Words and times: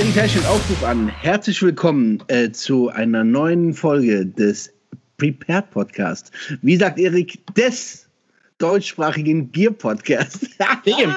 Erik 0.00 0.14
Teich 0.14 0.32
den 0.32 0.46
Aufruf 0.46 0.82
an. 0.82 1.08
Herzlich 1.08 1.60
willkommen 1.60 2.22
äh, 2.28 2.50
zu 2.52 2.88
einer 2.88 3.22
neuen 3.22 3.74
Folge 3.74 4.24
des 4.24 4.72
Prepared 5.18 5.70
Podcast. 5.70 6.32
Wie 6.62 6.76
sagt 6.76 6.98
Erik, 6.98 7.38
des 7.54 8.08
deutschsprachigen 8.56 9.52
Gear 9.52 9.74
Podcast. 9.74 10.48
dem, 10.86 11.16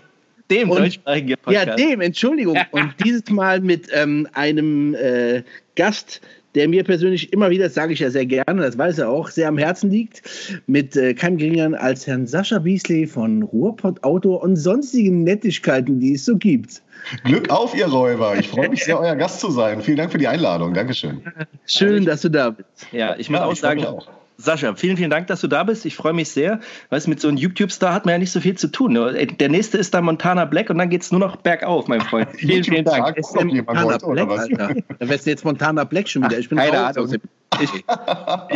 dem 0.51 0.69
Und- 0.69 0.79
deutschsprachigen 0.79 1.27
Gear 1.27 1.38
Podcast. 1.38 1.65
Ja, 1.65 1.75
dem, 1.77 2.01
Entschuldigung. 2.01 2.59
Und 2.71 2.93
dieses 3.05 3.29
Mal 3.29 3.61
mit 3.61 3.88
ähm, 3.93 4.27
einem 4.33 4.95
äh, 4.95 5.43
Gast, 5.77 6.20
der 6.56 6.68
mir 6.68 6.84
persönlich 6.84 7.34
immer 7.34 7.50
wieder, 7.50 7.66
das 7.66 7.74
sage 7.74 7.93
ich 7.93 8.00
ja 8.00 8.10
sehr 8.10 8.25
gerne, 8.25 8.62
das 8.62 8.78
weiß 8.78 9.00
er 9.00 9.10
auch, 9.10 9.30
sehr 9.30 9.48
am 9.48 9.57
Herzen 9.57 9.89
liegt, 9.89 10.21
mit 10.68 10.96
äh, 10.96 11.14
keinem 11.14 11.38
geringeren 11.38 11.76
als 11.76 12.06
Herrn 12.07 12.28
Sascha 12.28 12.60
Beasley 12.60 13.07
von 13.07 13.43
Ruhrpott 13.43 14.04
Auto 14.04 14.36
und 14.36 14.56
sonstigen 14.56 15.24
Nettigkeiten, 15.24 16.00
die 16.00 16.14
es 16.14 16.26
so 16.26 16.38
gibt. 16.38 16.82
Glück 17.26 17.50
auf, 17.50 17.76
ihr 17.76 17.88
Räuber. 17.88 18.38
Ich 18.38 18.48
freue 18.48 18.70
mich 18.70 18.84
sehr, 18.86 19.00
euer 19.00 19.16
Gast 19.16 19.39
zu 19.42 19.52
sein. 19.52 19.82
Vielen 19.82 19.98
Dank 19.98 20.12
für 20.12 20.18
die 20.18 20.28
Einladung. 20.28 20.74
Dankeschön. 20.74 21.21
Schön, 21.66 22.06
dass 22.06 22.21
du 22.21 22.29
da 22.29 22.52
bist. 22.52 22.88
Ja, 22.92 23.15
ich 23.18 23.29
muss 23.29 23.40
Ja, 23.40 23.46
auch 23.46 23.54
ich 23.54 23.60
sagen, 23.60 23.86
auch. 23.86 24.07
Sascha, 24.37 24.75
vielen, 24.75 24.97
vielen 24.97 25.10
Dank, 25.10 25.28
dass 25.28 25.42
du 25.42 25.47
da 25.47 25.64
bist. 25.64 25.86
Ich 25.86 25.96
freue 25.96 26.14
mich 26.14 26.29
sehr. 26.29 26.60
Weißt 26.89 27.05
du, 27.05 27.10
mit 27.11 27.19
so 27.19 27.28
einem 27.28 27.37
YouTube-Star 27.37 27.93
hat 27.93 28.05
man 28.05 28.14
ja 28.14 28.18
nicht 28.18 28.32
so 28.32 28.39
viel 28.39 28.56
zu 28.57 28.68
tun. 28.68 28.93
ne? 28.93 29.28
Der 29.28 29.50
nächste 29.50 29.78
ist 29.78 29.93
dann 29.93 30.06
Montana 30.06 30.46
Black 30.46 30.69
und 30.69 30.78
dann 30.78 30.89
geht 30.89 31.04
es 31.04 31.11
nur 31.11 31.19
noch 31.19 31.36
bergauf, 31.37 31.87
mein 31.87 32.02
Freund. 32.02 32.28
Vielen, 32.38 32.64
vielen 32.64 32.86
Dank. 32.86 33.16
Jemand 33.17 33.53
Montana 33.67 34.03
oder 34.03 34.25
Black, 34.25 34.30
was? 34.30 34.39
Alter. 34.59 34.75
Da 35.00 35.09
wärst 35.09 35.25
du 35.25 35.30
jetzt 35.30 35.45
Montana 35.45 35.83
Black 35.83 36.09
schon 36.09 36.23
wieder. 36.23 36.39
Ich 36.39 36.50
bin 36.50 36.58
keine 36.58 36.72
raus 36.78 36.95
Ahnung. 36.97 37.03
aus 37.06 37.11
dem- 37.11 37.22
Ich, 37.61 37.69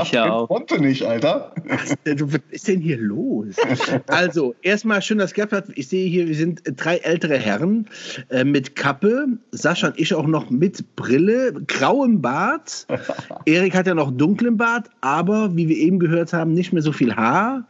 ich 0.02 0.12
ja 0.12 0.32
auch. 0.32 0.48
Konnte 0.48 0.80
nicht, 0.82 1.04
Alter. 1.04 1.54
Was 1.66 1.96
ist 2.50 2.68
denn 2.68 2.82
hier 2.82 2.98
los? 2.98 3.56
Also, 4.08 4.56
erstmal 4.64 5.04
schön, 5.04 5.20
dass 5.20 5.28
es 5.30 5.34
geklappt 5.36 5.54
hat. 5.54 5.66
Ich 5.78 5.88
sehe 5.88 6.10
hier, 6.10 6.28
wir 6.28 6.34
sind 6.34 6.62
drei 6.76 6.98
ältere 6.98 7.38
Herren 7.38 7.88
äh, 8.30 8.44
mit 8.44 8.76
Kappe. 8.76 9.28
Sascha 9.52 9.90
und 9.90 10.00
ich 10.00 10.16
auch 10.16 10.26
noch 10.26 10.50
mit 10.50 10.96
Brille, 10.96 11.54
grauem 11.68 12.22
Bart. 12.24 12.88
Erik 13.46 13.76
hat 13.76 13.86
ja 13.86 13.94
noch 13.94 14.10
dunklen 14.10 14.58
Bart, 14.58 14.90
aber 15.02 15.56
wie 15.56 15.68
wir 15.68 15.77
eben 15.78 16.00
gehört 16.00 16.34
haben, 16.34 16.54
nicht 16.54 16.74
mehr 16.74 16.82
so 16.82 16.92
viel 16.92 17.16
Haar. 17.16 17.68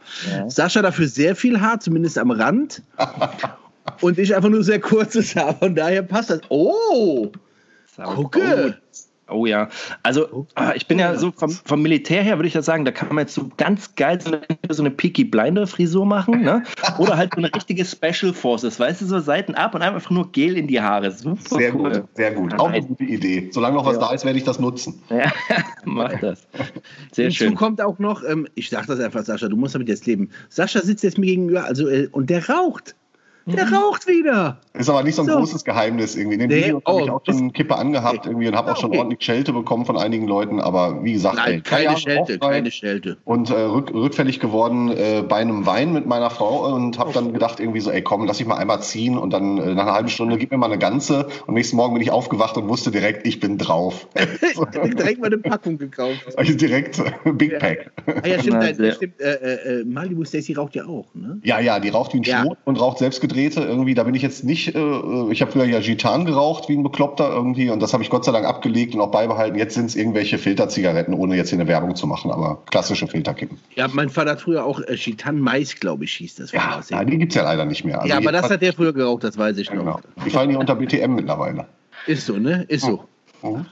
Sascha 0.48 0.82
dafür 0.82 1.06
sehr 1.08 1.36
viel 1.36 1.60
Haar, 1.60 1.80
zumindest 1.80 2.18
am 2.18 2.30
Rand. 2.30 2.82
Und 4.00 4.18
ich 4.18 4.34
einfach 4.34 4.50
nur 4.50 4.62
sehr 4.62 4.80
kurzes 4.80 5.34
Haar. 5.34 5.54
Von 5.54 5.74
daher 5.74 6.02
passt 6.02 6.30
das. 6.30 6.40
Oh! 6.48 7.30
Gucke! 7.96 8.78
Oh 9.30 9.46
ja, 9.46 9.68
also 10.02 10.46
ah, 10.54 10.72
ich 10.74 10.86
bin 10.86 10.98
ja 10.98 11.16
so 11.16 11.32
vom, 11.32 11.50
vom 11.50 11.82
Militär 11.82 12.22
her, 12.22 12.38
würde 12.38 12.48
ich 12.48 12.54
ja 12.54 12.62
sagen, 12.62 12.84
da 12.84 12.92
kann 12.92 13.08
man 13.08 13.18
jetzt 13.18 13.34
so 13.34 13.50
ganz 13.56 13.94
geil 13.94 14.20
so 14.20 14.32
eine, 14.32 14.40
so 14.70 14.82
eine 14.82 14.90
Peaky 14.90 15.24
Blinder 15.24 15.66
Frisur 15.66 16.06
machen, 16.06 16.42
ne? 16.42 16.62
Oder 16.98 17.16
halt 17.16 17.34
so 17.34 17.38
eine 17.38 17.54
richtige 17.54 17.84
Special 17.84 18.32
Forces, 18.32 18.80
weißt 18.80 19.02
du, 19.02 19.06
so 19.06 19.18
Seiten 19.18 19.54
ab 19.54 19.74
und 19.74 19.82
einfach 19.82 20.10
nur 20.10 20.32
Gel 20.32 20.56
in 20.56 20.66
die 20.66 20.80
Haare. 20.80 21.10
Super 21.10 21.36
Sehr 21.58 21.74
cool. 21.74 21.92
gut, 21.92 22.04
sehr 22.14 22.32
gut. 22.32 22.58
Auch 22.58 22.68
eine 22.68 22.82
gute 22.82 23.04
Idee. 23.04 23.50
Solange 23.52 23.76
noch 23.76 23.86
was 23.86 23.98
da 23.98 24.12
ist, 24.12 24.24
werde 24.24 24.38
ich 24.38 24.44
das 24.44 24.58
nutzen. 24.58 25.02
Ja, 25.10 25.30
mach 25.84 26.18
das. 26.20 26.46
Sehr 27.12 27.26
Hinzu 27.26 27.44
schön. 27.44 27.54
kommt 27.54 27.80
auch 27.80 27.98
noch, 27.98 28.22
ähm, 28.24 28.48
ich 28.54 28.70
sag 28.70 28.86
das 28.86 29.00
einfach, 29.00 29.24
Sascha, 29.24 29.48
du 29.48 29.56
musst 29.56 29.74
damit 29.74 29.88
jetzt 29.88 30.06
leben. 30.06 30.30
Sascha 30.48 30.80
sitzt 30.80 31.04
jetzt 31.04 31.18
mir 31.18 31.26
gegenüber, 31.26 31.64
also, 31.64 31.88
äh, 31.88 32.08
und 32.12 32.30
der 32.30 32.48
raucht. 32.48 32.94
Der 33.56 33.66
Mhm. 33.66 33.74
raucht 33.74 34.06
wieder. 34.06 34.58
Ist 34.74 34.88
aber 34.90 35.02
nicht 35.02 35.14
so 35.14 35.22
ein 35.22 35.28
So. 35.28 35.36
großes 35.38 35.64
Geheimnis 35.64 36.14
irgendwie. 36.16 36.34
In 36.34 36.40
den 36.40 36.50
Nee, 36.50 36.64
Videos 36.66 36.82
habe 36.86 36.96
oh, 36.96 37.04
ich 37.04 37.10
auch 37.10 37.20
schon 37.24 37.52
Kippe 37.52 37.76
angehabt 37.76 38.26
irgendwie 38.26 38.48
und 38.48 38.54
habe 38.56 38.72
auch 38.72 38.76
schon 38.76 38.90
Okay. 38.90 38.98
ordentlich 38.98 39.22
Schelte 39.24 39.52
bekommen 39.52 39.86
von 39.86 39.96
einigen 39.96 40.26
Leuten. 40.28 40.60
Aber 40.60 41.02
wie 41.02 41.14
gesagt, 41.14 41.38
ey, 41.44 41.54
Nein, 41.54 41.62
drei 41.64 41.84
keine 41.84 41.96
Schelte, 41.98 42.38
keine 42.38 42.70
Schelte. 42.70 43.16
Und 43.24 43.50
äh, 43.50 43.54
rück, 43.54 43.92
rückfällig 43.92 44.38
geworden 44.40 44.90
äh, 44.90 45.22
bei 45.26 45.36
einem 45.36 45.66
Wein 45.66 45.92
mit 45.92 46.06
meiner 46.06 46.30
Frau 46.30 46.72
und 46.74 46.98
habe 46.98 47.12
dann 47.12 47.32
gedacht 47.32 47.58
irgendwie 47.60 47.80
so, 47.80 47.90
ey 47.90 48.02
komm, 48.02 48.26
lass 48.26 48.38
ich 48.40 48.46
mal 48.46 48.56
einmal 48.56 48.82
ziehen 48.82 49.16
und 49.18 49.32
dann 49.32 49.58
äh, 49.58 49.74
nach 49.74 49.82
einer 49.84 49.94
halben 49.94 50.08
Stunde 50.08 50.36
gib 50.38 50.50
mir 50.50 50.58
mal 50.58 50.66
eine 50.66 50.78
ganze 50.78 51.26
und 51.46 51.54
nächsten 51.54 51.76
Morgen 51.76 51.94
bin 51.94 52.02
ich 52.02 52.10
aufgewacht 52.10 52.56
und 52.56 52.68
wusste 52.68 52.90
direkt, 52.90 53.26
ich 53.26 53.40
bin 53.40 53.58
drauf. 53.58 54.06
Direkt 54.98 55.20
mal 55.20 55.26
eine 55.28 55.38
Packung 55.38 55.78
gekauft. 55.78 56.18
Also 56.36 56.54
direkt 56.54 57.02
Big 57.36 57.58
Pack. 57.58 57.90
Ah 58.22 58.26
ja, 58.26 58.38
stimmt, 58.40 58.62
sehr- 58.76 58.92
stimmt 58.92 59.20
äh, 59.20 59.80
äh, 59.80 59.84
Malibu 59.84 60.24
Stacy 60.24 60.52
raucht 60.54 60.74
ja 60.76 60.84
auch, 60.86 61.06
ne? 61.14 61.40
Ja, 61.42 61.58
ja, 61.58 61.80
die 61.80 61.88
raucht 61.88 62.12
wie 62.14 62.18
ein 62.18 62.22
Ja. 62.22 62.42
Schnot 62.42 62.58
und 62.64 62.80
raucht 62.80 62.98
selbstgedrehte 63.38 63.68
irgendwie. 63.68 63.94
Da 63.94 64.02
bin 64.04 64.14
ich 64.14 64.22
jetzt 64.22 64.44
nicht, 64.44 64.74
äh, 64.74 65.30
ich 65.30 65.40
habe 65.40 65.52
früher 65.52 65.64
ja 65.64 65.80
Gitan 65.80 66.24
geraucht 66.24 66.68
wie 66.68 66.76
ein 66.76 66.82
Bekloppter 66.82 67.30
irgendwie 67.30 67.70
und 67.70 67.80
das 67.80 67.92
habe 67.92 68.02
ich 68.02 68.10
Gott 68.10 68.24
sei 68.24 68.32
Dank 68.32 68.46
abgelegt 68.46 68.94
und 68.94 69.00
auch 69.00 69.10
beibehalten. 69.10 69.56
Jetzt 69.58 69.74
sind 69.74 69.86
es 69.86 69.96
irgendwelche 69.96 70.38
Filterzigaretten, 70.38 71.14
ohne 71.14 71.36
jetzt 71.36 71.50
hier 71.50 71.58
eine 71.58 71.68
Werbung 71.68 71.94
zu 71.96 72.06
machen, 72.06 72.30
aber 72.30 72.62
klassische 72.70 73.06
Filterkippen. 73.06 73.58
Ja, 73.76 73.88
mein 73.88 74.08
Vater 74.10 74.32
hat 74.32 74.40
früher 74.40 74.64
auch 74.64 74.80
äh, 74.80 74.94
Chitan 74.96 75.40
Mais, 75.40 75.74
glaube 75.78 76.04
ich, 76.04 76.12
hieß 76.14 76.36
das. 76.36 76.52
Ja, 76.52 76.80
die 77.04 77.18
gibt's 77.18 77.34
ja 77.34 77.42
leider 77.42 77.64
nicht 77.64 77.84
mehr. 77.84 78.00
Also 78.00 78.08
ja, 78.08 78.16
aber 78.18 78.32
das 78.32 78.44
hat- 78.44 78.52
hat 78.52 78.62
der 78.62 78.72
früher 78.72 78.92
geraucht, 78.92 79.24
das 79.24 79.36
weiß 79.38 79.56
ich 79.58 79.68
ja, 79.68 79.74
noch. 79.74 79.82
genau. 79.84 80.00
Die 80.24 80.30
fallen 80.30 80.50
hier 80.50 80.58
unter 80.58 80.74
BTM 80.74 81.14
mittlerweile. 81.14 81.66
Ist 82.06 82.26
so, 82.26 82.36
ne? 82.36 82.64
Ist 82.68 82.84
so. 82.84 83.04
Mhm. 83.42 83.66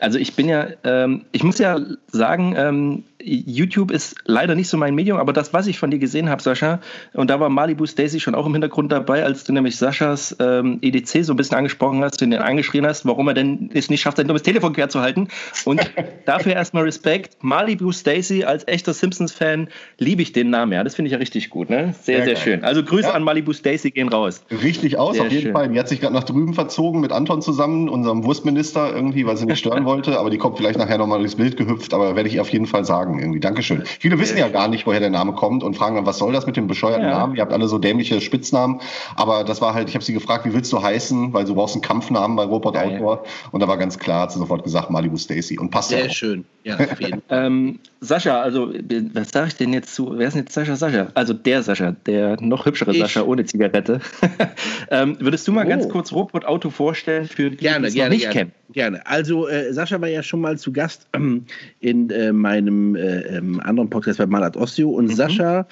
Also 0.00 0.18
ich 0.18 0.34
bin 0.34 0.48
ja, 0.48 0.66
ähm, 0.84 1.24
ich 1.32 1.44
muss 1.44 1.58
ja 1.58 1.78
sagen, 2.08 2.54
ähm, 2.56 3.04
YouTube 3.22 3.90
ist 3.90 4.14
leider 4.24 4.54
nicht 4.54 4.68
so 4.68 4.78
mein 4.78 4.94
Medium, 4.94 5.18
aber 5.18 5.34
das, 5.34 5.52
was 5.52 5.66
ich 5.66 5.78
von 5.78 5.90
dir 5.90 5.98
gesehen 5.98 6.30
habe, 6.30 6.40
Sascha, 6.40 6.80
und 7.12 7.28
da 7.28 7.38
war 7.38 7.50
Malibu 7.50 7.84
Stacy 7.84 8.18
schon 8.18 8.34
auch 8.34 8.46
im 8.46 8.52
Hintergrund 8.52 8.90
dabei, 8.90 9.22
als 9.24 9.44
du 9.44 9.52
nämlich 9.52 9.76
Saschas 9.76 10.34
ähm, 10.40 10.78
EDC 10.80 11.22
so 11.22 11.34
ein 11.34 11.36
bisschen 11.36 11.58
angesprochen 11.58 12.02
hast, 12.02 12.22
und 12.22 12.32
ihn 12.32 12.38
angeschrien 12.38 12.86
hast, 12.86 13.04
warum 13.04 13.28
er 13.28 13.34
denn 13.34 13.68
es 13.74 13.90
nicht 13.90 14.00
schafft, 14.00 14.16
sein 14.16 14.26
dummes 14.26 14.42
Telefon 14.42 14.72
quer 14.72 14.88
zu 14.88 15.02
halten. 15.02 15.28
Und 15.66 15.90
dafür 16.24 16.54
erstmal 16.54 16.84
Respekt. 16.84 17.36
Malibu 17.42 17.92
Stacy 17.92 18.44
als 18.44 18.66
echter 18.66 18.94
Simpsons-Fan 18.94 19.68
liebe 19.98 20.22
ich 20.22 20.32
den 20.32 20.48
Namen, 20.48 20.72
ja. 20.72 20.82
Das 20.82 20.94
finde 20.94 21.08
ich 21.08 21.12
ja 21.12 21.18
richtig 21.18 21.50
gut, 21.50 21.68
ne? 21.68 21.94
Sehr, 22.02 22.16
Sehr 22.16 22.24
sehr, 22.24 22.36
schön. 22.36 22.64
Also 22.64 22.82
Grüße 22.82 23.08
Ja. 23.08 23.12
an 23.12 23.22
Malibu 23.22 23.52
Stacy 23.52 23.90
gehen 23.90 24.08
raus. 24.08 24.42
Richtig 24.50 24.96
aus, 24.96 25.16
Sehr 25.16 25.26
auf 25.26 25.30
jeden 25.30 25.42
schön. 25.42 25.52
Fall. 25.52 25.68
Die 25.68 25.78
hat 25.78 25.88
sich 25.90 26.00
gerade 26.00 26.14
nach 26.14 26.24
drüben 26.24 26.54
verzogen 26.54 27.02
mit 27.02 27.12
Anton 27.12 27.42
zusammen, 27.42 27.90
unserem 27.90 28.24
Wurstminister 28.24 28.94
irgendwie, 28.94 29.26
weil 29.26 29.36
sie 29.36 29.44
nicht 29.44 29.58
stören 29.58 29.84
wollte. 29.84 29.89
Aber 29.90 30.30
die 30.30 30.38
kommt 30.38 30.56
vielleicht 30.56 30.78
nachher 30.78 30.98
nochmal 30.98 31.18
durchs 31.18 31.34
Bild 31.36 31.56
gehüpft, 31.56 31.92
aber 31.94 32.16
werde 32.16 32.28
ich 32.28 32.40
auf 32.40 32.48
jeden 32.50 32.66
Fall 32.66 32.84
sagen 32.84 33.18
irgendwie. 33.18 33.40
Dankeschön. 33.40 33.82
Viele 33.84 34.18
wissen 34.18 34.38
ja 34.38 34.48
gar 34.48 34.68
nicht, 34.68 34.86
woher 34.86 35.00
der 35.00 35.10
Name 35.10 35.32
kommt 35.32 35.62
und 35.62 35.74
fragen 35.76 35.96
dann, 35.96 36.06
was 36.06 36.18
soll 36.18 36.32
das 36.32 36.46
mit 36.46 36.56
dem 36.56 36.66
bescheuerten 36.66 37.04
Ja. 37.06 37.18
Namen? 37.18 37.34
Ihr 37.36 37.42
habt 37.42 37.52
alle 37.52 37.68
so 37.68 37.78
dämliche 37.78 38.20
Spitznamen. 38.20 38.80
Aber 39.16 39.44
das 39.44 39.60
war 39.60 39.74
halt, 39.74 39.88
ich 39.88 39.94
habe 39.94 40.04
sie 40.04 40.12
gefragt, 40.12 40.44
wie 40.46 40.54
willst 40.54 40.72
du 40.72 40.82
heißen? 40.82 41.32
Weil 41.32 41.44
du 41.44 41.54
brauchst 41.54 41.74
einen 41.74 41.82
Kampfnamen 41.82 42.36
bei 42.36 42.44
Robot 42.44 42.74
Geil. 42.74 42.92
Outdoor. 42.94 43.24
Und 43.52 43.60
da 43.60 43.68
war 43.68 43.76
ganz 43.78 43.98
klar, 43.98 44.22
hat 44.22 44.32
sie 44.32 44.38
sofort 44.38 44.62
gesagt, 44.64 44.90
Malibu 44.90 45.16
Stacy. 45.16 45.58
Und 45.58 45.70
passt 45.70 45.90
ja 45.90 45.98
Sehr 45.98 46.06
auch. 46.08 46.12
schön. 46.12 46.44
Ja, 46.64 46.74
auf 46.78 47.00
jeden 47.00 47.22
Fall. 47.28 47.46
Ähm, 47.46 47.78
Sascha, 48.00 48.40
also 48.40 48.72
was 49.14 49.30
sage 49.30 49.48
ich 49.48 49.56
denn 49.56 49.72
jetzt 49.72 49.94
zu? 49.94 50.12
Wer 50.16 50.28
ist 50.28 50.34
denn 50.34 50.42
jetzt 50.44 50.52
Sascha 50.54 50.76
Sascha? 50.76 51.08
Also 51.14 51.32
der 51.34 51.62
Sascha, 51.62 51.94
der 52.06 52.40
noch 52.40 52.64
hübschere 52.66 52.92
Ich. 52.92 52.98
Sascha 52.98 53.22
ohne 53.22 53.44
Zigarette. 53.44 54.00
ähm, 54.90 55.16
würdest 55.20 55.46
du 55.48 55.52
mal 55.52 55.64
Oh. 55.66 55.68
ganz 55.68 55.88
kurz 55.88 56.12
Robot 56.12 56.44
Auto 56.46 56.70
vorstellen 56.70 57.26
für 57.26 57.50
die, 57.50 57.56
die 57.56 57.64
Gerne, 57.64 57.86
es 57.88 57.94
gerne, 57.94 58.08
noch 58.10 58.14
nicht 58.14 58.22
gerne. 58.22 58.34
kennen? 58.34 58.52
Gerne. 58.72 59.06
Also 59.06 59.48
äh, 59.48 59.72
Sascha 59.80 59.98
war 59.98 60.08
ja 60.08 60.22
schon 60.22 60.42
mal 60.42 60.58
zu 60.58 60.72
Gast 60.72 61.08
ähm, 61.14 61.46
in 61.80 62.10
äh, 62.10 62.32
meinem 62.32 62.96
äh, 62.96 63.20
ähm, 63.36 63.60
anderen 63.60 63.88
Podcast 63.88 64.18
bei 64.18 64.26
Malat 64.26 64.58
Osteo 64.58 64.90
und 64.90 65.08
Sascha 65.08 65.66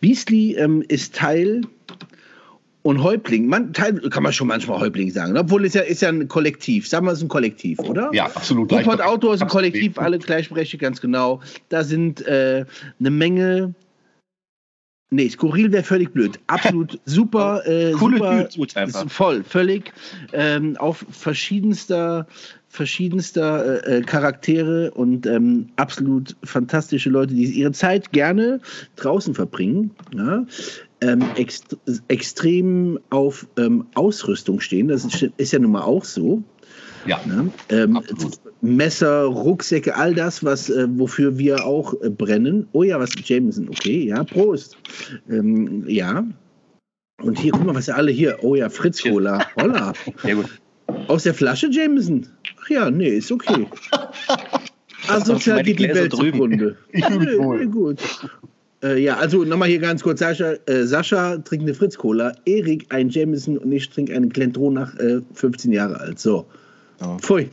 Beasley 0.00 0.54
ähm, 0.58 0.84
ist 0.88 1.14
Teil 1.14 1.62
und 2.82 3.02
Häuptling. 3.02 3.46
Man, 3.46 3.72
Teil 3.72 3.98
kann 4.10 4.22
man 4.22 4.34
schon 4.34 4.48
manchmal 4.48 4.80
Häuptling 4.80 5.10
sagen, 5.10 5.32
ne? 5.32 5.40
obwohl 5.40 5.64
es 5.64 5.72
ja 5.72 5.80
ist 5.80 6.02
ja 6.02 6.10
ein 6.10 6.28
Kollektiv. 6.28 6.86
Sagen 6.86 7.06
wir, 7.06 7.12
es 7.12 7.20
ist 7.20 7.24
ein 7.24 7.28
Kollektiv, 7.28 7.78
oder? 7.78 8.10
Ja, 8.12 8.26
absolut. 8.26 8.70
Rupert 8.70 9.00
Auto 9.00 9.32
ist 9.32 9.40
ein. 9.40 9.48
Kollektiv, 9.48 9.98
alle 9.98 10.18
gleichberechtigt, 10.18 10.82
ganz 10.82 11.00
genau. 11.00 11.40
Da 11.70 11.84
sind 11.84 12.20
äh, 12.26 12.66
eine 13.00 13.10
Menge. 13.10 13.74
Nee, 15.08 15.30
skurril 15.30 15.72
wäre 15.72 15.84
völlig 15.84 16.12
blöd. 16.12 16.38
Absolut 16.48 16.98
super. 17.06 17.66
Äh, 17.66 17.92
Coole 17.92 18.48
super, 18.50 19.08
Voll, 19.08 19.42
völlig. 19.44 19.92
Ähm, 20.32 20.76
auf 20.76 21.06
verschiedenster, 21.08 22.26
verschiedenster 22.74 23.86
äh, 23.86 23.98
äh, 23.98 24.02
Charaktere 24.02 24.90
und 24.90 25.26
ähm, 25.26 25.68
absolut 25.76 26.34
fantastische 26.42 27.08
Leute, 27.08 27.32
die 27.32 27.44
ihre 27.44 27.70
Zeit 27.70 28.10
gerne 28.10 28.60
draußen 28.96 29.32
verbringen. 29.32 29.92
Ja? 30.12 30.44
Ähm, 31.00 31.24
ext 31.36 31.76
extrem 32.08 32.98
auf 33.10 33.46
ähm, 33.58 33.86
Ausrüstung 33.94 34.58
stehen. 34.58 34.88
Das 34.88 35.04
ist, 35.04 35.22
ist 35.36 35.52
ja 35.52 35.60
nun 35.60 35.70
mal 35.70 35.82
auch 35.82 36.04
so. 36.04 36.42
Ja. 37.06 37.20
Ne? 37.26 37.50
Ähm. 37.68 38.00
Messer, 38.60 39.24
Rucksäcke, 39.24 39.94
all 39.94 40.14
das, 40.14 40.42
was, 40.42 40.70
äh, 40.70 40.86
wofür 40.88 41.38
wir 41.38 41.66
auch 41.66 41.94
äh, 42.02 42.08
brennen. 42.08 42.66
Oh 42.72 42.82
ja, 42.82 42.98
was 42.98 43.10
Jameson, 43.22 43.68
okay, 43.68 44.06
ja, 44.06 44.24
Prost. 44.24 44.78
Ähm, 45.30 45.84
ja. 45.86 46.26
Und 47.22 47.38
hier, 47.38 47.52
guck 47.52 47.66
mal, 47.66 47.74
was 47.74 47.88
alle 47.88 48.10
hier. 48.10 48.38
Oh 48.42 48.56
ja, 48.56 48.68
Fritz 48.68 49.02
Cola. 49.02 49.46
Holla. 49.60 49.92
Sehr 50.22 50.36
gut. 50.36 50.46
Aus 51.06 51.22
der 51.22 51.34
Flasche 51.34 51.68
Jameson. 51.70 52.26
Ja, 52.68 52.90
nee, 52.90 53.08
ist 53.08 53.30
okay. 53.30 53.66
Asozial 55.08 55.56
meine 55.56 55.72
geht 55.72 55.80
die 55.80 55.94
Welt 55.94 56.12
zugrunde. 56.12 56.76
Ich 56.92 57.04
fühle 57.04 57.38
wohl. 57.38 57.66
gut. 57.66 58.00
Äh, 58.82 59.02
ja, 59.02 59.16
also 59.16 59.44
nochmal 59.44 59.68
hier 59.68 59.78
ganz 59.78 60.02
kurz. 60.02 60.20
Sascha, 60.20 60.54
äh, 60.66 60.84
Sascha 60.84 61.38
trinkt 61.38 61.64
eine 61.64 61.74
Fritz-Cola, 61.74 62.34
Erik 62.44 62.86
ein 62.90 63.08
Jameson 63.08 63.58
und 63.58 63.72
ich 63.72 63.88
trinke 63.90 64.14
einen 64.14 64.28
Glendron 64.28 64.74
nach 64.74 64.94
äh, 64.98 65.20
15 65.34 65.72
Jahre 65.72 66.00
alt. 66.00 66.18
So. 66.18 66.46
Oh. 67.02 67.16
Pfui. 67.18 67.48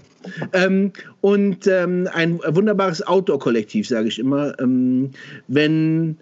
Ähm, 0.54 0.92
und 1.22 1.68
ähm, 1.68 2.08
ein 2.14 2.40
wunderbares 2.48 3.06
Outdoor-Kollektiv, 3.06 3.88
sage 3.88 4.08
ich 4.08 4.20
immer. 4.20 4.60
Ähm, 4.60 5.12
wenn 5.48 6.18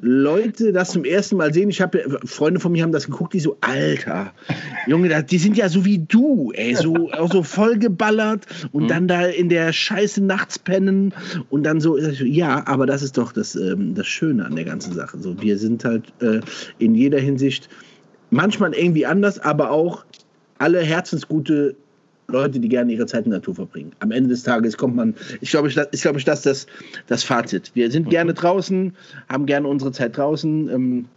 Leute 0.00 0.72
das 0.72 0.90
zum 0.90 1.04
ersten 1.04 1.36
Mal 1.36 1.52
sehen, 1.52 1.70
ich 1.70 1.80
habe 1.80 2.18
Freunde 2.24 2.60
von 2.60 2.72
mir 2.72 2.82
haben 2.82 2.92
das 2.92 3.06
geguckt, 3.06 3.34
die 3.34 3.40
so, 3.40 3.56
Alter, 3.60 4.32
Junge, 4.86 5.24
die 5.24 5.38
sind 5.38 5.56
ja 5.56 5.68
so 5.68 5.84
wie 5.84 5.98
du, 5.98 6.52
ey, 6.54 6.74
so, 6.74 7.10
auch 7.12 7.32
so 7.32 7.42
vollgeballert 7.42 8.46
und 8.72 8.84
mhm. 8.84 8.88
dann 8.88 9.08
da 9.08 9.26
in 9.26 9.48
der 9.48 9.72
Scheiße 9.72 10.22
nachts 10.22 10.58
pennen 10.58 11.14
und 11.50 11.64
dann 11.64 11.80
so, 11.80 11.96
ja, 11.98 12.66
aber 12.66 12.86
das 12.86 13.02
ist 13.02 13.16
doch 13.18 13.32
das, 13.32 13.54
ähm, 13.56 13.94
das 13.94 14.06
Schöne 14.06 14.44
an 14.44 14.56
der 14.56 14.64
ganzen 14.64 14.92
Sache. 14.92 15.18
So, 15.18 15.40
wir 15.40 15.58
sind 15.58 15.84
halt 15.84 16.12
äh, 16.20 16.40
in 16.78 16.94
jeder 16.94 17.18
Hinsicht 17.18 17.68
manchmal 18.30 18.74
irgendwie 18.74 19.06
anders, 19.06 19.38
aber 19.38 19.70
auch 19.70 20.04
alle 20.58 20.80
herzensgute 20.80 21.76
Leute, 22.28 22.58
die 22.58 22.68
gerne 22.68 22.92
ihre 22.92 23.06
Zeit 23.06 23.24
in 23.24 23.30
der 23.30 23.40
Natur 23.40 23.54
verbringen. 23.54 23.92
Am 24.00 24.10
Ende 24.10 24.30
des 24.30 24.42
Tages 24.42 24.76
kommt 24.76 24.96
man, 24.96 25.14
ich 25.40 25.50
glaube, 25.50 25.68
ich, 25.68 25.76
ich 25.92 26.02
glaube, 26.02 26.22
das 26.22 26.46
ist 26.46 26.68
das, 27.06 27.22
Fazit. 27.22 27.70
Wir 27.74 27.90
sind 27.90 28.10
gerne 28.10 28.32
mhm. 28.32 28.36
draußen, 28.36 28.96
haben 29.28 29.46
gerne 29.46 29.68
unsere 29.68 29.92
Zeit 29.92 30.16
draußen 30.16 30.68
ähm, 30.68 31.08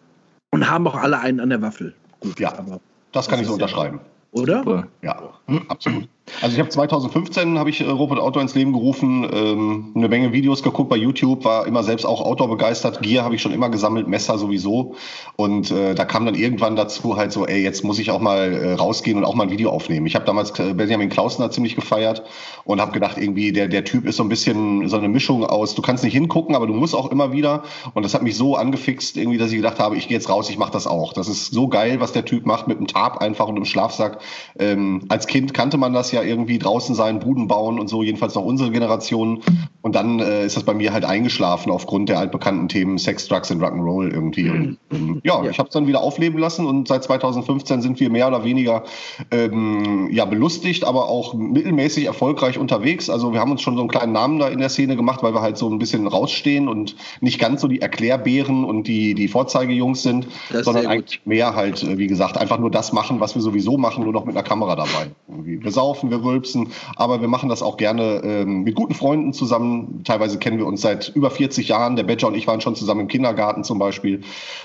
und 0.51 0.69
haben 0.69 0.87
auch 0.87 0.95
alle 0.95 1.19
einen 1.19 1.39
an 1.39 1.49
der 1.49 1.61
Waffel. 1.61 1.93
Gut, 2.19 2.39
ja, 2.39 2.57
aber 2.57 2.79
das 3.11 3.27
kann 3.27 3.39
ich 3.39 3.47
so 3.47 3.53
unterschreiben. 3.53 3.99
Oder? 4.31 4.59
Super. 4.59 4.87
Ja, 5.01 5.33
absolut. 5.67 6.07
Also 6.41 6.53
ich 6.53 6.59
habe 6.59 6.69
2015 6.69 7.57
habe 7.57 7.69
ich 7.69 7.81
äh, 7.81 7.85
Robot 7.89 8.19
Outdoor 8.19 8.41
ins 8.41 8.55
Leben 8.55 8.73
gerufen, 8.73 9.29
ähm, 9.33 9.91
eine 9.95 10.09
Menge 10.09 10.33
Videos 10.33 10.63
geguckt 10.63 10.89
bei 10.89 10.97
YouTube, 10.97 11.45
war 11.45 11.65
immer 11.67 11.83
selbst 11.83 12.05
auch 12.05 12.21
Outdoor 12.21 12.49
begeistert. 12.49 13.01
Gear 13.01 13.23
habe 13.23 13.35
ich 13.35 13.41
schon 13.41 13.53
immer 13.53 13.69
gesammelt, 13.69 14.07
Messer 14.07 14.37
sowieso. 14.37 14.95
Und 15.35 15.71
äh, 15.71 15.95
da 15.95 16.05
kam 16.05 16.25
dann 16.25 16.35
irgendwann 16.35 16.75
dazu 16.75 17.17
halt 17.17 17.31
so, 17.31 17.45
ey, 17.45 17.61
jetzt 17.63 17.83
muss 17.83 17.99
ich 17.99 18.11
auch 18.11 18.19
mal 18.19 18.53
äh, 18.53 18.73
rausgehen 18.73 19.17
und 19.17 19.25
auch 19.25 19.35
mal 19.35 19.43
ein 19.43 19.51
Video 19.51 19.69
aufnehmen. 19.69 20.05
Ich 20.05 20.15
habe 20.15 20.25
damals 20.25 20.57
äh, 20.59 20.73
Benjamin 20.73 21.09
Klausner 21.09 21.51
ziemlich 21.51 21.75
gefeiert 21.75 22.23
und 22.65 22.81
habe 22.81 22.91
gedacht, 22.91 23.17
irgendwie 23.17 23.51
der 23.51 23.67
der 23.67 23.83
Typ 23.85 24.05
ist 24.05 24.17
so 24.17 24.23
ein 24.23 24.29
bisschen 24.29 24.87
so 24.89 24.97
eine 24.97 25.07
Mischung 25.07 25.45
aus, 25.45 25.75
du 25.75 25.81
kannst 25.81 26.03
nicht 26.03 26.13
hingucken, 26.13 26.55
aber 26.55 26.67
du 26.67 26.73
musst 26.73 26.95
auch 26.95 27.11
immer 27.11 27.31
wieder. 27.31 27.63
Und 27.93 28.03
das 28.03 28.13
hat 28.13 28.21
mich 28.21 28.35
so 28.35 28.55
angefixt, 28.55 29.17
irgendwie, 29.17 29.37
dass 29.37 29.51
ich 29.51 29.57
gedacht 29.57 29.79
habe, 29.79 29.95
ich 29.95 30.07
gehe 30.07 30.17
jetzt 30.17 30.29
raus, 30.29 30.49
ich 30.49 30.57
mache 30.57 30.71
das 30.71 30.87
auch. 30.87 31.13
Das 31.13 31.27
ist 31.27 31.51
so 31.51 31.67
geil, 31.67 31.99
was 31.99 32.11
der 32.11 32.25
Typ 32.25 32.45
macht 32.45 32.67
mit 32.67 32.79
dem 32.79 32.87
Tarp 32.87 33.17
einfach 33.19 33.47
und 33.47 33.55
dem 33.55 33.65
Schlafsack. 33.65 34.19
Ähm, 34.57 35.05
als 35.09 35.27
Kind 35.27 35.53
kannte 35.53 35.77
man 35.77 35.93
das 35.93 36.11
ja 36.11 36.18
irgendwie 36.23 36.59
draußen 36.59 36.95
sein, 36.95 37.19
Buden 37.19 37.47
bauen 37.47 37.79
und 37.79 37.87
so, 37.87 38.03
jedenfalls 38.03 38.35
noch 38.35 38.43
unsere 38.43 38.71
Generation. 38.71 39.41
Und 39.81 39.95
dann 39.95 40.19
äh, 40.19 40.45
ist 40.45 40.57
das 40.57 40.63
bei 40.63 40.73
mir 40.73 40.91
halt 40.91 41.05
eingeschlafen 41.05 41.71
aufgrund 41.71 42.09
der 42.09 42.19
altbekannten 42.19 42.67
Themen 42.67 42.97
Sex, 42.97 43.27
Drugs 43.27 43.49
und 43.51 43.61
Rock'n'Roll 43.61 44.11
irgendwie. 44.11 44.49
Und, 44.49 44.77
ähm, 44.91 45.21
ja, 45.23 45.43
ja, 45.43 45.49
ich 45.49 45.59
habe 45.59 45.67
es 45.67 45.73
dann 45.73 45.87
wieder 45.87 46.01
aufleben 46.01 46.37
lassen 46.39 46.65
und 46.65 46.87
seit 46.87 47.03
2015 47.03 47.81
sind 47.81 47.99
wir 47.99 48.09
mehr 48.09 48.27
oder 48.27 48.43
weniger 48.43 48.83
ähm, 49.31 50.09
ja, 50.11 50.25
belustigt, 50.25 50.83
aber 50.83 51.07
auch 51.07 51.33
mittelmäßig 51.33 52.05
erfolgreich 52.05 52.57
unterwegs. 52.57 53.09
Also 53.09 53.31
wir 53.33 53.39
haben 53.39 53.51
uns 53.51 53.61
schon 53.61 53.75
so 53.75 53.81
einen 53.81 53.89
kleinen 53.89 54.11
Namen 54.11 54.39
da 54.39 54.49
in 54.49 54.59
der 54.59 54.69
Szene 54.69 54.95
gemacht, 54.95 55.23
weil 55.23 55.33
wir 55.33 55.41
halt 55.41 55.57
so 55.57 55.69
ein 55.69 55.79
bisschen 55.79 56.07
rausstehen 56.07 56.67
und 56.67 56.95
nicht 57.21 57.39
ganz 57.39 57.61
so 57.61 57.67
die 57.67 57.81
Erklärbären 57.81 58.65
und 58.65 58.87
die, 58.87 59.13
die 59.13 59.27
Vorzeigejungs 59.27 60.03
sind, 60.03 60.27
sondern 60.51 60.87
eigentlich 60.87 61.21
mehr 61.25 61.55
halt, 61.55 61.83
äh, 61.83 61.97
wie 61.97 62.07
gesagt, 62.07 62.37
einfach 62.37 62.59
nur 62.59 62.71
das 62.71 62.91
machen, 62.93 63.19
was 63.19 63.35
wir 63.35 63.41
sowieso 63.41 63.77
machen, 63.77 64.03
nur 64.03 64.13
noch 64.13 64.25
mit 64.25 64.35
einer 64.35 64.43
Kamera 64.43 64.75
dabei. 64.75 65.11
Irgendwie. 65.27 65.63
Wir 65.63 65.71
saufen, 65.99 66.11
wir 66.11 66.23
rülpsen, 66.23 66.69
aber 66.95 67.21
wir 67.21 67.27
machen 67.27 67.49
das 67.49 67.61
auch 67.61 67.77
gerne 67.77 68.21
ähm, 68.23 68.63
mit 68.63 68.75
guten 68.75 68.93
Freunden 68.93 69.33
zusammen. 69.33 70.01
Teilweise 70.05 70.39
kennen 70.39 70.57
wir 70.57 70.65
uns 70.65 70.81
seit 70.81 71.09
über 71.09 71.29
40 71.29 71.67
Jahren. 71.67 71.95
Der 71.95 72.03
Badger 72.03 72.27
und 72.27 72.35
ich 72.35 72.47
waren 72.47 72.61
schon 72.61 72.75
zusammen 72.75 73.01
im 73.01 73.07
Kindergarten 73.07 73.63
zum 73.63 73.79
Beispiel. 73.79 74.21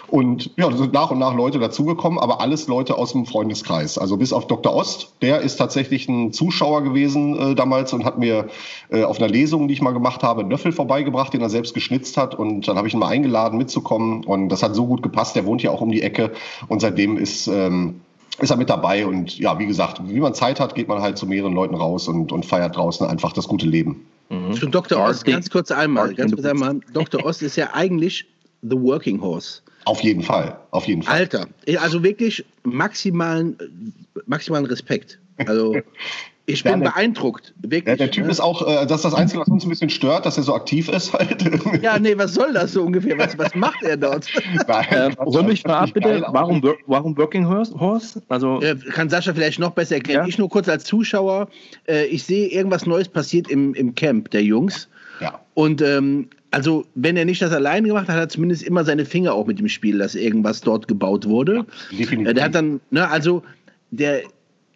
Und 0.09 0.51
ja, 0.57 0.71
sind 0.73 0.93
nach 0.93 1.11
und 1.11 1.19
nach 1.19 1.35
Leute 1.35 1.59
dazugekommen, 1.59 2.19
aber 2.19 2.41
alles 2.41 2.69
Leute 2.69 2.97
aus 2.97 3.13
dem 3.13 3.27
Freundeskreis. 3.27 3.99
Also 3.99 4.17
bis 4.17 4.33
auf 4.33 4.47
Dr. 4.47 4.75
Ost, 4.75 5.15
der 5.23 5.41
ist 5.41 5.57
tatsächlich 5.57 6.09
ein 6.09 6.33
Zuschauer 6.33 6.83
gewesen 6.83 7.53
äh, 7.53 7.55
damals 7.55 7.93
und 7.93 8.05
hat 8.05 8.19
mir 8.19 8.49
äh, 8.91 9.03
auf 9.03 9.19
einer 9.19 9.29
Lesung, 9.29 9.69
die 9.69 9.75
ich 9.75 9.83
mal 9.83 9.93
gemacht 9.93 10.23
habe, 10.23 10.43
einen 10.43 10.51
Löffel 10.51 10.73
vorbeigebracht, 10.73 11.33
den 11.33 11.41
er 11.41 11.51
selbst 11.51 11.75
geschnitzt 11.75 12.17
hat. 12.17 12.35
Und 12.35 12.69
dann 12.69 12.77
habe 12.77 12.87
ich 12.87 12.95
ihn 12.95 13.01
mal 13.01 13.09
eingeladen 13.09 13.59
mitzukommen. 13.59 14.25
Und 14.25 14.49
das 14.49 14.63
hat 14.63 14.75
so 14.75 14.87
gut 14.87 15.03
gepasst. 15.03 15.37
Der 15.37 15.47
wohnt 15.47 15.63
ja 15.63 15.71
auch 15.71 15.81
um 15.81 15.91
die 15.91 16.03
Ecke. 16.03 16.33
Und 16.69 16.81
seitdem 16.81 17.17
ist 17.17 17.49
ähm, 17.49 18.01
ist 18.39 18.51
er 18.51 18.57
mit 18.57 18.69
dabei 18.69 19.07
und 19.07 19.39
ja, 19.39 19.59
wie 19.59 19.67
gesagt, 19.67 20.01
wie 20.05 20.21
man 20.21 20.35
Zeit 20.35 20.61
hat, 20.61 20.75
geht 20.75 20.89
man 20.89 21.01
halt 21.01 21.19
zu 21.19 21.27
mehreren 21.27 21.53
Leuten 21.53 21.75
raus 21.75 22.09
und, 22.09 22.33
und 22.33 22.45
feiert 22.45 22.77
draußen 22.77 23.07
einfach 23.07 23.33
das 23.33 23.47
gute 23.47 23.67
Leben. 23.67 24.05
Mhm. 24.29 24.55
Zu 24.55 24.67
Dr. 24.67 24.99
Ost, 24.99 25.25
ganz 25.25 25.51
kurz 25.51 25.71
einmal, 25.71 26.15
ganz 26.15 26.33
kurz 26.33 26.45
einmal. 26.47 26.81
Dr. 26.93 27.25
Ost 27.25 27.43
ist 27.43 27.57
ja 27.57 27.71
eigentlich 27.73 28.27
the 28.63 28.77
working 28.77 29.21
horse. 29.21 29.61
Auf 29.85 30.01
jeden 30.01 30.23
Fall, 30.23 30.59
auf 30.71 30.87
jeden 30.87 31.03
Fall. 31.03 31.15
Alter, 31.15 31.47
also 31.79 32.03
wirklich 32.03 32.45
maximalen, 32.63 33.93
maximalen 34.27 34.67
Respekt. 34.67 35.19
Also 35.47 35.77
Ich 36.47 36.63
bin 36.63 36.83
ja, 36.83 36.91
beeindruckt, 36.91 37.55
wirklich. 37.57 37.87
Ja, 37.87 37.97
der 37.97 38.11
Typ 38.11 38.27
ne? 38.27 38.31
ist 38.31 38.41
auch, 38.41 38.67
äh, 38.67 38.87
das 38.87 38.99
ist 38.99 39.05
das 39.07 39.15
Einzige, 39.15 39.41
was 39.41 39.49
uns 39.49 39.65
ein 39.65 39.71
bisschen 39.71 39.89
stört, 39.89 40.27
dass 40.27 40.37
er 40.37 40.43
so 40.43 40.55
aktiv 40.55 40.91
ist 40.91 41.13
halt. 41.15 41.43
Ja, 41.83 41.99
nee, 41.99 42.17
was 42.19 42.35
soll 42.35 42.53
das 42.53 42.73
so 42.73 42.83
ungefähr? 42.83 43.17
Was, 43.17 43.39
was 43.39 43.55
macht 43.55 43.83
er 43.83 43.97
dort? 43.97 44.27
Nein, 44.69 44.87
ähm, 44.91 45.17
hol 45.19 45.43
mich 45.43 45.65
mal 45.65 45.79
ab, 45.81 45.91
bitte. 45.95 46.23
Warum, 46.29 46.63
warum 46.87 47.17
Working 47.17 47.49
Horse? 47.49 48.23
Also, 48.29 48.61
äh, 48.61 48.77
kann 48.77 49.09
Sascha 49.09 49.33
vielleicht 49.33 49.59
noch 49.59 49.71
besser 49.71 49.97
erklären. 49.97 50.23
Ja? 50.23 50.29
Ich 50.29 50.37
nur 50.37 50.51
kurz 50.51 50.69
als 50.69 50.85
Zuschauer, 50.85 51.49
äh, 51.89 52.05
ich 52.07 52.25
sehe, 52.25 52.49
irgendwas 52.49 52.85
Neues 52.85 53.09
passiert 53.09 53.49
im, 53.49 53.73
im 53.75 53.95
Camp 53.95 54.31
der 54.31 54.43
Jungs. 54.43 54.89
Ja. 55.21 55.41
Und 55.55 55.81
ähm, 55.81 56.29
also, 56.51 56.85
wenn 56.95 57.17
er 57.17 57.25
nicht 57.25 57.41
das 57.41 57.53
alleine 57.53 57.89
gemacht 57.89 58.09
hat, 58.09 58.17
hat 58.17 58.23
er 58.23 58.29
zumindest 58.29 58.65
immer 58.65 58.85
seine 58.85 59.07
Finger 59.07 59.33
auch 59.33 59.47
mit 59.47 59.59
dem 59.59 59.69
Spiel, 59.69 59.99
dass 59.99 60.15
irgendwas 60.15 60.61
dort 60.61 60.89
gebaut 60.89 61.27
wurde. 61.27 61.65
Ja, 61.91 61.99
definitiv. 61.99 62.31
Äh, 62.31 62.35
der 62.35 62.45
hat 62.45 62.55
dann, 62.55 62.81
ne, 62.91 63.09
also 63.09 63.43
der 63.91 64.23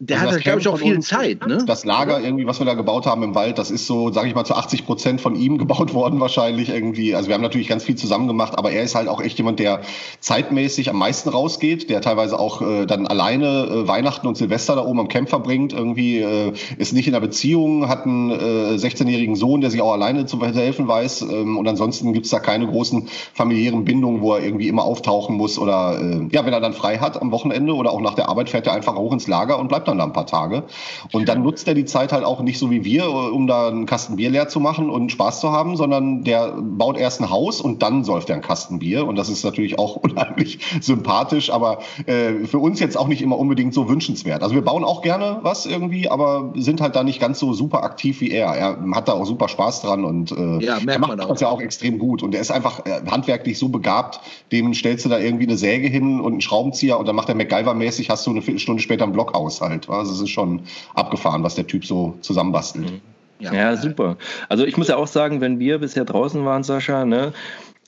der 0.00 0.20
also 0.20 0.36
hat, 0.36 0.44
glaube 0.44 0.60
ich, 0.60 0.68
auch 0.68 0.78
viel 0.78 1.00
Zeit. 1.00 1.44
Ne? 1.44 1.64
Das 1.66 1.84
Lager 1.84 2.20
irgendwie, 2.20 2.46
was 2.46 2.60
wir 2.60 2.66
da 2.66 2.74
gebaut 2.74 3.06
haben 3.06 3.24
im 3.24 3.34
Wald, 3.34 3.58
das 3.58 3.72
ist 3.72 3.88
so, 3.88 4.12
sage 4.12 4.28
ich 4.28 4.34
mal, 4.34 4.44
zu 4.44 4.54
80 4.54 4.86
Prozent 4.86 5.20
von 5.20 5.34
ihm 5.34 5.58
gebaut 5.58 5.92
worden 5.92 6.20
wahrscheinlich 6.20 6.68
irgendwie. 6.68 7.16
Also 7.16 7.28
wir 7.28 7.34
haben 7.34 7.42
natürlich 7.42 7.66
ganz 7.66 7.82
viel 7.82 7.96
zusammen 7.96 8.28
gemacht, 8.28 8.56
aber 8.56 8.70
er 8.70 8.84
ist 8.84 8.94
halt 8.94 9.08
auch 9.08 9.20
echt 9.20 9.38
jemand, 9.38 9.58
der 9.58 9.80
zeitmäßig 10.20 10.90
am 10.90 10.98
meisten 10.98 11.28
rausgeht, 11.30 11.90
der 11.90 12.00
teilweise 12.00 12.38
auch 12.38 12.62
äh, 12.62 12.86
dann 12.86 13.08
alleine 13.08 13.46
äh, 13.66 13.88
Weihnachten 13.88 14.28
und 14.28 14.36
Silvester 14.36 14.76
da 14.76 14.84
oben 14.84 15.00
am 15.00 15.08
Camp 15.08 15.28
verbringt. 15.28 15.72
Irgendwie 15.72 16.18
äh, 16.18 16.52
ist 16.76 16.92
nicht 16.92 17.08
in 17.08 17.14
einer 17.14 17.20
Beziehung, 17.20 17.88
hat 17.88 18.06
einen 18.06 18.30
äh, 18.30 18.76
16-jährigen 18.76 19.34
Sohn, 19.34 19.60
der 19.60 19.70
sich 19.70 19.82
auch 19.82 19.92
alleine 19.92 20.26
zu 20.26 20.40
helfen 20.40 20.86
weiß. 20.86 21.22
Ähm, 21.22 21.58
und 21.58 21.66
ansonsten 21.66 22.12
gibt's 22.12 22.30
da 22.30 22.38
keine 22.38 22.68
großen 22.68 23.08
familiären 23.34 23.84
Bindungen, 23.84 24.20
wo 24.20 24.34
er 24.34 24.44
irgendwie 24.44 24.68
immer 24.68 24.84
auftauchen 24.84 25.34
muss. 25.36 25.58
Oder 25.58 25.98
äh, 26.00 26.28
ja, 26.30 26.46
wenn 26.46 26.52
er 26.52 26.60
dann 26.60 26.72
frei 26.72 26.98
hat 26.98 27.20
am 27.20 27.32
Wochenende 27.32 27.74
oder 27.74 27.90
auch 27.90 28.00
nach 28.00 28.14
der 28.14 28.28
Arbeit, 28.28 28.50
fährt 28.50 28.68
er 28.68 28.74
einfach 28.74 28.94
hoch 28.94 29.12
ins 29.12 29.26
Lager 29.26 29.58
und 29.58 29.66
bleibt 29.66 29.88
dann 29.88 29.99
da 29.99 30.05
ein 30.05 30.12
paar 30.12 30.26
Tage. 30.26 30.64
Und 31.12 31.29
dann 31.29 31.43
nutzt 31.43 31.67
er 31.69 31.75
die 31.75 31.85
Zeit 31.85 32.12
halt 32.12 32.25
auch 32.25 32.40
nicht 32.40 32.58
so 32.58 32.70
wie 32.70 32.85
wir, 32.85 33.08
um 33.11 33.46
da 33.46 33.69
einen 33.69 33.87
Kasten 33.87 34.17
Bier 34.17 34.31
leer 34.31 34.49
zu 34.49 34.60
machen 34.60 34.91
und 34.91 35.10
Spaß 35.10 35.41
zu 35.41 35.51
haben, 35.51 35.77
sondern 35.77 36.24
der 36.24 36.56
baut 36.60 36.96
erst 36.98 37.20
ein 37.20 37.31
Haus 37.31 37.60
und 37.60 37.82
dann 37.82 38.05
säuft 38.05 38.31
er 38.31 38.36
einen 38.36 38.43
Kasten 38.43 38.79
Bier. 38.79 39.06
Und 39.06 39.17
das 39.17 39.29
ist 39.29 39.44
natürlich 39.44 39.79
auch 39.79 39.96
unheimlich 40.08 40.60
sympathisch, 40.81 41.51
aber 41.51 41.79
äh, 42.06 42.44
für 42.44 42.58
uns 42.58 42.81
jetzt 42.81 42.96
auch 42.96 43.08
nicht 43.08 43.22
immer 43.22 43.39
unbedingt 43.39 43.74
so 43.74 43.89
wünschenswert. 43.89 44.43
Also 44.43 44.55
wir 44.55 44.62
bauen 44.62 44.84
auch 44.84 45.03
gerne 45.03 45.39
was 45.43 45.67
irgendwie, 45.67 46.08
aber 46.08 46.53
sind 46.56 46.81
halt 46.81 46.96
da 46.96 47.03
nicht 47.03 47.20
ganz 47.20 47.39
so 47.39 47.53
super 47.53 47.82
aktiv 47.82 48.20
wie 48.20 48.31
er. 48.31 48.55
Er 48.55 48.79
hat 48.94 49.08
da 49.08 49.12
auch 49.12 49.24
super 49.24 49.48
Spaß 49.48 49.82
dran 49.82 50.05
und 50.05 50.32
äh, 50.32 50.65
ja, 50.65 50.79
er 50.86 50.98
macht 50.98 51.19
das 51.19 51.41
ja 51.41 51.48
auch 51.48 51.60
extrem 51.60 51.98
gut. 51.98 52.22
Und 52.22 52.34
er 52.34 52.41
ist 52.41 52.51
einfach 52.51 52.84
äh, 52.86 53.01
handwerklich 53.10 53.58
so 53.58 53.69
begabt, 53.69 54.20
dem 54.53 54.74
stellst 54.74 55.05
du 55.05 55.08
da 55.08 55.19
irgendwie 55.19 55.46
eine 55.46 55.56
Säge 55.56 55.89
hin 55.89 56.20
und 56.20 56.32
einen 56.32 56.41
Schraubenzieher 56.41 56.98
und 56.98 57.06
dann 57.06 57.17
macht 57.17 57.29
er 57.29 57.34
MacGyver-mäßig, 57.34 58.08
hast 58.08 58.27
du 58.27 58.31
eine 58.31 58.43
Viertelstunde 58.43 58.82
später 58.82 59.05
ein 59.05 59.12
Blockhaus 59.12 59.60
halt. 59.60 59.78
Also 59.87 60.13
es 60.13 60.20
ist 60.20 60.31
schon 60.31 60.63
abgefahren, 60.94 61.43
was 61.43 61.55
der 61.55 61.67
Typ 61.67 61.85
so 61.85 62.17
zusammenbastelt. 62.23 62.91
Mhm. 62.91 63.01
Ja, 63.41 63.53
ja, 63.55 63.77
super. 63.77 64.17
Also 64.49 64.65
ich 64.65 64.77
muss 64.77 64.89
ja 64.89 64.97
auch 64.97 65.06
sagen, 65.06 65.41
wenn 65.41 65.61
wir 65.61 65.79
bisher 65.79 66.05
draußen 66.05 66.44
waren, 66.44 66.65
Sascha, 66.65 67.05
ne, 67.05 67.32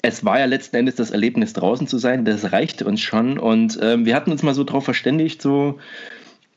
es 0.03 0.25
war 0.25 0.39
ja 0.39 0.45
letzten 0.47 0.77
Endes 0.77 0.95
das 0.95 1.11
Erlebnis, 1.11 1.53
draußen 1.53 1.87
zu 1.87 1.99
sein, 1.99 2.25
das 2.25 2.53
reichte 2.53 2.85
uns 2.85 3.01
schon. 3.01 3.39
Und 3.39 3.79
ähm, 3.83 4.07
wir 4.07 4.15
hatten 4.15 4.31
uns 4.31 4.43
mal 4.43 4.55
so 4.55 4.65
darauf 4.65 4.85
verständigt, 4.85 5.43
so, 5.43 5.79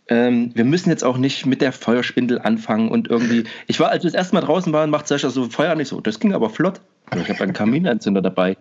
ähm, 0.07 0.51
wir 0.53 0.65
müssen 0.65 0.89
jetzt 0.89 1.03
auch 1.03 1.17
nicht 1.17 1.45
mit 1.45 1.61
der 1.61 1.71
Feuerspindel 1.71 2.39
anfangen 2.39 2.89
und 2.89 3.09
irgendwie. 3.09 3.45
Ich 3.67 3.79
war, 3.79 3.89
als 3.89 4.03
wir 4.03 4.11
das 4.11 4.17
erste 4.17 4.35
Mal 4.35 4.41
draußen 4.41 4.71
waren, 4.73 4.89
macht 4.89 5.07
Sascha 5.07 5.29
so 5.29 5.45
Feuer 5.45 5.71
an. 5.71 5.79
Ich 5.79 5.87
so, 5.87 6.01
das 6.01 6.19
ging 6.19 6.33
aber 6.33 6.49
flott. 6.49 6.81
Ich 7.15 7.29
habe 7.29 7.43
einen 7.43 7.53
Kaminentzünder 7.53 8.21
dabei. 8.21 8.57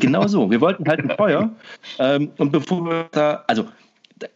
genau 0.00 0.26
so. 0.26 0.50
Wir 0.50 0.60
wollten 0.60 0.88
halt 0.88 1.00
ein 1.00 1.16
Feuer. 1.16 1.50
Ähm, 1.98 2.30
und 2.38 2.50
bevor 2.52 2.84
wir 2.84 3.08
da, 3.12 3.44
also 3.46 3.66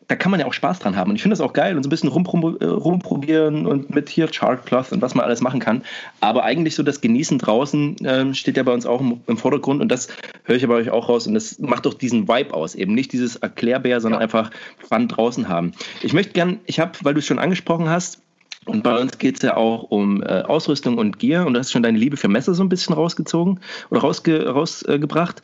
da, 0.08 0.16
kann 0.16 0.30
man 0.30 0.40
ja 0.40 0.46
auch 0.46 0.52
Spaß 0.52 0.78
dran 0.78 0.96
haben. 0.96 1.10
Und 1.10 1.16
ich 1.16 1.22
finde 1.22 1.34
das 1.34 1.40
auch 1.40 1.52
geil 1.52 1.76
und 1.76 1.82
so 1.82 1.88
ein 1.88 1.90
bisschen 1.90 2.10
äh, 2.10 2.64
rumprobieren 2.64 3.66
und 3.66 3.94
mit 3.94 4.08
hier 4.08 4.28
Chartcloth 4.28 4.92
und 4.92 5.02
was 5.02 5.14
man 5.14 5.24
alles 5.24 5.40
machen 5.40 5.60
kann. 5.60 5.82
Aber 6.20 6.44
eigentlich 6.44 6.74
so 6.74 6.82
das 6.82 7.00
Genießen 7.00 7.38
draußen 7.38 7.96
ähm, 8.04 8.34
steht 8.34 8.56
ja 8.56 8.62
bei 8.62 8.72
uns 8.72 8.86
auch 8.86 9.00
im, 9.00 9.20
im, 9.26 9.36
Vordergrund 9.36 9.80
und 9.80 9.88
das 9.88 10.08
höre 10.44 10.56
ich 10.56 10.66
bei 10.66 10.74
euch 10.74 10.90
auch 10.90 11.08
raus. 11.08 11.26
Und 11.26 11.34
das 11.34 11.58
macht 11.58 11.86
doch 11.86 11.94
diesen 11.94 12.28
Vibe 12.28 12.54
aus. 12.54 12.74
Eben 12.74 12.94
nicht 12.94 13.12
dieses 13.12 13.36
Erklärbär, 13.36 14.00
sondern 14.00 14.20
ja. 14.20 14.24
einfach 14.24 14.50
Fun 14.88 15.08
draußen 15.08 15.48
haben. 15.48 15.72
Ich 16.02 16.12
möchte 16.12 16.32
gern, 16.32 16.60
ich 16.66 16.80
habe, 16.80 16.92
weil 17.02 17.14
du 17.14 17.20
es 17.20 17.26
schon 17.26 17.38
angesprochen 17.38 17.88
hast, 17.88 18.20
und 18.66 18.82
bei 18.82 18.98
uns 18.98 19.18
geht 19.18 19.36
es 19.36 19.42
ja 19.42 19.58
auch 19.58 19.90
um 19.90 20.22
äh, 20.22 20.40
Ausrüstung 20.40 20.96
und 20.96 21.18
Gear 21.18 21.46
und 21.46 21.52
du 21.52 21.60
hast 21.60 21.70
schon 21.70 21.82
deine 21.82 21.98
Liebe 21.98 22.16
für 22.16 22.28
Messer 22.28 22.54
so 22.54 22.62
ein 22.62 22.70
bisschen 22.70 22.94
rausgezogen 22.94 23.60
oder 23.90 24.00
rausge 24.00 24.48
rausgebracht. 24.48 25.42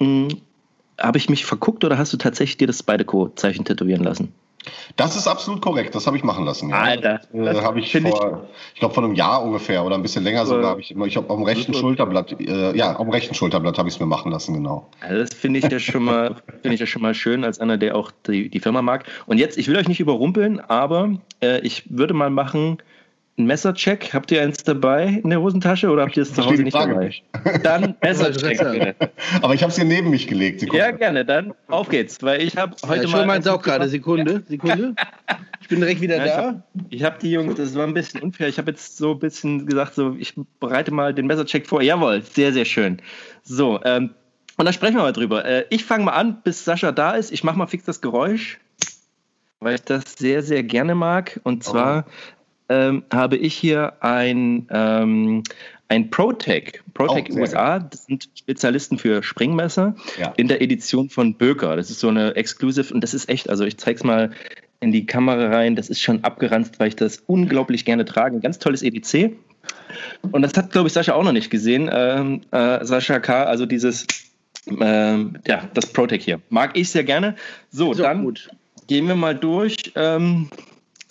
Äh, 0.00 0.28
habe 0.98 1.18
ich 1.18 1.28
mich 1.28 1.44
verguckt 1.44 1.84
oder 1.84 1.98
hast 1.98 2.12
du 2.12 2.16
tatsächlich 2.16 2.56
dir 2.56 2.66
das 2.66 2.78
Spyderco-Zeichen 2.80 3.64
tätowieren 3.64 4.04
lassen? 4.04 4.32
Das 4.96 5.16
ist 5.16 5.26
absolut 5.26 5.62
korrekt, 5.62 5.94
das 5.94 6.06
habe 6.06 6.16
ich 6.16 6.24
machen 6.24 6.44
lassen. 6.44 6.70
Ja. 6.70 6.80
Alter, 6.80 7.20
äh, 7.32 7.54
habe 7.62 7.78
ich 7.80 7.92
vor, 7.92 8.00
ich, 8.00 8.74
ich 8.74 8.80
glaube 8.80 8.94
vor 8.94 9.04
einem 9.04 9.14
Jahr 9.14 9.42
ungefähr 9.42 9.84
oder 9.84 9.94
ein 9.94 10.02
bisschen 10.02 10.24
länger 10.24 10.46
sogar, 10.46 10.70
habe 10.70 10.80
ich 10.80 10.90
immer, 10.90 11.06
ich 11.06 11.16
habe 11.16 11.30
auf 11.30 11.36
dem 11.36 11.44
rechten 11.44 11.72
Schulterblatt, 11.72 12.38
äh, 12.40 12.76
ja, 12.76 12.96
auf 12.96 13.06
dem 13.06 13.10
rechten 13.10 13.34
Schulterblatt 13.34 13.78
habe 13.78 13.88
ich 13.88 13.94
es 13.94 14.00
mir 14.00 14.06
machen 14.06 14.32
lassen, 14.32 14.54
genau. 14.54 14.88
Also 15.00 15.20
das 15.20 15.34
finde 15.34 15.60
ich 15.60 15.70
ja 15.70 15.78
schon 15.78 16.04
mal, 16.04 16.36
finde 16.62 16.74
ich 16.74 16.80
ja 16.80 16.86
schon 16.86 17.02
mal 17.02 17.14
schön 17.14 17.44
als 17.44 17.60
einer, 17.60 17.78
der 17.78 17.96
auch 17.96 18.10
die, 18.26 18.48
die 18.48 18.60
Firma 18.60 18.82
mag. 18.82 19.04
Und 19.26 19.38
jetzt, 19.38 19.58
ich 19.58 19.68
will 19.68 19.76
euch 19.76 19.88
nicht 19.88 20.00
überrumpeln, 20.00 20.60
aber 20.60 21.14
äh, 21.40 21.60
ich 21.60 21.84
würde 21.88 22.14
mal 22.14 22.30
machen, 22.30 22.78
ein 23.38 23.46
Messercheck. 23.46 24.12
Habt 24.12 24.30
ihr 24.30 24.42
eins 24.42 24.62
dabei 24.64 25.20
in 25.22 25.30
der 25.30 25.40
Hosentasche 25.40 25.90
oder 25.90 26.02
habt 26.02 26.16
ihr 26.16 26.22
es 26.22 26.34
zu 26.34 26.44
Hause 26.44 26.62
nicht 26.62 26.74
dabei? 26.74 27.06
Nicht. 27.06 27.24
Dann 27.62 27.94
Messercheck 28.02 28.58
bitte. 28.58 28.96
Aber 29.40 29.54
ich 29.54 29.62
habe 29.62 29.70
es 29.70 29.76
hier 29.76 29.84
neben 29.84 30.10
mich 30.10 30.26
gelegt. 30.26 30.60
Sekunde. 30.60 30.84
Ja, 30.84 30.90
gerne. 30.90 31.24
Dann 31.24 31.54
auf 31.68 31.88
geht's, 31.88 32.22
weil 32.22 32.42
ich 32.42 32.56
habe 32.56 32.74
heute 32.86 33.04
ja, 33.04 33.08
mal. 33.08 33.18
Schon 33.18 33.26
meins 33.26 33.46
auch 33.46 33.62
gerade. 33.62 33.88
Sekunde, 33.88 34.42
Sekunde. 34.48 34.94
Ich 35.60 35.68
bin 35.68 35.80
direkt 35.80 36.00
wieder 36.00 36.16
ja, 36.16 36.24
da. 36.24 36.62
Ich 36.90 37.02
habe 37.02 37.14
hab 37.14 37.20
die 37.20 37.30
Jungs, 37.30 37.54
das 37.56 37.74
war 37.74 37.86
ein 37.86 37.94
bisschen 37.94 38.22
unfair. 38.22 38.48
Ich 38.48 38.58
habe 38.58 38.70
jetzt 38.70 38.96
so 38.96 39.12
ein 39.12 39.18
bisschen 39.18 39.66
gesagt, 39.66 39.94
so 39.94 40.16
ich 40.18 40.34
bereite 40.60 40.92
mal 40.92 41.14
den 41.14 41.26
Messercheck 41.26 41.66
vor. 41.66 41.82
Jawohl, 41.82 42.22
sehr, 42.22 42.52
sehr 42.52 42.64
schön. 42.64 43.00
So, 43.42 43.80
ähm, 43.84 44.14
und 44.56 44.66
da 44.66 44.72
sprechen 44.72 44.96
wir 44.96 45.02
mal 45.02 45.12
drüber. 45.12 45.44
Äh, 45.44 45.64
ich 45.70 45.84
fange 45.84 46.04
mal 46.04 46.12
an, 46.12 46.42
bis 46.42 46.64
Sascha 46.64 46.92
da 46.92 47.12
ist. 47.12 47.32
Ich 47.32 47.44
mache 47.44 47.56
mal 47.56 47.66
fix 47.66 47.84
das 47.84 48.00
Geräusch 48.00 48.58
weil 49.60 49.74
ich 49.74 49.82
das 49.82 50.14
sehr, 50.16 50.42
sehr 50.42 50.62
gerne 50.62 50.94
mag. 50.94 51.40
Und 51.42 51.64
zwar 51.64 52.06
ähm, 52.68 53.02
habe 53.12 53.36
ich 53.36 53.54
hier 53.54 53.94
ein, 54.00 54.66
ähm, 54.70 55.42
ein 55.88 56.10
ProTech, 56.10 56.82
ProTech 56.94 57.28
oh, 57.30 57.40
USA, 57.40 57.78
das 57.78 58.04
sind 58.04 58.28
Spezialisten 58.34 58.98
für 58.98 59.22
Springmesser 59.22 59.94
ja. 60.18 60.32
in 60.36 60.48
der 60.48 60.60
Edition 60.60 61.08
von 61.08 61.34
Böker. 61.34 61.76
Das 61.76 61.90
ist 61.90 62.00
so 62.00 62.08
eine 62.08 62.36
Exclusive 62.36 62.92
und 62.92 63.00
das 63.00 63.14
ist 63.14 63.28
echt, 63.28 63.48
also 63.48 63.64
ich 63.64 63.78
zeige 63.78 63.96
es 63.96 64.04
mal 64.04 64.30
in 64.80 64.92
die 64.92 65.06
Kamera 65.06 65.48
rein, 65.48 65.76
das 65.76 65.88
ist 65.88 66.00
schon 66.00 66.22
abgeranzt, 66.24 66.78
weil 66.78 66.88
ich 66.88 66.96
das 66.96 67.22
unglaublich 67.26 67.84
gerne 67.84 68.04
trage. 68.04 68.36
Ein 68.36 68.40
ganz 68.40 68.58
tolles 68.58 68.82
EDC. 68.82 69.32
Und 70.30 70.42
das 70.42 70.52
hat, 70.56 70.70
glaube 70.70 70.88
ich, 70.88 70.92
Sascha 70.92 71.14
auch 71.14 71.24
noch 71.24 71.32
nicht 71.32 71.50
gesehen. 71.50 71.90
Ähm, 71.92 72.42
äh, 72.52 72.84
Sascha 72.84 73.18
K., 73.18 73.44
also 73.44 73.66
dieses, 73.66 74.06
ähm, 74.80 75.38
ja, 75.46 75.68
das 75.74 75.86
ProTech 75.86 76.24
hier. 76.24 76.40
Mag 76.50 76.76
ich 76.76 76.90
sehr 76.90 77.04
gerne. 77.04 77.34
So, 77.70 77.92
so 77.92 78.02
dann 78.02 78.22
gut. 78.22 78.50
gehen 78.86 79.08
wir 79.08 79.16
mal 79.16 79.34
durch. 79.34 79.76
Ähm, 79.96 80.48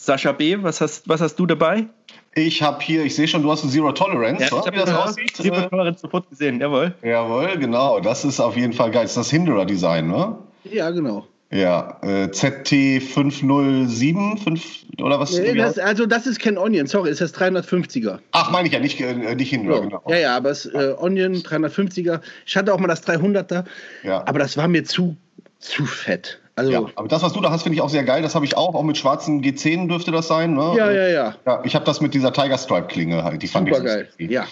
Sascha 0.08 0.32
B., 0.32 0.64
was 0.64 0.80
hast, 0.80 1.10
was 1.10 1.20
hast 1.20 1.36
du 1.36 1.46
dabei? 1.46 1.86
Ich 2.34 2.62
habe 2.62 2.82
hier, 2.82 3.04
ich 3.04 3.14
sehe 3.14 3.28
schon, 3.28 3.44
du 3.44 3.52
hast 3.52 3.66
ein 3.66 3.70
Zero 3.70 3.92
Tolerance, 3.92 4.42
ja, 4.42 4.54
oder? 4.54 4.72
wie 4.72 4.78
das 4.78 4.94
aussieht. 4.94 5.36
Zero 5.36 5.68
Tolerance 5.68 6.00
sofort 6.00 6.30
gesehen, 6.30 6.62
jawohl. 6.62 6.94
Jawohl, 7.04 7.58
genau. 7.58 8.00
Das 8.00 8.24
ist 8.24 8.40
auf 8.40 8.56
jeden 8.56 8.72
Fall 8.72 8.92
geil. 8.92 9.02
Das 9.02 9.12
ist 9.12 9.18
das 9.18 9.30
Hinderer-Design, 9.32 10.08
ne? 10.08 10.38
Ja, 10.64 10.92
genau. 10.92 11.28
Ja, 11.52 11.98
äh, 12.04 12.28
ZT507 12.28 14.44
5, 14.44 14.86
oder 15.02 15.20
was? 15.20 15.38
Nee, 15.38 15.56
das, 15.56 15.78
also 15.78 16.06
das 16.06 16.26
ist 16.26 16.40
kein 16.40 16.58
Onion, 16.58 16.88
sorry, 16.88 17.10
ist 17.10 17.20
das 17.20 17.36
350er. 17.36 18.20
Ach, 18.32 18.50
meine 18.50 18.70
ich 18.70 18.74
ja, 18.74 18.80
nicht, 18.80 19.02
äh, 19.02 19.36
nicht 19.36 19.50
Hinderer, 19.50 19.76
ja. 19.76 19.82
genau. 19.82 20.02
Ja, 20.08 20.18
ja, 20.18 20.38
aber 20.38 20.52
es 20.52 20.68
äh, 20.68 20.94
Onion 20.98 21.36
350er. 21.36 22.22
Ich 22.46 22.56
hatte 22.56 22.74
auch 22.74 22.80
mal 22.80 22.88
das 22.88 23.06
300er, 23.06 23.66
ja. 24.04 24.26
aber 24.26 24.40
das 24.40 24.56
war 24.56 24.70
mir 24.70 24.86
zu, 24.86 25.18
zu 25.60 25.86
fett. 25.86 26.40
Also, 26.58 26.72
ja, 26.72 26.82
aber 26.96 27.08
das, 27.08 27.22
was 27.22 27.34
du 27.34 27.40
da 27.40 27.52
hast, 27.52 27.62
finde 27.62 27.76
ich 27.76 27.82
auch 27.82 27.90
sehr 27.90 28.04
geil. 28.04 28.24
Das 28.24 28.34
habe 28.34 28.44
ich 28.44 28.58
auch. 28.58 28.74
Auch 28.74 28.82
mit 28.82 28.98
schwarzen 28.98 29.44
G10 29.44 29.88
dürfte 29.90 30.12
das 30.12 30.28
sein. 30.28 30.56
Ne? 30.56 30.74
Ja, 30.76 30.92
ja, 30.92 31.08
ja. 31.08 31.36
ja 31.46 31.62
ich 31.64 31.76
habe 31.76 31.86
das 31.86 32.02
mit 32.02 32.16
dieser 32.16 32.34
Tiger 32.34 32.58
Stripe 32.58 32.88
Klinge 32.88 33.24
halt. 33.24 33.44
Die 33.44 33.48
fand 33.48 33.70
Super 33.70 33.84
geil. 33.84 34.08
Ja. 34.18 34.46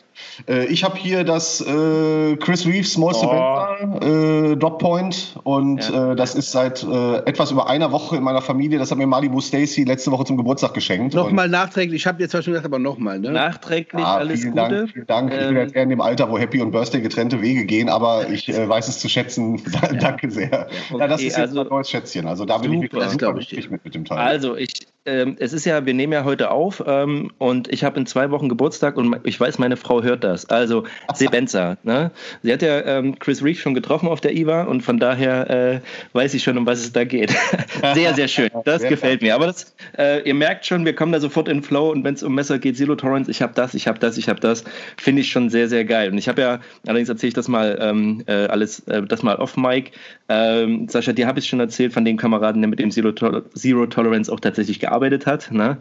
Äh, 0.47 0.65
ich 0.65 0.83
habe 0.83 0.97
hier 0.97 1.23
das 1.23 1.61
äh, 1.61 2.35
Chris 2.35 2.67
Reeves 2.67 2.93
Small 2.93 3.15
oh. 3.15 4.05
äh, 4.05 4.55
Drop 4.55 4.77
Point 4.77 5.35
und 5.43 5.89
ja. 5.89 6.11
äh, 6.11 6.15
das 6.15 6.35
ist 6.35 6.51
seit 6.51 6.83
äh, 6.83 7.17
etwas 7.25 7.49
über 7.49 7.67
einer 7.67 7.91
Woche 7.91 8.17
in 8.17 8.23
meiner 8.23 8.43
Familie. 8.43 8.77
Das 8.77 8.91
hat 8.91 8.99
mir 8.99 9.07
Malibu 9.07 9.41
Stacy 9.41 9.83
letzte 9.83 10.11
Woche 10.11 10.25
zum 10.25 10.37
Geburtstag 10.37 10.75
geschenkt. 10.75 11.15
Nochmal 11.15 11.49
nachträglich. 11.49 12.01
Ich 12.01 12.07
habe 12.07 12.21
jetzt 12.21 12.31
zwar 12.31 12.43
schon 12.43 12.53
gesagt, 12.53 12.67
aber 12.67 12.77
nochmal. 12.77 13.19
Ne? 13.19 13.31
Nachträglich 13.31 14.05
ah, 14.05 14.17
alles 14.17 14.41
vielen 14.41 14.53
Gute. 14.53 14.69
Dank, 14.69 14.91
vielen 14.91 15.07
Dank. 15.07 15.31
Ähm, 15.31 15.39
ich 15.39 15.47
bin 15.47 15.55
ähm, 15.55 15.63
jetzt 15.63 15.75
eher 15.75 15.83
in 15.83 15.89
dem 15.89 16.01
Alter, 16.01 16.29
wo 16.29 16.37
Happy 16.37 16.61
und 16.61 16.69
Birthday 16.69 17.01
getrennte 17.01 17.41
Wege 17.41 17.65
gehen, 17.65 17.89
aber 17.89 18.29
ich 18.29 18.47
äh, 18.47 18.69
weiß 18.69 18.87
es 18.89 18.99
zu 18.99 19.09
schätzen. 19.09 19.59
Danke 19.99 20.29
sehr. 20.29 20.51
Ja, 20.51 20.67
okay, 20.91 20.99
ja 20.99 21.07
das 21.07 21.21
ist 21.21 21.37
jetzt 21.37 21.39
also, 21.39 21.61
ein 21.61 21.67
neues 21.67 21.89
Schätzchen. 21.95 22.27
Also 22.27 22.45
da 22.45 22.57
bin 22.57 22.73
ich 22.73 22.81
wirklich 22.91 23.09
super 23.09 23.37
ich 23.39 23.69
mit, 23.69 23.85
mit 23.85 23.95
dem 23.95 24.05
Teil. 24.05 24.19
Also 24.19 24.55
ich, 24.55 24.87
ähm, 25.05 25.35
es 25.39 25.53
ist 25.53 25.65
ja, 25.65 25.85
wir 25.85 25.93
nehmen 25.93 26.13
ja 26.13 26.23
heute 26.23 26.49
auf 26.49 26.83
ähm, 26.85 27.31
und 27.37 27.71
ich 27.71 27.83
habe 27.83 27.99
in 27.99 28.07
zwei 28.07 28.31
Wochen 28.31 28.49
Geburtstag 28.49 28.97
und 28.97 29.15
ich 29.23 29.39
weiß, 29.39 29.59
meine 29.59 29.77
Frau 29.77 30.01
hört 30.01 30.23
das. 30.23 30.49
Also 30.49 30.83
Sebenza, 31.13 31.77
ne? 31.83 32.11
Sie 32.41 32.51
hat 32.51 32.63
ja 32.63 32.83
ähm, 32.85 33.19
Chris 33.19 33.43
Reeve 33.43 33.59
schon 33.59 33.75
getroffen 33.75 34.09
auf 34.09 34.19
der 34.21 34.35
IWA 34.35 34.63
und 34.63 34.81
von 34.81 34.99
daher 34.99 35.49
äh, 35.49 35.79
weiß 36.13 36.33
ich 36.33 36.43
schon, 36.43 36.57
um 36.57 36.65
was 36.65 36.79
es 36.79 36.91
da 36.91 37.03
geht. 37.03 37.35
sehr, 37.93 38.13
sehr 38.13 38.27
schön. 38.27 38.49
Das 38.65 38.81
sehr 38.81 38.89
gefällt 38.89 39.21
mir. 39.21 39.35
Aber 39.35 39.45
das, 39.47 39.75
äh, 39.97 40.27
ihr 40.27 40.33
merkt 40.33 40.65
schon, 40.65 40.85
wir 40.85 40.95
kommen 40.95 41.11
da 41.11 41.19
sofort 41.19 41.47
in 41.47 41.61
Flow 41.61 41.91
und 41.91 42.03
wenn 42.03 42.15
es 42.15 42.23
um 42.23 42.33
Messer 42.33 42.57
geht, 42.57 42.77
Zero 42.77 42.95
Torrents, 42.95 43.29
ich 43.29 43.41
habe 43.41 43.53
das, 43.53 43.75
ich 43.75 43.87
habe 43.87 43.99
das, 43.99 44.17
ich 44.17 44.27
habe 44.27 44.39
das, 44.39 44.63
finde 44.97 45.21
ich 45.21 45.29
schon 45.29 45.49
sehr, 45.49 45.67
sehr 45.67 45.85
geil. 45.85 46.09
Und 46.09 46.17
ich 46.17 46.27
habe 46.27 46.41
ja, 46.41 46.59
allerdings 46.87 47.09
erzähle 47.09 47.27
ich 47.27 47.33
das 47.35 47.47
mal 47.47 47.77
ähm, 47.79 48.23
äh, 48.25 48.47
alles, 48.47 48.79
äh, 48.87 49.03
das 49.03 49.21
mal 49.21 49.35
off 49.35 49.55
Mike. 49.55 49.91
Ähm, 50.29 50.87
Sascha, 50.89 51.13
dir 51.13 51.27
habe 51.27 51.37
ich 51.37 51.47
schon 51.47 51.59
erzählt 51.59 51.93
von 51.93 52.05
dem 52.05 52.17
Kameraden, 52.17 52.61
der 52.61 52.69
mit 52.69 52.79
dem 52.79 52.89
Zero, 52.89 53.11
Zero 53.11 53.85
Tolerance 53.85 54.31
auch 54.31 54.39
tatsächlich 54.39 54.79
gearbeitet 54.79 54.94
hat. 55.25 55.51
Ne? 55.51 55.77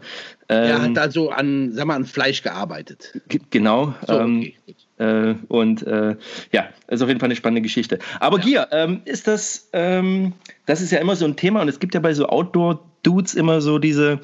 Ähm, 0.49 0.63
er 0.63 0.81
hat 0.81 0.97
also 0.97 1.29
an, 1.29 1.71
sag 1.71 1.85
mal, 1.85 1.95
an 1.95 2.05
Fleisch 2.05 2.43
gearbeitet. 2.43 3.19
Genau. 3.49 3.93
So, 4.07 4.19
ähm, 4.19 4.39
okay. 4.39 4.75
Äh, 4.97 5.35
und 5.49 5.85
äh, 5.85 6.15
ja, 6.51 6.69
ist 6.87 7.01
auf 7.01 7.09
jeden 7.09 7.19
Fall 7.19 7.27
eine 7.27 7.35
spannende 7.35 7.61
Geschichte. 7.61 7.99
Aber 8.19 8.37
ja. 8.37 8.43
Gier, 8.43 8.67
ähm, 8.71 9.01
ist 9.05 9.27
das, 9.27 9.69
ähm, 9.73 10.33
das 10.65 10.81
ist 10.81 10.91
ja 10.91 10.99
immer 10.99 11.15
so 11.15 11.25
ein 11.25 11.35
Thema 11.35 11.61
und 11.61 11.67
es 11.67 11.79
gibt 11.79 11.93
ja 11.93 11.99
bei 11.99 12.13
so 12.13 12.27
Outdoor-Dudes 12.27 13.33
immer 13.33 13.59
so 13.59 13.77
diese, 13.77 14.21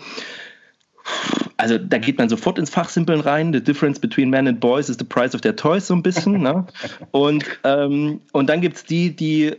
also 1.57 1.77
da 1.77 1.97
geht 1.97 2.17
man 2.17 2.29
sofort 2.29 2.57
ins 2.57 2.69
Fachsimpeln 2.69 3.19
rein. 3.19 3.51
The 3.51 3.61
difference 3.61 3.99
between 3.99 4.29
men 4.29 4.47
and 4.47 4.59
boys 4.59 4.87
is 4.87 4.97
the 4.97 5.03
price 5.03 5.35
of 5.35 5.41
their 5.41 5.55
toys, 5.55 5.87
so 5.87 5.93
ein 5.93 6.03
bisschen. 6.03 6.41
ne? 6.41 6.65
und, 7.11 7.43
ähm, 7.65 8.21
und 8.31 8.49
dann 8.49 8.61
gibt 8.61 8.77
es 8.77 8.85
die, 8.85 9.13
die 9.13 9.55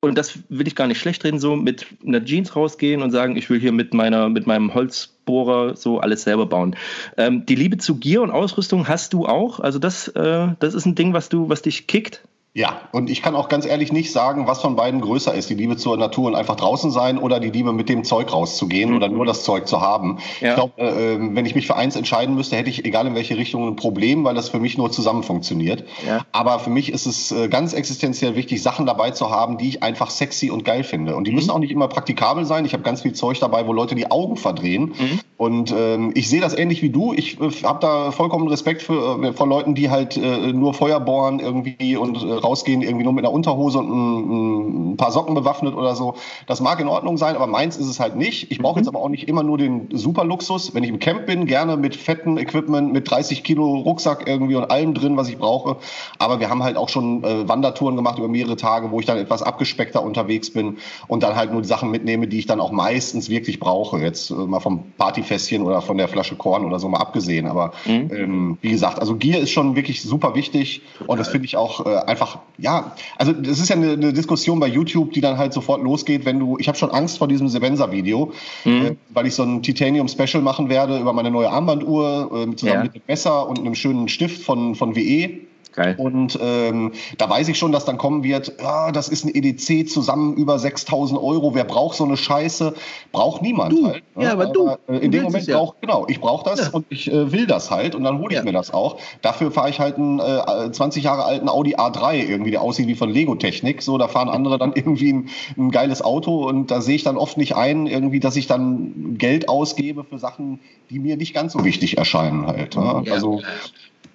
und 0.00 0.16
das 0.16 0.38
will 0.48 0.66
ich 0.66 0.76
gar 0.76 0.86
nicht 0.86 1.00
schlecht 1.00 1.24
reden, 1.24 1.38
so 1.38 1.56
mit 1.56 1.86
einer 2.06 2.24
Jeans 2.24 2.54
rausgehen 2.54 3.02
und 3.02 3.10
sagen, 3.10 3.36
ich 3.36 3.50
will 3.50 3.60
hier 3.60 3.72
mit 3.72 3.94
meiner, 3.94 4.28
mit 4.28 4.46
meinem 4.46 4.74
Holzbohrer 4.74 5.76
so 5.76 5.98
alles 6.00 6.22
selber 6.22 6.46
bauen. 6.46 6.76
Ähm, 7.16 7.46
die 7.46 7.54
Liebe 7.54 7.78
zu 7.78 7.96
Gear 7.96 8.22
und 8.22 8.30
Ausrüstung 8.30 8.88
hast 8.88 9.12
du 9.12 9.26
auch. 9.26 9.60
Also 9.60 9.78
das, 9.78 10.08
äh, 10.08 10.48
das 10.58 10.74
ist 10.74 10.86
ein 10.86 10.94
Ding, 10.94 11.12
was 11.12 11.28
du, 11.28 11.48
was 11.48 11.62
dich 11.62 11.86
kickt. 11.86 12.22
Ja, 12.56 12.80
und 12.90 13.10
ich 13.10 13.20
kann 13.20 13.36
auch 13.36 13.50
ganz 13.50 13.66
ehrlich 13.66 13.92
nicht 13.92 14.10
sagen, 14.12 14.46
was 14.46 14.62
von 14.62 14.76
beiden 14.76 15.02
größer 15.02 15.34
ist. 15.34 15.50
Die 15.50 15.54
Liebe 15.54 15.76
zur 15.76 15.98
Natur 15.98 16.28
und 16.28 16.34
einfach 16.34 16.56
draußen 16.56 16.90
sein 16.90 17.18
oder 17.18 17.38
die 17.38 17.50
Liebe 17.50 17.74
mit 17.74 17.90
dem 17.90 18.02
Zeug 18.02 18.32
rauszugehen 18.32 18.88
mhm. 18.88 18.96
oder 18.96 19.08
nur 19.10 19.26
das 19.26 19.42
Zeug 19.42 19.68
zu 19.68 19.82
haben. 19.82 20.20
Ja. 20.40 20.48
Ich 20.48 20.54
glaube, 20.54 20.72
äh, 20.78 21.16
ähm, 21.16 21.36
wenn 21.36 21.44
ich 21.44 21.54
mich 21.54 21.66
für 21.66 21.76
eins 21.76 21.96
entscheiden 21.96 22.34
müsste, 22.34 22.56
hätte 22.56 22.70
ich, 22.70 22.86
egal 22.86 23.06
in 23.08 23.14
welche 23.14 23.36
Richtung, 23.36 23.68
ein 23.68 23.76
Problem, 23.76 24.24
weil 24.24 24.34
das 24.34 24.48
für 24.48 24.58
mich 24.58 24.78
nur 24.78 24.90
zusammen 24.90 25.22
funktioniert. 25.22 25.84
Ja. 26.06 26.24
Aber 26.32 26.58
für 26.58 26.70
mich 26.70 26.90
ist 26.90 27.04
es 27.04 27.30
äh, 27.30 27.48
ganz 27.48 27.74
existenziell 27.74 28.36
wichtig, 28.36 28.62
Sachen 28.62 28.86
dabei 28.86 29.10
zu 29.10 29.28
haben, 29.28 29.58
die 29.58 29.68
ich 29.68 29.82
einfach 29.82 30.08
sexy 30.08 30.50
und 30.50 30.64
geil 30.64 30.82
finde. 30.82 31.14
Und 31.14 31.26
die 31.26 31.32
mhm. 31.32 31.36
müssen 31.36 31.50
auch 31.50 31.58
nicht 31.58 31.72
immer 31.72 31.88
praktikabel 31.88 32.46
sein. 32.46 32.64
Ich 32.64 32.72
habe 32.72 32.82
ganz 32.82 33.02
viel 33.02 33.12
Zeug 33.12 33.38
dabei, 33.38 33.66
wo 33.66 33.74
Leute 33.74 33.94
die 33.94 34.10
Augen 34.10 34.38
verdrehen. 34.38 34.94
Mhm. 34.98 35.20
Und 35.36 35.74
ähm, 35.76 36.12
ich 36.14 36.30
sehe 36.30 36.40
das 36.40 36.56
ähnlich 36.56 36.80
wie 36.80 36.88
du. 36.88 37.12
Ich 37.12 37.38
äh, 37.38 37.50
habe 37.64 37.80
da 37.80 38.12
vollkommen 38.12 38.48
Respekt 38.48 38.80
für, 38.80 39.22
äh, 39.22 39.32
vor 39.34 39.46
Leuten, 39.46 39.74
die 39.74 39.90
halt 39.90 40.16
äh, 40.16 40.54
nur 40.54 40.72
Feuer 40.72 41.00
bohren 41.00 41.38
irgendwie 41.38 41.98
und 41.98 42.16
äh, 42.16 42.45
rausgehen, 42.46 42.82
irgendwie 42.82 43.04
nur 43.04 43.12
mit 43.12 43.24
einer 43.24 43.32
Unterhose 43.32 43.78
und 43.78 43.90
ein, 43.90 44.92
ein, 44.92 44.96
paar 44.96 45.12
Socken 45.12 45.34
bewaffnet 45.34 45.74
oder 45.74 45.94
so. 45.94 46.14
Das 46.46 46.60
mag 46.60 46.80
in 46.80 46.88
Ordnung 46.88 47.18
sein, 47.18 47.36
aber 47.36 47.46
meins 47.46 47.76
ist 47.76 47.86
es 47.86 48.00
halt 48.00 48.16
nicht. 48.16 48.50
Ich 48.50 48.58
brauche 48.58 48.74
mhm. 48.74 48.84
jetzt 48.84 48.88
aber 48.88 49.00
auch 49.00 49.08
nicht 49.08 49.28
immer 49.28 49.42
nur 49.42 49.58
den 49.58 49.88
Superluxus. 49.92 50.74
Wenn 50.74 50.84
ich 50.84 50.90
im 50.90 50.98
Camp 50.98 51.26
bin, 51.26 51.46
gerne 51.46 51.76
mit 51.76 51.96
fetten 51.96 52.38
Equipment, 52.38 52.92
mit 52.92 53.10
30 53.10 53.42
Kilo 53.44 53.76
Rucksack 53.76 54.26
irgendwie 54.26 54.54
und 54.54 54.70
allem 54.70 54.94
drin, 54.94 55.16
was 55.16 55.28
ich 55.28 55.38
brauche. 55.38 55.76
Aber 56.18 56.40
wir 56.40 56.48
haben 56.48 56.62
halt 56.62 56.76
auch 56.76 56.88
schon 56.88 57.24
äh, 57.24 57.48
Wandertouren 57.48 57.96
gemacht 57.96 58.18
über 58.18 58.28
mehrere 58.28 58.56
Tage, 58.56 58.90
wo 58.90 59.00
ich 59.00 59.06
dann 59.06 59.18
etwas 59.18 59.42
abgespeckter 59.42 60.02
unterwegs 60.02 60.52
bin 60.52 60.78
und 61.08 61.22
dann 61.22 61.36
halt 61.36 61.52
nur 61.52 61.62
die 61.62 61.68
Sachen 61.68 61.90
mitnehme, 61.90 62.28
die 62.28 62.38
ich 62.38 62.46
dann 62.46 62.60
auch 62.60 62.72
meistens 62.72 63.28
wirklich 63.28 63.60
brauche. 63.60 63.98
Jetzt 63.98 64.30
äh, 64.30 64.34
mal 64.34 64.60
vom 64.60 64.84
Partyfässchen 64.96 65.62
oder 65.62 65.82
von 65.82 65.98
der 65.98 66.08
Flasche 66.08 66.36
Korn 66.36 66.64
oder 66.64 66.78
so 66.78 66.88
mal 66.88 66.98
abgesehen. 66.98 67.46
Aber 67.46 67.72
mhm. 67.84 68.10
ähm, 68.14 68.58
wie 68.60 68.70
gesagt, 68.70 69.00
also 69.00 69.16
Gier 69.16 69.40
ist 69.40 69.50
schon 69.50 69.76
wirklich 69.76 70.02
super 70.02 70.34
wichtig 70.34 70.82
und 71.06 71.18
das 71.18 71.28
finde 71.28 71.46
ich 71.46 71.56
auch 71.56 71.84
äh, 71.84 71.96
einfach, 72.06 72.35
ja, 72.58 72.94
also 73.16 73.32
das 73.32 73.58
ist 73.58 73.68
ja 73.68 73.76
eine, 73.76 73.92
eine, 73.92 74.12
Diskussion 74.12 74.60
bei 74.60 74.66
YouTube, 74.66 75.12
die 75.12 75.20
dann 75.20 75.38
halt 75.38 75.52
sofort 75.52 75.82
losgeht, 75.82 76.24
wenn 76.24 76.38
du, 76.38 76.56
ich 76.58 76.68
habe 76.68 76.78
schon 76.78 76.90
Angst 76.90 77.18
vor 77.18 77.28
diesem 77.28 77.48
Sevenza-Video, 77.48 78.32
mhm. 78.64 78.86
äh, 78.86 78.96
weil 79.10 79.26
ich 79.26 79.34
so 79.34 79.42
ein 79.42 79.62
Titanium-Special 79.62 80.42
machen 80.42 80.68
werde 80.68 80.98
über 80.98 81.12
meine 81.12 81.30
neue 81.30 81.50
Armbanduhr, 81.50 82.30
äh, 82.32 82.56
zusammen 82.56 82.78
ja. 82.78 82.82
mit 82.84 82.94
einem 82.94 83.02
Messer 83.06 83.48
und 83.48 83.58
einem 83.58 83.74
schönen 83.74 84.08
Stift 84.08 84.42
von, 84.42 84.74
von 84.74 84.96
WE. 84.96 85.46
Geil. 85.76 85.94
Und 85.98 86.38
ähm, 86.40 86.92
da 87.18 87.28
weiß 87.28 87.48
ich 87.48 87.58
schon, 87.58 87.70
dass 87.70 87.84
dann 87.84 87.98
kommen 87.98 88.24
wird, 88.24 88.54
ja, 88.62 88.90
das 88.92 89.08
ist 89.08 89.26
ein 89.26 89.34
EDC 89.34 89.86
zusammen 89.86 90.34
über 90.34 90.58
6000 90.58 91.20
Euro. 91.20 91.54
Wer 91.54 91.64
braucht 91.64 91.98
so 91.98 92.04
eine 92.04 92.16
Scheiße? 92.16 92.74
Braucht 93.12 93.42
niemand 93.42 93.74
du. 93.74 93.86
halt. 93.86 94.02
Ne? 94.16 94.24
Ja, 94.24 94.32
aber, 94.32 94.44
aber 94.44 94.52
du. 94.52 94.70
Äh, 94.88 94.98
in 95.04 95.12
dem 95.12 95.24
Moment 95.24 95.46
ja. 95.46 95.58
braucht, 95.58 95.82
genau, 95.82 96.06
ich 96.08 96.18
brauche 96.18 96.48
das 96.48 96.60
ja. 96.60 96.68
und 96.72 96.86
ich 96.88 97.12
äh, 97.12 97.30
will 97.30 97.46
das 97.46 97.70
halt 97.70 97.94
und 97.94 98.04
dann 98.04 98.18
hole 98.18 98.30
ich 98.30 98.38
ja. 98.38 98.44
mir 98.44 98.52
das 98.52 98.72
auch. 98.72 98.98
Dafür 99.20 99.50
fahre 99.50 99.68
ich 99.68 99.78
halt 99.78 99.98
einen 99.98 100.18
äh, 100.18 100.72
20 100.72 101.04
Jahre 101.04 101.24
alten 101.24 101.50
Audi 101.50 101.76
A3 101.76 102.26
irgendwie, 102.26 102.52
der 102.52 102.62
aussieht 102.62 102.86
wie 102.86 102.94
von 102.94 103.10
Lego-Technik. 103.10 103.82
So, 103.82 103.98
da 103.98 104.08
fahren 104.08 104.30
andere 104.30 104.56
dann 104.56 104.72
irgendwie 104.74 105.12
ein, 105.12 105.28
ein 105.58 105.70
geiles 105.70 106.00
Auto 106.00 106.48
und 106.48 106.70
da 106.70 106.80
sehe 106.80 106.96
ich 106.96 107.04
dann 107.04 107.18
oft 107.18 107.36
nicht 107.36 107.54
ein, 107.54 107.86
irgendwie, 107.86 108.18
dass 108.20 108.36
ich 108.36 108.46
dann 108.46 109.18
Geld 109.18 109.50
ausgebe 109.50 110.04
für 110.04 110.18
Sachen, 110.18 110.58
die 110.88 111.00
mir 111.00 111.18
nicht 111.18 111.34
ganz 111.34 111.52
so 111.52 111.64
wichtig 111.64 111.98
erscheinen 111.98 112.46
halt. 112.46 112.76
Ne? 112.76 113.04
Also 113.10 113.42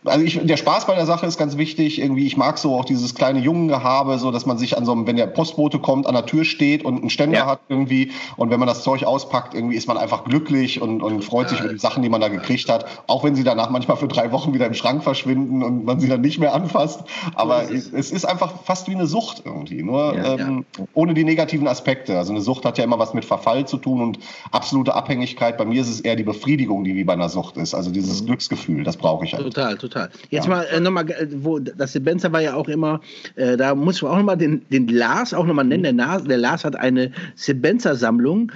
also 0.03 0.25
ich, 0.25 0.39
der 0.43 0.57
Spaß 0.57 0.87
bei 0.87 0.95
der 0.95 1.05
Sache 1.05 1.27
ist 1.27 1.37
ganz 1.37 1.57
wichtig. 1.57 2.01
Irgendwie, 2.01 2.25
ich 2.25 2.35
mag 2.35 2.57
so 2.57 2.75
auch 2.75 2.85
dieses 2.85 3.13
kleine 3.13 3.39
Jungengehabe, 3.39 4.17
so 4.17 4.31
dass 4.31 4.45
man 4.45 4.57
sich 4.57 4.75
an 4.77 4.85
so 4.85 4.93
einem, 4.93 5.05
wenn 5.05 5.15
der 5.15 5.27
Postbote 5.27 5.79
kommt, 5.79 6.07
an 6.07 6.15
der 6.15 6.25
Tür 6.25 6.43
steht 6.43 6.83
und 6.83 7.01
einen 7.01 7.09
Ständer 7.11 7.39
ja. 7.39 7.45
hat 7.45 7.59
irgendwie. 7.69 8.11
Und 8.35 8.49
wenn 8.49 8.59
man 8.59 8.67
das 8.67 8.83
Zeug 8.83 9.03
auspackt, 9.03 9.53
irgendwie 9.53 9.75
ist 9.75 9.87
man 9.87 9.97
einfach 9.97 10.23
glücklich 10.23 10.81
und, 10.81 11.01
und 11.03 11.23
freut 11.23 11.49
sich 11.49 11.59
über 11.59 11.69
die 11.69 11.77
Sachen, 11.77 12.01
die 12.01 12.09
man 12.09 12.19
da 12.19 12.29
gekriegt 12.29 12.67
hat. 12.69 12.85
Auch 13.07 13.23
wenn 13.23 13.35
sie 13.35 13.43
danach 13.43 13.69
manchmal 13.69 13.97
für 13.97 14.07
drei 14.07 14.31
Wochen 14.31 14.53
wieder 14.53 14.65
im 14.65 14.73
Schrank 14.73 15.03
verschwinden 15.03 15.61
und 15.61 15.85
man 15.85 15.99
sie 15.99 16.07
dann 16.07 16.21
nicht 16.21 16.39
mehr 16.39 16.55
anfasst. 16.55 17.03
Aber 17.35 17.63
ist 17.63 17.93
es. 17.93 18.11
ist 18.11 18.25
einfach 18.25 18.63
fast 18.63 18.87
wie 18.87 18.95
eine 18.95 19.05
Sucht 19.05 19.43
irgendwie. 19.45 19.83
Nur 19.83 20.15
ähm, 20.15 20.65
ohne 20.93 21.13
die 21.13 21.23
negativen 21.23 21.67
Aspekte. 21.67 22.17
Also 22.17 22.33
eine 22.33 22.41
Sucht 22.41 22.65
hat 22.65 22.79
ja 22.79 22.83
immer 22.83 22.97
was 22.97 23.13
mit 23.13 23.25
Verfall 23.25 23.67
zu 23.67 23.77
tun 23.77 24.01
und 24.01 24.19
absolute 24.51 24.95
Abhängigkeit. 24.95 25.59
Bei 25.59 25.65
mir 25.65 25.81
ist 25.81 25.89
es 25.89 26.01
eher 26.01 26.15
die 26.15 26.23
Befriedigung, 26.23 26.83
die 26.83 26.95
wie 26.95 27.03
bei 27.03 27.13
einer 27.13 27.29
Sucht 27.29 27.57
ist. 27.57 27.75
Also 27.75 27.91
dieses 27.91 28.23
mhm. 28.23 28.27
Glücksgefühl, 28.27 28.83
das 28.83 28.97
brauche 28.97 29.25
ich 29.25 29.33
halt. 29.33 29.43
Total, 29.43 29.77
total 29.77 29.90
total. 29.91 30.09
Jetzt 30.29 30.45
ja. 30.45 30.49
mal 30.49 30.63
äh, 30.63 30.79
nochmal, 30.79 31.09
äh, 31.11 31.27
wo 31.31 31.59
das 31.59 31.93
Sebenza 31.93 32.31
war 32.31 32.41
ja 32.41 32.55
auch 32.55 32.67
immer, 32.67 33.01
äh, 33.35 33.57
da 33.57 33.75
muss 33.75 34.01
man 34.01 34.11
auch 34.11 34.17
nochmal 34.17 34.37
den, 34.37 34.65
den 34.69 34.87
Lars 34.87 35.33
auch 35.33 35.45
nochmal 35.45 35.65
nennen. 35.65 35.83
Der, 35.83 35.93
Lars, 35.93 36.23
der 36.23 36.37
Lars 36.37 36.65
hat 36.65 36.75
eine 36.75 37.11
Sebenza-Sammlung. 37.35 38.51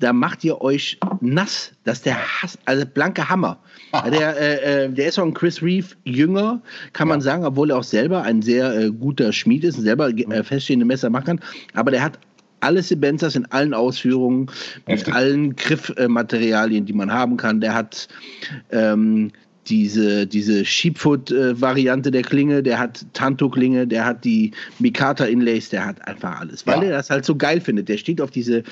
Da 0.00 0.12
macht 0.12 0.44
ihr 0.44 0.60
euch 0.60 0.98
nass. 1.20 1.72
Das 1.82 1.98
ist 1.98 2.06
der 2.06 2.16
Hass, 2.16 2.56
also 2.66 2.86
blanke 2.86 3.28
Hammer. 3.28 3.58
Der, 4.12 4.38
äh, 4.38 4.84
äh, 4.84 4.90
der 4.90 5.08
ist 5.08 5.18
auch 5.18 5.24
ein 5.24 5.32
Chris 5.32 5.62
Reeve 5.62 5.86
jünger, 6.04 6.60
kann 6.92 7.08
man 7.08 7.22
sagen, 7.22 7.46
obwohl 7.46 7.70
er 7.70 7.78
auch 7.78 7.82
selber 7.82 8.22
ein 8.22 8.42
sehr 8.42 8.78
äh, 8.78 8.90
guter 8.90 9.32
Schmied 9.32 9.64
ist 9.64 9.78
und 9.78 9.84
selber 9.84 10.10
äh, 10.10 10.42
feststehende 10.44 10.84
Messer 10.84 11.08
machen 11.08 11.24
kann. 11.24 11.40
Aber 11.72 11.90
der 11.90 12.02
hat 12.04 12.18
alle 12.60 12.82
Sebenzas 12.82 13.34
in 13.34 13.46
allen 13.46 13.72
Ausführungen, 13.72 14.50
mit 14.86 14.98
Heftig. 14.98 15.14
allen 15.14 15.56
Griffmaterialien, 15.56 16.84
die 16.84 16.92
man 16.92 17.10
haben 17.10 17.38
kann. 17.38 17.62
Der 17.62 17.74
hat 17.74 18.08
ähm, 18.70 19.32
diese, 19.68 20.26
diese 20.26 20.64
Sheepfoot-Variante 20.64 22.10
der 22.10 22.22
Klinge, 22.22 22.62
der 22.62 22.78
hat 22.78 23.04
Tanto-Klinge, 23.12 23.86
der 23.86 24.04
hat 24.04 24.24
die 24.24 24.52
Mikata-Inlays, 24.78 25.70
der 25.70 25.86
hat 25.86 26.06
einfach 26.06 26.40
alles, 26.40 26.66
weil 26.66 26.78
ja. 26.78 26.84
er 26.84 26.92
das 26.92 27.10
halt 27.10 27.24
so 27.24 27.36
geil 27.36 27.60
findet. 27.60 27.88
Der 27.88 27.98
steht 27.98 28.20
auf 28.20 28.30
diese, 28.30 28.62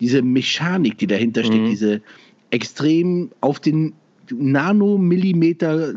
diese 0.00 0.22
Mechanik, 0.22 0.98
die 0.98 1.06
dahinter 1.06 1.44
steht, 1.44 1.62
mhm. 1.62 1.70
diese 1.70 2.00
extrem 2.50 3.30
auf 3.40 3.60
den 3.60 3.92
Nanomillimeter 4.30 5.94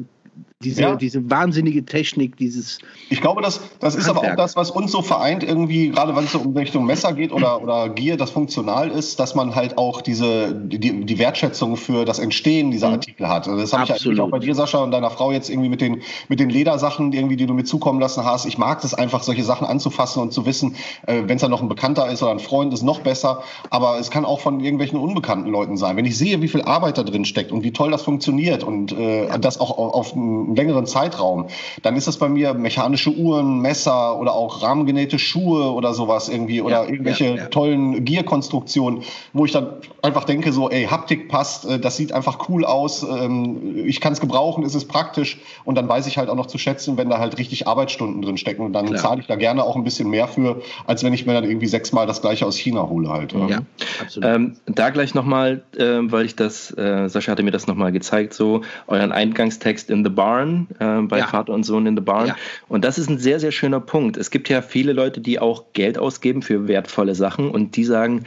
diese, 0.62 0.82
ja. 0.82 0.96
diese 0.98 1.30
wahnsinnige 1.30 1.86
Technik, 1.86 2.36
dieses. 2.36 2.80
Ich 3.10 3.22
glaube, 3.22 3.42
das, 3.42 3.62
das 3.80 3.96
ist 3.96 4.10
aber 4.10 4.20
auch 4.20 4.36
das, 4.36 4.58
was 4.58 4.70
uns 4.72 4.92
so 4.92 5.02
vereint, 5.02 5.42
irgendwie, 5.42 5.88
gerade 5.88 6.14
wenn 6.18 6.26
es 6.26 6.34
so 6.34 6.40
um 6.40 6.56
Richtung 6.58 6.86
Messer 6.86 7.14
geht 7.14 7.32
oder, 7.32 7.62
oder 7.64 7.88
Gier, 7.88 8.18
das 8.18 8.32
funktional 8.32 8.90
ist, 8.90 9.22
dass 9.22 9.36
man 9.36 9.56
halt 9.56 9.78
auch 9.78 10.02
diese, 10.02 10.54
die, 10.54 11.06
die 11.06 11.18
Wertschätzung 11.18 11.78
für 11.78 12.04
das 12.04 12.20
Entstehen 12.20 12.72
dieser 12.72 12.90
mhm. 12.90 12.96
Artikel 12.96 13.30
hat. 13.30 13.48
Also 13.48 13.58
das 13.58 13.72
habe 13.72 13.86
ich 13.86 13.92
eigentlich 13.92 14.20
auch 14.20 14.30
bei 14.30 14.40
dir, 14.40 14.54
Sascha, 14.54 14.80
und 14.80 14.92
deiner 14.92 15.10
Frau 15.10 15.32
jetzt 15.32 15.50
irgendwie 15.50 15.70
mit 15.70 15.80
den, 15.80 16.02
mit 16.28 16.42
den 16.42 16.50
Ledersachen, 16.50 17.14
irgendwie, 17.14 17.38
die 17.38 17.46
du 17.46 17.54
mir 17.54 17.64
zukommen 17.64 18.02
lassen 18.02 18.26
hast. 18.26 18.46
Ich 18.46 18.58
mag 18.58 18.82
das 18.82 18.94
einfach, 18.94 19.24
solche 19.24 19.46
Sachen 19.46 19.66
anzufassen 19.66 20.22
und 20.22 20.34
zu 20.34 20.46
wissen, 20.46 20.76
äh, 21.08 21.24
wenn 21.26 21.38
es 21.38 21.42
dann 21.42 21.52
noch 21.52 21.62
ein 21.62 21.70
Bekannter 21.70 22.12
ist 22.12 22.22
oder 22.22 22.34
ein 22.34 22.40
Freund, 22.40 22.74
ist 22.74 22.84
noch 22.84 23.00
besser. 23.00 23.44
Aber 23.70 23.98
es 23.98 24.12
kann 24.12 24.26
auch 24.26 24.42
von 24.42 24.60
irgendwelchen 24.60 25.00
unbekannten 25.00 25.50
Leuten 25.50 25.78
sein. 25.78 25.96
Wenn 25.96 26.04
ich 26.04 26.18
sehe, 26.18 26.42
wie 26.42 26.50
viel 26.50 26.64
Arbeit 26.64 26.98
da 26.98 27.04
drin 27.04 27.24
steckt 27.24 27.54
und 27.54 27.64
wie 27.64 27.72
toll 27.72 27.92
das 27.92 28.02
funktioniert 28.02 28.66
und 28.66 28.92
äh, 28.92 29.30
das 29.40 29.62
auch 29.62 29.78
auf, 29.78 29.94
auf 29.94 30.16
längeren 30.56 30.86
Zeitraum, 30.86 31.48
dann 31.84 31.96
ist 31.96 32.08
das 32.08 32.18
bei 32.18 32.30
mir 32.30 32.54
mechanische 32.54 33.12
Uhren, 33.12 33.60
Messer 33.60 34.20
oder 34.20 34.34
auch 34.34 34.62
rahmengenähte 34.62 35.20
Schuhe 35.20 35.72
oder 35.72 35.94
sowas 35.94 36.30
irgendwie 36.30 36.62
oder 36.62 36.84
ja, 36.84 36.90
irgendwelche 36.90 37.26
ja, 37.26 37.36
ja. 37.36 37.46
tollen 37.48 38.06
Gierkonstruktionen, 38.06 39.04
wo 39.34 39.46
ich 39.46 39.52
dann 39.52 39.74
einfach 40.02 40.24
denke 40.24 40.52
so, 40.52 40.70
ey, 40.70 40.86
Haptik 40.86 41.30
passt, 41.30 41.66
äh, 41.66 41.80
das 41.80 41.98
sieht 41.98 42.12
einfach 42.12 42.50
cool 42.50 42.66
aus, 42.66 43.04
ähm, 43.04 43.86
ich 43.86 44.02
kann 44.02 44.14
es 44.14 44.20
gebrauchen, 44.20 44.64
ist 44.64 44.76
es 44.76 44.86
praktisch 44.86 45.40
und 45.66 45.76
dann 45.76 45.88
weiß 45.88 46.08
ich 46.08 46.18
halt 46.18 46.30
auch 46.30 46.36
noch 46.36 46.48
zu 46.48 46.58
schätzen, 46.58 46.98
wenn 46.98 47.10
da 47.10 47.20
halt 47.20 47.38
richtig 47.38 47.68
Arbeitsstunden 47.68 48.22
drin 48.22 48.38
stecken 48.38 48.64
und 48.64 48.74
dann 48.74 48.96
zahle 48.98 49.22
ich 49.22 49.28
da 49.28 49.36
gerne 49.36 49.64
auch 49.64 49.76
ein 49.76 49.84
bisschen 49.84 50.10
mehr 50.10 50.28
für, 50.28 50.62
als 50.86 51.04
wenn 51.04 51.14
ich 51.14 51.26
mir 51.26 51.34
dann 51.34 51.44
irgendwie 51.44 51.68
sechsmal 51.68 52.08
das 52.08 52.22
gleiche 52.22 52.46
aus 52.46 52.58
China 52.58 52.90
hole 52.90 53.10
halt. 53.10 53.34
Ja, 53.34 53.60
absolut. 54.02 54.30
Ähm, 54.30 54.56
da 54.66 54.90
gleich 54.90 55.14
nochmal, 55.14 55.64
äh, 55.78 56.00
weil 56.02 56.26
ich 56.26 56.36
das, 56.36 56.76
äh, 56.78 57.08
Sascha 57.08 57.32
hatte 57.32 57.44
mir 57.44 57.52
das 57.52 57.68
nochmal 57.68 57.92
gezeigt, 57.92 58.34
so 58.34 58.62
euren 58.88 59.12
Eingangstext 59.12 59.90
in 59.90 60.04
the 60.04 60.10
Barn 60.40 60.68
äh, 60.80 61.08
bei 61.08 61.20
ja. 61.20 61.28
Vater 61.28 61.54
und 61.54 61.64
Sohn 61.64 61.86
in 61.86 61.96
the 61.96 62.02
Barn. 62.02 62.28
Ja. 62.28 62.36
Und 62.68 62.86
das 62.86 62.98
ist 62.98 63.10
ein 63.10 63.18
sehr, 63.18 63.40
sehr 63.40 63.52
schöner 63.52 63.80
Punkt. 63.80 64.18
Es 64.18 64.32
gibt 64.32 64.50
ja 64.50 64.62
viele 64.62 64.94
Leute, 64.94 65.22
die 65.22 65.40
auch 65.40 65.66
Geld 65.74 65.98
ausgeben 65.98 66.42
für 66.42 66.68
wertvolle 66.68 67.16
Sachen 67.16 67.50
und 67.50 67.76
die 67.76 67.84
sagen, 67.84 68.26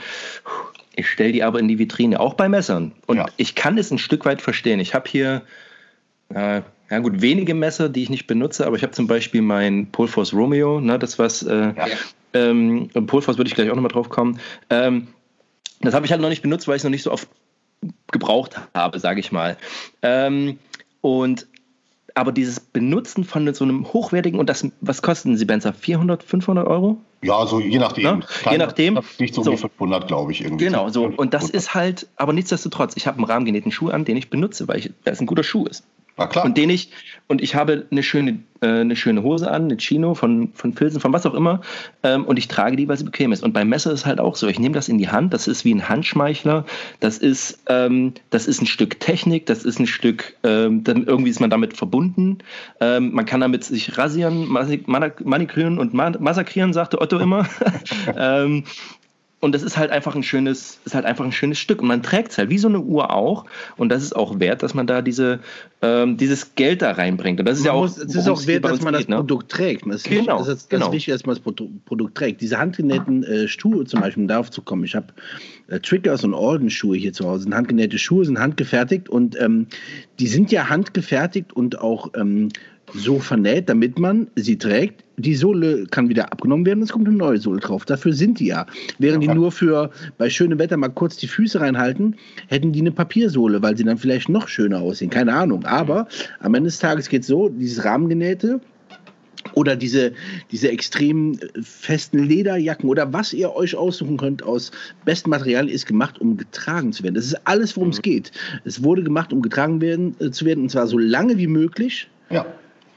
ich 0.94 1.08
stelle 1.08 1.32
die 1.32 1.42
aber 1.42 1.58
in 1.58 1.68
die 1.68 1.78
Vitrine, 1.78 2.20
auch 2.20 2.34
bei 2.34 2.48
Messern. 2.48 2.92
Und 3.06 3.16
ja. 3.16 3.26
ich 3.36 3.54
kann 3.54 3.78
es 3.78 3.90
ein 3.90 3.98
Stück 3.98 4.24
weit 4.24 4.42
verstehen. 4.42 4.80
Ich 4.80 4.94
habe 4.94 5.08
hier, 5.08 5.42
äh, 6.34 6.60
ja 6.90 6.98
gut, 6.98 7.22
wenige 7.22 7.54
Messer, 7.54 7.88
die 7.88 8.02
ich 8.02 8.10
nicht 8.10 8.26
benutze, 8.26 8.66
aber 8.66 8.76
ich 8.76 8.82
habe 8.82 8.92
zum 8.92 9.06
Beispiel 9.06 9.40
mein 9.40 9.86
Polforce 9.90 10.34
Romeo, 10.34 10.80
ne, 10.80 10.98
das 10.98 11.18
was, 11.18 11.42
äh, 11.42 11.72
ja. 11.74 11.86
ähm, 12.34 12.90
Polforce 13.06 13.38
würde 13.38 13.48
ich 13.48 13.54
gleich 13.54 13.70
auch 13.70 13.74
nochmal 13.74 13.92
drauf 13.92 14.10
kommen. 14.10 14.38
Ähm, 14.68 15.08
das 15.80 15.94
habe 15.94 16.04
ich 16.04 16.12
halt 16.12 16.20
noch 16.20 16.28
nicht 16.28 16.42
benutzt, 16.42 16.68
weil 16.68 16.76
ich 16.76 16.80
es 16.80 16.84
noch 16.84 16.90
nicht 16.90 17.02
so 17.02 17.10
oft 17.10 17.28
gebraucht 18.12 18.60
habe, 18.74 19.00
sage 19.00 19.18
ich 19.18 19.32
mal. 19.32 19.56
Ähm, 20.02 20.58
und 21.00 21.46
aber 22.14 22.32
dieses 22.32 22.60
Benutzen 22.60 23.24
von 23.24 23.52
so 23.54 23.64
einem 23.64 23.92
hochwertigen, 23.92 24.38
und 24.38 24.48
das, 24.48 24.66
was 24.80 25.02
kosten 25.02 25.36
sie, 25.36 25.44
Benzer? 25.44 25.72
400, 25.72 26.22
500 26.22 26.66
Euro? 26.66 26.98
Ja, 27.22 27.46
so 27.46 27.60
je 27.60 27.78
nachdem. 27.78 28.04
Ja, 28.44 28.52
je 28.52 28.58
nachdem. 28.58 29.00
Nicht 29.18 29.34
so, 29.34 29.42
so 29.42 29.56
500, 29.56 30.08
glaube 30.08 30.32
ich. 30.32 30.42
Irgendwie. 30.42 30.64
Genau, 30.64 30.88
so. 30.88 31.04
Und 31.04 31.34
das 31.34 31.50
ist 31.50 31.74
halt, 31.74 32.08
aber 32.16 32.32
nichtsdestotrotz, 32.32 32.96
ich 32.96 33.06
habe 33.06 33.18
einen 33.18 33.26
rahmengenähten 33.26 33.70
Schuh 33.70 33.90
an, 33.90 34.04
den 34.04 34.16
ich 34.16 34.30
benutze, 34.30 34.68
weil 34.68 34.92
es 35.04 35.20
ein 35.20 35.26
guter 35.26 35.44
Schuh 35.44 35.66
ist. 35.66 35.84
Na 36.16 36.26
klar. 36.26 36.44
Und 36.44 36.56
den 36.58 36.70
ich, 36.70 36.90
und 37.26 37.40
ich 37.40 37.54
habe 37.54 37.86
eine 37.90 38.02
schöne, 38.02 38.40
äh, 38.60 38.66
eine 38.66 38.96
schöne 38.96 39.22
Hose 39.22 39.50
an, 39.50 39.64
eine 39.64 39.76
Chino 39.78 40.14
von, 40.14 40.52
von 40.52 40.74
Filzen, 40.74 41.00
von 41.00 41.12
was 41.12 41.24
auch 41.24 41.34
immer, 41.34 41.62
ähm, 42.02 42.24
und 42.24 42.38
ich 42.38 42.48
trage 42.48 42.76
die, 42.76 42.86
weil 42.88 42.98
sie 42.98 43.04
bequem 43.04 43.32
ist. 43.32 43.42
Und 43.42 43.52
beim 43.52 43.68
Messer 43.68 43.92
ist 43.92 44.00
es 44.00 44.06
halt 44.06 44.20
auch 44.20 44.36
so. 44.36 44.46
Ich 44.48 44.58
nehme 44.58 44.74
das 44.74 44.88
in 44.88 44.98
die 44.98 45.08
Hand, 45.08 45.32
das 45.32 45.48
ist 45.48 45.64
wie 45.64 45.74
ein 45.74 45.88
Handschmeichler, 45.88 46.66
das 47.00 47.18
ist, 47.18 47.62
ähm, 47.68 48.12
das 48.30 48.46
ist 48.46 48.60
ein 48.60 48.66
Stück 48.66 49.00
Technik, 49.00 49.46
das 49.46 49.64
ist 49.64 49.78
ein 49.78 49.86
Stück, 49.86 50.34
ähm, 50.42 50.84
dann 50.84 51.04
irgendwie 51.04 51.30
ist 51.30 51.40
man 51.40 51.50
damit 51.50 51.76
verbunden. 51.76 52.38
Ähm, 52.80 53.12
man 53.12 53.24
kann 53.24 53.40
damit 53.40 53.64
sich 53.64 53.96
rasieren, 53.96 54.48
maniküren 54.48 55.78
und 55.78 55.94
massakrieren, 55.94 56.72
sagte 56.72 57.00
Otto 57.00 57.18
immer. 57.18 57.46
und 59.42 59.56
das 59.56 59.64
ist 59.64 59.76
halt 59.76 59.90
einfach 59.90 60.14
ein 60.14 60.22
schönes, 60.22 60.78
ist 60.84 60.94
halt 60.94 61.04
einfach 61.04 61.24
ein 61.24 61.32
schönes 61.32 61.58
Stück. 61.58 61.82
Und 61.82 61.88
man 61.88 62.00
trägt 62.00 62.30
es 62.30 62.38
halt 62.38 62.48
wie 62.48 62.58
so 62.58 62.68
eine 62.68 62.78
Uhr 62.78 63.10
auch. 63.10 63.44
Und 63.76 63.88
das 63.88 64.04
ist 64.04 64.14
auch 64.14 64.38
wert, 64.38 64.62
dass 64.62 64.72
man 64.72 64.86
da 64.86 65.02
diese, 65.02 65.40
ähm, 65.82 66.16
dieses 66.16 66.54
Geld 66.54 66.80
da 66.80 66.92
reinbringt. 66.92 67.40
Und 67.40 67.46
das 67.46 67.58
ist 67.58 67.64
man 67.64 67.74
ja 67.74 67.80
auch. 67.80 67.86
es 67.86 67.98
ist 67.98 68.28
auch 68.28 68.46
wert, 68.46 68.64
dass 68.64 68.82
man 68.82 68.94
geht, 68.94 69.02
das 69.02 69.08
ne? 69.08 69.16
Produkt 69.16 69.50
trägt. 69.50 69.84
Das 69.84 69.96
ist 69.96 70.04
genau, 70.04 70.38
das 70.38 70.46
ist 70.46 70.70
ganz 70.70 70.84
genau. 70.84 70.92
wichtig, 70.94 71.12
dass 71.12 71.26
man 71.26 71.34
das 71.34 71.42
Produkt 71.42 72.14
trägt. 72.14 72.40
Diese 72.40 72.56
handgenähten 72.56 73.24
äh, 73.24 73.48
Schuhe 73.48 73.84
zum 73.84 74.00
Beispiel, 74.00 74.22
um 74.22 74.28
darauf 74.28 74.48
zu 74.48 74.62
kommen. 74.62 74.84
Ich 74.84 74.94
habe 74.94 75.08
äh, 75.66 75.80
Triggers 75.80 76.22
und 76.22 76.34
Orden-Schuhe 76.34 76.96
hier 76.96 77.12
zu 77.12 77.26
Hause. 77.26 77.42
Sind 77.42 77.54
handgenähte 77.56 77.98
Schuhe, 77.98 78.24
sind 78.24 78.38
handgefertigt 78.38 79.08
und 79.08 79.36
ähm, 79.40 79.66
die 80.20 80.28
sind 80.28 80.52
ja 80.52 80.68
handgefertigt 80.68 81.52
und 81.52 81.80
auch 81.80 82.12
ähm, 82.14 82.50
so 82.94 83.18
vernäht, 83.18 83.68
damit 83.68 83.98
man 83.98 84.28
sie 84.36 84.56
trägt. 84.56 85.04
Die 85.16 85.34
Sohle 85.34 85.86
kann 85.86 86.08
wieder 86.08 86.32
abgenommen 86.32 86.66
werden, 86.66 86.82
es 86.82 86.90
kommt 86.90 87.06
eine 87.06 87.16
neue 87.16 87.38
Sohle 87.38 87.60
drauf. 87.60 87.84
Dafür 87.84 88.12
sind 88.12 88.40
die 88.40 88.46
ja. 88.46 88.66
Während 88.98 89.22
okay. 89.22 89.32
die 89.32 89.38
nur 89.38 89.52
für 89.52 89.90
bei 90.18 90.28
schönem 90.30 90.58
Wetter 90.58 90.76
mal 90.76 90.88
kurz 90.88 91.16
die 91.16 91.28
Füße 91.28 91.60
reinhalten, 91.60 92.16
hätten 92.48 92.72
die 92.72 92.80
eine 92.80 92.92
Papiersohle, 92.92 93.62
weil 93.62 93.76
sie 93.76 93.84
dann 93.84 93.98
vielleicht 93.98 94.28
noch 94.28 94.48
schöner 94.48 94.80
aussehen. 94.80 95.10
Keine 95.10 95.34
Ahnung. 95.34 95.64
Aber 95.64 96.08
am 96.40 96.54
Ende 96.54 96.68
des 96.68 96.78
Tages 96.78 97.08
geht 97.08 97.22
es 97.22 97.28
so, 97.28 97.48
dieses 97.48 97.84
Rahmengenähte, 97.84 98.60
oder 99.54 99.76
diese, 99.76 100.12
diese 100.50 100.70
extrem 100.70 101.38
festen 101.60 102.20
Lederjacken 102.20 102.88
oder 102.88 103.12
was 103.12 103.32
ihr 103.32 103.54
euch 103.54 103.76
aussuchen 103.76 104.16
könnt 104.16 104.42
aus 104.42 104.70
bestem 105.04 105.30
Material 105.30 105.68
ist 105.68 105.86
gemacht, 105.86 106.20
um 106.20 106.36
getragen 106.36 106.92
zu 106.92 107.02
werden. 107.02 107.14
Das 107.14 107.26
ist 107.26 107.46
alles, 107.46 107.76
worum 107.76 107.90
es 107.90 107.98
mhm. 107.98 108.02
geht. 108.02 108.32
Es 108.64 108.82
wurde 108.82 109.02
gemacht, 109.02 109.32
um 109.32 109.42
getragen 109.42 109.80
werden, 109.80 110.14
äh, 110.20 110.30
zu 110.30 110.44
werden 110.44 110.64
und 110.64 110.70
zwar 110.70 110.86
so 110.86 110.98
lange 110.98 111.38
wie 111.38 111.46
möglich. 111.46 112.08
Ja. 112.30 112.46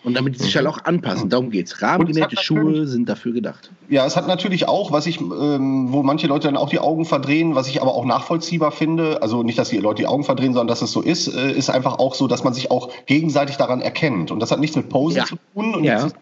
Und 0.06 0.14
damit 0.14 0.36
die 0.36 0.44
sich 0.44 0.56
halt 0.56 0.68
auch 0.68 0.84
anpassen. 0.86 1.30
Darum 1.30 1.50
geht's. 1.50 1.82
Rahmengenähte 1.82 2.38
Schuhe 2.38 2.86
sind 2.86 3.10
dafür 3.10 3.34
gedacht. 3.34 3.72
Ja, 3.90 4.06
es 4.06 4.16
hat 4.16 4.28
natürlich 4.28 4.68
auch, 4.68 4.92
was 4.92 5.08
ich, 5.08 5.20
ähm, 5.20 5.92
wo 5.92 6.04
manche 6.04 6.28
Leute 6.28 6.48
dann 6.48 6.58
auch 6.58 6.70
die 6.70 6.80
Augen 6.80 7.06
verdrehen, 7.06 7.56
was 7.56 7.68
ich 7.68 7.82
aber 7.82 7.96
auch 7.96 8.06
nachvollziehbar 8.06 8.72
finde, 8.72 9.22
also 9.22 9.42
nicht, 9.44 9.58
dass 9.58 9.70
die 9.70 9.78
Leute 9.78 10.04
die 10.04 10.08
Augen 10.08 10.24
verdrehen, 10.24 10.54
sondern 10.54 10.68
dass 10.68 10.82
es 10.84 10.92
so 10.92 11.02
ist, 11.02 11.28
äh, 11.28 11.52
ist 11.52 11.70
einfach 11.70 11.98
auch 12.00 12.14
so, 12.14 12.28
dass 12.28 12.44
man 12.44 12.54
sich 12.54 12.70
auch 12.72 12.90
gegenseitig 13.08 13.58
daran 13.58 13.82
erkennt. 13.82 14.32
Und 14.32 14.40
das 14.40 14.52
hat 14.52 14.60
nichts 14.60 14.76
mit 14.76 14.90
Pose 14.90 15.18
Ja. 15.18 15.26
zu 15.26 15.38
tun 15.54 15.74
und 15.76 15.84
Ja. 15.84 16.00
sagen, 16.00 16.14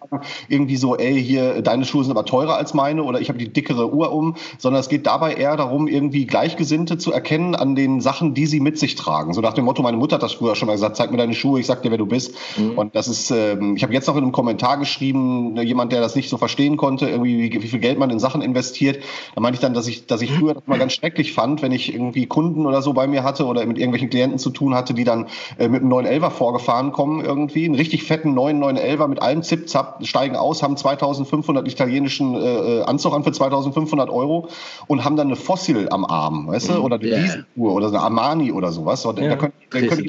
irgendwie 0.48 0.78
so, 0.78 0.96
ey, 0.98 1.22
hier, 1.22 1.62
deine 1.62 1.84
Schuhe 1.86 2.04
sind 2.04 2.12
aber 2.12 2.26
teurer 2.26 2.56
als 2.56 2.74
meine 2.74 3.04
oder 3.04 3.20
ich 3.20 3.28
habe 3.30 3.38
die 3.40 3.52
dickere 3.52 3.94
Uhr 3.94 4.14
um, 4.14 4.36
sondern 4.58 4.80
es 4.80 4.88
geht 4.88 5.06
dabei 5.06 5.34
eher 5.34 5.58
darum, 5.58 5.88
irgendwie 5.88 6.26
Gleichgesinnte 6.26 6.98
zu 6.98 7.12
erkennen 7.12 7.54
an 7.56 7.76
den 7.76 8.00
Sachen, 8.00 8.34
die 8.34 8.46
sie 8.46 8.62
mit 8.62 8.80
sich 8.80 8.96
tragen. 8.96 9.34
So 9.34 9.42
nach 9.42 9.54
dem 9.54 9.66
Motto, 9.66 9.82
meine 9.84 9.98
Mutter 9.98 10.16
hat 10.16 10.24
das 10.24 10.34
früher 10.34 10.56
schon 10.56 10.68
mal 10.68 10.74
gesagt, 10.74 10.96
zeig 10.96 11.12
mir 11.12 11.18
deine 11.18 11.34
Schuhe, 11.34 11.60
ich 11.60 11.66
sag 11.66 11.82
dir, 11.82 11.92
wer 11.92 11.98
du 11.98 12.06
bist. 12.06 12.36
Und 12.76 12.96
das 12.96 13.08
ist, 13.08 13.32
ähm, 13.32 13.73
ich 13.76 13.84
habe 13.84 13.94
jetzt 13.94 14.08
noch 14.08 14.16
in 14.16 14.24
einem 14.24 14.32
Kommentar 14.32 14.78
geschrieben, 14.78 15.54
ne, 15.54 15.64
jemand, 15.64 15.92
der 15.92 16.02
das 16.02 16.16
nicht 16.16 16.30
so 16.30 16.38
verstehen 16.38 16.78
konnte, 16.78 17.10
irgendwie, 17.10 17.52
wie, 17.52 17.64
wie 17.64 17.68
viel 17.68 17.80
Geld 17.80 18.00
man 18.00 18.10
in 18.10 18.20
Sachen 18.20 18.42
investiert. 18.42 19.04
Da 19.36 19.42
meinte 19.42 19.56
ich 19.56 19.62
dann, 19.62 19.74
dass 19.74 19.88
ich, 19.88 20.06
dass 20.06 20.22
ich 20.22 20.32
früher 20.32 20.54
das 20.54 20.64
mal 20.68 20.80
ganz 20.80 20.94
schrecklich 20.94 21.34
fand, 21.34 21.62
wenn 21.62 21.72
ich 21.72 21.94
irgendwie 21.94 22.26
Kunden 22.26 22.66
oder 22.66 22.82
so 22.82 22.94
bei 22.94 23.08
mir 23.08 23.24
hatte 23.24 23.46
oder 23.46 23.66
mit 23.66 23.78
irgendwelchen 23.78 24.10
Klienten 24.10 24.40
zu 24.40 24.50
tun 24.50 24.76
hatte, 24.76 24.94
die 24.94 25.04
dann 25.04 25.28
äh, 25.58 25.68
mit 25.68 25.82
einem 25.82 25.92
911er 25.92 26.30
vorgefahren 26.30 26.92
kommen 26.92 27.24
irgendwie, 27.24 27.66
einen 27.66 27.76
richtig 27.76 28.04
fetten 28.04 28.34
neuen 28.34 28.64
911er 28.64 29.08
mit 29.08 29.22
allem 29.22 29.44
Zip-Zap, 29.44 30.06
steigen 30.06 30.36
aus, 30.36 30.64
haben 30.64 30.78
2500 30.78 31.68
italienischen 31.68 32.36
äh, 32.36 32.80
äh, 32.80 32.82
Anzug 32.84 33.14
an 33.14 33.24
für 33.24 33.32
2500 33.32 34.10
Euro 34.10 34.50
und 34.88 35.04
haben 35.04 35.16
dann 35.16 35.28
eine 35.28 35.36
Fossil 35.36 35.88
am 35.90 36.06
Arm, 36.06 36.48
weißt 36.48 36.70
du, 36.70 36.74
oder 36.80 37.00
eine. 37.00 37.22
Dieseluhr 37.22 37.74
oder 37.74 37.88
eine 37.88 38.00
Armani 38.00 38.52
oder 38.52 38.72
sowas. 38.72 39.06
Und 39.06 39.20
Ja. 39.20 39.30
Da 39.30 39.36
können, 39.36 39.54
da 39.70 39.80
können 39.80 40.02
die 40.02 40.08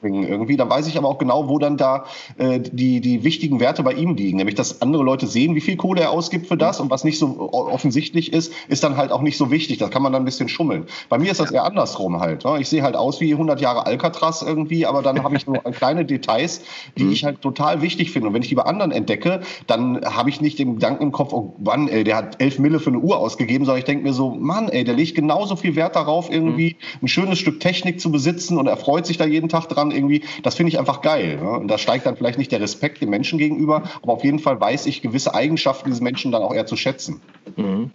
bringen 0.00 0.26
irgendwie. 0.26 0.56
Dann 0.56 0.70
weiß 0.70 0.86
ich 0.86 0.96
aber 0.96 1.08
auch 1.08 1.18
genau, 1.18 1.48
wo 1.48 1.58
dann 1.58 1.76
da 1.76 2.04
äh, 2.38 2.60
die, 2.60 2.99
die 3.00 3.24
wichtigen 3.24 3.60
Werte 3.60 3.82
bei 3.82 3.92
ihm 3.92 4.14
liegen. 4.14 4.38
Nämlich, 4.38 4.54
dass 4.54 4.82
andere 4.82 5.02
Leute 5.02 5.26
sehen, 5.26 5.54
wie 5.54 5.60
viel 5.60 5.76
Kohle 5.76 6.02
er 6.02 6.10
ausgibt 6.10 6.46
für 6.46 6.56
das 6.56 6.80
und 6.80 6.90
was 6.90 7.04
nicht 7.04 7.18
so 7.18 7.50
offensichtlich 7.52 8.32
ist, 8.32 8.52
ist 8.68 8.84
dann 8.84 8.96
halt 8.96 9.12
auch 9.12 9.22
nicht 9.22 9.36
so 9.36 9.50
wichtig. 9.50 9.78
Da 9.78 9.88
kann 9.88 10.02
man 10.02 10.12
dann 10.12 10.22
ein 10.22 10.26
bisschen 10.26 10.48
schummeln. 10.48 10.86
Bei 11.08 11.18
mir 11.18 11.30
ist 11.30 11.40
das 11.40 11.50
eher 11.50 11.64
andersrum 11.64 12.20
halt. 12.20 12.44
Ne? 12.44 12.58
Ich 12.60 12.68
sehe 12.68 12.82
halt 12.82 12.96
aus 12.96 13.20
wie 13.20 13.32
100 13.32 13.60
Jahre 13.60 13.86
Alcatraz 13.86 14.42
irgendwie, 14.42 14.86
aber 14.86 15.02
dann 15.02 15.22
habe 15.22 15.36
ich 15.36 15.44
so 15.44 15.52
kleine 15.72 16.04
Details, 16.04 16.62
die 16.98 17.08
ich 17.08 17.24
halt 17.24 17.40
total 17.42 17.82
wichtig 17.82 18.10
finde. 18.10 18.28
Und 18.28 18.34
wenn 18.34 18.42
ich 18.42 18.48
die 18.48 18.54
bei 18.54 18.62
anderen 18.62 18.92
entdecke, 18.92 19.40
dann 19.66 20.04
habe 20.04 20.30
ich 20.30 20.40
nicht 20.40 20.58
den 20.58 20.74
Gedanken 20.74 21.04
im 21.04 21.12
Kopf, 21.12 21.32
oh 21.32 21.54
Mann, 21.58 21.88
ey, 21.88 22.04
der 22.04 22.16
hat 22.16 22.40
11 22.40 22.58
Mille 22.58 22.80
für 22.80 22.90
eine 22.90 22.98
Uhr 22.98 23.18
ausgegeben, 23.18 23.64
sondern 23.64 23.78
ich 23.78 23.84
denke 23.84 24.04
mir 24.04 24.12
so, 24.12 24.30
Mann, 24.30 24.68
ey, 24.68 24.84
der 24.84 24.94
legt 24.94 25.14
genauso 25.14 25.56
viel 25.56 25.76
Wert 25.76 25.96
darauf, 25.96 26.30
irgendwie 26.30 26.76
ein 27.02 27.08
schönes 27.08 27.38
Stück 27.38 27.60
Technik 27.60 28.00
zu 28.00 28.10
besitzen 28.10 28.58
und 28.58 28.66
er 28.66 28.76
freut 28.76 29.06
sich 29.06 29.16
da 29.16 29.24
jeden 29.24 29.48
Tag 29.48 29.68
dran 29.68 29.90
irgendwie. 29.90 30.22
Das 30.42 30.54
finde 30.54 30.68
ich 30.70 30.78
einfach 30.78 31.02
geil. 31.02 31.38
Ne? 31.40 31.50
Und 31.50 31.68
da 31.68 31.78
steigt 31.78 32.06
dann 32.06 32.16
vielleicht 32.16 32.38
nicht 32.38 32.52
der 32.52 32.60
Respekt 32.60 32.89
dem 32.98 33.10
Menschen 33.10 33.38
gegenüber, 33.38 33.84
aber 34.02 34.12
auf 34.12 34.24
jeden 34.24 34.38
Fall 34.38 34.60
weiß 34.60 34.86
ich 34.86 35.02
gewisse 35.02 35.34
Eigenschaften 35.34 35.86
dieses 35.86 36.00
Menschen 36.00 36.32
dann 36.32 36.42
auch 36.42 36.54
eher 36.54 36.66
zu 36.66 36.76
schätzen. 36.76 37.20
Mhm. 37.56 37.90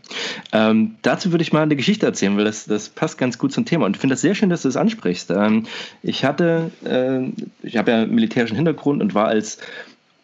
Ähm, 0.51 0.95
dazu 1.01 1.31
würde 1.31 1.41
ich 1.41 1.53
mal 1.53 1.61
eine 1.61 1.75
Geschichte 1.75 2.05
erzählen, 2.05 2.37
weil 2.37 2.45
das, 2.45 2.65
das 2.65 2.89
passt 2.89 3.17
ganz 3.17 3.37
gut 3.37 3.51
zum 3.51 3.65
Thema. 3.65 3.85
Und 3.85 3.95
ich 3.95 3.99
finde 4.01 4.13
das 4.13 4.21
sehr 4.21 4.35
schön, 4.35 4.49
dass 4.49 4.61
du 4.61 4.67
das 4.67 4.77
ansprichst. 4.77 5.31
Ähm, 5.31 5.65
ich 6.03 6.23
hatte, 6.25 6.71
äh, 6.85 7.31
ich 7.65 7.77
habe 7.77 7.91
ja 7.91 8.01
einen 8.01 8.15
militärischen 8.15 8.55
Hintergrund 8.55 9.01
und 9.01 9.13
war 9.13 9.27
als 9.27 9.59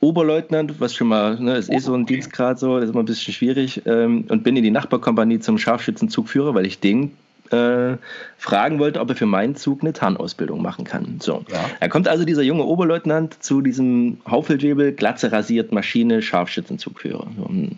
Oberleutnant, 0.01 0.79
was 0.79 0.95
schon 0.95 1.07
mal, 1.07 1.39
ne, 1.39 1.57
ist 1.57 1.71
eh 1.71 1.77
so 1.77 1.93
ein 1.93 2.07
Dienstgrad 2.07 2.57
so, 2.57 2.79
ist 2.79 2.89
immer 2.89 3.03
ein 3.03 3.05
bisschen 3.05 3.33
schwierig, 3.33 3.83
ähm, 3.85 4.25
und 4.29 4.43
bin 4.43 4.57
in 4.57 4.63
die 4.63 4.71
Nachbarkompanie 4.71 5.39
zum 5.39 5.59
Scharfschützenzugführer, 5.59 6.55
weil 6.55 6.65
ich 6.65 6.79
den 6.79 7.11
äh, 7.51 7.97
fragen 8.37 8.79
wollte, 8.79 8.99
ob 8.99 9.09
er 9.09 9.15
für 9.15 9.25
meinen 9.25 9.55
Zug 9.55 9.81
eine 9.81 9.93
Tarnausbildung 9.93 10.61
machen 10.61 10.85
kann. 10.85 11.19
So. 11.21 11.45
Ja. 11.51 11.69
Da 11.79 11.87
kommt 11.87 12.07
also 12.07 12.25
dieser 12.25 12.41
junge 12.41 12.63
Oberleutnant 12.63 13.43
zu 13.43 13.61
diesem 13.61 14.17
Haufeljebel, 14.29 14.93
Glatze 14.93 15.31
rasiert, 15.31 15.71
Maschine, 15.71 16.21
Scharfschützenzugführer. 16.21 17.27
Hm. 17.47 17.77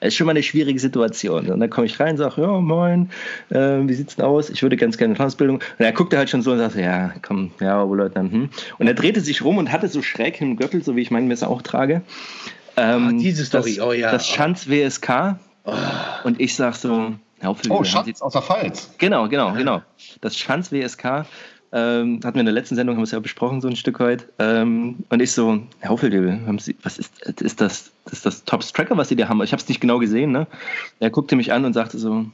Es 0.00 0.08
ist 0.08 0.16
schon 0.16 0.26
mal 0.26 0.32
eine 0.32 0.42
schwierige 0.42 0.80
Situation. 0.80 1.48
Und 1.48 1.60
dann 1.60 1.70
komme 1.70 1.86
ich 1.86 2.00
rein, 2.00 2.16
sage, 2.16 2.42
ja, 2.42 2.60
moin, 2.60 3.10
äh, 3.50 3.78
wie 3.82 3.94
sieht's 3.94 4.16
denn 4.16 4.24
aus? 4.24 4.50
Ich 4.50 4.62
würde 4.62 4.76
ganz 4.76 4.98
gerne 4.98 5.12
eine 5.12 5.18
Tarnausbildung. 5.18 5.56
Und 5.56 5.84
er 5.84 5.92
guckte 5.92 6.18
halt 6.18 6.30
schon 6.30 6.42
so 6.42 6.52
und 6.52 6.58
sagte, 6.58 6.80
ja, 6.80 7.12
komm, 7.22 7.52
ja, 7.60 7.82
Oberleutnant. 7.82 8.32
Hm. 8.32 8.48
Und 8.78 8.86
er 8.86 8.94
drehte 8.94 9.20
sich 9.20 9.44
rum 9.44 9.58
und 9.58 9.70
hatte 9.70 9.88
so 9.88 10.02
schräg 10.02 10.40
im 10.40 10.56
Gürtel, 10.56 10.82
so 10.82 10.96
wie 10.96 11.02
ich 11.02 11.10
mein 11.10 11.28
Messer 11.28 11.48
auch 11.48 11.62
trage. 11.62 12.02
Ähm, 12.76 13.08
Ah, 13.08 13.12
diese 13.12 13.44
Story, 13.44 13.76
das, 13.76 13.86
oh 13.86 13.92
ja. 13.92 14.10
Das 14.10 14.26
Schanz 14.26 14.68
WSK. 14.68 15.38
Und 16.24 16.40
ich 16.40 16.54
sag 16.54 16.74
so, 16.74 17.14
Hauptfelder, 17.42 17.78
Oh, 17.78 17.84
Sie- 17.84 17.90
Schatz 17.90 18.20
aus 18.22 18.32
der 18.32 18.42
Pfalz. 18.42 18.90
Genau, 18.98 19.28
genau, 19.28 19.52
genau. 19.52 19.82
Das 20.20 20.36
Schanz 20.36 20.70
WSK 20.72 21.24
ähm, 21.72 22.20
hatten 22.24 22.34
wir 22.34 22.40
in 22.40 22.46
der 22.46 22.52
letzten 22.54 22.74
Sendung, 22.74 22.96
haben 22.96 23.00
wir 23.02 23.04
es 23.04 23.12
ja 23.12 23.20
besprochen, 23.20 23.60
so 23.60 23.68
ein 23.68 23.76
Stück 23.76 24.00
weit. 24.00 24.26
Ähm, 24.40 24.96
und 25.08 25.20
ich 25.20 25.32
so, 25.32 25.60
Herr 25.78 25.90
Haufeldebel, 25.90 26.44
haben 26.46 26.58
Sie, 26.58 26.76
was 26.82 26.98
ist, 26.98 27.20
ist 27.40 27.60
das, 27.60 27.92
ist 28.10 28.26
das 28.26 28.44
Tops 28.44 28.72
Tracker, 28.72 28.96
was 28.96 29.08
Sie 29.08 29.16
da 29.16 29.28
haben? 29.28 29.40
Ich 29.42 29.52
habe 29.52 29.62
es 29.62 29.68
nicht 29.68 29.80
genau 29.80 29.98
gesehen, 30.00 30.32
ne? 30.32 30.46
Er 30.98 31.10
guckte 31.10 31.36
mich 31.36 31.52
an 31.52 31.64
und 31.64 31.72
sagte 31.72 31.98
so, 31.98 32.26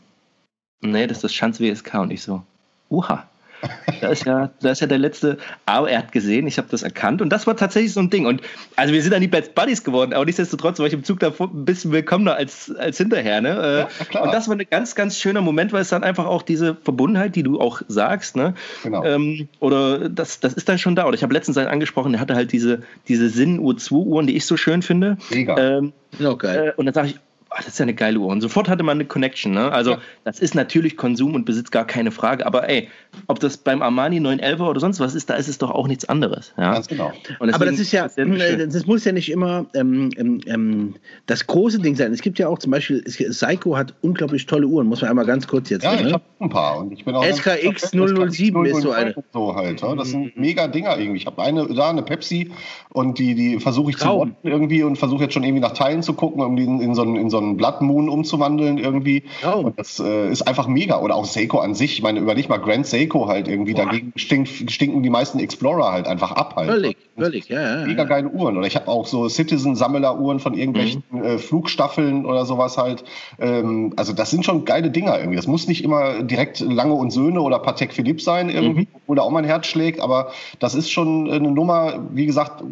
nee, 0.81 1.07
das 1.07 1.19
ist 1.19 1.25
das 1.25 1.35
Schanz 1.35 1.61
WSK. 1.61 1.95
Und 2.01 2.11
ich 2.13 2.23
so, 2.23 2.43
uha. 2.89 3.27
Da 4.01 4.09
ist 4.09 4.27
ja, 4.27 4.51
da 4.61 4.71
ist 4.73 4.81
ja 4.81 4.87
der 4.87 4.99
letzte. 4.99 5.39
Aber 5.65 5.89
er 5.91 5.99
hat 5.99 6.13
gesehen, 6.13 6.47
ich 6.47 6.59
habe 6.59 6.69
das 6.71 6.83
erkannt 6.83 7.23
und 7.23 7.31
das 7.31 7.47
war 7.47 7.57
tatsächlich 7.57 7.93
so 7.95 8.01
ein 8.01 8.11
Ding. 8.11 8.27
Und 8.27 8.43
also 8.77 8.93
wir 8.93 9.01
sind 9.01 9.13
dann 9.13 9.23
die 9.23 9.29
Best 9.29 9.55
Buddies 9.55 9.83
geworden, 9.85 10.13
aber 10.13 10.25
nichtsdestotrotz 10.27 10.79
war 10.79 10.87
ich 10.87 10.93
im 10.93 11.03
Zug 11.03 11.21
da 11.21 11.33
ein 11.39 11.65
bisschen 11.65 11.93
willkommener 11.93 12.35
als, 12.35 12.71
als 12.77 12.99
hinterher. 12.99 13.41
Ne? 13.41 13.89
Äh, 13.89 14.15
Ja, 14.15 14.23
und 14.23 14.35
das 14.35 14.49
war 14.49 14.57
ein 14.57 14.67
ganz, 14.71 14.95
ganz 14.95 15.19
schöner 15.19 15.41
Moment, 15.41 15.73
weil 15.73 15.81
es 15.83 15.89
dann 15.89 16.05
einfach 16.05 16.27
auch 16.27 16.43
diese 16.43 16.75
Verbundenheit, 16.75 17.37
die 17.37 17.43
du 17.43 17.59
auch 17.61 17.81
sagst, 17.89 18.37
ne? 18.37 18.55
Genau. 18.83 19.03
Ähm, 19.05 19.49
oder 19.61 20.09
das, 20.09 20.41
das 20.41 20.53
ist 20.55 20.69
dann 20.69 20.79
schon 20.79 20.95
da. 20.95 21.07
Oder 21.07 21.15
ich 21.15 21.23
habe 21.23 21.33
letztens 21.33 21.57
einen 21.57 21.69
angesprochen, 21.69 22.13
der 22.13 22.21
hatte 22.21 22.35
halt 22.35 22.53
diese, 22.53 22.83
diese 23.09 23.29
Sinn-Uhr 23.31 23.77
2 23.79 23.95
Uhren, 23.97 24.27
die 24.27 24.37
ich 24.37 24.45
so 24.45 24.57
schön 24.57 24.83
finde. 24.83 25.17
Mega. 25.31 25.57
Ähm, 25.57 25.93
auch 26.23 26.39
geil. 26.39 26.69
äh, 26.77 26.79
und 26.79 26.87
dann 26.87 26.95
sage 26.95 27.09
ich, 27.09 27.17
ah, 27.51 27.57
das 27.59 27.69
ist 27.69 27.79
ja 27.79 27.85
eine 27.85 27.95
geile 27.95 28.19
Uhr. 28.19 28.29
Und 28.29 28.41
sofort 28.41 28.69
hatte 28.69 28.83
man 28.83 28.97
eine 28.99 29.05
Connection. 29.07 29.53
Ne? 29.53 29.71
Also, 29.73 29.93
Ja. 29.93 29.99
das 30.25 30.41
ist 30.41 30.55
natürlich 30.55 30.97
Konsum 30.97 31.35
und 31.35 31.45
Besitz 31.45 31.71
gar 31.71 31.87
keine 31.87 32.11
Frage. 32.11 32.45
Aber 32.47 32.69
ey, 32.69 32.89
ob 33.29 33.41
das 33.41 33.57
beim 33.57 33.83
Armani 33.83 34.21
911 34.21 34.61
oder 34.61 34.81
sonst 34.81 35.01
was 35.01 35.15
ist, 35.15 35.31
da 35.31 35.35
ist 35.35 35.49
es 35.49 35.59
doch 35.59 35.71
auch 35.71 35.89
nichts 35.89 36.05
anderes. 36.07 36.53
Ja? 36.59 36.73
Ganz 36.75 36.89
genau. 36.89 37.13
Und 37.39 37.55
Aber 37.55 37.65
das 37.67 37.79
ist 37.79 37.93
ja, 37.93 38.09
schön. 38.09 38.39
äh, 38.41 38.67
das 38.69 38.87
muss 38.87 39.05
ja 39.05 39.13
nicht 39.13 39.31
immer 39.31 39.67
ähm, 39.75 40.11
ähm, 40.17 40.41
ähm, 40.47 40.95
das 41.27 41.47
große 41.47 41.79
Ding 41.81 41.95
sein. 41.97 42.13
Es 42.13 42.21
gibt 42.23 42.39
ja 42.39 42.49
auch 42.49 42.59
zum 42.59 42.73
Beispiel, 42.73 43.03
es- 43.07 43.17
Seiko 43.39 43.77
hat 43.77 43.95
unglaublich 44.03 44.47
tolle 44.47 44.67
Uhren, 44.67 44.87
muss 44.87 45.01
man 45.01 45.11
einmal 45.11 45.27
ganz 45.27 45.47
kurz 45.47 45.71
jetzt 45.71 45.83
Ja, 45.85 45.95
ich 45.95 46.03
ne? 46.03 46.13
habe 46.13 46.25
ein 46.41 46.51
paar 46.51 46.79
und 46.79 46.93
ich 46.93 47.05
bin 47.05 47.15
auch 47.15 47.25
SKX 47.25 47.91
007 47.93 48.65
ist 48.67 48.83
so 48.83 48.91
eine. 48.93 49.15
so 49.33 49.55
halt. 49.55 49.81
Ja. 49.81 49.95
Das 49.95 50.11
sind 50.11 50.37
mega 50.37 50.69
Dinger 50.69 50.99
irgendwie. 50.99 51.19
Ich 51.19 51.27
habe 51.27 51.43
eine 51.43 51.67
da 51.75 51.91
eine 51.91 52.03
Pepsi 52.03 52.51
und 52.91 53.19
die 53.19 53.35
die 53.35 53.59
versuche 53.61 53.91
ich 53.91 53.97
zu 53.97 54.05
Traum. 54.05 54.19
modden 54.29 54.37
irgendwie 54.43 54.83
und 54.83 54.97
versuche 54.97 55.25
jetzt 55.25 55.35
schon 55.35 55.43
irgendwie 55.45 55.61
nach 55.63 55.73
Teilen 55.73 56.03
zu 56.03 56.13
gucken, 56.15 56.43
um 56.43 56.57
die 56.57 56.65
in, 56.65 56.81
in 56.81 56.95
so 56.95 57.03
einen 57.03 57.17
in 57.17 57.31
so 57.31 57.36
einen 57.39 57.57
Blood 57.57 57.81
Moon 57.83 58.09
umzuwandeln 58.09 58.79
irgendwie. 58.79 59.23
Traum. 59.43 59.67
Und 59.67 59.79
das 59.79 59.99
äh, 60.01 60.31
ist 60.31 60.43
einfach 60.47 60.67
mega 60.67 61.01
oder 61.01 61.15
auch 61.17 61.25
Seiko 61.25 61.59
an 61.59 61.75
sich. 61.75 61.93
Ich 61.95 62.03
meine, 62.03 62.21
überleg 62.21 62.49
mal 62.49 62.59
Grand 62.59 62.87
Seiko 62.87 63.29
halt 63.29 63.49
irgendwie 63.49 63.75
dagegen 63.75 64.13
stinkt, 64.17 64.71
stinken 64.71 65.03
die 65.03 65.11
meisten 65.11 65.39
Explorer 65.39 65.93
halt 65.93 66.07
einfach 66.07 66.33
ab 66.33 66.55
halt. 66.57 66.69
Völlig, 66.71 66.97
völlig, 67.17 67.49
ja, 67.49 67.81
ja. 67.81 67.87
Mega 67.87 68.03
ja. 68.03 68.09
geile 68.09 68.29
Uhren. 68.29 68.57
Oder 68.57 68.67
ich 68.67 68.77
habe 68.77 68.89
auch 68.89 69.07
so 69.07 69.29
Citizen-Sammler-Uhren 69.29 70.41
von 70.41 70.55
irgendwelchen 70.55 71.03
Mhm. 71.11 71.23
äh, 71.23 71.39
Flugstaffeln 71.39 72.27
oder 72.27 72.45
sowas 72.47 72.79
halt. 72.79 73.05
Ähm, 73.39 73.93
also 73.97 74.13
das 74.13 74.31
sind 74.31 74.45
schon 74.45 74.65
geile 74.65 74.91
Dinger 74.91 75.19
irgendwie. 75.19 75.37
Das 75.37 75.47
muss 75.47 75.69
nicht 75.69 75.85
immer 75.85 76.23
direkt 76.23 76.61
Lange 76.61 76.95
und 76.95 77.11
Söhne 77.11 77.41
oder 77.41 77.59
Patek 77.59 77.93
Philippe 77.93 78.21
sein 78.23 78.49
irgendwie, 78.49 78.83
Mhm. 78.83 78.87
wo 79.07 79.15
da 79.15 79.23
auch 79.23 79.31
mein 79.31 79.45
Herz 79.45 79.67
schlägt. 79.67 80.01
Aber 80.01 80.31
das 80.59 80.75
ist 80.75 80.91
schon 80.91 81.31
eine 81.31 81.51
Nummer, 81.51 82.01
wie 82.13 82.27
gesagt, 82.27 82.63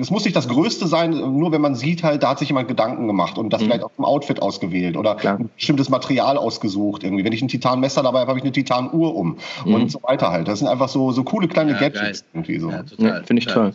es 0.00 0.10
muss 0.10 0.24
nicht 0.24 0.36
das 0.36 0.48
Größte 0.48 0.86
sein, 0.86 1.10
nur 1.10 1.52
wenn 1.52 1.60
man 1.60 1.74
sieht 1.74 2.02
halt, 2.02 2.22
da 2.22 2.30
hat 2.30 2.38
sich 2.38 2.48
jemand 2.48 2.68
Gedanken 2.68 3.06
gemacht 3.06 3.38
und 3.38 3.52
das 3.52 3.60
Mhm. 3.60 3.66
vielleicht 3.66 3.84
auch 3.84 3.90
im 4.04 4.08
Outfit 4.10 4.40
ausgewählt 4.42 4.96
oder 4.96 5.14
Klar. 5.16 5.38
ein 5.38 5.50
bestimmtes 5.56 5.88
Material 5.88 6.36
ausgesucht 6.36 7.02
irgendwie. 7.02 7.24
Wenn 7.24 7.32
ich 7.32 7.42
ein 7.42 7.48
Titanmesser 7.48 8.02
dabei 8.02 8.20
habe, 8.20 8.28
habe 8.28 8.38
ich 8.38 8.44
eine 8.44 8.52
Titanuhr 8.52 9.14
um 9.16 9.38
Mhm. 9.64 9.74
und 9.74 9.90
so 9.90 10.02
weiter 10.02 10.30
halt. 10.30 10.46
Das 10.48 10.58
sind 10.58 10.68
einfach 10.68 10.88
so, 10.88 11.10
so 11.12 11.24
coole 11.24 11.48
kleine 11.48 11.72
Ja, 11.72 11.78
Gadgets 11.78 12.20
geil. 12.20 12.30
irgendwie 12.34 12.58
so. 12.58 12.70
Ja, 12.70 12.76
Ja, 12.76 12.82
total. 12.82 13.24
Finde 13.24 13.40
ich 13.40 13.46
toll. 13.46 13.72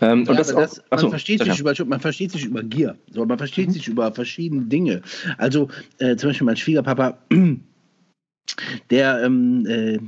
Ähm, 0.00 0.26
und 0.28 0.38
das, 0.38 0.54
das, 0.54 0.82
man, 0.90 1.10
versteht 1.10 1.42
sich 1.42 1.58
über, 1.58 1.74
man 1.86 2.00
versteht 2.00 2.30
sich 2.30 2.44
über 2.44 2.62
Gier. 2.62 2.96
So, 3.12 3.24
man 3.24 3.38
versteht 3.38 3.68
Mhm. 3.68 3.72
sich 3.72 3.88
über 3.88 4.12
verschiedene 4.12 4.62
Dinge. 4.62 5.02
Also 5.38 5.68
äh, 5.98 6.16
zum 6.16 6.30
Beispiel 6.30 6.44
mein 6.46 6.56
Schwiegerpapa, 6.56 7.18
der 8.90 9.22
ähm, 9.24 9.66
äh, 9.66 9.98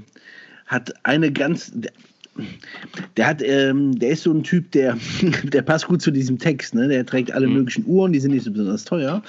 hat 0.67 0.93
eine 1.05 1.33
ganz. 1.33 1.73
Der, 3.17 3.27
hat, 3.27 3.43
ähm, 3.43 3.99
der 3.99 4.11
ist 4.11 4.23
so 4.23 4.33
ein 4.33 4.43
Typ, 4.43 4.71
der, 4.73 4.97
der 5.45 5.63
passt 5.63 5.87
gut 5.87 6.03
zu 6.03 6.11
diesem 6.11 6.39
Text. 6.39 6.75
Ne? 6.75 6.89
Der 6.89 7.05
trägt 7.07 7.33
alle 7.33 7.47
Mhm. 7.47 7.55
möglichen 7.55 7.85
Uhren, 7.87 8.13
die 8.13 8.21
sind 8.21 8.33
nicht 8.33 8.45
so 8.45 8.51
besonders 8.51 8.85
teuer. 8.85 9.23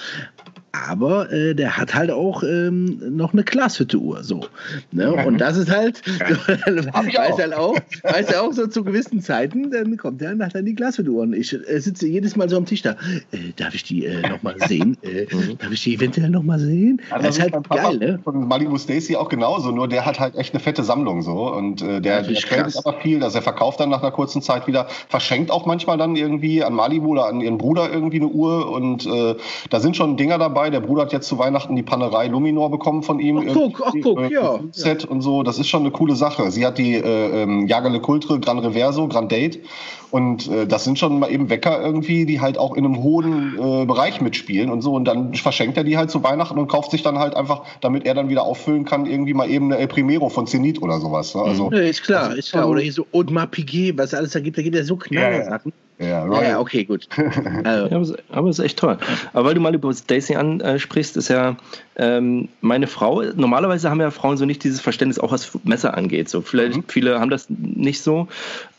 Aber 0.72 1.32
äh, 1.32 1.56
der 1.56 1.78
hat 1.78 1.96
halt 1.96 2.12
auch 2.12 2.44
ähm, 2.44 3.00
noch 3.16 3.34
eine 3.34 3.44
Glashütte-Uhr. 3.44 4.24
So, 4.24 4.46
ne? 4.92 5.12
Und 5.26 5.40
das 5.40 5.58
ist 5.58 5.70
halt, 5.70 6.02
weiß 6.08 7.38
halt 7.38 7.54
auch, 7.54 7.76
weiß 8.04 8.32
er 8.32 8.44
auch 8.44 8.54
so 8.54 8.68
zu 8.68 8.84
gewissen 8.84 9.22
Zeiten, 9.22 9.72
dann 9.72 9.98
kommt 9.98 10.22
er 10.22 10.36
nach 10.36 10.52
dann 10.52 10.66
die 10.66 10.76
Glashütte-Uhr. 10.76 11.24
Und 11.24 11.34
ich 11.34 11.54
äh, 11.54 11.80
sitze 11.80 12.08
jedes 12.08 12.36
Mal 12.36 12.50
so 12.50 12.58
am 12.58 12.66
Tisch 12.66 12.82
da. 12.82 12.92
Äh, 13.32 13.54
darf 13.56 13.74
ich 13.74 13.84
die 13.84 14.06
äh, 14.06 14.28
nochmal 14.28 14.56
sehen? 14.68 14.98
Äh, 15.02 15.28
mhm. 15.34 15.58
darf 15.58 15.72
ich 15.72 15.84
die 15.84 15.96
eventuell 15.96 16.30
nochmal 16.30 16.60
sehen? 16.60 17.02
Also 17.10 17.26
das 17.26 17.38
ist 17.38 17.42
halt 17.44 17.70
geil, 17.70 17.98
ne? 17.98 18.20
Von 18.24 18.48
Malibu 18.48 18.78
Stacy 18.78 19.16
auch 19.16 19.30
genauso, 19.30 19.72
nur 19.72 19.88
der 19.88 20.06
hat 20.06 20.20
halt 20.20 20.36
echt 20.36 20.54
eine 20.54 20.62
fette 20.62 20.84
Sammlung 20.84 21.22
so. 21.22 21.54
Und 21.54 21.82
äh, 21.82 22.02
der, 22.02 22.24
der 22.24 22.36
tradet 22.36 22.78
aber 22.78 23.00
viel, 23.00 23.20
dass 23.20 23.36
er 23.36 23.42
verkauft 23.42 23.80
dann 23.80 23.90
nach 23.90 24.02
einer 24.02 24.12
kurzen 24.12 24.42
Zeit 24.42 24.68
wieder, 24.68 24.88
verschenkt 25.10 25.52
auch 25.52 25.66
manchmal 25.66 25.98
dann 25.98 26.16
irgendwie 26.16 26.64
an 26.64 26.74
Malibu 26.74 27.10
oder 27.10 27.28
an 27.28 27.42
ihren 27.42 27.58
Bruder 27.58 27.92
irgendwie 27.92 28.18
eine 28.18 28.28
Uhr. 28.28 28.70
Und 28.72 29.06
äh, 29.06 29.36
da 29.70 29.80
sind 29.80 29.98
schon 29.98 30.18
Dinger 30.18 30.37
dabei. 30.38 30.70
Der 30.70 30.80
Bruder 30.80 31.04
hat 31.04 31.14
jetzt 31.14 31.28
zu 31.28 31.38
Weihnachten 31.38 31.76
die 31.76 31.84
Panerei 31.84 32.28
Luminor 32.28 32.72
bekommen 32.72 33.04
von 33.04 33.20
ihm. 33.20 33.38
Ach, 33.48 33.54
guck, 33.54 33.82
ach, 33.86 33.94
guck, 34.02 34.20
äh, 34.20 34.34
ja. 34.34 34.60
Set 34.72 35.06
und 35.06 35.22
so. 35.22 35.44
Das 35.44 35.60
ist 35.60 35.68
schon 35.68 35.82
eine 35.82 35.92
coole 35.92 36.16
Sache. 36.16 36.52
Sie 36.52 36.66
hat 36.66 36.78
die 36.78 36.96
äh, 36.96 37.44
ähm, 37.44 37.68
Jagale 37.68 38.00
Kultre, 38.00 38.40
Gran 38.40 38.60
Reverso, 38.60 39.08
Grand 39.08 39.32
Date. 39.32 39.60
Und 40.10 40.48
äh, 40.48 40.66
das 40.66 40.86
sind 40.86 40.98
schon 40.98 41.20
mal 41.20 41.30
eben 41.32 41.50
Wecker 41.50 41.82
irgendwie, 41.82 42.26
die 42.26 42.40
halt 42.40 42.58
auch 42.58 42.76
in 42.76 42.86
einem 42.86 43.04
hohen 43.04 43.58
äh, 43.58 43.86
Bereich 43.86 44.22
mitspielen 44.22 44.70
und 44.70 44.82
so. 44.82 44.94
Und 44.94 45.06
dann 45.06 45.34
verschenkt 45.34 45.78
er 45.78 45.84
die 45.84 45.98
halt 45.98 46.10
zu 46.10 46.24
Weihnachten 46.24 46.58
und 46.58 46.68
kauft 46.68 46.92
sich 46.92 47.04
dann 47.04 47.20
halt 47.20 47.36
einfach, 47.36 47.64
damit 47.82 48.06
er 48.06 48.14
dann 48.14 48.30
wieder 48.30 48.44
auffüllen 48.44 48.86
kann, 48.86 49.06
irgendwie 49.06 49.34
mal 49.34 49.50
eben 49.50 49.72
eine 49.72 49.82
El 49.82 49.88
Primero 49.88 50.30
von 50.30 50.48
Zenit 50.48 50.82
oder 50.82 51.00
sowas. 51.00 51.36
Ne? 51.36 51.42
Also, 51.42 51.72
ja, 51.72 51.80
ist 51.80 52.04
klar, 52.04 52.36
ist 52.36 52.52
klar. 52.52 52.70
Oder 52.70 52.82
hier 52.82 52.94
so 52.94 53.06
Audemars 53.12 53.50
Piguet, 53.52 53.98
was 53.98 54.14
alles 54.14 54.32
da 54.32 54.40
gibt, 54.40 54.58
da 54.58 54.62
gibt 54.62 54.76
ja 54.76 54.84
so 54.84 54.96
Knallersachen. 54.96 55.72
Ja, 55.72 55.78
ja. 55.78 55.87
Ja, 56.00 56.44
ja, 56.44 56.60
okay, 56.60 56.84
gut. 56.84 57.08
Also. 57.64 58.14
ja, 58.14 58.18
aber 58.30 58.50
es 58.50 58.60
ist 58.60 58.66
echt 58.66 58.78
toll. 58.78 58.98
Aber 59.34 59.48
weil 59.48 59.56
du 59.56 59.62
mal 59.62 59.74
über 59.74 59.92
Daisy 60.08 60.36
ansprichst, 60.36 61.18
ist 61.18 61.30
ja 61.30 61.58
ähm, 61.96 62.50
meine 62.62 62.86
Frau, 62.86 63.24
normalerweise 63.36 63.90
haben 63.90 64.00
ja 64.00 64.12
Frauen 64.12 64.38
so 64.38 64.46
nicht 64.46 64.64
dieses 64.64 64.80
Verständnis, 64.80 65.18
auch 65.18 65.32
was 65.32 65.58
Messer 65.64 65.98
angeht. 65.98 66.30
So, 66.30 66.42
vielleicht, 66.42 66.78
mhm. 66.78 66.84
Viele 66.88 67.20
haben 67.20 67.32
das 67.32 67.48
nicht 67.50 68.02
so. 68.02 68.28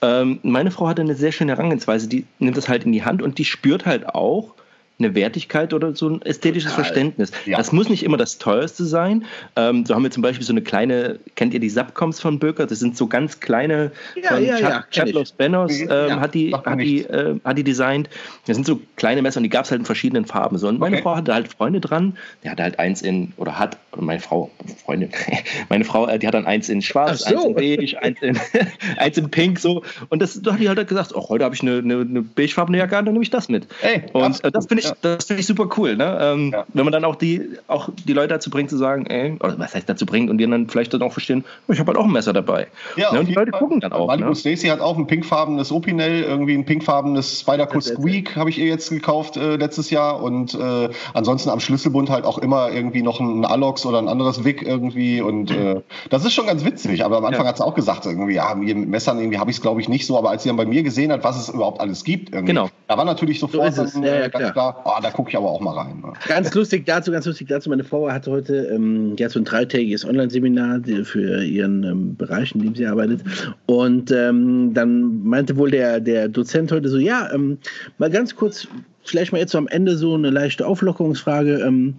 Ähm, 0.01 0.39
meine 0.43 0.71
Frau 0.71 0.87
hat 0.87 1.01
eine 1.01 1.17
sehr 1.17 1.33
schöne 1.33 1.53
Herangehensweise, 1.53 2.09
die 2.09 2.25
nimmt 2.39 2.57
das 2.57 2.69
halt 2.69 2.85
in 2.85 2.93
die 2.93 3.05
Hand 3.05 3.21
und 3.23 3.39
die 3.39 3.45
spürt 3.45 3.85
halt 3.85 4.09
auch, 4.09 4.55
eine 4.99 5.15
Wertigkeit 5.15 5.73
oder 5.73 5.95
so 5.95 6.09
ein 6.09 6.23
ästhetisches 6.23 6.71
Total. 6.71 6.85
Verständnis. 6.85 7.31
Ja. 7.47 7.57
Das 7.57 7.71
muss 7.71 7.89
nicht 7.89 8.03
immer 8.03 8.17
das 8.17 8.39
teuerste 8.39 8.85
sein. 8.85 9.25
Ähm, 9.55 9.87
so 9.87 9.95
haben 9.95 10.03
wir 10.03 10.11
zum 10.11 10.23
Beispiel 10.23 10.45
so 10.45 10.53
eine 10.53 10.63
kleine, 10.63 11.21
kennt 11.37 11.55
ihr 11.55 11.61
die 11.61 11.71
Subcoms 11.71 12.21
von 12.21 12.41
Böker? 12.41 12.67
Das 12.67 12.81
sind 12.81 12.97
so 12.97 13.07
ganz 13.07 13.39
kleine, 13.39 13.93
ja, 14.21 14.35
von 14.35 14.45
ja, 14.45 14.83
Ch 14.83 14.91
Chatlos 14.91 15.33
Bennos 15.33 15.73
ähm, 15.81 16.21
hat, 16.21 16.35
die, 16.35 16.53
hat, 16.53 16.81
die, 16.81 17.05
äh, 17.05 17.39
hat 17.45 17.57
die 17.57 17.63
designt. 17.63 18.11
Das 18.47 18.57
sind 18.57 18.67
so 18.67 18.81
kleine 18.97 19.23
Messer 19.23 19.39
und 19.39 19.45
die 19.45 19.51
gab 19.51 19.67
es 19.67 19.71
halt 19.71 19.81
in 19.81 19.85
verschiedenen 19.85 20.25
Farben. 20.25 20.59
So, 20.59 20.67
und 20.67 20.81
meine 20.81 20.97
okay. 20.97 21.03
Frau 21.05 21.17
hatte 21.17 21.33
halt 21.33 21.47
Freunde 21.49 21.81
dran. 21.81 22.17
Der 22.43 22.51
hatte 22.51 22.65
halt 22.65 22.79
eins 22.81 23.03
in, 23.03 23.33
oder 23.37 23.57
hat, 23.57 23.79
oder 23.93 24.03
meine 24.03 24.21
Frau, 24.21 24.51
Freundin, 24.85 25.11
meine 25.69 25.85
Frau, 25.85 26.09
äh, 26.09 26.19
die 26.19 26.27
hat 26.27 26.35
dann 26.35 26.47
eins 26.47 26.69
in 26.69 26.83
schwarz, 26.83 27.21
so. 27.21 27.37
eins 27.37 27.45
in 27.45 27.55
beige, 27.55 28.03
eins 28.03 28.21
in, 28.21 28.39
eins 28.97 29.17
in 29.17 29.31
pink, 29.31 29.61
so. 29.61 29.85
Und 30.09 30.21
das, 30.21 30.43
da 30.43 30.55
hat 30.55 30.61
die 30.61 30.69
halt 30.69 30.89
gesagt, 30.89 31.15
oh, 31.15 31.29
heute 31.29 31.45
habe 31.45 31.55
ich 31.55 31.63
eine, 31.63 31.79
eine, 31.79 32.01
eine 32.01 32.23
beigefarbene 32.23 32.79
Jacke 32.79 32.97
an, 32.97 33.05
dann 33.05 33.15
nehme 33.15 33.23
ich 33.23 33.31
das 33.31 33.49
mit. 33.49 33.69
Ey, 33.83 34.03
und 34.13 34.43
äh, 34.43 34.51
das 34.51 34.67
finde 34.67 34.83
ich 34.83 34.88
das 35.01 35.27
finde 35.27 35.41
ich 35.41 35.47
super 35.47 35.69
cool, 35.77 35.97
ne? 35.97 36.19
Ähm, 36.21 36.51
ja. 36.53 36.65
Wenn 36.73 36.85
man 36.85 36.93
dann 36.93 37.05
auch 37.05 37.17
die, 37.17 37.43
auch 37.67 37.89
die 38.07 38.13
Leute 38.13 38.29
dazu 38.29 38.51
bringt, 38.51 38.71
zu 38.71 38.77
sagen, 38.77 39.07
ey, 39.07 39.37
oder 39.41 39.59
was 39.59 39.75
heißt 39.75 39.89
dazu 39.89 40.07
bringt, 40.07 40.31
und 40.31 40.39
die 40.39 40.47
dann 40.49 40.69
vielleicht 40.69 40.95
dann 40.95 41.03
auch 41.03 41.13
verstehen, 41.13 41.45
ich 41.69 41.79
habe 41.79 41.89
halt 41.89 41.99
auch 41.99 42.05
ein 42.05 42.13
Messer 42.13 42.33
dabei. 42.33 42.69
Ja, 42.97 43.13
ne? 43.13 43.21
Und 43.21 43.29
die 43.29 43.35
Leute 43.35 43.51
Fall. 43.51 43.61
gucken 43.61 43.81
dann 43.81 43.93
auch. 43.93 44.07
Malibu 44.07 44.31
ne? 44.31 44.35
Stacy 44.35 44.69
hat 44.69 44.81
auch 44.81 44.97
ein 44.97 45.07
pinkfarbenes 45.07 45.73
Opinel, 45.73 46.23
irgendwie 46.23 46.55
ein 46.55 46.65
pinkfarbenes 46.65 47.41
Spyderco 47.41 47.81
Squeak 47.81 48.37
habe 48.37 48.51
ich 48.51 48.59
ihr 48.59 48.67
jetzt 48.67 48.91
gekauft 48.91 49.37
äh, 49.37 49.57
letztes 49.57 49.91
Jahr 49.91 50.23
und 50.23 50.55
äh, 50.55 50.89
ansonsten 51.15 51.51
am 51.51 51.61
Schlüsselbund 51.61 52.11
halt 52.11 52.25
auch 52.25 52.39
immer 52.39 52.71
irgendwie 52.71 53.03
noch 53.03 53.21
ein 53.21 53.45
Alox 53.45 53.87
oder 53.87 53.99
ein 53.99 54.09
anderes 54.09 54.45
Wick 54.45 54.63
irgendwie 54.63 55.21
und 55.21 55.51
äh, 55.51 55.81
das 56.11 56.25
ist 56.25 56.33
schon 56.33 56.47
ganz 56.47 56.65
witzig, 56.65 57.05
aber 57.05 57.19
am 57.19 57.25
Anfang 57.25 57.45
ja. 57.45 57.51
hat 57.51 57.59
sie 57.59 57.65
auch 57.65 57.75
gesagt, 57.75 58.07
irgendwie, 58.07 58.35
ja, 58.35 58.55
mit 58.55 58.89
Messern 58.89 59.19
irgendwie 59.19 59.39
habe 59.39 59.51
ich 59.51 59.57
es 59.57 59.63
glaube 59.63 59.81
ich 59.81 59.89
nicht 59.89 60.07
so, 60.07 60.19
aber 60.19 60.31
als 60.31 60.43
sie 60.43 60.49
dann 60.49 60.57
bei 60.57 60.67
mir 60.67 60.83
gesehen 60.83 61.13
hat, 61.13 61.25
was 61.25 61.39
es 61.39 61.49
überhaupt 61.49 61.81
alles 61.81 62.05
gibt, 62.05 62.33
genau. 62.33 62.69
da 62.87 62.97
war 62.97 63.05
natürlich 63.05 63.41
sofort 63.41 63.75
so 63.75 63.85
dann, 63.85 64.03
ja, 64.03 64.21
ja, 64.21 64.29
ganz 64.29 64.53
klar, 64.53 64.78
oh, 64.85 65.01
da 65.03 65.11
gucke 65.11 65.31
ich 65.31 65.37
aber 65.37 65.51
auch 65.51 65.61
mal 65.61 65.77
rein. 65.77 66.01
Ne? 66.01 66.13
Ganz 66.27 66.53
lustig 66.55 66.87
dazu, 66.87 67.13
ganz 67.13 67.27
lustig 67.27 67.49
dazu. 67.49 67.71
Meine 67.71 67.85
Frau 67.85 68.11
hatte 68.11 68.31
heute, 68.31 68.57
ähm, 68.67 69.17
die 69.17 69.25
hat 69.25 69.33
so 69.33 69.41
ein 69.41 69.45
dreitägiges 69.45 70.05
Online-Seminar 70.05 70.81
für 71.05 71.43
ihren 71.43 71.85
ähm, 71.85 72.17
Bereich, 72.17 72.55
in 72.55 72.63
dem 72.63 72.75
sie 72.75 72.87
arbeitet. 72.87 73.23
Und 73.67 74.11
ähm, 74.11 74.75
dann 74.75 75.23
meinte 75.25 75.57
wohl 75.57 75.71
der, 75.71 76.01
der 76.01 76.29
Dozent 76.29 76.73
heute 76.73 76.89
so, 76.89 76.99
ja, 76.99 77.33
ähm, 77.33 77.59
mal 77.99 78.11
ganz 78.11 78.35
kurz, 78.35 78.69
vielleicht 79.05 79.33
mal 79.33 79.39
jetzt 79.39 79.53
so 79.53 79.59
am 79.59 79.69
Ende 79.69 79.97
so 79.97 80.15
eine 80.15 80.31
leichte 80.31 80.67
Auflockerungsfrage. 80.67 81.61
Ähm, 81.61 81.95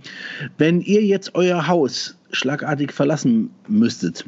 wenn 0.57 0.81
ihr 0.81 1.03
jetzt 1.03 1.35
euer 1.35 1.67
Haus 1.67 2.18
schlagartig 2.31 2.91
verlassen 2.91 3.49
müsstet. 3.67 4.25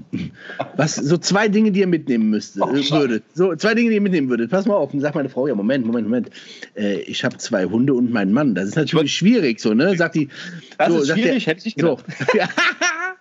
Was 0.75 0.95
so 0.95 1.17
zwei 1.17 1.47
Dinge, 1.47 1.71
die 1.71 1.81
ihr 1.81 1.87
mitnehmen 1.87 2.29
müsstet, 2.29 2.63
oh, 2.63 2.71
würdet. 2.71 3.23
So 3.33 3.55
zwei 3.55 3.73
Dinge, 3.73 3.89
die 3.89 3.95
ihr 3.95 4.01
mitnehmen 4.01 4.29
würdet. 4.29 4.49
Pass 4.49 4.65
mal 4.65 4.75
auf, 4.75 4.91
sagt 4.93 5.15
meine 5.15 5.29
Frau, 5.29 5.47
ja 5.47 5.55
Moment, 5.55 5.85
Moment, 5.85 6.07
Moment. 6.07 6.29
Äh, 6.75 7.01
ich 7.01 7.23
habe 7.23 7.37
zwei 7.37 7.65
Hunde 7.65 7.93
und 7.93 8.11
meinen 8.11 8.33
Mann. 8.33 8.55
Das 8.55 8.67
ist 8.67 8.75
natürlich 8.75 9.13
schwierig, 9.13 9.59
so 9.59 9.73
ne? 9.73 9.95
Sagt 9.95 10.15
die. 10.15 10.29
Das 10.77 10.89
so, 10.89 10.99
ist 10.99 11.09
schwierig, 11.09 11.45
der, 11.45 11.53
hätte 11.53 11.67
ich 11.67 11.75
gedacht. 11.75 12.05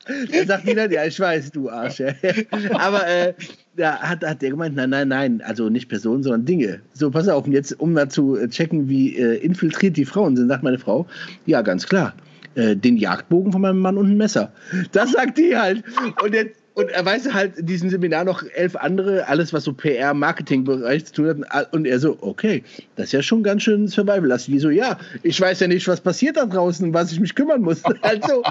So. 0.08 0.32
dann 0.32 0.46
sagt 0.46 0.66
die 0.66 0.74
dann, 0.74 0.90
ja, 0.90 1.04
ich 1.04 1.20
weiß, 1.20 1.52
du 1.52 1.68
Arsch. 1.68 2.02
Aber 2.72 3.06
äh, 3.06 3.34
da 3.76 4.00
hat, 4.00 4.24
hat 4.24 4.42
der 4.42 4.50
gemeint, 4.50 4.74
nein, 4.74 4.90
nein, 4.90 5.06
nein, 5.06 5.42
also 5.42 5.68
nicht 5.68 5.88
Personen, 5.88 6.22
sondern 6.22 6.46
Dinge. 6.46 6.80
So, 6.94 7.10
pass 7.10 7.28
auf, 7.28 7.46
und 7.46 7.52
jetzt, 7.52 7.78
um 7.78 7.92
mal 7.92 8.08
zu 8.08 8.36
checken, 8.48 8.88
wie 8.88 9.14
äh, 9.14 9.36
infiltriert 9.36 9.96
die 9.96 10.06
Frauen 10.06 10.36
sind, 10.36 10.48
sagt 10.48 10.64
meine 10.64 10.78
Frau, 10.78 11.06
ja, 11.46 11.62
ganz 11.62 11.86
klar 11.86 12.14
äh, 12.54 12.76
den 12.76 12.96
Jagdbogen 12.96 13.52
von 13.52 13.60
meinem 13.60 13.80
Mann 13.80 13.96
und 13.96 14.10
ein 14.10 14.16
Messer. 14.16 14.52
Das 14.92 15.12
sagt 15.12 15.38
die 15.38 15.56
halt. 15.56 15.84
Und 16.22 16.34
jetzt 16.34 16.59
und 16.74 16.88
er 16.90 17.04
weiß 17.04 17.32
halt 17.32 17.58
in 17.58 17.66
diesem 17.66 17.90
Seminar 17.90 18.24
noch 18.24 18.42
elf 18.54 18.76
andere, 18.76 19.26
alles 19.28 19.52
was 19.52 19.64
so 19.64 19.72
PR, 19.72 20.14
Marketing-Bereich 20.14 21.04
zu 21.06 21.14
tun 21.14 21.44
hat. 21.48 21.72
Und 21.72 21.86
er 21.86 21.98
so, 21.98 22.16
okay, 22.20 22.62
das 22.96 23.06
ist 23.06 23.12
ja 23.12 23.22
schon 23.22 23.42
ganz 23.42 23.62
schön 23.62 23.88
survival-lastig. 23.88 24.54
Die 24.54 24.60
so, 24.60 24.70
ja, 24.70 24.98
ich 25.22 25.40
weiß 25.40 25.60
ja 25.60 25.68
nicht, 25.68 25.86
was 25.88 26.00
passiert 26.00 26.36
da 26.36 26.46
draußen, 26.46 26.94
was 26.94 27.12
ich 27.12 27.20
mich 27.20 27.34
kümmern 27.34 27.62
muss. 27.62 27.82
Also, 28.02 28.42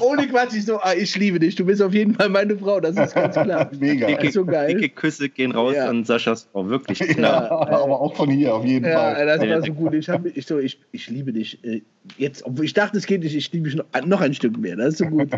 ohne 0.00 0.28
Quatsch, 0.28 0.54
ich 0.54 0.66
so, 0.66 0.78
ah, 0.78 0.92
ich 0.94 1.16
liebe 1.16 1.40
dich, 1.40 1.54
du 1.54 1.64
bist 1.64 1.80
auf 1.80 1.94
jeden 1.94 2.14
Fall 2.14 2.28
meine 2.28 2.56
Frau, 2.56 2.80
das 2.80 2.96
ist 2.96 3.14
ganz 3.14 3.34
klar. 3.34 3.70
Mega. 3.80 4.06
Dicke, 4.06 4.30
so 4.30 4.44
geil. 4.44 4.74
dicke 4.74 4.90
Küsse 4.90 5.28
gehen 5.28 5.52
raus 5.52 5.74
ja. 5.74 5.88
an 5.88 6.04
Saschas 6.04 6.48
Frau, 6.52 6.68
wirklich. 6.68 7.00
Ja, 7.00 7.50
aber 7.50 8.00
auch 8.00 8.14
von 8.14 8.30
hier, 8.30 8.54
auf 8.54 8.64
jeden 8.64 8.84
ja, 8.84 9.14
Fall. 9.14 9.26
das 9.26 9.40
war 9.40 9.62
so 9.62 9.72
gut. 9.72 9.94
Ich, 9.94 10.08
hab, 10.08 10.26
ich, 10.26 10.46
so, 10.46 10.58
ich, 10.58 10.78
ich 10.92 11.08
liebe 11.08 11.32
dich. 11.32 11.64
Äh, 11.64 11.82
jetzt, 12.18 12.44
obwohl 12.44 12.66
ich 12.66 12.74
dachte, 12.74 12.98
es 12.98 13.06
geht 13.06 13.22
nicht, 13.22 13.34
ich 13.34 13.50
liebe 13.52 13.68
dich 13.68 13.76
noch, 13.76 14.06
noch 14.06 14.20
ein 14.20 14.34
Stück 14.34 14.58
mehr. 14.58 14.76
Das 14.76 14.88
ist 14.88 14.98
so 14.98 15.06
gut. 15.06 15.30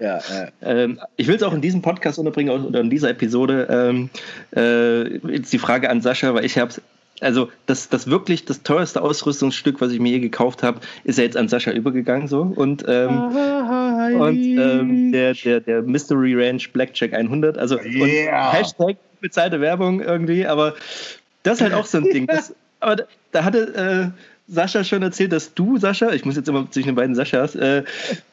ja. 0.00 0.18
Äh. 0.18 0.50
Ähm, 0.62 1.00
ich 1.16 1.26
will 1.26 1.36
es 1.36 1.42
auch 1.44 1.54
in 1.54 1.60
diesem 1.60 1.82
Podcast 1.82 2.18
unterbringen 2.18 2.64
oder 2.64 2.80
in 2.80 2.90
dieser 2.90 3.10
Episode. 3.10 3.68
Ähm, 3.70 4.10
äh, 4.56 5.18
jetzt 5.32 5.52
die 5.52 5.58
Frage 5.58 5.90
an 5.90 6.00
Sascha, 6.00 6.34
weil 6.34 6.44
ich 6.44 6.58
habe 6.58 6.74
also 7.20 7.48
das, 7.66 7.88
das 7.88 8.08
wirklich 8.08 8.44
das 8.44 8.62
teuerste 8.62 9.00
Ausrüstungsstück, 9.00 9.80
was 9.80 9.92
ich 9.92 10.00
mir 10.00 10.10
je 10.10 10.20
gekauft 10.20 10.62
habe, 10.62 10.80
ist 11.04 11.18
ja 11.18 11.24
jetzt 11.24 11.36
an 11.36 11.48
Sascha 11.48 11.70
übergegangen 11.70 12.28
so 12.28 12.42
und, 12.42 12.84
ähm, 12.88 13.18
und 14.18 14.36
ähm, 14.36 15.12
der, 15.12 15.34
der, 15.34 15.60
der 15.60 15.82
Mystery 15.82 16.34
Ranch 16.34 16.72
Blackjack 16.72 17.12
100, 17.14 17.56
also 17.56 17.78
yeah. 17.80 18.52
Hashtag 18.52 18.96
bezahlte 19.20 19.60
Werbung 19.60 20.00
irgendwie, 20.00 20.46
aber 20.46 20.74
das 21.44 21.58
ist 21.58 21.62
halt 21.62 21.74
auch 21.74 21.86
so 21.86 21.98
ein 21.98 22.04
Ding. 22.04 22.26
Das, 22.26 22.54
aber 22.80 23.04
da 23.32 23.44
hatte 23.44 24.12
äh, 24.12 24.20
Sascha 24.46 24.84
schon 24.84 25.02
erzählt, 25.02 25.32
dass 25.32 25.54
du, 25.54 25.78
Sascha, 25.78 26.10
ich 26.10 26.26
muss 26.26 26.36
jetzt 26.36 26.48
immer 26.48 26.70
zwischen 26.70 26.88
den 26.88 26.96
beiden 26.96 27.14
Saschas, 27.14 27.54
äh, 27.54 27.82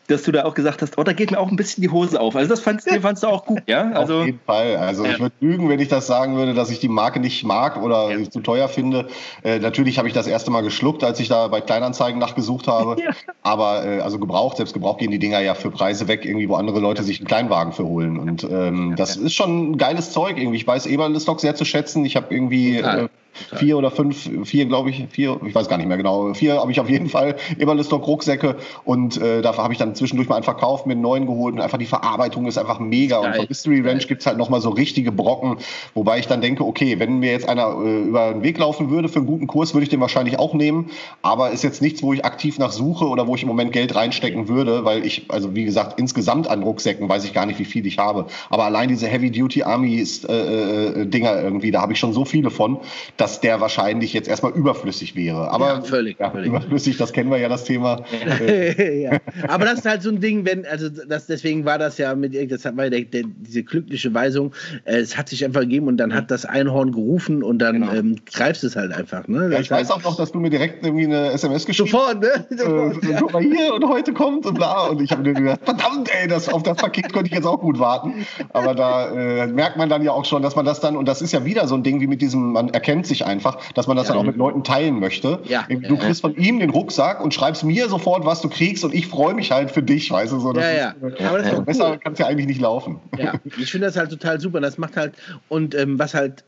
dass 0.08 0.24
du 0.24 0.34
da 0.34 0.44
auch 0.44 0.54
gesagt 0.54 0.82
hast, 0.82 0.98
oh, 0.98 1.04
da 1.04 1.14
geht 1.14 1.32
mir 1.32 1.40
auch 1.40 1.50
ein 1.50 1.56
bisschen 1.56 1.82
die 1.82 1.90
Hose 1.90 2.20
auf. 2.20 2.36
Also 2.36 2.50
das 2.50 2.60
fandst, 2.60 2.86
ja. 2.92 3.00
fandst 3.00 3.24
du 3.24 3.28
auch 3.28 3.46
gut, 3.46 3.62
ja? 3.68 3.92
Also, 3.92 4.20
auf 4.20 4.26
jeden 4.26 4.42
Fall. 4.46 4.76
Also 4.76 5.06
ja. 5.06 5.12
ich 5.12 5.20
würde 5.20 5.34
lügen, 5.40 5.70
wenn 5.70 5.80
ich 5.80 5.88
das 5.88 6.08
sagen 6.08 6.36
würde, 6.36 6.54
dass 6.54 6.70
ich 6.70 6.80
die 6.80 6.90
Marke 6.90 7.22
nicht 7.22 7.46
mag 7.46 7.82
oder 7.82 8.12
ja. 8.12 8.30
zu 8.30 8.42
teuer 8.42 8.68
finde. 8.68 9.08
Äh, 9.44 9.60
natürlich 9.60 9.98
habe 10.00 10.10
ich 10.10 10.14
das 10.14 10.28
erste 10.28 10.52
Mal 10.52 10.62
geschluckt, 10.62 11.06
als 11.06 11.20
ich 11.22 11.30
da 11.30 11.48
bei 11.48 11.62
Kleinanzeigen 11.62 12.20
nachgesucht 12.20 12.68
habe. 12.68 12.98
Aber 13.42 13.86
äh, 13.86 14.02
also 14.02 14.20
gebraucht, 14.20 14.58
selbst 14.58 14.74
gebraucht 14.74 15.00
gehen 15.00 15.12
die 15.12 15.20
Dinger 15.20 15.40
ja 15.40 15.54
für 15.54 15.72
Preise 15.72 16.10
weg, 16.10 16.26
irgendwie, 16.26 16.50
wo 16.50 16.56
andere 16.56 16.82
Leute 16.82 17.04
sich 17.04 17.20
einen 17.20 17.28
Kleinwagen 17.28 17.72
für 17.72 17.86
holen. 17.86 18.20
Und 18.20 18.44
ähm, 18.44 18.96
das 18.98 19.16
ist 19.16 19.34
schon 19.34 19.72
ein 19.72 19.78
geiles 19.78 20.12
Zeug 20.12 20.38
irgendwie. 20.38 20.58
Ich 20.58 20.68
weiß 20.68 20.88
Eberle-Stock 20.88 21.40
sehr 21.40 21.56
zu 21.56 21.64
schätzen. 21.64 22.04
Ich 22.04 22.18
habe 22.18 22.34
irgendwie 22.36 22.80
äh, 22.80 23.08
vier 23.56 23.78
oder 23.78 23.92
fünf, 23.92 24.30
vier 24.44 24.66
glaube 24.66 24.90
ich, 24.90 25.06
vier, 25.10 25.40
ich 25.46 25.56
weiß 25.56 25.68
gar 25.68 25.78
nicht 25.78 25.88
mehr 25.88 25.98
genau, 25.98 26.34
vier 26.34 26.60
habe 26.60 26.72
ich 26.72 26.80
auf 26.80 26.90
jeden 26.90 27.10
Fall 27.10 27.36
Eberle-Stock 27.58 28.06
Rucksäcke 28.06 28.58
und 28.84 29.18
äh, 29.22 29.42
dafür 29.42 29.64
habe 29.64 29.74
ich 29.74 29.80
dann 29.80 29.96
zwischendurch 29.96 30.30
mal 30.30 30.36
einen 30.36 30.44
verkauft, 30.44 30.86
mir 30.86 30.94
einen 30.94 31.02
neuen 31.02 31.26
geholt 31.26 31.56
und 31.56 31.62
einfach 31.62 31.78
die 31.78 31.86
Verarbeitung 31.86 32.46
ist 32.48 32.58
einfach 32.58 32.80
mega. 32.80 33.20
Und 33.20 33.36
von 33.36 33.46
Mystery 33.48 33.82
Ranch 33.82 34.08
gibt 34.08 34.22
es 34.22 34.28
halt 34.28 34.38
nochmal 34.38 34.62
so 34.62 34.70
richtige 34.70 35.12
Brocken, 35.12 35.58
wobei 35.94 36.20
ich 36.20 36.28
dann 36.28 36.42
denke, 36.42 36.66
okay, 36.66 37.00
wenn 37.00 37.20
mir 37.20 37.32
jetzt 37.32 37.48
einer 37.48 37.76
äh, 37.84 38.02
über 38.02 38.32
den 38.34 38.44
Weg 38.44 38.58
laufen 38.58 38.90
würde 38.90 39.10
für 39.10 39.20
einen 39.20 39.28
guten 39.28 39.48
Kurs, 39.48 39.74
würde 39.74 39.84
ich 39.84 39.90
den 39.90 40.02
wahrscheinlich 40.02 40.40
auch 40.40 40.54
nehmen. 40.54 40.90
Aber 41.22 41.52
ist 41.52 41.64
jetzt 41.64 41.82
nichts, 41.82 42.04
wo 42.04 42.14
ich 42.14 42.26
aktiv 42.26 42.60
nach 42.60 42.72
suche 42.72 43.08
oder 43.08 43.28
wo 43.28 43.36
ich 43.36 43.44
im 43.44 43.48
Moment 43.48 43.72
Geld 43.72 43.96
reinstecken 43.96 44.48
würde, 44.48 44.86
weil 44.86 45.06
ich, 45.06 45.26
also 45.30 45.56
wie 45.56 45.64
gesagt, 45.64 46.00
insgesamt 46.00 46.48
an 46.48 46.64
Rucksäcken 46.64 47.08
weiß 47.08 47.24
ich 47.26 47.34
gar 47.34 47.46
nicht, 47.46 47.60
wie 47.60 47.66
viel 47.66 47.86
ich 47.86 47.98
habe. 47.98 48.26
Aber 48.50 48.66
allein 48.66 48.90
diese 48.90 49.08
Heavy 49.08 49.32
Duty 49.32 49.64
Army 49.64 50.02
äh, 50.02 50.34
äh, 50.34 51.06
Dinger 51.06 51.42
irgendwie, 51.42 51.72
da 51.72 51.82
habe 51.82 51.94
ich 51.94 52.00
schon 52.00 52.14
so 52.14 52.26
viele 52.26 52.50
von, 52.50 52.80
dass 53.22 53.40
der 53.40 53.62
wahrscheinlich 53.62 54.14
jetzt 54.14 54.28
erstmal 54.28 54.52
überflüssig 54.54 55.16
wäre. 55.16 55.52
Aber 55.52 55.68
Ja, 55.68 55.82
völlig, 55.82 56.20
ja, 56.20 56.32
völlig. 56.32 56.48
überflüssig, 56.48 56.98
das 56.98 57.14
kennen 57.14 57.30
wir 57.30 57.38
ja 57.38 57.50
das 57.50 57.64
Thema. 57.66 58.02
ja. 58.48 59.20
Aber 59.48 59.66
das 59.66 59.80
ist 59.80 59.86
halt 59.86 60.02
so 60.02 60.10
ein 60.10 60.20
Ding, 60.20 60.44
wenn, 60.46 60.66
also 60.66 60.90
das, 60.90 61.28
deswegen 61.28 61.64
war 61.64 61.78
das 61.78 62.00
ja 62.00 62.16
mit, 62.16 62.34
das 62.52 62.64
der, 62.64 62.72
der, 62.72 63.24
diese 63.26 63.64
glückliche 63.64 64.12
Weisung, 64.14 64.54
äh, 64.86 64.98
es 64.98 65.16
hat 65.18 65.30
sich 65.30 65.46
einfach 65.46 65.62
gegeben 65.62 65.88
und 65.88 65.98
dann 65.98 66.16
hat 66.16 66.32
das 66.32 66.46
Einhorn 66.46 66.92
gerufen 66.92 67.44
und 67.44 67.60
dann 67.60 67.82
Genau. 67.82 67.94
ähm, 67.94 68.16
greifst 68.26 68.64
es 68.64 68.76
halt 68.76 68.92
einfach. 68.92 69.28
Ne? 69.28 69.44
Ja, 69.44 69.50
Das 69.50 69.62
ich 69.62 69.72
weiß 69.72 69.92
auch 69.92 70.04
noch, 70.04 70.18
dass 70.18 70.32
du 70.32 70.40
mir 70.40 70.50
direkt 70.50 70.84
irgendwie 70.84 71.06
eine 71.06 71.32
SMS 71.32 71.66
geschrieben 71.68 71.90
Sofort, 71.92 72.22
ne? 72.22 72.46
äh, 72.50 72.58
Sofort, 72.58 73.04
ja. 73.04 73.18
guck 73.20 73.34
mal 73.34 73.42
hier 73.44 73.74
und 73.76 73.88
heute 73.88 74.14
kommt 74.14 74.46
und 74.48 74.56
bla. 74.56 74.88
Und 74.88 75.02
ich 75.02 75.12
habe 75.12 75.22
mir 75.22 75.34
gedacht, 75.34 75.60
verdammt, 75.64 76.10
ey, 76.20 76.28
das, 76.28 76.50
auf 76.50 76.64
das 76.64 76.78
Paket 76.78 77.14
könnte 77.14 77.28
ich 77.28 77.34
jetzt 77.36 77.46
auch 77.46 77.60
gut 77.60 77.78
warten. 77.80 78.26
Aber 78.50 78.74
da 78.74 79.12
äh, 79.12 79.48
merkt 79.48 79.78
man 79.78 79.90
dann 79.90 80.04
ja 80.04 80.12
auch 80.12 80.26
schon, 80.26 80.42
dass 80.42 80.56
man 80.56 80.66
das 80.66 80.80
dann, 80.80 80.98
und 80.98 81.08
das 81.08 81.22
ist 81.22 81.32
ja 81.34 81.46
wieder 81.46 81.68
so 81.68 81.76
ein 81.76 81.84
Ding 81.84 82.02
wie 82.02 82.08
mit 82.08 82.22
diesem, 82.22 82.54
man 82.54 82.70
erkennt 82.70 83.06
sich 83.12 83.26
einfach, 83.26 83.72
dass 83.74 83.88
man 83.88 83.98
das 83.98 84.08
dann 84.08 84.18
auch 84.18 84.24
mit 84.24 84.38
Leuten 84.38 84.64
teilen 84.64 85.00
möchte. 85.00 85.40
Ja. 85.48 85.68
Du 85.70 85.98
kriegst 85.98 86.22
von 86.22 86.36
ihm 86.36 86.60
den 86.60 86.70
Rucksack 86.70 87.24
und 87.24 87.34
schreibst 87.34 87.64
mir 87.64 87.88
sofort, 87.90 88.26
was 88.26 88.42
du 88.42 88.50
kriegst 88.50 88.84
und 88.84 88.94
ich 88.94 89.08
freue 89.08 89.34
mich 89.34 89.52
halt 89.52 89.72
für 89.72 89.84
dich, 89.84 90.10
weißt 90.10 90.34
du 90.34 90.40
so. 90.40 90.54
Das 90.54 90.64
Ja, 90.64 90.72
ja. 90.72 90.90
Ist, 91.08 91.20
äh, 91.20 91.24
Aber 91.26 91.38
das 91.38 91.48
ist 91.48 91.54
doch 91.58 91.64
besser 91.64 91.92
cool. 91.92 91.98
kann 92.00 92.14
es 92.14 92.20
ja 92.20 92.28
eigentlich 92.28 92.48
nicht 92.48 92.62
laufen. 92.62 93.00
Ja, 93.18 93.34
ich 93.58 93.72
finde 93.72 93.88
das 93.88 93.98
halt 93.98 94.10
total 94.10 94.40
super. 94.40 94.62
Das 94.62 94.78
macht 94.78 94.98
halt, 94.98 95.14
und 95.50 95.76
ähm, 95.76 96.00
was 96.00 96.14
halt, 96.14 96.44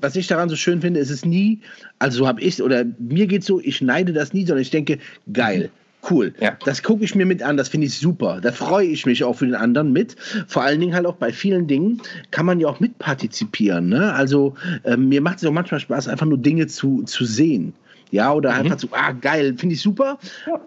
was 0.00 0.16
ich 0.16 0.26
daran 0.26 0.48
so 0.48 0.56
schön 0.56 0.80
finde, 0.80 1.00
ist 1.00 1.10
es 1.10 1.24
nie, 1.24 1.60
also 1.98 2.18
so 2.18 2.26
habe 2.26 2.40
ich 2.40 2.62
oder 2.62 2.84
mir 2.98 3.26
geht 3.26 3.44
so, 3.44 3.60
ich 3.60 3.80
neide 3.80 4.12
das 4.12 4.32
nie, 4.32 4.44
sondern 4.44 4.62
ich 4.62 4.70
denke, 4.70 4.98
geil. 5.32 5.70
Cool. 6.08 6.34
Ja. 6.40 6.56
Das 6.64 6.82
gucke 6.82 7.04
ich 7.04 7.14
mir 7.14 7.26
mit 7.26 7.42
an, 7.42 7.56
das 7.56 7.68
finde 7.68 7.86
ich 7.86 7.98
super. 7.98 8.40
Da 8.40 8.50
freue 8.50 8.86
ich 8.86 9.06
mich 9.06 9.22
auch 9.22 9.34
für 9.34 9.46
den 9.46 9.54
anderen 9.54 9.92
mit. 9.92 10.16
Vor 10.48 10.62
allen 10.62 10.80
Dingen 10.80 10.94
halt 10.94 11.06
auch 11.06 11.14
bei 11.14 11.32
vielen 11.32 11.68
Dingen 11.68 12.00
kann 12.32 12.44
man 12.44 12.58
ja 12.58 12.68
auch 12.68 12.80
mitpartizipieren. 12.80 13.88
Ne? 13.88 14.12
Also 14.12 14.54
ähm, 14.84 15.08
mir 15.08 15.20
macht 15.20 15.38
es 15.38 15.44
auch 15.44 15.52
manchmal 15.52 15.80
Spaß, 15.80 16.08
einfach 16.08 16.26
nur 16.26 16.38
Dinge 16.38 16.66
zu, 16.66 17.02
zu 17.04 17.24
sehen. 17.24 17.72
Ja, 18.10 18.30
oder 18.32 18.52
einfach 18.52 18.78
so, 18.78 18.88
ah, 18.90 19.12
geil, 19.12 19.54
finde 19.56 19.74
ich 19.74 19.80
super. 19.80 20.18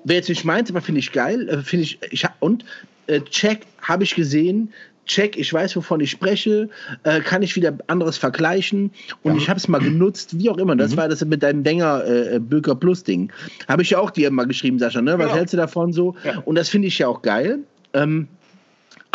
Wer 0.04 0.16
jetzt 0.16 0.30
nicht 0.30 0.46
meint, 0.46 0.70
aber 0.72 0.82
finde 0.82 1.00
ich 1.00 1.12
geil. 1.12 1.48
Äh, 1.48 1.58
finde 1.60 1.84
ich, 1.84 2.00
ich 2.10 2.26
und 2.40 2.66
äh, 3.06 3.22
check, 3.22 3.68
habe 3.82 4.04
ich 4.04 4.16
gesehen. 4.16 4.74
Check, 5.06 5.38
ich 5.38 5.54
weiß, 5.54 5.76
wovon 5.76 6.00
ich 6.00 6.12
spreche, 6.12 6.70
äh, 7.04 7.20
kann 7.22 7.42
ich 7.44 7.56
wieder 7.56 7.78
anderes 7.88 8.18
vergleichen 8.18 8.92
und 9.24 9.38
ich 9.38 9.50
habe 9.50 9.58
es 9.60 9.68
mal 9.68 9.80
genutzt, 9.80 10.40
wie 10.40 10.50
auch 10.50 10.58
immer. 10.58 10.76
Das 10.76 10.98
war 10.98 11.08
das 11.08 11.24
mit 11.24 11.44
deinem 11.44 11.64
Wenger 11.64 12.04
äh, 12.06 12.40
Böker 12.40 12.76
Plus 12.76 13.04
Ding. 13.04 13.32
Habe 13.68 13.84
ich 13.84 13.92
ja 13.92 14.00
auch 14.00 14.10
dir 14.12 14.32
mal 14.32 14.46
geschrieben, 14.48 14.80
Sascha, 14.80 15.02
ne? 15.02 15.14
Was 15.18 15.26
Genau. 15.28 15.36
hältst 15.38 15.54
du 15.54 15.58
davon 15.58 15.94
so? 15.94 16.16
Und 16.46 16.56
das 16.56 16.70
finde 16.70 16.88
ich 16.88 16.98
ja 17.00 17.08
auch 17.08 17.22
geil. 17.22 17.60
Ähm, 17.94 18.28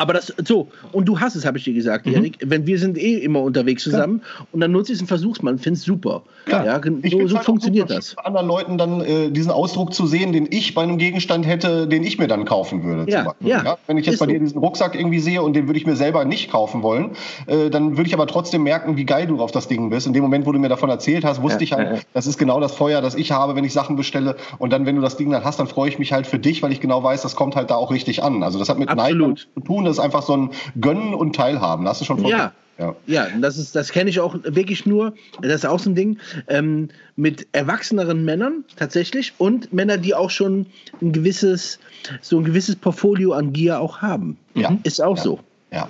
aber 0.01 0.15
das, 0.15 0.33
so, 0.45 0.69
und 0.93 1.05
du 1.07 1.21
hast 1.21 1.37
es, 1.37 1.45
habe 1.45 1.59
ich 1.59 1.65
dir 1.65 1.75
gesagt, 1.75 2.07
Erik. 2.07 2.39
Wenn 2.45 2.67
wir 2.67 2.79
sind 2.79 2.97
eh 2.97 3.19
immer 3.19 3.43
unterwegs 3.43 3.83
zusammen 3.83 4.23
und 4.53 4.61
dann 4.61 4.73
nutze 4.73 4.93
ich 4.93 4.97
es 4.97 5.03
und 5.03 5.09
versuch's 5.09 5.43
mal 5.43 5.53
und 5.53 5.59
finde 5.61 5.77
es 5.79 5.85
super. 5.85 6.23
Klar. 6.47 6.65
Ja, 6.65 6.77
so, 6.77 6.83
find's 6.83 7.31
so 7.31 7.37
halt 7.37 7.45
funktioniert 7.45 7.89
super, 7.89 8.01
das. 8.01 8.15
bei 8.15 8.25
anderen 8.25 8.47
Leuten 8.49 8.79
dann 8.79 9.01
äh, 9.03 9.31
diesen 9.31 9.51
Ausdruck 9.51 9.93
zu 9.93 10.07
sehen, 10.07 10.33
den 10.33 10.49
ich 10.51 10.75
bei 10.75 10.83
einem 10.83 10.97
Gegenstand 10.99 11.47
hätte, 11.47 11.87
den 11.87 12.03
ich 12.03 12.19
mir 12.19 12.29
dann 12.29 12.45
kaufen 12.47 12.83
würde. 12.83 13.11
Ja, 13.11 13.25
Beispiel. 13.25 13.49
ja. 13.49 13.79
Wenn 13.87 13.99
ich 13.99 14.07
jetzt 14.07 14.15
Ist 14.15 14.21
bei 14.21 14.27
so. 14.27 14.33
dir 14.33 14.41
diesen 14.41 14.59
Rucksack 14.59 14.95
irgendwie 14.95 15.19
sehe 15.21 15.43
und 15.43 15.55
den 15.55 15.67
würde 15.69 15.79
ich 15.79 15.87
mir 15.87 15.97
selber 15.97 16.25
nicht 16.25 16.51
kaufen 16.51 16.83
wollen, 16.83 17.11
äh, 17.47 17.69
dann 17.71 17.97
würde 17.97 18.09
ich 18.09 18.15
aber 18.15 18.27
trotzdem 18.27 18.63
merken, 18.63 18.97
wie 18.97 19.05
geil 19.05 19.27
du 19.27 19.41
auf 19.41 19.53
das 19.53 19.69
Ding 19.69 19.91
bist. 19.91 20.07
In 20.07 20.13
dem 20.15 20.23
Moment, 20.23 20.47
wo 20.47 20.53
du 20.53 20.59
mir 20.59 20.69
davon 20.71 20.89
erzählt 20.89 21.25
hast, 21.25 21.43
wusste 21.43 21.59
Ja, 21.59 21.63
ich 21.65 21.73
halt, 21.73 21.89
ja, 21.89 21.95
ja. 21.97 22.01
das 22.15 22.27
ist 22.27 22.39
genau 22.39 22.59
das 22.61 22.73
Feuer, 22.73 23.03
das 23.03 23.15
ich 23.15 23.33
habe, 23.33 23.55
wenn 23.55 23.65
ich 23.65 23.73
Sachen 23.73 23.97
bestelle. 23.97 24.37
Und 24.59 24.73
dann, 24.73 24.87
wenn 24.87 24.97
du 24.97 25.03
das 25.03 25.17
Ding 25.17 25.31
dann 25.31 25.45
hast, 25.45 25.61
dann 25.61 25.67
freue 25.67 25.89
ich 25.89 25.99
mich 25.99 26.13
halt 26.13 26.27
für 26.27 26.39
dich, 26.39 26.63
weil 26.63 26.73
ich 26.73 26.81
genau 26.81 27.03
weiß, 27.03 27.23
das 27.23 27.37
kommt 27.37 27.55
halt 27.57 27.71
da 27.71 27.77
auch 27.77 27.91
richtig 27.91 28.23
an. 28.23 28.43
Also 28.43 28.59
das 28.59 28.69
hat 28.69 28.79
mit 28.79 28.89
Absolut. 28.89 29.29
Neid 29.29 29.47
zu 29.55 29.61
tun, 29.61 29.85
ist 29.91 29.99
einfach 29.99 30.23
so 30.23 30.37
ein 30.37 30.51
Gönnen 30.81 31.15
und 31.15 31.35
Teilhaben. 31.37 31.87
Hast 31.89 32.01
du 32.01 32.05
schon 32.05 32.19
vollkommen- 32.19 32.41
Ja. 32.41 32.53
ja. 32.79 32.97
Ja, 33.07 33.27
das 33.41 33.59
ist, 33.59 33.75
das 33.77 33.91
kenne 33.93 34.11
ich 34.11 34.21
auch 34.21 34.35
wirklich 34.45 34.87
nur, 34.87 35.13
das 35.43 35.53
ist 35.57 35.67
auch 35.67 35.79
so 35.79 35.91
ein 35.91 35.95
Ding, 35.95 36.19
ähm, 36.49 36.89
mit 37.17 37.47
erwachseneren 37.53 38.25
Männern 38.25 38.65
tatsächlich 38.77 39.35
und 39.39 39.73
Männer, 39.73 39.99
die 39.99 40.15
auch 40.15 40.31
schon 40.31 40.67
ein 41.03 41.13
gewisses, 41.13 41.79
so 42.23 42.39
ein 42.39 42.45
gewisses 42.45 42.77
Portfolio 42.77 43.33
an 43.33 43.53
Gier 43.53 43.81
auch 43.81 43.99
haben. 44.01 44.39
Ja. 44.55 44.77
Ist 44.85 45.03
auch 45.03 45.17
Ja. 45.19 45.23
so. 45.23 45.41
Ja. 45.73 45.89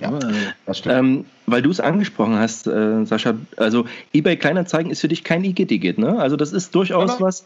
Ja, 0.00 0.12
Ja. 0.12 0.18
das 0.64 0.78
stimmt. 0.78 0.94
Ähm, 0.94 1.24
weil 1.46 1.60
du 1.60 1.70
es 1.70 1.80
angesprochen 1.80 2.36
hast, 2.38 2.68
äh, 2.68 3.04
Sascha, 3.04 3.34
also 3.56 3.86
eBay 4.14 4.36
Kleinanzeigen 4.36 4.92
ist 4.92 5.00
für 5.00 5.08
dich 5.08 5.24
kein 5.24 5.42
Igitt, 5.42 5.98
ne? 5.98 6.20
Also 6.20 6.36
das 6.36 6.52
ist 6.52 6.72
durchaus 6.74 7.08
nein. 7.10 7.16
was. 7.20 7.44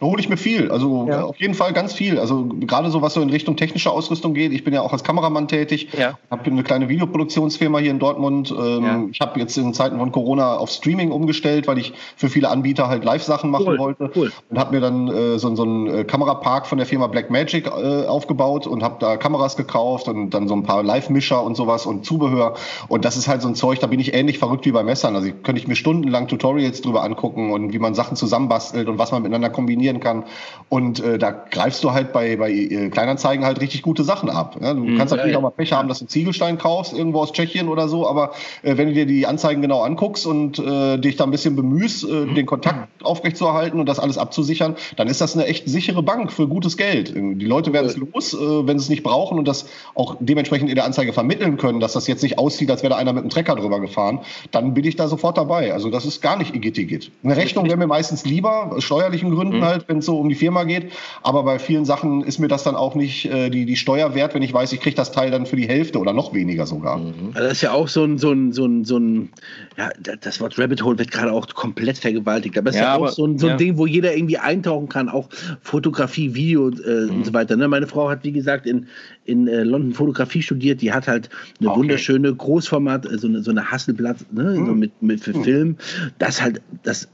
Da 0.00 0.06
hole 0.06 0.18
ich 0.18 0.30
mir 0.30 0.38
viel, 0.38 0.70
also 0.70 1.06
Ja. 1.08 1.24
auf 1.24 1.36
jeden 1.36 1.52
Fall 1.52 1.74
ganz 1.74 1.92
viel. 1.92 2.18
Also 2.18 2.46
gerade 2.60 2.90
so 2.90 3.02
was 3.02 3.12
so 3.14 3.20
in 3.20 3.28
Richtung 3.28 3.56
technische 3.56 3.90
Ausrüstung 3.90 4.32
geht. 4.32 4.50
Ich 4.52 4.64
bin 4.64 4.72
ja 4.72 4.80
auch 4.80 4.92
als 4.94 5.04
Kameramann 5.04 5.46
tätig, 5.46 5.88
Ja. 5.98 6.18
habe 6.30 6.50
eine 6.50 6.62
kleine 6.62 6.88
Videoproduktionsfirma 6.88 7.78
hier 7.80 7.90
in 7.90 7.98
Dortmund. 7.98 8.50
Ähm, 8.50 8.82
Ja. 8.84 9.02
Ich 9.10 9.20
habe 9.20 9.38
jetzt 9.38 9.58
in 9.58 9.74
Zeiten 9.74 9.98
von 9.98 10.10
Corona 10.10 10.56
auf 10.56 10.70
Streaming 10.70 11.10
umgestellt, 11.12 11.68
weil 11.68 11.76
ich 11.78 11.92
für 12.16 12.30
viele 12.30 12.48
Anbieter 12.48 12.88
halt 12.88 13.04
Live-Sachen 13.04 13.50
machen 13.50 13.66
Cool, 13.68 13.78
wollte 13.78 14.10
cool. 14.16 14.32
und 14.48 14.58
habe 14.58 14.74
mir 14.74 14.80
dann 14.80 15.08
äh, 15.08 15.38
so, 15.38 15.54
so 15.54 15.62
einen 15.64 15.86
äh, 15.86 16.04
Kamerapark 16.04 16.66
von 16.66 16.78
der 16.78 16.86
Firma 16.86 17.06
Blackmagic 17.06 17.66
äh, 17.66 18.06
aufgebaut 18.06 18.66
und 18.66 18.82
habe 18.82 18.96
da 19.00 19.18
Kameras 19.18 19.56
gekauft 19.58 20.08
und 20.08 20.30
dann 20.30 20.48
so 20.48 20.54
ein 20.54 20.62
paar 20.62 20.82
Live-Mischer 20.82 21.42
und 21.42 21.56
sowas 21.56 21.84
und 21.84 22.06
Zubehör. 22.06 22.54
Und 22.88 23.04
das 23.04 23.18
ist 23.18 23.28
halt 23.28 23.42
so 23.42 23.48
ein 23.48 23.54
Zeug, 23.54 23.80
da 23.80 23.86
bin 23.86 24.00
ich 24.00 24.14
ähnlich 24.14 24.38
verrückt 24.38 24.64
wie 24.64 24.72
bei 24.72 24.82
Messern. 24.82 25.14
Also 25.14 25.28
ich- 25.28 25.42
könnte 25.42 25.60
ich 25.60 25.68
mir 25.68 25.76
stundenlang 25.76 26.26
Tutorials 26.26 26.80
drüber 26.80 27.02
angucken 27.02 27.52
und 27.52 27.74
wie 27.74 27.78
man 27.78 27.92
Sachen 27.94 28.16
zusammenbastelt 28.16 28.88
und 28.88 28.98
was 28.98 29.12
man 29.12 29.20
miteinander 29.22 29.50
kombinieren 29.90 30.00
kann. 30.00 30.24
Und 30.68 31.00
äh, 31.00 31.18
da 31.18 31.32
greifst 31.32 31.82
du 31.82 31.90
halt 31.90 32.12
bei, 32.12 32.36
bei 32.36 32.52
äh, 32.52 32.90
Kleinanzeigen 32.90 33.44
halt 33.44 33.60
richtig 33.60 33.82
gute 33.82 34.04
Sachen 34.04 34.30
ab. 34.30 34.56
Ja, 34.60 34.72
du 34.72 34.96
kannst 34.96 35.10
natürlich 35.10 35.32
ja, 35.32 35.38
auch 35.38 35.42
mal 35.42 35.50
Pech 35.50 35.72
haben, 35.72 35.88
dass 35.88 35.98
du 35.98 36.06
Ziegelstein 36.06 36.58
kaufst, 36.58 36.92
irgendwo 36.92 37.20
aus 37.20 37.32
Tschechien 37.32 37.68
oder 37.68 37.88
so, 37.88 38.08
aber 38.08 38.32
äh, 38.62 38.76
wenn 38.76 38.86
du 38.86 38.94
dir 38.94 39.04
die 39.04 39.26
Anzeigen 39.26 39.62
genau 39.62 39.82
anguckst 39.82 40.26
und 40.26 40.60
äh, 40.60 40.96
dich 40.98 41.16
da 41.16 41.24
ein 41.24 41.32
bisschen 41.32 41.56
bemühst, 41.56 42.04
äh, 42.04 42.26
den 42.26 42.46
Kontakt 42.46 42.88
aufrechtzuerhalten 43.02 43.80
und 43.80 43.86
das 43.86 43.98
alles 43.98 44.16
abzusichern, 44.16 44.76
dann 44.96 45.08
ist 45.08 45.20
das 45.20 45.34
eine 45.34 45.46
echt 45.46 45.68
sichere 45.68 46.04
Bank 46.04 46.30
für 46.30 46.46
gutes 46.46 46.76
Geld. 46.76 47.14
Die 47.16 47.46
Leute 47.46 47.72
werden 47.72 47.86
es 47.86 47.96
los, 47.96 48.32
äh, 48.32 48.38
wenn 48.38 48.78
sie 48.78 48.84
es 48.84 48.90
nicht 48.90 49.02
brauchen 49.02 49.38
und 49.38 49.48
das 49.48 49.68
auch 49.96 50.18
dementsprechend 50.20 50.68
in 50.68 50.76
der 50.76 50.84
Anzeige 50.84 51.12
vermitteln 51.12 51.56
können, 51.56 51.80
dass 51.80 51.94
das 51.94 52.06
jetzt 52.06 52.22
nicht 52.22 52.38
aussieht, 52.38 52.70
als 52.70 52.84
wäre 52.84 52.90
da 52.90 52.96
einer 52.96 53.12
mit 53.12 53.22
einem 53.22 53.30
Trecker 53.30 53.56
drüber 53.56 53.80
gefahren, 53.80 54.20
dann 54.52 54.72
bin 54.72 54.84
ich 54.84 54.94
da 54.94 55.08
sofort 55.08 55.36
dabei. 55.36 55.72
Also 55.72 55.90
das 55.90 56.04
ist 56.04 56.20
gar 56.20 56.36
nicht 56.36 56.54
igitt 56.54 57.10
Eine 57.24 57.36
Rechnung 57.36 57.66
wäre 57.66 57.76
mir 57.76 57.88
meistens 57.88 58.24
lieber, 58.24 58.70
aus 58.72 58.84
steuerlichen 58.84 59.34
Gründen 59.34 59.64
halt, 59.64 59.79
wenn 59.88 59.98
es 59.98 60.06
so 60.06 60.18
um 60.18 60.28
die 60.28 60.34
Firma 60.34 60.64
geht. 60.64 60.92
Aber 61.22 61.42
bei 61.42 61.58
vielen 61.58 61.84
Sachen 61.84 62.22
ist 62.24 62.38
mir 62.38 62.48
das 62.48 62.62
dann 62.64 62.74
auch 62.76 62.94
nicht 62.94 63.26
äh, 63.26 63.50
die, 63.50 63.64
die 63.66 63.76
Steuer 63.76 64.14
wert, 64.14 64.34
wenn 64.34 64.42
ich 64.42 64.52
weiß, 64.52 64.72
ich 64.72 64.80
kriege 64.80 64.96
das 64.96 65.12
Teil 65.12 65.30
dann 65.30 65.46
für 65.46 65.56
die 65.56 65.68
Hälfte 65.68 65.98
oder 65.98 66.12
noch 66.12 66.34
weniger 66.34 66.66
sogar. 66.66 66.96
Also 66.96 67.12
das 67.34 67.52
ist 67.52 67.62
ja 67.62 67.72
auch 67.72 67.88
so 67.88 68.04
ein, 68.04 68.18
so 68.18 68.32
ein, 68.32 68.52
so 68.52 68.66
ein, 68.66 68.84
so 68.84 68.98
ein 68.98 69.30
ja, 69.76 69.90
das 70.20 70.40
Wort 70.40 70.58
Rabbit 70.58 70.82
Hole 70.82 70.98
wird 70.98 71.10
gerade 71.10 71.32
auch 71.32 71.46
komplett 71.48 71.98
vergewaltigt. 71.98 72.56
Aber 72.58 72.70
es 72.70 72.76
ist 72.76 72.80
Ja, 72.82 72.88
ja, 72.88 72.94
auch 72.96 73.02
aber- 73.02 73.12
so 73.12 73.26
ein, 73.26 73.38
so 73.38 73.46
ein 73.46 73.50
ja. 73.52 73.56
Ding, 73.56 73.76
wo 73.78 73.86
jeder 73.86 74.14
irgendwie 74.16 74.38
eintauchen 74.38 74.88
kann, 74.88 75.08
auch 75.08 75.28
Fotografie, 75.62 76.34
Video 76.34 76.68
äh, 76.70 77.06
und 77.10 77.24
so 77.24 77.32
weiter. 77.32 77.56
Ne? 77.56 77.68
Meine 77.68 77.86
Frau 77.86 78.08
hat, 78.10 78.24
wie 78.24 78.32
gesagt, 78.32 78.66
in, 78.66 78.86
in 79.24 79.46
äh, 79.48 79.62
London 79.62 79.92
Fotografie 79.92 80.42
studiert. 80.42 80.80
Die 80.82 80.92
hat 80.92 81.06
halt 81.08 81.30
eine 81.60 81.70
Okay. 81.70 81.78
wunderschöne 81.80 82.34
Großformat, 82.34 83.06
äh, 83.06 83.18
so 83.18 83.28
eine, 83.28 83.42
so 83.42 83.50
eine 83.50 83.70
Hasselblatt, 83.70 84.16
ne? 84.32 84.54
so 84.54 84.74
mit, 84.74 85.02
mit 85.02 85.20
für 85.20 85.34
Film. 85.34 85.76
Das 86.18 86.40
halt, 86.42 86.60
das 86.82 87.08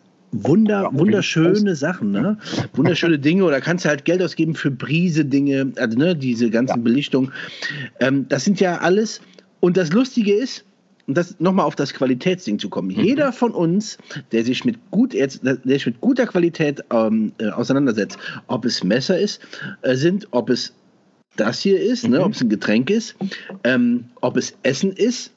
Wunder, 0.44 0.90
wunderschöne 0.92 1.74
Sachen, 1.76 2.10
ne? 2.10 2.38
Wunderschöne 2.74 3.18
Dinge 3.18 3.44
oder 3.44 3.60
kannst 3.60 3.84
du 3.84 3.88
halt 3.88 4.04
Geld 4.04 4.22
ausgeben 4.22 4.54
für 4.54 4.70
Brise-Dinge, 4.70 5.72
also 5.76 5.98
ne, 5.98 6.14
diese 6.16 6.50
ganzen 6.50 6.78
Ja. 6.78 6.82
Belichtungen. 6.82 7.32
Ähm, 8.00 8.26
das 8.28 8.44
sind 8.44 8.60
ja 8.60 8.78
alles. 8.78 9.20
Und 9.60 9.76
das 9.76 9.92
Lustige 9.92 10.34
ist, 10.34 10.64
und 11.06 11.16
das 11.16 11.38
nochmal 11.38 11.66
auf 11.66 11.76
das 11.76 11.94
Qualitätsding 11.94 12.58
zu 12.58 12.68
kommen. 12.68 12.90
Jeder 12.90 13.32
von 13.32 13.52
uns, 13.52 13.96
der 14.32 14.44
sich 14.44 14.64
mit 14.64 14.76
gut, 14.90 15.14
der 15.14 15.30
sich 15.30 15.86
mit 15.86 16.00
guter 16.00 16.26
Qualität 16.26 16.82
ähm, 16.90 17.32
äh, 17.38 17.48
auseinandersetzt, 17.48 18.18
ob 18.48 18.64
es 18.64 18.82
Messer 18.82 19.18
ist, 19.18 19.40
äh, 19.82 19.94
sind, 19.94 20.26
ob 20.32 20.50
es 20.50 20.74
das 21.36 21.60
hier 21.60 21.80
ist, 21.80 22.08
ne, 22.08 22.22
ob 22.22 22.32
es 22.32 22.40
ein 22.40 22.48
Getränk 22.48 22.90
ist, 22.90 23.14
ähm, 23.62 24.06
ob 24.20 24.36
es 24.36 24.56
Essen 24.62 24.92
ist. 24.92 25.30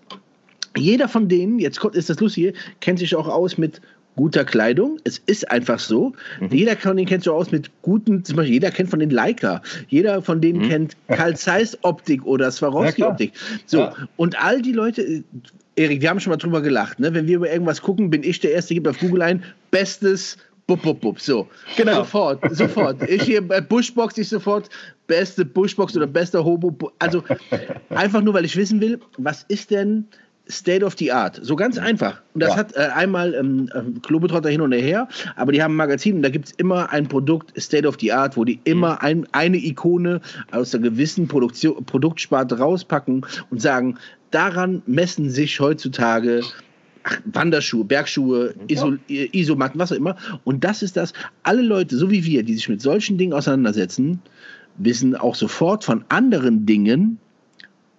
Jeder 0.78 1.08
von 1.08 1.28
denen, 1.28 1.60
jetzt 1.60 1.84
ist 1.94 2.10
das 2.10 2.20
Lustige, 2.20 2.54
kennt 2.80 3.00
sich 3.00 3.16
auch 3.16 3.28
aus 3.28 3.58
mit 3.58 3.82
guter 4.16 4.44
Kleidung. 4.44 5.00
Es 5.04 5.22
ist 5.26 5.50
einfach 5.50 5.80
so. 5.80 6.14
Jeder 6.50 6.76
von 6.76 6.98
denen 6.98 7.08
kennt 7.08 7.28
auch 7.28 7.36
aus 7.36 7.52
mit 7.52 7.70
guten, 7.82 8.24
zum 8.26 8.36
Beispiel 8.36 8.54
jeder 8.54 8.72
kennt 8.72 8.90
von 8.90 9.00
den 9.00 9.10
Leica. 9.10 9.62
Jeder 9.88 10.22
von 10.22 10.42
denen 10.42 10.68
kennt 10.68 10.98
Carl 11.08 11.38
Zeiss 11.38 11.78
Optik 11.84 12.26
oder 12.26 12.52
Swarovski. 12.52 13.04
Optik. 13.04 13.34
So. 13.66 13.80
Ja. 13.80 13.96
Und 14.18 14.42
all 14.44 14.62
die 14.62 14.74
Leute, 14.74 15.02
äh, 15.02 15.24
Erik, 15.76 16.02
wir 16.02 16.10
haben 16.10 16.20
schon 16.20 16.32
mal 16.32 16.38
drüber 16.38 16.62
gelacht, 16.62 17.00
ne? 17.00 17.14
Wenn 17.14 17.28
wir 17.28 17.38
über 17.38 17.50
irgendwas 17.50 17.82
gucken, 17.82 18.10
bin 18.10 18.24
ich 18.24 18.40
der 18.42 18.52
Erste, 18.52 18.74
gibt 18.74 18.88
auf 18.88 19.00
Google 19.00 19.22
ein, 19.22 19.44
bestes 19.72 20.38
Bup, 20.68 20.84
bup, 20.84 21.02
bup. 21.02 21.20
So. 21.20 21.48
Genau. 21.78 21.96
Sofort, 21.96 22.56
sofort. 22.56 23.10
Ich 23.10 23.24
hier 23.24 23.48
bei 23.48 23.60
Bushbox, 23.60 24.18
ich 24.20 24.30
sofort 24.30 24.70
beste 25.08 25.44
Bushbox 25.44 25.98
oder 25.98 26.06
bester 26.06 26.46
Hobo. 26.46 26.92
Also 27.00 27.24
einfach 27.90 28.22
nur, 28.22 28.36
weil 28.36 28.46
ich 28.46 28.56
wissen 28.56 28.80
will, 28.80 29.00
was 29.18 29.46
ist 29.48 29.72
denn 29.72 30.06
State 30.50 30.84
of 30.84 30.96
the 30.98 31.12
Art? 31.12 31.40
So 31.44 31.56
ganz 31.56 31.78
einfach. 31.78 32.22
Und 32.34 32.42
das 32.44 32.52
Ja. 32.52 32.58
hat 32.58 32.76
äh, 32.76 32.90
einmal 32.96 33.34
ähm, 33.34 33.70
ähm, 33.76 34.02
Globetrotter 34.02 34.50
hin 34.50 34.62
und 34.62 34.72
her, 34.72 35.08
aber 35.36 35.52
die 35.52 35.62
haben 35.62 35.74
ein 35.74 35.78
Magazin 35.78 36.18
und 36.18 36.24
da 36.24 36.30
gibt 36.30 36.48
es 36.48 36.52
immer 36.54 36.92
ein 36.92 37.08
Produkt 37.08 37.54
State 37.60 37.88
of 37.88 37.98
the 38.00 38.12
Art, 38.12 38.36
wo 38.38 38.44
die 38.46 38.60
immer 38.64 39.02
ein, 39.04 39.28
eine 39.32 39.58
Ikone 39.58 40.22
aus 40.52 40.74
einer 40.74 40.84
gewissen 40.84 41.28
Produktion, 41.28 41.84
Produktsparte 41.86 42.58
rauspacken 42.58 43.26
und 43.50 43.62
sagen, 43.62 43.98
daran 44.32 44.82
messen 44.86 45.30
sich 45.30 45.60
heutzutage 45.60 46.42
ach, 47.04 47.20
Wanderschuhe, 47.26 47.86
Bergschuhe, 47.86 48.54
Iso, 48.68 48.96
Isomatten, 49.08 49.80
was 49.80 49.92
auch 49.92 49.98
immer. 49.98 50.16
Und 50.44 50.64
das 50.64 50.82
ist 50.82 50.98
das, 50.98 51.14
alle 51.44 51.62
Leute, 51.62 51.96
so 51.98 52.10
wie 52.12 52.24
wir, 52.26 52.44
die 52.44 52.56
sich 52.56 52.70
mit 52.70 52.82
solchen 52.82 53.18
Dingen 53.18 53.34
auseinandersetzen, 53.34 54.22
wissen 54.78 55.16
auch 55.16 55.36
sofort 55.36 55.84
von 55.84 56.06
anderen 56.10 56.66
Dingen, 56.66 57.20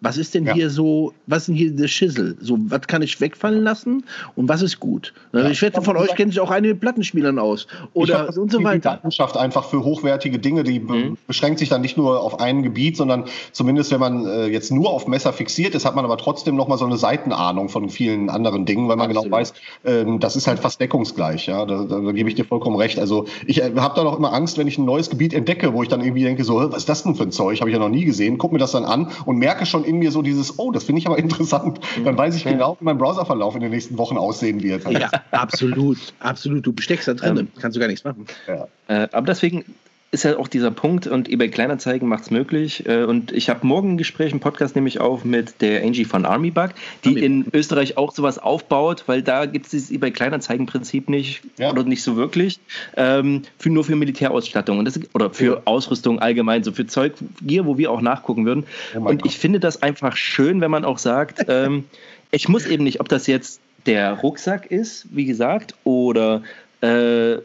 was 0.00 0.16
ist 0.16 0.34
denn 0.34 0.44
Ja. 0.46 0.54
hier 0.54 0.70
so, 0.70 1.12
was 1.26 1.40
ist 1.42 1.48
denn 1.48 1.54
hier 1.56 1.70
der 1.72 1.88
Schissel? 1.88 2.36
So, 2.40 2.58
was 2.68 2.82
kann 2.86 3.02
ich 3.02 3.20
wegfallen 3.20 3.62
lassen 3.62 4.04
und 4.36 4.48
was 4.48 4.62
ist 4.62 4.80
gut? 4.80 5.12
Also 5.32 5.46
Ja. 5.46 5.52
ich 5.52 5.60
wette, 5.62 5.82
von 5.82 5.96
euch 5.96 6.14
kennen 6.14 6.30
sich 6.30 6.40
auch 6.40 6.50
einige 6.50 6.74
Plattenspielern 6.74 7.38
aus. 7.38 7.66
Oder 7.92 8.26
das 8.26 8.38
und 8.38 8.50
so 8.50 8.58
die 8.58 8.64
weiter. 8.64 8.92
Leidenschaft 8.94 9.36
einfach 9.36 9.64
für 9.64 9.84
hochwertige 9.84 10.38
Dinge, 10.38 10.62
die 10.64 10.80
Mhm. 10.80 11.16
beschränkt 11.26 11.58
sich 11.58 11.68
dann 11.68 11.80
nicht 11.82 11.96
nur 11.96 12.20
auf 12.22 12.40
ein 12.40 12.62
Gebiet, 12.62 12.96
sondern 12.96 13.24
zumindest 13.52 13.90
wenn 13.92 14.00
man 14.00 14.26
äh, 14.26 14.46
jetzt 14.46 14.72
nur 14.72 14.90
auf 14.90 15.06
Messer 15.06 15.33
fixiert 15.33 15.75
ist, 15.75 15.85
hat 15.85 15.94
man 15.96 16.04
aber 16.04 16.16
trotzdem 16.16 16.56
noch 16.56 16.66
mal 16.68 16.79
so 16.79 16.87
eine 16.87 16.96
Seitenahnung 16.96 17.68
von 17.68 17.88
vielen 17.90 18.31
anderen 18.31 18.64
Dingen, 18.64 18.88
weil 18.88 18.96
man 18.96 19.08
Absolut. 19.08 19.25
genau 19.27 19.37
weiß, 19.37 19.52
ähm, 19.85 20.18
das 20.20 20.37
ist 20.37 20.46
halt 20.46 20.58
fast 20.60 20.81
deckungsgleich. 20.81 21.46
Ja, 21.46 21.66
da, 21.66 21.85
da, 21.85 22.00
da 22.00 22.12
gebe 22.12 22.29
ich 22.29 22.35
dir 22.35 22.44
vollkommen 22.44 22.77
recht. 22.77 22.98
Also 22.98 23.27
ich 23.46 23.62
äh, 23.62 23.72
habe 23.77 23.94
da 23.96 24.04
noch 24.04 24.16
immer 24.18 24.33
Angst, 24.33 24.56
wenn 24.58 24.66
ich 24.66 24.79
ein 24.79 24.85
neues 24.85 25.10
Gebiet 25.10 25.35
entdecke, 25.35 25.75
wo 25.75 25.83
ich 25.83 25.88
dann 25.88 26.00
irgendwie 26.00 26.22
denke, 26.25 26.44
so, 26.44 26.60
"Hä, 26.62 26.66
was 26.70 26.79
ist 26.79 26.88
das 26.88 27.02
denn 27.02 27.14
für 27.14 27.25
ein 27.25 27.33
Zeug? 27.33 27.60
Habe 27.60 27.68
ich 27.70 27.75
ja 27.75 27.81
noch 27.81 27.88
nie 27.90 28.04
gesehen. 28.04 28.38
Guck 28.38 28.52
mir 28.52 28.58
das 28.58 28.72
dann 28.72 28.85
an 28.85 29.08
und 29.27 29.37
merke 29.37 29.66
schon 29.66 29.85
in 29.90 29.98
mir 29.98 30.10
so 30.10 30.22
dieses, 30.22 30.58
oh, 30.58 30.70
das 30.70 30.84
finde 30.84 31.00
ich 31.00 31.06
aber 31.06 31.18
interessant. 31.18 31.80
Dann 32.04 32.16
weiß 32.16 32.36
ich 32.36 32.44
genau, 32.44 32.76
wie 32.80 32.84
mein 32.84 32.98
Browserverlauf 32.98 33.54
in 33.54 33.60
den 33.60 33.70
nächsten 33.70 33.98
Wochen 33.98 34.16
aussehen 34.16 34.62
wird. 34.62 34.88
Ja, 34.90 35.10
absolut, 35.32 35.98
absolut. 36.20 36.64
Du 36.64 36.72
besteckst 36.72 37.08
da 37.08 37.14
drin, 37.14 37.48
kannst 37.60 37.76
du 37.76 37.80
gar 37.80 37.88
nichts 37.88 38.04
machen. 38.04 38.26
Ja. 38.46 38.68
Äh, 38.88 39.08
aber 39.12 39.26
deswegen 39.26 39.64
ist 40.13 40.25
ja 40.25 40.37
auch 40.38 40.48
dieser 40.48 40.73
Punkt 40.73 41.06
und 41.06 41.29
eBay 41.29 41.48
Kleinanzeigen 41.50 42.08
macht 42.08 42.25
es 42.25 42.31
möglich. 42.31 42.85
Äh, 42.87 43.04
und 43.04 43.31
ich 43.31 43.48
habe 43.48 43.65
morgen 43.65 43.92
ein 43.92 43.96
Gespräch, 43.96 44.33
einen 44.33 44.40
Podcast 44.40 44.75
nehme 44.75 44.88
ich 44.88 45.00
auf 45.00 45.25
mit 45.25 45.61
der 45.61 45.85
Angie 45.85 46.04
von 46.04 46.25
Army 46.25 46.50
Bug, 46.50 46.71
die 47.04 47.11
Army 47.11 47.21
in 47.21 47.46
Österreich 47.52 47.96
auch 47.96 48.13
sowas 48.13 48.38
aufbaut, 48.38 49.04
weil 49.06 49.23
da 49.23 49.46
gibt 49.46 49.67
es 49.67 49.71
dieses 49.71 49.90
eBay 49.92 50.11
Kleinanzeigen-Prinzip 50.11 51.08
nicht 51.08 51.42
Ja. 51.58 51.71
oder 51.71 51.85
nicht 51.85 52.02
so 52.02 52.17
wirklich. 52.17 52.58
Ähm, 52.96 53.42
für, 53.58 53.71
nur 53.71 53.85
für 53.85 53.94
Militärausstattung 53.94 54.79
und 54.81 54.85
das, 54.85 54.98
oder 55.15 55.31
für 55.31 55.63
Ausrüstung 55.67 56.19
allgemein, 56.19 56.65
so 56.65 56.73
für 56.73 56.87
Zeug, 56.87 57.15
Gear, 57.42 57.67
wo 57.67 57.79
wir 57.79 57.92
auch 57.92 58.00
nachgucken 58.00 58.44
würden. 58.46 58.65
Oh 58.96 59.08
und 59.08 59.25
ich 59.25 59.38
finde 59.38 59.61
das 59.61 59.81
einfach 59.83 60.17
schön, 60.17 60.61
wenn 60.61 60.73
man 60.73 60.85
auch 60.85 60.98
sagt, 60.98 61.44
ähm, 61.48 61.85
ich 62.33 62.48
muss 62.48 62.67
eben 62.67 62.83
nicht, 62.83 63.00
ob 63.00 63.08
das 63.08 63.29
jetzt 63.29 63.61
der 63.87 64.15
Rucksack 64.15 64.71
ist, 64.71 65.06
wie 65.11 65.25
gesagt, 65.25 65.75
oder 65.85 66.42
äh, 66.81 67.38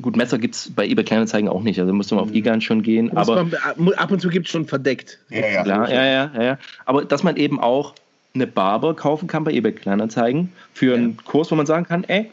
gut, 0.00 0.16
Messer 0.16 0.38
gibt 0.38 0.54
es 0.54 0.70
bei 0.74 0.86
eBay 0.86 1.04
Kleinanzeigen 1.04 1.48
auch 1.48 1.62
nicht, 1.62 1.80
also 1.80 1.92
müsste 1.92 2.14
man 2.14 2.24
auf 2.24 2.32
eGan 2.32 2.60
schon 2.60 2.82
gehen, 2.82 3.06
Muss 3.06 3.28
aber 3.28 3.48
man, 3.76 3.94
ab 3.94 4.10
und 4.10 4.20
zu 4.20 4.28
gibt 4.28 4.46
es 4.46 4.52
schon 4.52 4.66
verdeckt. 4.66 5.18
Ja, 5.30 5.46
ja. 5.46 5.62
klar, 5.62 5.90
ja, 5.90 6.04
ja, 6.04 6.30
ja, 6.34 6.42
ja. 6.42 6.58
Aber 6.84 7.04
dass 7.04 7.22
man 7.22 7.36
eben 7.36 7.60
auch 7.60 7.94
eine 8.34 8.46
Barber 8.46 8.94
kaufen 8.94 9.28
kann 9.28 9.44
bei 9.44 9.52
eBay 9.52 9.72
Kleinanzeigen 9.72 10.52
für 10.72 10.94
einen 10.94 11.16
Kurs, 11.18 11.50
wo 11.50 11.54
man 11.54 11.66
sagen 11.66 11.84
kann, 11.86 12.04
ey, 12.04 12.30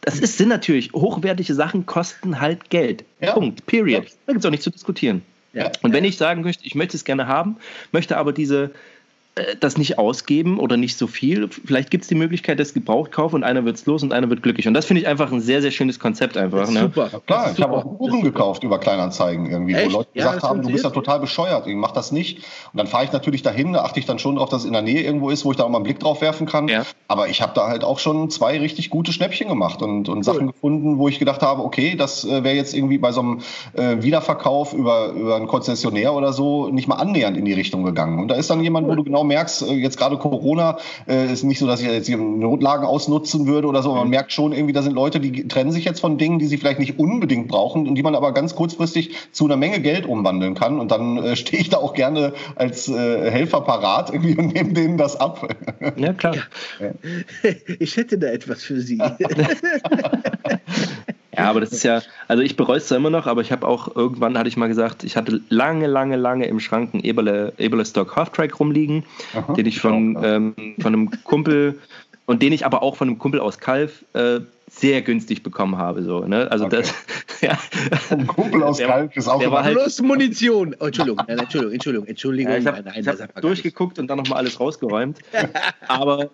das 0.00 0.20
ist, 0.20 0.38
sind 0.38 0.48
natürlich 0.48 0.92
hochwertige 0.92 1.54
Sachen, 1.54 1.86
kosten 1.86 2.40
halt 2.40 2.70
Geld. 2.70 3.04
Ja. 3.20 3.34
Punkt. 3.34 3.66
Period. 3.66 4.04
Ja. 4.04 4.10
Da 4.26 4.32
gibt 4.32 4.44
es 4.44 4.46
auch 4.46 4.50
nicht 4.50 4.62
zu 4.62 4.70
diskutieren. 4.70 5.22
Ja. 5.52 5.70
Und 5.82 5.92
wenn 5.92 6.04
ich 6.04 6.16
sagen 6.16 6.42
möchte, 6.42 6.66
ich 6.66 6.74
möchte 6.74 6.96
es 6.96 7.04
gerne 7.04 7.26
haben, 7.26 7.56
möchte 7.92 8.16
aber 8.16 8.32
diese 8.32 8.70
das 9.60 9.76
nicht 9.76 9.98
ausgeben 9.98 10.58
oder 10.58 10.76
nicht 10.76 10.96
so 10.96 11.06
viel. 11.06 11.48
Vielleicht 11.48 11.90
gibt 11.90 12.02
es 12.02 12.08
die 12.08 12.14
Möglichkeit, 12.14 12.58
dass 12.60 12.74
gebraucht 12.74 13.12
kaufe 13.12 13.36
und 13.36 13.44
einer 13.44 13.64
wird's 13.64 13.86
los 13.86 14.02
und 14.02 14.12
einer 14.12 14.28
wird 14.30 14.42
glücklich. 14.42 14.68
Und 14.68 14.74
das 14.74 14.86
finde 14.86 15.02
ich 15.02 15.08
einfach 15.08 15.32
ein 15.32 15.40
sehr, 15.40 15.62
sehr 15.62 15.70
schönes 15.70 15.98
Konzept 15.98 16.36
einfach. 16.36 16.70
Ne? 16.70 16.80
Super. 16.80 17.10
Ja, 17.12 17.20
klar, 17.20 17.52
ich 17.56 17.62
habe 17.62 17.76
auch 17.76 17.84
Uhren 17.84 18.22
gekauft 18.22 18.64
über 18.64 18.78
Kleinanzeigen 18.78 19.50
irgendwie, 19.50 19.74
Echt? 19.74 19.92
wo 19.92 19.98
Leute 19.98 20.10
Ja, 20.14 20.26
gesagt 20.26 20.42
haben, 20.44 20.62
du 20.62 20.70
bist 20.70 20.84
ja 20.84 20.90
total 20.90 21.20
bescheuert, 21.20 21.66
ich 21.66 21.74
mach 21.74 21.92
das 21.92 22.12
nicht. 22.12 22.38
Und 22.72 22.78
dann 22.78 22.86
fahre 22.86 23.04
ich 23.04 23.12
natürlich 23.12 23.42
dahin, 23.42 23.72
da 23.72 23.82
achte 23.82 24.00
ich 24.00 24.06
dann 24.06 24.18
schon 24.18 24.36
drauf, 24.36 24.48
dass 24.48 24.62
es 24.62 24.66
in 24.66 24.72
der 24.72 24.82
Nähe 24.82 25.02
irgendwo 25.02 25.30
ist, 25.30 25.44
wo 25.44 25.50
ich 25.50 25.56
da 25.56 25.64
auch 25.64 25.68
mal 25.68 25.78
einen 25.78 25.84
Blick 25.84 26.00
drauf 26.00 26.20
werfen 26.20 26.46
kann. 26.46 26.68
Ja. 26.68 26.84
Aber 27.08 27.28
ich 27.28 27.42
habe 27.42 27.52
da 27.54 27.68
halt 27.68 27.84
auch 27.84 27.98
schon 27.98 28.30
zwei 28.30 28.58
richtig 28.58 28.90
gute 28.90 29.12
Schnäppchen 29.12 29.48
gemacht 29.48 29.82
und, 29.82 30.08
und 30.08 30.24
Sachen 30.24 30.48
gefunden, 30.48 30.98
wo 30.98 31.08
ich 31.08 31.18
gedacht 31.18 31.42
habe, 31.42 31.62
okay, 31.62 31.94
das 31.96 32.24
äh, 32.24 32.44
wäre 32.44 32.56
jetzt 32.56 32.74
irgendwie 32.74 32.98
bei 32.98 33.12
so 33.12 33.20
einem 33.20 33.40
äh, 33.74 34.02
Wiederverkauf 34.02 34.72
über, 34.72 35.12
über 35.12 35.36
einen 35.36 35.46
Konzessionär 35.46 36.14
oder 36.14 36.32
so 36.32 36.68
nicht 36.68 36.88
mal 36.88 36.96
annähernd 36.96 37.36
in 37.36 37.44
die 37.44 37.52
Richtung 37.52 37.84
gegangen. 37.84 38.18
Und 38.18 38.28
da 38.28 38.34
ist 38.34 38.50
dann 38.50 38.60
jemand, 38.62 38.88
wo 38.88 38.94
du 38.94 39.04
genau 39.04 39.24
merkst, 39.28 39.62
äh, 39.62 39.74
jetzt 39.74 39.96
gerade 39.96 40.16
Corona, 40.16 40.78
äh, 41.06 41.32
ist 41.32 41.44
nicht 41.44 41.58
so, 41.58 41.66
dass 41.66 41.80
ich 41.80 41.86
jetzt 41.86 42.06
hier 42.06 42.18
Notlagen 42.18 42.84
ausnutzen 42.84 43.46
würde 43.46 43.68
oder 43.68 43.82
so, 43.82 43.90
aber 43.90 44.00
man 44.00 44.10
merkt 44.10 44.32
schon 44.32 44.52
irgendwie, 44.52 44.72
da 44.72 44.82
sind 44.82 44.94
Leute, 44.94 45.20
die 45.20 45.46
trennen 45.46 45.70
sich 45.70 45.84
jetzt 45.84 46.00
von 46.00 46.18
Dingen, 46.18 46.38
die 46.38 46.46
sie 46.46 46.56
vielleicht 46.56 46.80
nicht 46.80 46.98
unbedingt 46.98 47.48
brauchen 47.48 47.86
und 47.86 47.94
die 47.94 48.02
man 48.02 48.14
aber 48.14 48.32
ganz 48.32 48.54
kurzfristig 48.54 49.14
zu 49.32 49.44
einer 49.44 49.56
Menge 49.56 49.80
Geld 49.80 50.06
umwandeln 50.06 50.54
kann. 50.54 50.80
Und 50.80 50.90
dann 50.90 51.18
äh, 51.18 51.36
stehe 51.36 51.60
ich 51.60 51.68
da 51.68 51.78
auch 51.78 51.94
gerne 51.94 52.32
als 52.56 52.88
äh, 52.88 53.30
Helfer 53.30 53.60
parat 53.60 54.10
irgendwie 54.10 54.36
und 54.36 54.54
nehme 54.54 54.72
denen 54.72 54.98
das 54.98 55.16
ab. 55.16 55.54
Ja, 55.96 56.12
klar. 56.12 56.34
Ich 57.78 57.96
hätte 57.96 58.18
da 58.18 58.28
etwas 58.28 58.62
für 58.62 58.80
Sie. 58.80 58.98
Ja, 61.38 61.50
aber 61.50 61.60
das 61.60 61.72
ist 61.72 61.82
ja, 61.82 62.02
also 62.26 62.42
ich 62.42 62.56
bereue 62.56 62.78
es 62.78 62.88
zwar 62.88 62.98
immer 62.98 63.10
noch, 63.10 63.26
aber 63.26 63.40
ich 63.40 63.52
habe 63.52 63.66
auch 63.66 63.94
irgendwann, 63.96 64.36
hatte 64.36 64.48
ich 64.48 64.56
mal 64.56 64.66
gesagt, 64.68 65.04
ich 65.04 65.16
hatte 65.16 65.40
lange, 65.48 65.86
lange, 65.86 66.16
lange 66.16 66.46
im 66.46 66.60
Schrank 66.60 66.94
einen 66.94 67.04
Eberle, 67.04 67.52
Eberle 67.58 67.84
Stock 67.84 68.16
Half-Track 68.16 68.58
rumliegen, 68.58 69.04
Aha. 69.34 69.52
den 69.54 69.66
ich 69.66 69.80
von, 69.80 70.18
ähm, 70.22 70.54
von 70.80 70.92
einem 70.94 71.10
Kumpel 71.24 71.78
und 72.26 72.42
den 72.42 72.52
ich 72.52 72.66
aber 72.66 72.82
auch 72.82 72.96
von 72.96 73.08
einem 73.08 73.18
Kumpel 73.18 73.40
aus 73.40 73.58
Kalf 73.58 74.04
äh, 74.14 74.40
sehr 74.70 75.00
günstig 75.00 75.42
bekommen 75.42 75.78
habe. 75.78 76.02
So, 76.02 76.20
ne? 76.26 76.50
Also 76.50 76.66
Okay. 76.66 76.76
das, 76.82 76.94
ja. 77.40 77.58
Ein 78.10 78.26
Kumpel 78.26 78.62
aus 78.62 78.76
Der- 78.76 78.88
Kalk 78.88 79.16
ist 79.16 79.26
auch 79.26 79.38
der 79.38 79.50
war 79.50 79.64
halt- 79.64 79.76
Plus 79.78 80.02
Munition. 80.02 80.76
Oh, 80.78 80.86
Entschuldigung, 80.86 81.24
nein, 81.26 81.38
Entschuldigung, 81.38 81.72
Entschuldigung, 81.72 82.06
Entschuldigung. 82.06 82.52
Ja, 82.52 82.58
ich 82.58 82.66
habe 83.08 83.22
hab 83.22 83.40
durchgeguckt 83.40 83.98
und 83.98 84.08
dann 84.08 84.18
nochmal 84.18 84.40
alles 84.40 84.60
rausgeräumt. 84.60 85.20
aber 85.88 86.28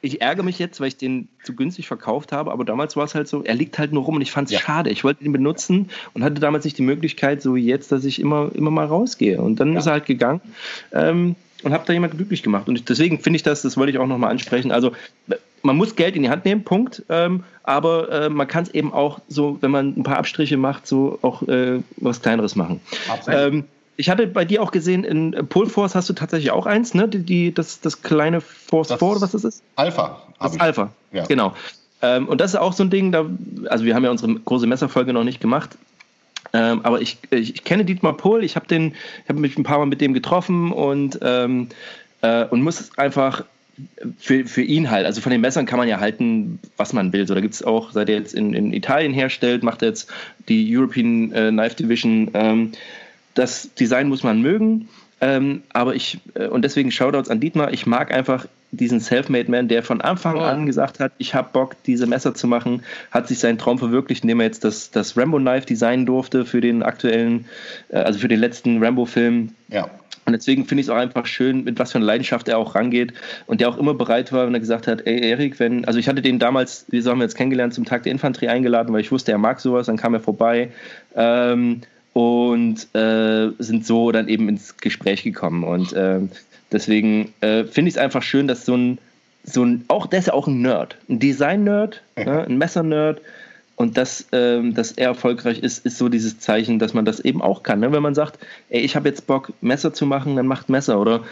ich 0.00 0.20
ärgere 0.20 0.44
mich 0.44 0.58
jetzt, 0.58 0.80
weil 0.80 0.88
ich 0.88 0.96
den 0.96 1.28
zu 1.44 1.54
günstig 1.54 1.88
verkauft 1.88 2.32
habe. 2.32 2.52
Aber 2.52 2.64
damals 2.64 2.96
war 2.96 3.04
es 3.04 3.14
halt 3.14 3.28
so, 3.28 3.42
er 3.42 3.54
liegt 3.54 3.78
halt 3.78 3.92
nur 3.92 4.04
rum 4.04 4.16
und 4.16 4.22
ich 4.22 4.30
fand 4.30 4.48
es 4.48 4.52
Ja. 4.54 4.60
schade. 4.60 4.90
Ich 4.90 5.04
wollte 5.04 5.24
ihn 5.24 5.32
benutzen 5.32 5.90
und 6.14 6.22
hatte 6.24 6.40
damals 6.40 6.64
nicht 6.64 6.78
die 6.78 6.82
Möglichkeit, 6.82 7.42
so 7.42 7.54
wie 7.54 7.64
jetzt, 7.64 7.90
dass 7.92 8.04
ich 8.04 8.20
immer, 8.20 8.50
immer 8.54 8.70
mal 8.70 8.86
rausgehe. 8.86 9.40
Und 9.40 9.60
dann 9.60 9.72
Ja. 9.72 9.78
ist 9.80 9.86
er 9.86 9.92
halt 9.92 10.06
gegangen. 10.06 10.40
Ähm, 10.92 11.34
und 11.64 11.72
habe 11.72 11.82
da 11.86 11.92
jemand 11.92 12.16
glücklich 12.16 12.44
gemacht. 12.44 12.68
Und 12.68 12.88
deswegen 12.88 13.18
finde 13.18 13.36
ich 13.38 13.42
das, 13.42 13.62
das 13.62 13.76
wollte 13.76 13.90
ich 13.90 13.98
auch 13.98 14.06
nochmal 14.06 14.30
ansprechen. 14.30 14.70
Also 14.70 14.92
man 15.62 15.76
muss 15.76 15.96
Geld 15.96 16.14
in 16.14 16.22
die 16.22 16.30
Hand 16.30 16.44
nehmen, 16.44 16.62
Punkt. 16.62 17.02
Ähm, 17.08 17.42
aber 17.64 18.10
äh, 18.12 18.28
man 18.28 18.46
kann 18.46 18.62
es 18.62 18.70
eben 18.70 18.92
auch 18.92 19.18
so, 19.28 19.58
wenn 19.60 19.72
man 19.72 19.94
ein 19.96 20.04
paar 20.04 20.18
Abstriche 20.18 20.56
macht, 20.56 20.86
so 20.86 21.18
auch 21.22 21.42
äh, 21.48 21.80
was 21.96 22.22
Kleineres 22.22 22.54
machen. 22.54 22.80
Absolut. 23.08 23.40
Ähm, 23.40 23.64
ich 23.98 24.08
hatte 24.08 24.28
bei 24.28 24.44
dir 24.44 24.62
auch 24.62 24.70
gesehen, 24.70 25.02
in 25.02 25.32
Pole 25.48 25.68
Force 25.68 25.96
hast 25.96 26.08
du 26.08 26.12
tatsächlich 26.12 26.52
auch 26.52 26.66
eins, 26.66 26.94
ne? 26.94 27.08
Die, 27.08 27.18
die, 27.18 27.52
das, 27.52 27.80
das 27.80 28.00
kleine 28.00 28.40
Force 28.40 28.88
Das 28.88 29.00
4 29.00 29.08
oder 29.08 29.20
was 29.20 29.32
das 29.32 29.42
ist? 29.42 29.62
Alpha. 29.74 30.22
hab 30.38 30.38
Das 30.38 30.54
ich. 30.54 30.60
Alpha. 30.60 30.90
Ja. 31.12 31.26
Genau. 31.26 31.52
Ähm, 32.00 32.28
und 32.28 32.40
das 32.40 32.52
ist 32.52 32.60
auch 32.60 32.72
so 32.72 32.84
ein 32.84 32.90
Ding, 32.90 33.10
da, 33.10 33.26
also 33.68 33.84
wir 33.84 33.96
haben 33.96 34.04
ja 34.04 34.12
unsere 34.12 34.32
große 34.32 34.68
Messerfolge 34.68 35.12
noch 35.12 35.24
nicht 35.24 35.40
gemacht. 35.40 35.76
Ähm, 36.52 36.80
aber 36.84 37.00
ich, 37.00 37.18
ich, 37.30 37.56
ich 37.56 37.64
kenne 37.64 37.84
Dietmar 37.84 38.16
Pohl, 38.16 38.44
ich 38.44 38.54
habe 38.54 38.92
habe 39.28 39.40
mich 39.40 39.58
ein 39.58 39.64
paar 39.64 39.78
Mal 39.78 39.86
mit 39.86 40.00
dem 40.00 40.14
getroffen 40.14 40.70
und, 40.70 41.18
ähm, 41.20 41.68
äh, 42.22 42.44
und 42.44 42.62
muss 42.62 42.96
einfach 42.96 43.42
für, 44.18 44.46
für 44.46 44.62
ihn 44.62 44.92
halt, 44.92 45.06
also 45.06 45.20
von 45.20 45.32
den 45.32 45.40
Messern 45.40 45.66
kann 45.66 45.78
man 45.78 45.88
ja 45.88 45.98
halten, 45.98 46.60
was 46.76 46.92
man 46.92 47.12
will. 47.12 47.26
So, 47.26 47.34
da 47.34 47.40
gibt 47.40 47.54
es 47.54 47.64
auch, 47.64 47.90
seit 47.90 48.08
er 48.08 48.14
jetzt 48.14 48.32
in, 48.32 48.54
in 48.54 48.72
Italien 48.72 49.12
herstellt, 49.12 49.64
macht 49.64 49.82
er 49.82 49.88
jetzt 49.88 50.08
die 50.48 50.76
European 50.76 51.32
äh, 51.32 51.50
Knife 51.50 51.74
Division. 51.74 52.30
Ähm, 52.34 52.72
das 53.34 53.74
Design 53.74 54.08
muss 54.08 54.22
man 54.22 54.42
mögen, 54.42 54.88
ähm, 55.20 55.62
aber 55.72 55.94
ich, 55.94 56.20
äh, 56.34 56.46
und 56.46 56.62
deswegen 56.62 56.90
Shoutouts 56.90 57.28
an 57.28 57.40
Dietmar, 57.40 57.72
ich 57.72 57.86
mag 57.86 58.12
einfach 58.12 58.46
diesen 58.70 59.00
Selfmade 59.00 59.50
Man, 59.50 59.68
der 59.68 59.82
von 59.82 60.00
Anfang 60.00 60.36
Oh. 60.36 60.40
an 60.40 60.66
gesagt 60.66 61.00
hat, 61.00 61.12
ich 61.18 61.34
habe 61.34 61.48
Bock, 61.52 61.74
diese 61.86 62.06
Messer 62.06 62.34
zu 62.34 62.46
machen, 62.46 62.82
hat 63.10 63.26
sich 63.26 63.38
seinen 63.38 63.58
Traum 63.58 63.78
verwirklicht, 63.78 64.24
indem 64.24 64.40
er 64.40 64.46
jetzt 64.46 64.64
das, 64.64 64.90
das 64.90 65.16
Rambo 65.16 65.38
Knife 65.38 65.66
designen 65.66 66.06
durfte 66.06 66.44
für 66.44 66.60
den 66.60 66.82
aktuellen, 66.82 67.46
äh, 67.88 67.96
also 67.96 68.18
für 68.18 68.28
den 68.28 68.38
letzten 68.38 68.82
Rambo-Film. 68.82 69.54
Ja. 69.68 69.88
Und 70.26 70.32
deswegen 70.34 70.66
finde 70.66 70.82
ich 70.82 70.88
es 70.88 70.90
auch 70.90 70.96
einfach 70.96 71.24
schön, 71.24 71.64
mit 71.64 71.78
was 71.78 71.92
für 71.92 71.98
einer 71.98 72.04
Leidenschaft 72.04 72.48
er 72.48 72.58
auch 72.58 72.74
rangeht 72.74 73.14
und 73.46 73.62
der 73.62 73.70
auch 73.70 73.78
immer 73.78 73.94
bereit 73.94 74.30
war, 74.30 74.46
wenn 74.46 74.52
er 74.52 74.60
gesagt 74.60 74.86
hat, 74.86 75.06
ey 75.06 75.30
Erik, 75.30 75.58
wenn, 75.58 75.86
also 75.86 75.98
ich 75.98 76.06
hatte 76.06 76.20
den 76.20 76.38
damals, 76.38 76.84
wie 76.90 77.02
haben 77.02 77.18
wir 77.18 77.24
jetzt 77.24 77.34
kennengelernt, 77.34 77.72
zum 77.72 77.86
Tag 77.86 78.02
der 78.02 78.12
Infanterie 78.12 78.48
eingeladen, 78.48 78.92
weil 78.92 79.00
ich 79.00 79.10
wusste, 79.10 79.32
er 79.32 79.38
mag 79.38 79.58
sowas, 79.58 79.86
dann 79.86 79.96
kam 79.96 80.12
er 80.12 80.20
vorbei 80.20 80.70
ähm, 81.16 81.80
und 82.18 82.88
äh, 82.96 83.50
sind 83.60 83.86
so 83.86 84.10
dann 84.10 84.26
eben 84.26 84.48
ins 84.48 84.76
Gespräch 84.78 85.22
gekommen 85.22 85.62
und 85.62 85.94
ähm, 85.96 86.30
deswegen 86.72 87.32
äh, 87.40 87.62
finde 87.62 87.90
ich 87.90 87.94
es 87.94 88.00
einfach 88.00 88.22
schön, 88.22 88.48
dass 88.48 88.66
so 88.66 88.76
ein, 88.76 88.98
so 89.44 89.64
ein, 89.64 89.84
auch, 89.86 90.06
der 90.08 90.18
ist 90.18 90.26
ja 90.26 90.32
auch 90.34 90.48
ein 90.48 90.60
Nerd, 90.60 90.96
ein 91.08 91.20
Design-Nerd, 91.20 92.02
ne, 92.16 92.44
ein 92.44 92.58
Messer-Nerd, 92.58 93.20
und 93.76 93.96
dass, 93.96 94.26
ähm, 94.32 94.74
dass 94.74 94.90
er 94.90 95.10
erfolgreich 95.10 95.60
ist, 95.60 95.86
ist 95.86 95.98
so 95.98 96.08
dieses 96.08 96.40
Zeichen, 96.40 96.80
dass 96.80 96.94
man 96.94 97.04
das 97.04 97.20
eben 97.20 97.40
auch 97.40 97.62
kann. 97.62 97.78
Ne? 97.78 97.92
Wenn 97.92 98.02
man 98.02 98.16
sagt, 98.16 98.40
ey, 98.70 98.80
ich 98.80 98.96
habe 98.96 99.08
jetzt 99.08 99.28
Bock, 99.28 99.52
Messer 99.60 99.94
zu 99.94 100.04
machen, 100.04 100.34
dann 100.34 100.48
macht 100.48 100.68
Messer. 100.68 100.98
Oder 101.00 101.22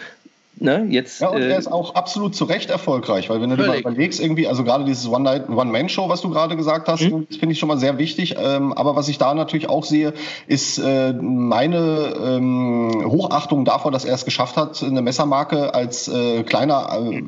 ne, 0.59 0.87
jetzt. 0.89 1.21
Ja, 1.21 1.29
und 1.29 1.43
äh, 1.43 1.51
er 1.51 1.59
ist 1.59 1.71
auch 1.71 1.95
absolut 1.95 2.35
zu 2.35 2.45
Recht 2.45 2.71
erfolgreich, 2.71 3.29
weil 3.29 3.41
wenn 3.41 3.51
du 3.51 3.57
dir 3.57 3.67
mal 3.67 3.79
überlegst, 3.79 4.21
irgendwie, 4.21 4.49
also 4.49 4.65
gerade 4.65 4.85
dieses 4.85 5.09
One-Man-Show, 5.09 6.09
was 6.09 6.21
du 6.21 6.31
gerade 6.31 6.57
gesagt 6.57 6.89
hast, 6.89 7.03
mhm. 7.03 7.27
finde 7.31 7.53
ich 7.53 7.59
schon 7.59 7.69
mal 7.69 7.79
sehr 7.79 7.99
wichtig. 7.99 8.37
Ähm, 8.39 8.73
aber 8.73 8.97
was 8.97 9.09
ich 9.09 9.19
da 9.19 9.35
natürlich 9.35 9.69
auch 9.69 9.85
sehe, 9.85 10.15
ist 10.47 10.79
äh, 10.79 11.13
meine 11.13 12.15
ähm, 12.25 13.05
Hochachtung 13.07 13.65
davor, 13.65 13.91
dass 13.91 14.05
er 14.05 14.15
es 14.15 14.25
geschafft 14.25 14.57
hat, 14.57 14.83
eine 14.83 15.03
Messermarke 15.03 15.75
als 15.75 16.09
äh, 16.09 16.43
kleiner 16.43 16.89
äh, 17.01 17.23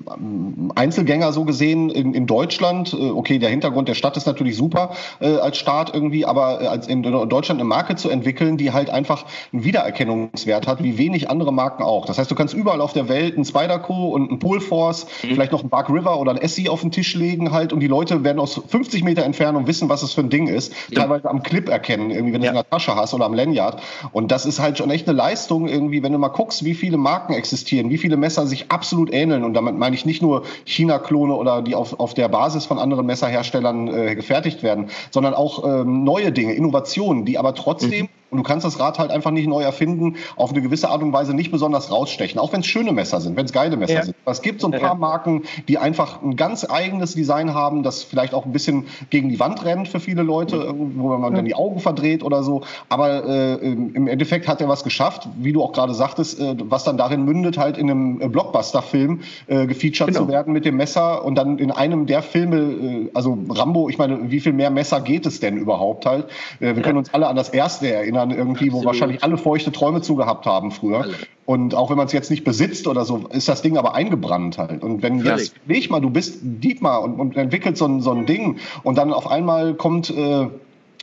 Einzelgänger 0.75 1.33
so 1.33 1.45
gesehen 1.45 1.91
in, 1.91 2.15
in 2.15 2.27
Deutschland. 2.27 2.93
Äh, 2.93 3.11
okay, 3.11 3.39
der 3.39 3.51
Hintergrund 3.51 3.89
der 3.89 3.95
Stadt 3.95 4.17
ist 4.17 4.27
natürlich 4.27 4.57
super 4.57 4.91
äh, 5.21 5.37
als 5.37 5.59
Staat 5.59 5.95
irgendwie, 5.95 6.25
aber 6.25 6.71
als 6.71 6.89
in 6.89 7.03
Deutschland 7.03 7.61
eine 7.61 7.69
Marke 7.69 7.97
zu 7.97 8.09
entwickeln, 8.09 8.57
die 8.57 8.73
halt 8.73 8.91
einfach 8.91 9.25
einen 9.53 9.65
Wiedererkennungswert 9.65 10.67
hat, 10.67 10.83
wie 10.83 10.99
wenig 10.99 11.31
andere 11.31 11.53
Marken 11.53 11.83
auch. 11.83 12.07
Das 12.07 12.19
heißt, 12.19 12.31
du 12.31 12.35
kannst 12.35 12.55
überall 12.55 12.81
auf 12.81 12.93
der 12.93 13.09
Welt 13.09 13.18
Welt 13.19 13.37
ein 13.37 13.45
Spider-Co 13.45 14.09
und 14.11 14.31
ein 14.31 14.39
Polforce, 14.39 15.07
mhm. 15.23 15.29
vielleicht 15.29 15.53
noch 15.53 15.65
ein 15.65 15.69
Bark 15.69 15.91
River 15.91 16.21
oder 16.21 16.31
ein 16.31 16.39
Essie 16.39 16.69
auf 16.69 16.81
den 16.83 16.93
Tisch 16.93 17.15
legen 17.15 17.53
halt 17.53 17.73
und 17.73 17.81
die 17.81 17.89
Leute 17.89 18.23
werden 18.23 18.39
aus 18.39 18.61
50 18.69 19.03
Meter 19.03 19.25
Entfernung 19.25 19.67
wissen, 19.67 19.89
was 19.89 20.03
es 20.03 20.13
für 20.13 20.21
ein 20.21 20.31
Ding 20.31 20.47
ist. 20.47 20.73
Ja. 20.91 21.03
Teilweise 21.03 21.29
am 21.29 21.43
Clip 21.43 21.69
erkennen, 21.69 22.11
irgendwie, 22.11 22.33
wenn 22.33 22.43
ja. 22.43 22.53
du 22.53 22.59
es 22.59 22.63
in 22.63 22.69
der 22.71 22.71
Tasche 22.71 22.95
hast 22.95 23.15
oder 23.15 23.25
am 23.25 23.35
Lanyard. 23.35 23.83
Und 24.13 24.31
das 24.31 24.47
ist 24.47 24.61
halt 24.61 24.79
schon 24.79 24.91
echt 24.91 25.09
eine 25.09 25.17
Leistung 25.17 25.69
irgendwie, 25.69 26.03
wenn 26.03 26.13
du 26.13 26.19
mal 26.19 26.29
guckst, 26.29 26.65
wie 26.65 26.75
viele 26.75 26.97
Marken 26.97 27.33
existieren, 27.33 27.91
wie 27.91 27.99
viele 27.99 28.17
Messer 28.17 28.47
sich 28.47 28.71
absolut 28.71 29.13
ähneln. 29.13 29.45
Und 29.45 29.55
damit 29.55 29.77
meine 29.77 29.97
ich 29.97 30.07
nicht 30.07 30.23
nur 30.23 30.45
China-Klone 30.65 31.35
oder 31.35 31.63
die 31.63 31.75
auf, 31.75 31.99
auf 31.99 32.15
der 32.15 32.29
Basis 32.29 32.67
von 32.67 32.79
anderen 32.79 33.07
Messerherstellern 33.07 33.89
äh, 33.89 34.15
gefertigt 34.15 34.63
werden, 34.63 34.91
sondern 35.11 35.35
auch 35.35 35.65
ähm, 35.65 36.05
neue 36.05 36.31
Dinge, 36.31 36.55
Innovationen, 36.55 37.25
die 37.25 37.39
aber 37.39 37.55
trotzdem 37.55 38.05
mhm 38.05 38.09
und 38.31 38.39
du 38.39 38.43
kannst 38.43 38.67
das 38.67 38.79
Rad 38.79 38.99
halt 38.99 39.11
einfach 39.11 39.31
nicht 39.31 39.47
neu 39.47 39.63
erfinden, 39.63 40.17
auf 40.37 40.51
eine 40.51 40.61
gewisse 40.61 40.91
Art 40.91 41.03
und 41.03 41.13
Weise 41.13 41.35
nicht 41.35 41.51
besonders 41.51 41.91
rausstechen, 41.91 42.39
auch 42.39 42.53
wenn 42.53 42.61
es 42.61 42.67
schöne 42.67 42.93
Messer 42.93 43.08
sind, 43.11 43.37
wenn 43.37 43.47
es 43.47 43.53
geile 43.53 43.77
Messer 43.77 43.95
ja. 43.95 44.03
sind. 44.03 44.17
Es 44.27 44.43
gibt 44.43 44.61
so 44.61 44.71
ein 44.71 44.79
paar 44.79 44.95
Marken, 44.95 45.45
die 45.69 45.79
einfach 45.79 46.23
ein 46.23 46.37
ganz 46.37 46.67
eigenes 46.69 47.15
Design 47.15 47.55
haben, 47.55 47.83
das 47.83 48.03
vielleicht 48.03 48.35
auch 48.35 48.45
ein 48.45 48.53
bisschen 48.53 48.87
gegen 49.11 49.29
die 49.29 49.41
Wand 49.41 49.65
rennt 49.65 49.89
für 49.89 50.01
viele 50.01 50.23
Leute, 50.23 50.75
wo 50.77 51.17
man 51.17 51.35
dann 51.35 51.45
die 51.45 51.55
Augen 51.55 51.81
verdreht 51.81 52.23
oder 52.23 52.43
so. 52.43 52.63
Aber 52.89 53.25
äh, 53.25 53.55
im 53.55 54.07
Endeffekt 54.07 54.49
hat 54.49 54.61
er 54.61 54.69
was 54.69 54.85
geschafft, 54.85 55.29
wie 55.39 55.53
du 55.53 55.63
auch 55.63 55.73
gerade 55.73 55.95
sagtest, 55.95 56.41
äh, 56.41 56.57
was 56.59 56.85
dann 56.85 56.97
darin 56.97 57.25
mündet, 57.25 57.57
halt 57.57 57.79
in 57.79 57.91
einem 57.91 58.21
äh, 58.21 58.29
Blockbuster-Film 58.29 59.21
äh, 59.47 59.67
gefeatured 59.67 60.09
genau. 60.09 60.21
zu 60.21 60.29
werden 60.29 60.53
mit 60.53 60.65
dem 60.65 60.77
Messer 60.77 61.25
und 61.25 61.37
dann 61.37 61.59
in 61.59 61.71
einem 61.71 62.07
der 62.07 62.23
Filme, 62.23 62.57
äh, 62.57 63.11
also 63.15 63.39
Rambo, 63.49 63.89
ich 63.89 63.97
meine, 63.97 64.31
wie 64.31 64.41
viel 64.41 64.53
mehr 64.53 64.71
Messer 64.71 65.01
geht 65.01 65.25
es 65.25 65.41
denn 65.41 65.57
überhaupt 65.57 66.05
halt? 66.05 66.27
Äh, 66.61 66.77
wir 66.77 66.83
können 66.83 66.99
uns 66.99 67.15
alle 67.15 67.29
an 67.29 67.37
das 67.37 67.49
erste 67.49 67.91
erinnern 67.91 68.09
erinnern, 68.09 68.31
irgendwie, 68.31 68.67
Absolut. 68.67 68.85
wo 68.85 68.87
wahrscheinlich 68.87 69.23
alle 69.23 69.37
feuchte 69.37 69.73
Träume 69.73 70.01
zugehabt 70.01 70.47
haben 70.47 70.71
früher. 70.71 71.03
Alle. 71.03 71.15
Und 71.49 71.75
auch 71.75 71.89
wenn 71.89 71.97
man 71.97 72.05
es 72.05 72.13
jetzt 72.13 72.31
nicht 72.31 72.45
besitzt 72.45 72.87
oder 72.87 73.07
so, 73.07 73.25
ist 73.31 73.49
das 73.49 73.63
Ding 73.63 73.79
aber 73.79 73.95
eingebrannt 73.95 74.59
halt. 74.59 74.83
Und 74.83 75.03
wenn 75.03 75.25
jetzt 75.25 75.55
nicht 75.67 75.91
mal, 75.91 75.99
du 75.99 76.11
bist 76.11 76.41
Dietmar 76.43 77.03
und, 77.03 77.19
und 77.19 77.39
entwickelst 77.39 77.79
so 77.79 77.87
ein, 77.87 78.03
so 78.03 78.13
ein 78.13 78.27
Ding 78.27 78.59
und 78.83 78.99
dann 78.99 79.15
auf 79.15 79.27
einmal 79.27 79.73
kommt 79.73 80.11
äh, 80.11 80.49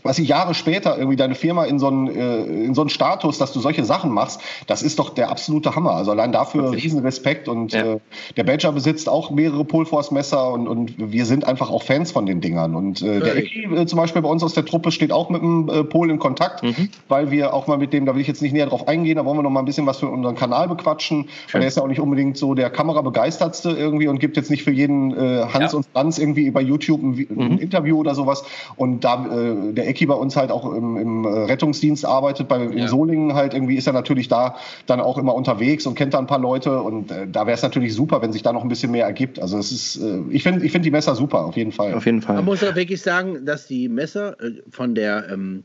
was 0.06 0.20
ich 0.20 0.28
Jahre 0.28 0.54
später 0.54 0.98
irgendwie 0.98 1.16
deine 1.16 1.34
Firma 1.34 1.66
in 1.66 1.80
so 1.80 1.88
einen, 1.88 2.08
äh, 2.08 2.44
in 2.44 2.76
so 2.76 2.82
einen 2.82 2.90
Status, 2.90 3.40
dass 3.40 3.52
du 3.52 3.60
solche 3.60 3.84
Sachen 3.84 4.12
machst, 4.12 4.40
das 4.68 4.84
ist 4.84 5.00
doch 5.00 5.10
der 5.10 5.30
absolute 5.30 5.76
Hammer. 5.76 5.92
Also 5.92 6.12
allein 6.12 6.32
dafür 6.32 6.72
riesen 6.72 7.00
Respekt 7.00 7.50
und 7.50 7.74
ja. 7.74 7.96
äh, 7.96 8.00
der 8.38 8.44
Badger 8.44 8.72
besitzt 8.72 9.10
auch 9.10 9.32
mehrere 9.32 9.66
Polforce 9.66 10.12
Messer 10.12 10.52
und, 10.52 10.68
und 10.68 10.94
wir 10.98 11.26
sind 11.26 11.48
einfach 11.48 11.72
auch 11.72 11.82
Fans 11.82 12.12
von 12.12 12.28
den 12.28 12.40
Dingern. 12.40 12.76
Und 12.76 13.02
äh, 13.02 13.20
der 13.20 13.36
Eki 13.36 13.64
äh, 13.76 13.86
zum 13.88 13.98
Beispiel 13.98 14.22
bei 14.22 14.30
uns 14.30 14.44
aus 14.44 14.54
der 14.54 14.64
Truppe 14.64 14.92
steht 14.92 15.12
auch 15.12 15.32
mit 15.32 15.42
dem 15.42 15.70
äh, 15.70 15.84
Pol 15.84 16.12
in 16.12 16.20
Kontakt, 16.20 16.62
mhm. 16.62 16.90
weil 17.08 17.32
wir 17.32 17.56
auch 17.56 17.66
mal 17.66 17.80
mit 17.80 17.92
dem, 17.92 18.06
da 18.06 18.14
will 18.14 18.22
ich 18.22 18.28
jetzt 18.28 18.44
nicht 18.44 18.54
näher 18.54 18.68
drauf 18.68 18.88
eingehen, 18.88 19.16
da 19.16 19.26
wollen 19.26 19.40
wir 19.40 19.44
noch 19.44 19.50
mal 19.50 19.62
ein 19.62 19.66
bisschen 19.66 19.88
was 19.88 19.98
für 19.98 20.08
unseren 20.08 20.36
Kanal 20.36 20.68
bequatschen. 20.68 21.30
Weil 21.52 21.64
er 21.64 21.68
ist 21.68 21.78
ja 21.78 21.84
auch 21.84 21.88
nicht 21.88 22.00
unbedingt 22.00 22.38
so 22.38 22.54
der 22.54 22.70
Kamerabegeistertste 22.70 23.72
irgendwie 23.72 24.08
und 24.08 24.20
gibt 24.20 24.38
jetzt 24.38 24.52
nicht 24.52 24.64
für 24.64 24.72
jeden 24.72 25.18
äh, 25.18 25.46
Hans 25.52 25.72
ja. 25.72 25.78
und 25.78 25.88
Franz 25.92 26.20
irgendwie 26.20 26.52
bei 26.52 26.62
YouTube 26.62 27.02
ein, 27.02 27.28
ein 27.30 27.54
mhm. 27.54 27.58
Interview 27.58 28.00
oder 28.00 28.14
sowas. 28.14 28.44
Und 28.76 29.04
da 29.04 29.26
äh, 29.26 29.74
der 29.74 29.95
Ecki 29.96 30.06
bei 30.06 30.14
uns 30.14 30.36
halt 30.36 30.52
auch 30.52 30.72
im, 30.74 30.98
im 30.98 31.26
Rettungsdienst 31.26 32.06
arbeitet, 32.06 32.50
bei 32.50 32.64
ja. 32.66 32.88
Solingen 32.88 33.34
halt 33.34 33.54
irgendwie 33.54 33.76
ist 33.76 33.88
er 33.88 33.94
natürlich 33.94 34.28
da 34.28 34.58
dann 34.86 35.00
auch 35.00 35.18
immer 35.18 35.34
unterwegs 35.34 35.86
und 35.88 35.96
kennt 35.96 36.14
da 36.14 36.20
ein 36.20 36.28
paar 36.28 36.40
Leute 36.40 36.82
und 36.82 37.12
äh, 37.12 37.28
da 37.32 37.48
wäre 37.48 37.56
es 37.56 37.64
natürlich 37.64 37.96
super, 37.96 38.22
wenn 38.22 38.34
sich 38.34 38.44
da 38.44 38.52
noch 38.52 38.64
ein 38.64 38.68
bisschen 38.68 38.92
mehr 38.92 39.06
ergibt. 39.06 39.40
Also 39.40 39.58
es 39.58 39.72
ist, 39.72 39.98
äh, 39.98 40.22
ich 40.30 40.44
finde 40.44 40.66
ich 40.66 40.72
finde 40.72 40.84
die 40.84 40.92
Messer 40.92 41.16
super, 41.16 41.46
auf 41.46 41.56
jeden 41.56 41.72
Fall. 41.72 41.94
Auf 41.94 42.06
jeden 42.06 42.22
Fall. 42.22 42.36
Man 42.36 42.46
muss 42.46 42.64
auch 42.64 42.76
wirklich 42.76 43.02
sagen, 43.02 43.46
dass 43.46 43.68
die 43.68 43.88
Messer 43.88 44.40
äh, 44.42 44.52
von 44.70 44.96
der, 44.96 45.30
ähm, 45.32 45.64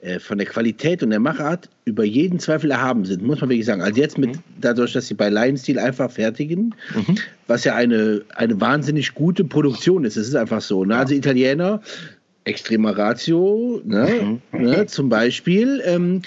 äh, 0.00 0.20
von 0.20 0.38
der 0.38 0.46
Qualität 0.46 1.02
und 1.02 1.10
der 1.10 1.20
Machart 1.20 1.68
über 1.84 2.04
jeden 2.04 2.38
Zweifel 2.38 2.70
erhaben 2.70 3.04
sind, 3.04 3.22
muss 3.22 3.40
man 3.40 3.50
wirklich 3.50 3.66
sagen. 3.66 3.82
Also 3.82 4.00
jetzt 4.00 4.16
mit, 4.16 4.36
mhm. 4.36 4.42
dadurch, 4.60 4.92
dass 4.92 5.08
sie 5.08 5.14
bei 5.14 5.28
Lion 5.28 5.56
Steel 5.56 5.78
einfach 5.78 6.10
fertigen, 6.10 6.74
mhm. 6.94 7.16
was 7.48 7.64
ja 7.64 7.74
eine, 7.74 8.22
eine 8.36 8.60
wahnsinnig 8.60 9.14
gute 9.14 9.44
Produktion 9.44 10.04
ist. 10.04 10.16
Es 10.16 10.28
ist 10.28 10.36
einfach 10.36 10.60
so. 10.60 10.84
Ne? 10.84 10.96
Also 10.96 11.14
Italiener 11.14 11.80
Extrema 12.44 12.90
Ratio, 12.90 13.80
ne, 13.84 14.40
mhm. 14.52 14.62
ne, 14.62 14.86
zum 14.86 15.08
Beispiel. 15.08 15.82
Ähm, 15.84 16.22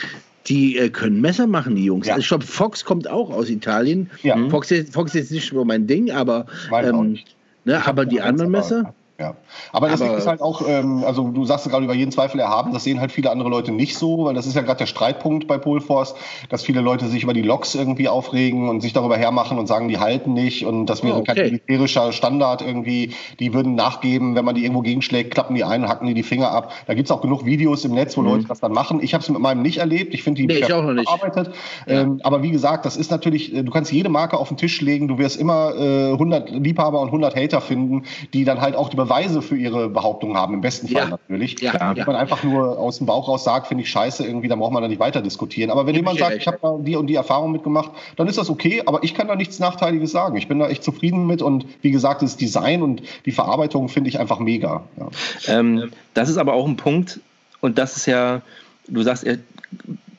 die 0.48 0.78
äh, 0.78 0.90
können 0.90 1.22
Messer 1.22 1.48
machen, 1.48 1.76
die 1.76 1.86
Jungs. 1.86 2.08
Ja. 2.08 2.14
Also 2.14 2.22
ich 2.22 2.28
glaube, 2.28 2.46
Fox 2.46 2.86
kommt 2.86 3.10
auch 3.10 3.32
aus 3.32 3.50
Italien. 3.50 4.12
Ja. 4.22 4.38
Fox, 4.50 4.72
Fox 4.92 5.16
ist 5.16 5.32
nicht 5.32 5.50
so 5.50 5.66
mein 5.66 5.88
Ding, 5.88 6.12
aber, 6.12 6.46
ähm, 6.72 7.18
ne, 7.64 7.86
aber 7.86 8.06
die 8.06 8.22
anderen 8.22 8.52
Messer. 8.52 8.94
Ja, 9.18 9.34
aber 9.72 9.88
das 9.88 10.02
aber, 10.02 10.18
ist 10.18 10.28
halt 10.28 10.42
auch, 10.42 10.62
ähm, 10.68 11.06
also 11.06 11.30
du 11.30 11.46
sagst 11.46 11.70
gerade 11.70 11.86
über 11.86 11.94
jeden 11.94 12.12
Zweifel 12.12 12.38
erhaben, 12.42 12.74
das 12.74 12.84
sehen 12.84 13.00
halt 13.00 13.14
viele 13.14 13.32
andere 13.32 13.48
Leute 13.48 13.72
nicht 13.72 13.98
so, 13.98 14.26
weil 14.26 14.34
das 14.34 14.46
ist 14.46 14.56
ja 14.56 14.62
gerade 14.62 14.80
der 14.80 14.88
Streitpunkt 14.88 15.48
bei 15.48 15.58
Polforce, 15.58 16.16
dass 16.50 16.64
viele 16.64 16.82
Leute 16.82 17.08
sich 17.08 17.24
über 17.24 17.34
die 17.34 17.42
Loks 17.42 17.76
irgendwie 17.76 18.10
aufregen 18.10 18.68
und 18.68 18.82
sich 18.82 18.92
darüber 18.92 19.16
hermachen 19.16 19.58
und 19.58 19.68
sagen, 19.68 19.88
die 19.88 20.00
halten 20.00 20.34
nicht 20.34 20.66
und 20.66 20.88
das 20.88 21.02
wäre 21.02 21.16
oh, 21.16 21.20
okay. 21.20 21.34
kein 21.34 21.44
militärischer 21.46 22.12
Standard 22.12 22.62
irgendwie, 22.62 23.14
die 23.40 23.54
würden 23.54 23.76
nachgeben, 23.76 24.36
wenn 24.36 24.44
man 24.44 24.54
die 24.54 24.64
irgendwo 24.64 24.82
gegenschlägt, 24.82 25.32
klappen 25.34 25.56
die 25.56 25.64
ein 25.64 25.84
und 25.84 25.88
hacken 25.88 26.08
die 26.08 26.14
die 26.14 26.24
Finger 26.24 26.52
ab. 26.52 26.74
Da 26.86 26.94
gibt's 26.94 27.10
auch 27.10 27.22
genug 27.22 27.46
Videos 27.46 27.86
im 27.86 27.94
Netz, 27.94 28.18
wo 28.18 28.22
mhm. 28.22 28.28
Leute 28.28 28.48
das 28.48 28.60
dann 28.60 28.74
machen. 28.74 29.02
Ich 29.02 29.14
habe 29.14 29.24
es 29.24 29.30
mit 29.30 29.40
meinem 29.40 29.62
nicht 29.62 29.78
erlebt, 29.78 30.14
ich 30.14 30.24
finde 30.24 30.42
die 30.42 30.48
nee, 30.48 30.60
ich 30.60 30.74
auch 30.74 30.84
noch 30.84 30.92
nicht. 30.92 31.08
Arbeitet. 31.08 31.52
Ja. 31.88 32.02
Ähm, 32.02 32.20
aber 32.24 32.44
wie 32.44 32.52
gesagt, 32.52 32.86
das 32.86 32.98
ist 32.98 33.12
natürlich, 33.12 33.56
äh, 33.56 33.64
du 33.64 33.72
kannst 33.72 33.94
jede 33.94 34.10
Marke 34.10 34.38
auf 34.38 34.50
den 34.50 34.58
Tisch 34.58 34.82
legen, 34.82 35.08
du 35.08 35.18
wirst 35.18 35.40
immer 35.40 35.74
äh, 35.74 36.12
100 36.12 36.50
Liebhaber 36.50 37.00
und 37.00 37.08
100 37.08 37.34
Hater 37.34 37.62
finden, 37.62 38.04
die 38.34 38.44
dann 38.44 38.60
halt 38.60 38.76
auch 38.76 38.90
die 38.90 39.05
Beweise 39.06 39.42
für 39.42 39.56
ihre 39.56 39.90
Behauptungen 39.90 40.38
haben, 40.38 40.54
im 40.54 40.62
besten 40.62 40.88
Fall 40.88 41.04
ja. 41.04 41.10
natürlich. 41.10 41.60
Ja, 41.62 41.72
Klar, 41.72 41.96
Wenn 41.96 42.06
man 42.06 42.16
einfach 42.16 42.44
nur 42.44 42.78
aus 42.78 42.98
dem 42.98 43.08
Bauch 43.08 43.28
raus 43.28 43.44
sagt, 43.44 43.68
finde 43.68 43.84
ich 43.84 43.90
scheiße, 43.90 44.26
irgendwie, 44.26 44.48
dann 44.48 44.60
braucht 44.60 44.74
man 44.74 44.82
da 44.82 44.88
nicht 44.88 45.00
weiter 45.00 45.22
diskutieren. 45.22 45.72
Aber 45.72 45.88
wenn 45.88 45.96
jemand 45.96 46.20
sagt, 46.20 46.36
ich 46.36 46.48
habe 46.48 46.60
da 46.62 46.78
die 46.80 46.96
und 46.96 47.08
die 47.08 47.16
Erfahrung 47.16 47.52
mitgemacht, 47.52 47.92
dann 48.16 48.28
ist 48.28 48.38
das 48.38 48.50
okay, 48.50 48.84
aber 48.86 49.04
ich 49.04 49.14
kann 49.14 49.28
da 49.28 49.36
nichts 49.36 49.60
Nachteiliges 49.60 50.12
sagen. 50.12 50.38
Ich 50.38 50.48
bin 50.48 50.60
da 50.60 50.68
echt 50.68 50.84
zufrieden 50.84 51.28
mit 51.28 51.42
und 51.42 51.66
wie 51.82 51.92
gesagt, 51.92 52.22
das 52.22 52.38
Design 52.38 52.82
und 52.82 53.02
die 53.26 53.32
Verarbeitung 53.32 53.90
finde 53.90 54.10
ich 54.10 54.20
einfach 54.20 54.40
mega. 54.40 54.84
Ja. 54.98 55.60
Ähm, 55.60 55.92
das 56.14 56.30
ist 56.30 56.38
aber 56.38 56.54
auch 56.54 56.68
ein 56.68 56.78
Punkt, 56.78 57.20
und 57.66 57.80
das 57.80 57.98
ist 57.98 58.06
ja, 58.06 58.42
du 58.88 59.02
sagst, 59.02 59.24
er, 59.24 59.40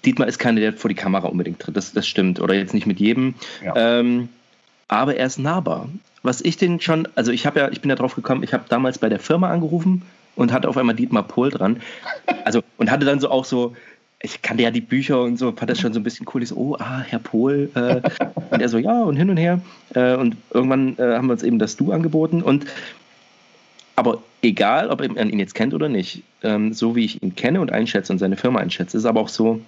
Dietmar 0.05 0.27
ist 0.27 0.39
keiner, 0.39 0.61
der 0.61 0.73
vor 0.73 0.89
die 0.89 0.97
Kamera 0.97 1.29
unbedingt 1.29 1.61
tritt. 1.61 1.77
Das, 1.77 1.93
das 1.93 2.07
stimmt. 2.07 2.41
Oder 2.41 2.55
jetzt 2.55 2.75
nicht 2.75 2.87
mit 2.87 2.99
jedem. 2.99 3.35
Ja. 3.65 4.01
Ähm, 4.01 4.29
aber 4.89 5.17
er 5.17 5.27
ist 5.27 5.39
nahbar 5.39 5.89
was 6.27 6.41
ich 6.41 6.57
den 6.57 6.81
schon, 6.81 7.09
also 7.15 7.33
ich 7.33 7.47
habe 7.47 7.61
ja, 7.61 7.71
ich 7.71 7.81
bin 7.81 7.89
ja 7.89 7.97
drauf 7.97 8.15
gekommen, 8.15 8.43
ich 8.43 8.53
habe 8.53 8.65
damals 8.69 8.99
bei 8.99 9.09
der 9.09 9.21
Firma 9.21 9.51
angerufen 9.51 10.03
und 10.35 10.53
hatte 10.53 10.69
auf 10.69 10.77
einmal 10.77 10.95
Dietmar 10.95 11.23
Pohl 11.23 11.51
dran. 11.51 11.81
Also 12.45 12.63
und 12.77 12.91
hatte 12.91 13.07
dann 13.07 13.21
so 13.21 13.31
auch 13.31 13.45
so, 13.45 13.75
ich 14.21 14.43
kannte 14.43 14.65
ja 14.65 14.71
die 14.71 14.81
Bücher 14.81 15.23
und 15.23 15.39
so, 15.39 15.53
fand 15.53 15.71
das 15.71 15.81
schon 15.81 15.93
so 15.93 16.01
ein 16.01 16.03
bisschen 16.03 16.27
cool. 16.35 16.43
Ich 16.43 16.51
so, 16.51 16.57
oh, 16.57 16.77
ah, 16.79 17.01
Herr 17.01 17.21
Pohl. 17.21 17.71
Äh, 17.75 18.03
und 18.51 18.61
er 18.61 18.69
so, 18.69 18.79
ja, 18.79 19.03
und 19.03 19.17
hin 19.17 19.31
und 19.31 19.37
her. 19.37 19.61
Äh, 19.95 20.17
und 20.17 20.37
irgendwann 20.53 20.99
äh, 20.99 21.15
haben 21.15 21.29
wir 21.29 21.33
uns 21.33 21.43
eben 21.43 21.59
das 21.59 21.77
Du 21.77 21.93
angeboten. 21.93 22.43
Und 22.43 22.67
aber 23.95 24.23
egal, 24.43 24.91
ob 24.91 25.07
man 25.07 25.31
ihn 25.31 25.39
jetzt 25.39 25.55
kennt 25.55 25.73
oder 25.73 25.89
nicht, 25.89 26.23
ähm, 26.43 26.75
so 26.75 26.97
wie 26.97 27.05
ich 27.05 27.23
ihn 27.23 27.35
kenne 27.35 27.61
und 27.61 27.73
einschätze 27.73 28.13
und 28.13 28.19
seine 28.19 28.37
Firma 28.37 28.59
einschätze, 28.59 28.99
ist 28.99 29.07
aber 29.07 29.21
auch 29.21 29.29
so, 29.29 29.61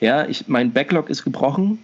ja, 0.00 0.26
ich, 0.26 0.48
mein 0.48 0.72
Backlog 0.72 1.08
ist 1.08 1.22
gebrochen, 1.22 1.78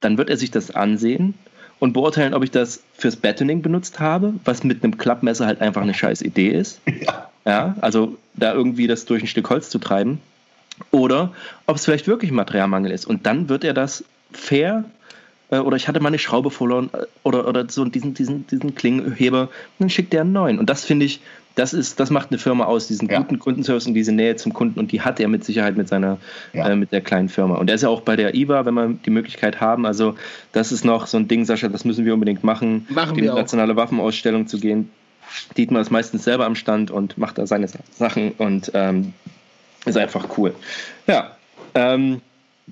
dann 0.00 0.18
wird 0.18 0.28
er 0.28 0.36
sich 0.36 0.50
das 0.50 0.74
ansehen 0.74 1.34
und 1.78 1.92
beurteilen, 1.92 2.34
ob 2.34 2.42
ich 2.42 2.50
das 2.50 2.82
fürs 2.94 3.16
Battening 3.16 3.62
benutzt 3.62 4.00
habe, 4.00 4.34
was 4.44 4.64
mit 4.64 4.82
einem 4.82 4.96
Klappmesser 4.96 5.46
halt 5.46 5.60
einfach 5.60 5.82
eine 5.82 5.94
scheiß 5.94 6.22
Idee 6.22 6.50
ist. 6.50 6.80
Ja. 7.00 7.28
ja. 7.44 7.76
Also 7.80 8.16
da 8.34 8.52
irgendwie 8.52 8.86
das 8.86 9.04
durch 9.04 9.22
ein 9.22 9.28
Stück 9.28 9.48
Holz 9.50 9.70
zu 9.70 9.78
treiben. 9.78 10.20
Oder 10.90 11.32
ob 11.66 11.76
es 11.76 11.84
vielleicht 11.84 12.06
wirklich 12.06 12.32
Materialmangel 12.32 12.90
ist. 12.90 13.06
Und 13.06 13.26
dann 13.26 13.48
wird 13.48 13.64
er 13.64 13.72
das 13.72 14.04
fair 14.32 14.84
oder 15.50 15.76
ich 15.76 15.88
hatte 15.88 16.00
mal 16.00 16.08
eine 16.08 16.18
Schraube 16.18 16.50
verloren 16.50 16.90
äh, 16.92 17.04
oder, 17.22 17.46
oder 17.48 17.68
so 17.68 17.84
diesen, 17.84 18.14
diesen, 18.14 18.46
diesen 18.46 18.74
Klingenheber, 18.74 19.48
dann 19.78 19.90
schickt 19.90 20.12
er 20.14 20.22
einen 20.22 20.32
neuen. 20.32 20.58
Und 20.58 20.68
das 20.68 20.84
finde 20.84 21.06
ich, 21.06 21.20
das 21.54 21.72
ist, 21.72 21.98
das 22.00 22.10
macht 22.10 22.30
eine 22.30 22.38
Firma 22.38 22.64
aus, 22.64 22.86
diesen 22.86 23.08
ja. 23.08 23.18
guten 23.18 23.38
Kundenservice 23.38 23.86
und 23.86 23.94
diese 23.94 24.12
Nähe 24.12 24.36
zum 24.36 24.52
Kunden 24.52 24.78
und 24.78 24.92
die 24.92 25.00
hat 25.00 25.18
er 25.20 25.28
mit 25.28 25.44
Sicherheit 25.44 25.76
mit 25.76 25.88
seiner, 25.88 26.18
ja. 26.52 26.68
äh, 26.68 26.76
mit 26.76 26.92
der 26.92 27.00
kleinen 27.00 27.28
Firma. 27.28 27.56
Und 27.56 27.70
er 27.70 27.76
ist 27.76 27.82
ja 27.82 27.88
auch 27.88 28.02
bei 28.02 28.14
der 28.14 28.34
IWA, 28.34 28.66
wenn 28.66 28.74
wir 28.74 28.88
die 28.88 29.10
Möglichkeit 29.10 29.60
haben. 29.60 29.86
Also 29.86 30.16
das 30.52 30.70
ist 30.70 30.84
noch 30.84 31.06
so 31.06 31.16
ein 31.16 31.28
Ding, 31.28 31.44
Sascha, 31.44 31.68
das 31.68 31.84
müssen 31.84 32.04
wir 32.04 32.12
unbedingt 32.12 32.44
machen, 32.44 32.86
machen 32.90 33.16
die 33.16 33.22
nationale 33.22 33.74
Waffenausstellung 33.74 34.46
zu 34.46 34.58
gehen. 34.58 34.90
Dietmar 35.56 35.80
ist 35.80 35.90
meistens 35.90 36.24
selber 36.24 36.44
am 36.44 36.54
Stand 36.54 36.90
und 36.90 37.16
macht 37.18 37.38
da 37.38 37.46
seine 37.46 37.68
Sachen 37.90 38.32
und 38.32 38.70
ähm, 38.74 39.14
ist 39.86 39.96
einfach 39.96 40.36
cool. 40.36 40.54
Ja, 41.06 41.36
ähm, 41.74 42.20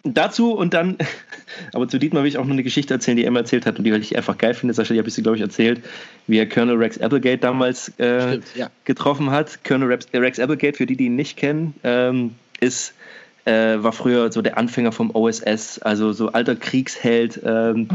dazu 0.03 0.53
und 0.53 0.75
dann, 0.75 0.97
aber 1.73 1.89
zu 1.89 1.99
Dietmar 1.99 2.23
will 2.23 2.29
ich 2.29 2.39
auch 2.39 2.45
noch 2.45 2.53
eine 2.53 2.63
Geschichte 2.63 2.95
erzählen, 2.95 3.17
die 3.17 3.25
Emma 3.25 3.41
erzählt 3.41 3.67
hat 3.67 3.79
und 3.79 3.85
die 3.85 3.93
ich 3.93 4.17
einfach 4.17 4.37
geil 4.39 4.55
finde. 4.55 4.75
Sascha, 4.75 4.93
die 4.93 4.99
habe 4.99 5.09
ich 5.09 5.15
sie, 5.15 5.23
glaube 5.23 5.37
ich, 5.37 5.43
erzählt, 5.43 5.83
wie 6.27 6.39
er 6.39 6.49
Colonel 6.49 6.77
Rex 6.77 6.99
Applegate 6.99 7.39
damals 7.39 7.89
äh, 7.99 8.21
Stimmt, 8.21 8.45
ja. 8.57 8.71
getroffen 8.85 9.31
hat. 9.31 9.65
Colonel 9.65 9.89
Rex, 9.89 10.07
Rex, 10.13 10.39
Applegate, 10.39 10.77
für 10.77 10.87
die, 10.87 10.97
die 10.97 11.07
ihn 11.07 11.17
nicht 11.17 11.37
kennen, 11.37 11.75
ähm, 11.85 12.35
ist, 12.61 12.95
äh, 13.45 13.77
war 13.79 13.93
früher 13.93 14.33
so 14.33 14.43
der 14.43 14.59
Anfänger 14.59 14.93
vom 14.93 15.15
OSS, 15.15 15.79
also 15.81 16.13
so 16.13 16.33
alter 16.33 16.57
Kriegsheld 16.57 17.41
ähm, 17.45 17.89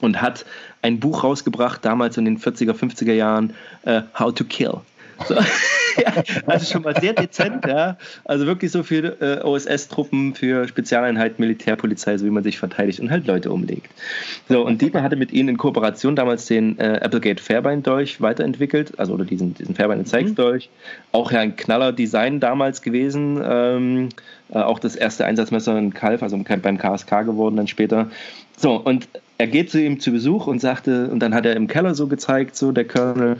und 0.00 0.22
hat 0.22 0.44
ein 0.82 1.00
Buch 1.00 1.24
rausgebracht, 1.24 1.84
damals 1.84 2.16
in 2.16 2.24
den 2.24 2.38
40er, 2.38 2.72
50er 2.72 3.12
Jahren, 3.12 3.54
äh, 3.84 4.02
How 4.18 4.34
to 4.34 4.44
Kill. 4.44 4.80
So. 5.26 5.34
ja, 5.96 6.22
also 6.46 6.72
schon 6.72 6.82
mal 6.82 6.98
sehr 7.00 7.12
dezent, 7.12 7.66
ja. 7.66 7.96
Also 8.24 8.46
wirklich 8.46 8.70
so 8.70 8.82
für 8.82 9.20
äh, 9.20 9.42
OSS-Truppen, 9.42 10.34
für 10.34 10.66
Spezialeinheiten, 10.68 11.36
Militärpolizei, 11.38 12.16
so 12.18 12.26
wie 12.26 12.30
man 12.30 12.42
sich 12.42 12.58
verteidigt 12.58 13.00
und 13.00 13.10
halt 13.10 13.26
Leute 13.26 13.50
umlegt. 13.50 13.90
So, 14.48 14.64
und 14.64 14.80
Dietmar 14.80 15.02
hatte 15.02 15.16
mit 15.16 15.32
ihnen 15.32 15.50
in 15.50 15.56
Kooperation 15.56 16.16
damals 16.16 16.46
den 16.46 16.78
äh, 16.78 17.00
Applegate 17.02 17.42
Fairbairn-Dolch 17.42 18.20
weiterentwickelt, 18.20 18.98
also 18.98 19.14
oder 19.14 19.24
diesen, 19.24 19.54
diesen 19.54 19.74
Fairbairn 19.74 20.04
Zeigsdolch. 20.06 20.68
Mhm. 20.68 21.08
Auch 21.12 21.32
ja 21.32 21.40
ein 21.40 21.56
knaller 21.56 21.92
Design 21.92 22.40
damals 22.40 22.82
gewesen. 22.82 23.40
Ähm, 23.44 24.08
äh, 24.52 24.58
auch 24.58 24.78
das 24.78 24.96
erste 24.96 25.24
Einsatzmesser 25.24 25.78
in 25.78 25.94
Kalf, 25.94 26.22
also 26.22 26.38
beim 26.38 26.78
KSK 26.78 27.24
geworden 27.24 27.56
dann 27.56 27.68
später. 27.68 28.10
So, 28.56 28.76
und 28.76 29.08
er 29.38 29.46
geht 29.46 29.70
zu 29.70 29.80
ihm 29.80 30.00
zu 30.00 30.12
Besuch 30.12 30.46
und 30.46 30.60
sagte, 30.60 31.08
und 31.10 31.20
dann 31.20 31.34
hat 31.34 31.46
er 31.46 31.56
im 31.56 31.66
Keller 31.66 31.94
so 31.94 32.08
gezeigt, 32.08 32.56
so 32.56 32.72
der 32.72 32.86
Colonel, 32.86 33.38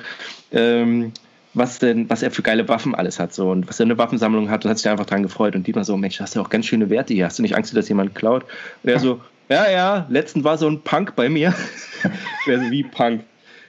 ähm, 0.52 1.12
was 1.54 1.78
denn, 1.78 2.08
was 2.08 2.22
er 2.22 2.30
für 2.30 2.42
geile 2.42 2.68
Waffen 2.68 2.94
alles 2.94 3.18
hat 3.18 3.34
so 3.34 3.50
und 3.50 3.68
was 3.68 3.80
er 3.80 3.86
eine 3.86 3.98
Waffensammlung 3.98 4.50
hat 4.50 4.64
und 4.64 4.70
hat 4.70 4.78
sich 4.78 4.88
einfach 4.88 5.06
dran 5.06 5.22
gefreut 5.22 5.56
und 5.56 5.66
Dietmar 5.66 5.84
so, 5.84 5.96
Mensch, 5.96 6.20
hast 6.20 6.36
du 6.36 6.40
auch 6.40 6.48
ganz 6.48 6.66
schöne 6.66 6.90
Werte 6.90 7.14
hier, 7.14 7.26
hast 7.26 7.38
du 7.38 7.42
nicht 7.42 7.56
Angst, 7.56 7.76
dass 7.76 7.88
jemand 7.88 8.14
klaut? 8.14 8.44
Und 8.82 8.90
er 8.90 8.98
so, 9.00 9.20
ja, 9.48 9.70
ja, 9.70 10.06
letztens 10.08 10.44
war 10.44 10.58
so 10.58 10.68
ein 10.68 10.80
Punk 10.82 11.16
bei 11.16 11.28
mir. 11.28 11.54
so, 12.46 12.52
wie 12.52 12.84
Punk? 12.84 13.24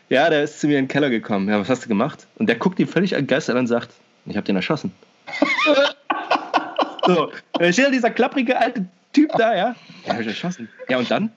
Ja, 0.10 0.30
der 0.30 0.44
ist 0.44 0.60
zu 0.60 0.68
mir 0.68 0.78
in 0.78 0.86
den 0.86 0.90
Keller 0.90 1.10
gekommen. 1.10 1.48
Ja, 1.48 1.60
was 1.60 1.70
hast 1.70 1.86
du 1.86 1.88
gemacht? 1.88 2.28
Und 2.36 2.48
der 2.48 2.58
guckt 2.58 2.80
ihn 2.80 2.88
völlig 2.88 3.14
entgeistert 3.14 3.56
an 3.56 3.62
und 3.62 3.68
sagt, 3.68 3.90
ich 4.26 4.38
hab 4.38 4.46
den 4.46 4.58
erschossen. 4.58 4.92
so, 7.06 7.32
dann 7.54 7.74
steht 7.74 7.86
da 7.86 7.90
dieser 7.90 8.12
klapprige 8.12 8.60
alte 8.60 8.86
Typ 9.14 9.32
da, 9.38 9.56
ja. 9.56 9.76
Den 10.06 10.14
hab 10.14 10.22
ich 10.22 10.28
erschossen. 10.28 10.70
Ja, 10.90 10.98
und 10.98 11.10
dann? 11.10 11.32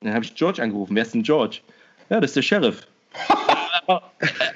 Dann 0.00 0.12
habe 0.12 0.24
ich 0.24 0.34
George 0.34 0.62
angerufen. 0.62 0.94
Wer 0.94 1.02
ist 1.02 1.14
denn 1.14 1.22
George? 1.22 1.60
Ja, 2.10 2.20
das 2.20 2.30
ist 2.30 2.36
der 2.36 2.42
Sheriff 2.42 2.86
aber, 3.86 4.02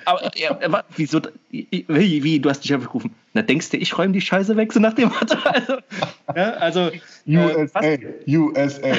aber 0.04 0.30
ja, 0.36 0.84
wieso, 0.96 1.20
wie, 1.50 1.84
wie, 1.88 2.40
du 2.40 2.48
hast 2.50 2.60
dich 2.64 2.72
einfach 2.72 2.88
gerufen. 2.88 3.14
Na, 3.32 3.42
denkst 3.42 3.70
du, 3.70 3.76
ich 3.76 3.96
räume 3.96 4.12
die 4.12 4.20
Scheiße 4.20 4.56
weg, 4.56 4.72
so 4.72 4.80
nach 4.80 4.94
dem 4.94 5.08
Motto? 5.08 5.36
Also, 5.46 5.76
ja, 6.34 6.50
also 6.52 6.90
USA, 7.26 7.80
äh, 7.80 7.98
USA. 8.28 8.92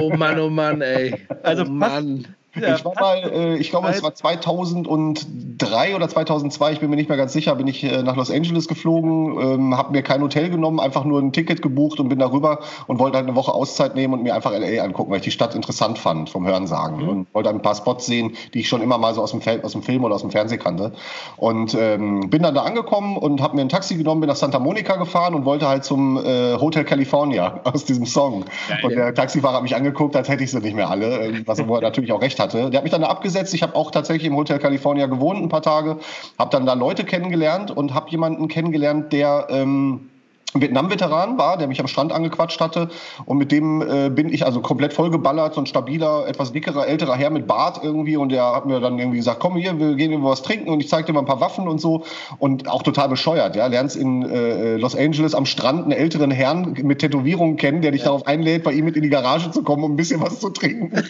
oh 0.00 0.10
Mann, 0.14 0.38
oh 0.38 0.48
Mann, 0.48 0.80
ey. 0.80 1.14
Also, 1.42 1.64
oh 1.64 1.68
Mann. 1.68 2.26
Ja, 2.60 2.74
ich 2.74 2.84
war 2.84 2.94
mal, 2.98 3.30
äh, 3.32 3.56
ich 3.56 3.70
glaube, 3.70 3.88
es 3.88 4.02
war 4.02 4.14
2003 4.14 5.94
oder 5.94 6.08
2002, 6.08 6.72
ich 6.72 6.80
bin 6.80 6.88
mir 6.90 6.96
nicht 6.96 7.08
mehr 7.08 7.18
ganz 7.18 7.32
sicher, 7.32 7.54
bin 7.54 7.66
ich 7.66 7.84
äh, 7.84 8.02
nach 8.02 8.16
Los 8.16 8.30
Angeles 8.30 8.66
geflogen, 8.66 9.38
ähm, 9.38 9.76
habe 9.76 9.92
mir 9.92 10.02
kein 10.02 10.22
Hotel 10.22 10.48
genommen, 10.48 10.80
einfach 10.80 11.04
nur 11.04 11.20
ein 11.20 11.32
Ticket 11.32 11.60
gebucht 11.60 12.00
und 12.00 12.08
bin 12.08 12.18
darüber 12.18 12.60
und 12.86 12.98
wollte 12.98 13.18
halt 13.18 13.26
eine 13.26 13.36
Woche 13.36 13.52
Auszeit 13.52 13.94
nehmen 13.94 14.14
und 14.14 14.22
mir 14.22 14.34
einfach 14.34 14.52
LA 14.52 14.82
angucken, 14.82 15.10
weil 15.10 15.18
ich 15.18 15.24
die 15.24 15.30
Stadt 15.30 15.54
interessant 15.54 15.98
fand 15.98 16.30
vom 16.30 16.46
Hörensagen 16.46 17.02
mhm. 17.02 17.08
und 17.08 17.34
wollte 17.34 17.50
ein 17.50 17.60
paar 17.60 17.74
Spots 17.74 18.06
sehen, 18.06 18.36
die 18.54 18.60
ich 18.60 18.68
schon 18.68 18.80
immer 18.80 18.96
mal 18.96 19.12
so 19.14 19.22
aus 19.22 19.32
dem, 19.32 19.42
aus 19.62 19.72
dem 19.72 19.82
Film 19.82 20.04
oder 20.04 20.14
aus 20.14 20.22
dem 20.22 20.30
Fernsehen 20.30 20.60
kannte. 20.60 20.92
Und 21.36 21.74
ähm, 21.74 22.30
bin 22.30 22.42
dann 22.42 22.54
da 22.54 22.62
angekommen 22.62 23.18
und 23.18 23.42
habe 23.46 23.56
mir 23.56 23.62
ein 23.62 23.68
Taxi 23.68 23.96
genommen, 23.96 24.20
bin 24.20 24.28
nach 24.28 24.36
Santa 24.36 24.58
Monica 24.58 24.96
gefahren 24.96 25.34
und 25.34 25.44
wollte 25.44 25.68
halt 25.68 25.84
zum 25.84 26.16
äh, 26.16 26.54
Hotel 26.54 26.84
California 26.84 27.60
aus 27.64 27.84
diesem 27.84 28.06
Song. 28.06 28.44
Geil, 28.68 28.78
und 28.82 28.96
der 28.96 29.14
Taxifahrer 29.14 29.56
hat 29.56 29.62
mich 29.62 29.76
angeguckt, 29.76 30.16
als 30.16 30.28
hätte 30.28 30.42
ich 30.42 30.50
sie 30.50 30.58
nicht 30.58 30.74
mehr 30.74 30.88
alle, 30.88 31.20
äh, 31.20 31.42
was 31.44 31.58
er 31.58 31.66
natürlich 31.80 32.12
auch 32.12 32.22
recht 32.22 32.38
hat 32.40 32.46
hatte. 32.46 32.70
Der 32.70 32.78
hat 32.78 32.84
mich 32.84 32.92
dann 32.92 33.04
abgesetzt. 33.04 33.54
Ich 33.54 33.62
habe 33.62 33.74
auch 33.74 33.90
tatsächlich 33.90 34.26
im 34.26 34.36
Hotel 34.36 34.58
California 34.58 35.06
gewohnt 35.06 35.42
ein 35.42 35.48
paar 35.48 35.62
Tage, 35.62 35.98
habe 36.38 36.50
dann 36.50 36.66
da 36.66 36.74
Leute 36.74 37.04
kennengelernt 37.04 37.70
und 37.70 37.94
habe 37.94 38.10
jemanden 38.10 38.48
kennengelernt, 38.48 39.12
der 39.12 39.46
ähm, 39.50 40.10
Vietnam-Veteran 40.54 41.38
war, 41.38 41.58
der 41.58 41.68
mich 41.68 41.80
am 41.80 41.86
Strand 41.86 42.12
angequatscht 42.12 42.60
hatte. 42.60 42.88
Und 43.24 43.38
mit 43.38 43.52
dem 43.52 43.82
äh, 43.82 44.10
bin 44.10 44.32
ich 44.32 44.46
also 44.46 44.60
komplett 44.60 44.92
vollgeballert, 44.92 45.54
so 45.54 45.60
ein 45.60 45.66
stabiler, 45.66 46.26
etwas 46.26 46.52
dickerer, 46.52 46.86
älterer 46.86 47.14
Herr 47.14 47.30
mit 47.30 47.46
Bart 47.46 47.80
irgendwie. 47.82 48.16
Und 48.16 48.30
der 48.30 48.54
hat 48.54 48.66
mir 48.66 48.80
dann 48.80 48.98
irgendwie 48.98 49.18
gesagt, 49.18 49.40
komm 49.40 49.56
hier, 49.56 49.78
wir 49.78 49.94
gehen 49.94 50.10
irgendwo 50.10 50.30
was 50.30 50.42
trinken. 50.42 50.70
Und 50.70 50.80
ich 50.80 50.88
zeig 50.88 51.06
dir 51.06 51.12
mal 51.12 51.20
ein 51.20 51.26
paar 51.26 51.40
Waffen 51.40 51.68
und 51.68 51.80
so. 51.80 52.04
Und 52.38 52.68
auch 52.68 52.82
total 52.82 53.08
bescheuert, 53.08 53.56
ja. 53.56 53.66
Lernst 53.66 53.96
in 53.96 54.22
äh, 54.22 54.76
Los 54.76 54.96
Angeles 54.96 55.34
am 55.34 55.46
Strand 55.46 55.84
einen 55.84 55.92
älteren 55.92 56.30
Herrn 56.30 56.74
mit 56.82 57.00
Tätowierungen 57.00 57.56
kennen, 57.56 57.82
der 57.82 57.90
dich 57.90 58.00
ja. 58.02 58.06
darauf 58.06 58.26
einlädt, 58.26 58.64
bei 58.64 58.72
ihm 58.72 58.84
mit 58.84 58.96
in 58.96 59.02
die 59.02 59.10
Garage 59.10 59.50
zu 59.50 59.62
kommen, 59.62 59.84
um 59.84 59.92
ein 59.92 59.96
bisschen 59.96 60.20
was 60.20 60.40
zu 60.40 60.50
trinken. 60.50 60.92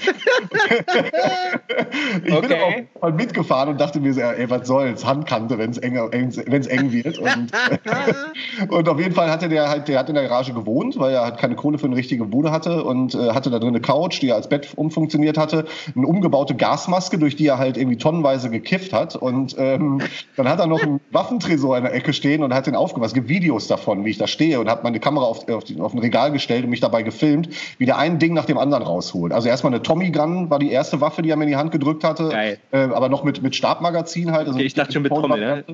ich 2.25 2.33
okay. 2.33 2.49
bin 2.49 2.57
aber 2.57 2.67
auch 2.67 3.03
mal 3.03 3.13
mitgefahren 3.13 3.69
und 3.71 3.81
dachte 3.81 4.01
mir 4.01 4.13
so, 4.15 4.21
ey, 4.21 4.49
was 4.51 4.67
soll's, 4.67 5.05
Handkante, 5.05 5.59
wenn 5.59 5.71
es 5.71 5.79
eng, 5.79 5.97
eng 5.97 6.93
wird. 6.93 7.19
Und, 7.19 7.53
und 8.69 8.89
auf 8.89 8.99
jeden 8.99 9.15
Fall 9.15 9.26
hatte 9.31 9.49
der 9.49 9.69
halt, 9.69 9.89
der 9.89 9.99
hat 9.99 10.09
in 10.09 10.15
der 10.15 10.25
Garage 10.25 10.53
gewohnt, 10.53 10.99
weil 10.99 11.15
er 11.15 11.23
halt 11.23 11.39
keine 11.39 11.55
Kohle 11.55 11.79
für 11.79 11.87
eine 11.87 11.97
richtige 11.97 12.25
Bude 12.25 12.51
hatte 12.51 12.85
und 12.85 13.15
äh, 13.15 13.31
hatte 13.31 13.51
da 13.51 13.59
drin 13.59 13.71
eine 13.71 13.81
Couch, 13.81 14.21
die 14.23 14.29
er 14.29 14.37
als 14.37 14.49
Bett 14.49 14.69
umfunktioniert 14.77 15.39
hatte, 15.39 15.67
eine 15.95 16.07
umgebaute 16.07 16.55
Gasmaske, 16.55 17.19
durch 17.19 17.37
die 17.37 17.47
er 17.47 17.59
halt 17.59 17.77
irgendwie 17.77 17.97
tonnenweise 17.97 18.51
gekifft 18.51 18.93
hat 18.93 19.17
und 19.17 19.57
ähm, 19.59 20.01
dann 20.37 20.49
hat 20.49 20.61
er 20.61 20.67
noch 20.67 20.83
einen 20.83 21.01
Waffentresor 21.11 21.77
in 21.77 21.85
der 21.85 21.95
Ecke 21.95 22.13
stehen 22.13 22.43
und 22.43 22.55
hat 22.55 22.67
den 22.67 22.77
aufgemacht. 22.77 23.09
Es 23.09 23.15
gibt 23.15 23.29
Videos 23.29 23.67
davon, 23.67 24.05
wie 24.05 24.11
ich 24.11 24.19
da 24.19 24.27
stehe 24.27 24.61
und 24.61 24.69
habe 24.69 24.83
meine 24.83 25.01
Kamera 25.01 25.25
auf, 25.25 25.49
auf, 25.49 25.65
auf 25.81 25.95
ein 25.95 25.99
Regal 25.99 26.33
gestellt 26.33 26.65
und 26.65 26.71
mich 26.71 26.81
dabei 26.81 27.03
gefilmt, 27.03 27.49
wie 27.79 27.87
der 27.87 27.99
ein 27.99 28.19
Ding 28.19 28.35
nach 28.35 28.45
dem 28.45 28.59
anderen 28.59 28.83
rausholt. 28.83 29.33
Also 29.33 29.49
erstmal 29.49 29.73
eine 29.73 29.83
Tommy 29.83 30.11
Gun 30.11 30.51
war 30.51 30.59
die 30.59 30.71
erste 30.71 31.01
Waffe, 31.01 31.23
die 31.23 31.31
er 31.31 31.37
mir 31.37 31.45
in 31.45 31.51
die 31.51 31.57
Hand 31.57 31.73
gedrückt 31.73 32.05
hatte, 32.05 32.31
äh, 32.33 32.57
aber 32.79 33.09
noch 33.09 33.25
mit, 33.25 33.43
mit 33.43 33.55
Stabmagazin 33.55 34.33
halt. 34.33 34.47
Also 34.47 34.59
okay, 34.59 34.67
ich 34.67 34.75
dachte 34.75 34.93
schon 34.93 35.03
mit 35.03 35.13
Trommel, 35.13 35.41
ne? 35.41 35.65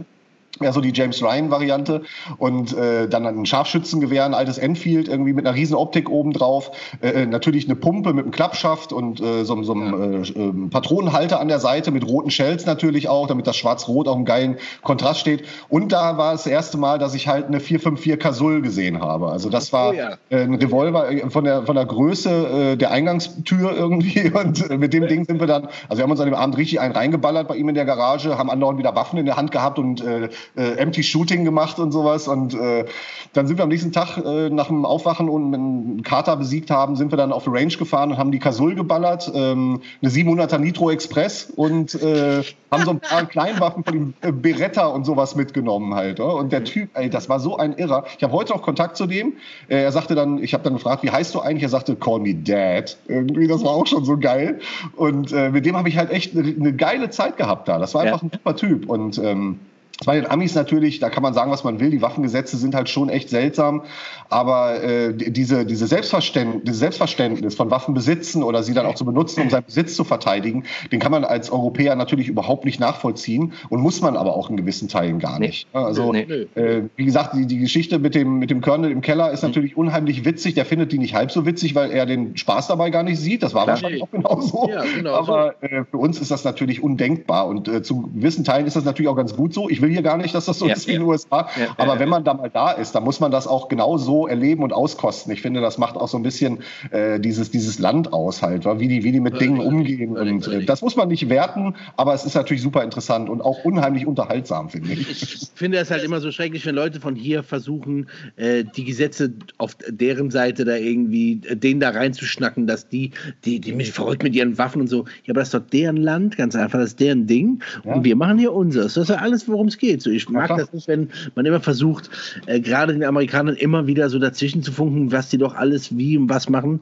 Ja, 0.60 0.72
so 0.72 0.80
die 0.80 0.92
James 0.92 1.22
Ryan-Variante. 1.22 2.02
Und 2.38 2.76
äh, 2.76 3.08
dann 3.08 3.26
ein 3.26 3.46
Scharfschützengewehr, 3.46 4.24
ein 4.24 4.34
altes 4.34 4.58
Enfield, 4.58 5.08
irgendwie 5.08 5.32
mit 5.32 5.46
einer 5.46 5.56
riesen 5.56 5.74
Optik 5.74 6.10
obendrauf. 6.10 6.70
Äh, 7.00 7.22
äh, 7.22 7.26
natürlich 7.26 7.66
eine 7.66 7.76
Pumpe 7.76 8.12
mit 8.12 8.24
einem 8.24 8.32
Klappschaft 8.32 8.92
und 8.92 9.20
äh, 9.20 9.44
so, 9.44 9.62
so 9.62 9.72
einem 9.72 10.22
äh, 10.22 10.28
äh, 10.28 10.68
Patronenhalter 10.70 11.40
an 11.40 11.48
der 11.48 11.58
Seite 11.58 11.90
mit 11.90 12.06
roten 12.06 12.30
Shells 12.30 12.66
natürlich 12.66 13.08
auch, 13.08 13.26
damit 13.26 13.46
das 13.46 13.56
Schwarz-Rot 13.56 14.08
auch 14.08 14.16
einen 14.16 14.24
geilen 14.24 14.56
Kontrast 14.82 15.20
steht. 15.20 15.44
Und 15.68 15.92
da 15.92 16.18
war 16.18 16.34
es 16.34 16.44
das 16.44 16.52
erste 16.52 16.78
Mal, 16.78 16.98
dass 16.98 17.14
ich 17.14 17.28
halt 17.28 17.46
eine 17.46 17.60
454 17.60 18.18
Kasul 18.18 18.62
gesehen 18.62 19.00
habe. 19.00 19.28
Also 19.28 19.48
das 19.48 19.72
war 19.72 19.90
oh, 19.90 19.92
ja. 19.92 20.16
äh, 20.30 20.42
ein 20.42 20.54
Revolver 20.54 21.10
äh, 21.10 21.30
von 21.30 21.44
der, 21.44 21.64
von 21.64 21.76
der 21.76 21.86
Größe 21.86 22.72
äh, 22.72 22.76
der 22.76 22.90
Eingangstür 22.90 23.72
irgendwie. 23.72 24.30
Und 24.34 24.70
äh, 24.70 24.76
mit 24.76 24.92
dem 24.92 25.06
Ding 25.06 25.24
sind 25.24 25.40
wir 25.40 25.46
dann, 25.46 25.68
also 25.88 25.98
wir 25.98 26.04
haben 26.04 26.10
uns 26.10 26.20
an 26.20 26.26
dem 26.26 26.34
Abend 26.34 26.56
richtig 26.56 26.80
einen 26.80 26.94
reingeballert 26.94 27.48
bei 27.48 27.56
ihm 27.56 27.68
in 27.68 27.74
der 27.74 27.84
Garage, 27.84 28.38
haben 28.38 28.50
andauernd 28.50 28.78
wieder 28.78 28.94
Waffen 28.94 29.18
in 29.18 29.26
der 29.26 29.36
Hand 29.36 29.50
gehabt 29.50 29.78
und 29.78 30.04
äh, 30.04 30.28
äh, 30.56 30.76
Empty 30.76 31.02
Shooting 31.02 31.44
gemacht 31.44 31.78
und 31.78 31.92
sowas. 31.92 32.28
Und 32.28 32.54
äh, 32.54 32.84
dann 33.32 33.46
sind 33.46 33.58
wir 33.58 33.64
am 33.64 33.68
nächsten 33.68 33.92
Tag 33.92 34.18
äh, 34.18 34.50
nach 34.50 34.66
dem 34.68 34.84
Aufwachen 34.84 35.28
und 35.28 35.54
einen 35.54 36.02
Kater 36.02 36.36
besiegt 36.36 36.70
haben, 36.70 36.96
sind 36.96 37.12
wir 37.12 37.16
dann 37.16 37.32
auf 37.32 37.44
die 37.44 37.50
Range 37.50 37.74
gefahren 37.74 38.10
und 38.10 38.18
haben 38.18 38.32
die 38.32 38.38
Kasul 38.38 38.74
geballert, 38.74 39.30
ähm, 39.34 39.80
eine 40.02 40.10
700er 40.10 40.58
Nitro 40.58 40.90
Express 40.90 41.52
und 41.54 41.94
äh, 41.94 42.42
haben 42.70 42.84
so 42.84 42.90
ein 42.90 43.00
paar 43.00 43.26
Kleinwaffen 43.26 43.84
von 43.84 43.94
dem 43.94 44.14
äh, 44.22 44.32
Beretta 44.32 44.86
und 44.86 45.04
sowas 45.04 45.34
mitgenommen 45.34 45.94
halt. 45.94 46.20
Oder? 46.20 46.34
Und 46.36 46.52
der 46.52 46.64
Typ, 46.64 46.90
ey, 46.94 47.10
das 47.10 47.28
war 47.28 47.40
so 47.40 47.56
ein 47.56 47.74
Irrer. 47.74 48.04
Ich 48.16 48.24
habe 48.24 48.32
heute 48.32 48.52
noch 48.52 48.62
Kontakt 48.62 48.96
zu 48.96 49.06
dem. 49.06 49.34
Äh, 49.68 49.82
er 49.82 49.92
sagte 49.92 50.14
dann, 50.14 50.42
ich 50.42 50.54
habe 50.54 50.64
dann 50.64 50.74
gefragt, 50.74 51.02
wie 51.02 51.10
heißt 51.10 51.34
du 51.34 51.40
eigentlich? 51.40 51.64
Er 51.64 51.68
sagte, 51.68 51.96
call 51.96 52.20
me 52.20 52.34
Dad. 52.34 52.96
Irgendwie, 53.08 53.46
das 53.46 53.62
war 53.62 53.72
auch 53.72 53.86
schon 53.86 54.04
so 54.04 54.16
geil. 54.16 54.60
Und 54.96 55.32
äh, 55.32 55.50
mit 55.50 55.66
dem 55.66 55.76
habe 55.76 55.88
ich 55.88 55.96
halt 55.96 56.10
echt 56.10 56.36
eine, 56.36 56.48
eine 56.48 56.72
geile 56.72 57.10
Zeit 57.10 57.36
gehabt 57.36 57.68
da. 57.68 57.78
Das 57.78 57.94
war 57.94 58.02
einfach 58.02 58.22
ja. 58.22 58.28
ein 58.28 58.32
super 58.32 58.56
Typ. 58.56 58.88
Und 58.88 59.18
ähm, 59.18 59.60
bei 60.04 60.16
den 60.16 60.30
Amis 60.30 60.54
natürlich, 60.54 60.98
da 60.98 61.10
kann 61.10 61.22
man 61.22 61.34
sagen, 61.34 61.50
was 61.50 61.64
man 61.64 61.80
will. 61.80 61.90
Die 61.90 62.02
Waffengesetze 62.02 62.56
sind 62.56 62.74
halt 62.74 62.88
schon 62.88 63.08
echt 63.08 63.28
seltsam. 63.28 63.82
Aber 64.28 64.82
äh, 64.82 65.12
diese, 65.14 65.66
diese 65.66 65.86
Selbstverständnis, 65.86 66.62
dieses 66.64 66.80
Selbstverständnis 66.80 67.54
von 67.54 67.70
Waffen 67.70 67.94
besitzen 67.94 68.42
oder 68.42 68.62
sie 68.62 68.74
dann 68.74 68.86
auch 68.86 68.94
zu 68.94 69.04
benutzen, 69.04 69.42
um 69.42 69.50
seinen 69.50 69.64
Besitz 69.64 69.94
zu 69.94 70.04
verteidigen, 70.04 70.64
den 70.90 71.00
kann 71.00 71.12
man 71.12 71.24
als 71.24 71.50
Europäer 71.50 71.94
natürlich 71.96 72.28
überhaupt 72.28 72.64
nicht 72.64 72.80
nachvollziehen 72.80 73.52
und 73.68 73.80
muss 73.80 74.00
man 74.00 74.16
aber 74.16 74.34
auch 74.34 74.48
in 74.50 74.56
gewissen 74.56 74.88
Teilen 74.88 75.18
gar 75.18 75.38
nicht. 75.38 75.68
Nee. 75.72 75.80
Also, 75.80 76.12
nee. 76.12 76.22
äh, 76.22 76.82
wie 76.96 77.04
gesagt, 77.04 77.34
die, 77.34 77.46
die 77.46 77.58
Geschichte 77.58 77.98
mit 77.98 78.14
dem, 78.14 78.38
mit 78.38 78.50
dem 78.50 78.60
Colonel 78.60 78.90
im 78.90 79.02
Keller 79.02 79.30
ist 79.30 79.42
mhm. 79.42 79.50
natürlich 79.50 79.76
unheimlich 79.76 80.24
witzig. 80.24 80.54
Der 80.54 80.64
findet 80.64 80.92
die 80.92 80.98
nicht 80.98 81.14
halb 81.14 81.30
so 81.30 81.44
witzig, 81.44 81.74
weil 81.74 81.90
er 81.90 82.06
den 82.06 82.36
Spaß 82.36 82.68
dabei 82.68 82.90
gar 82.90 83.02
nicht 83.02 83.18
sieht. 83.20 83.42
Das 83.42 83.54
war 83.54 83.64
Klar. 83.64 83.76
wahrscheinlich 83.76 84.02
auch 84.02 84.10
genauso. 84.10 84.68
Ja, 84.68 84.82
genau 84.96 85.14
aber 85.14 85.62
äh, 85.62 85.84
für 85.90 85.98
uns 85.98 86.20
ist 86.20 86.30
das 86.30 86.44
natürlich 86.44 86.82
undenkbar 86.82 87.46
und 87.46 87.68
äh, 87.68 87.82
zu 87.82 88.02
gewissen 88.14 88.44
Teilen 88.44 88.66
ist 88.66 88.76
das 88.76 88.84
natürlich 88.84 89.08
auch 89.08 89.16
ganz 89.16 89.36
gut 89.36 89.52
so. 89.52 89.68
Ich 89.68 89.81
will 89.82 89.90
hier 89.90 90.02
gar 90.02 90.16
nicht, 90.16 90.34
dass 90.34 90.46
das 90.46 90.58
so 90.58 90.66
ja, 90.66 90.74
ist 90.74 90.86
wie 90.86 90.92
in 90.92 91.00
den 91.00 91.08
USA. 91.08 91.48
Aber 91.76 91.98
wenn 91.98 92.08
man 92.08 92.24
da 92.24 92.34
mal 92.34 92.50
da 92.50 92.70
ist, 92.70 92.94
dann 92.94 93.04
muss 93.04 93.20
man 93.20 93.30
das 93.30 93.46
auch 93.46 93.68
genau 93.68 93.98
so 93.98 94.26
erleben 94.26 94.62
und 94.62 94.72
auskosten. 94.72 95.32
Ich 95.32 95.42
finde, 95.42 95.60
das 95.60 95.78
macht 95.78 95.96
auch 95.96 96.08
so 96.08 96.16
ein 96.16 96.22
bisschen 96.22 96.60
äh, 96.90 97.20
dieses, 97.20 97.50
dieses 97.50 97.78
Land 97.78 98.12
aus 98.12 98.42
halt, 98.42 98.64
wie 98.64 98.88
die, 98.88 99.04
wie 99.04 99.12
die 99.12 99.20
mit 99.20 99.40
Dingen 99.40 99.60
umgehen. 99.60 100.16
Und 100.16 100.48
äh, 100.48 100.64
das 100.64 100.82
muss 100.82 100.96
man 100.96 101.08
nicht 101.08 101.28
werten, 101.28 101.74
aber 101.96 102.14
es 102.14 102.24
ist 102.24 102.34
natürlich 102.34 102.62
super 102.62 102.82
interessant 102.82 103.28
und 103.28 103.42
auch 103.42 103.64
unheimlich 103.64 104.06
unterhaltsam, 104.06 104.70
finde 104.70 104.92
ich. 104.92 105.10
Ich 105.10 105.48
finde 105.54 105.78
es 105.78 105.90
halt 105.90 106.04
immer 106.04 106.20
so 106.20 106.30
schrecklich, 106.30 106.64
wenn 106.66 106.74
Leute 106.74 107.00
von 107.00 107.14
hier 107.14 107.42
versuchen, 107.42 108.06
äh, 108.36 108.64
die 108.64 108.84
Gesetze 108.84 109.32
auf 109.58 109.76
deren 109.88 110.30
Seite 110.30 110.64
da 110.64 110.76
irgendwie, 110.76 111.40
äh, 111.48 111.56
denen 111.56 111.80
da 111.80 111.90
reinzuschnacken, 111.90 112.66
dass 112.66 112.88
die, 112.88 113.10
die, 113.44 113.60
die 113.60 113.72
mich 113.72 113.92
verrückt 113.92 114.22
mit 114.22 114.34
ihren 114.34 114.58
Waffen 114.58 114.80
und 114.80 114.88
so. 114.88 115.04
Ja, 115.24 115.32
aber 115.32 115.40
das 115.40 115.48
ist 115.48 115.54
doch 115.54 115.66
deren 115.72 115.96
Land, 115.96 116.36
ganz 116.36 116.54
einfach, 116.54 116.78
das 116.78 116.90
ist 116.90 117.00
deren 117.00 117.26
Ding. 117.26 117.62
Ja. 117.84 117.94
Und 117.94 118.04
wir 118.04 118.16
machen 118.16 118.38
hier 118.38 118.52
unseres. 118.52 118.94
Das 118.94 119.04
ist 119.04 119.10
ja 119.10 119.16
alles, 119.16 119.48
worum 119.48 119.68
es 119.72 119.78
geht. 119.78 120.02
So, 120.02 120.10
ich 120.10 120.28
mag 120.28 120.50
ja, 120.50 120.56
das 120.56 120.72
nicht, 120.72 120.88
wenn 120.88 121.10
man 121.34 121.46
immer 121.46 121.60
versucht, 121.60 122.10
äh, 122.46 122.60
gerade 122.60 122.92
den 122.92 123.04
Amerikanern 123.04 123.56
immer 123.56 123.86
wieder 123.86 124.08
so 124.08 124.18
dazwischen 124.18 124.62
zu 124.62 124.72
funken, 124.72 125.12
was 125.12 125.28
die 125.28 125.38
doch 125.38 125.54
alles 125.54 125.96
wie 125.96 126.16
und 126.16 126.28
was 126.28 126.48
machen. 126.48 126.80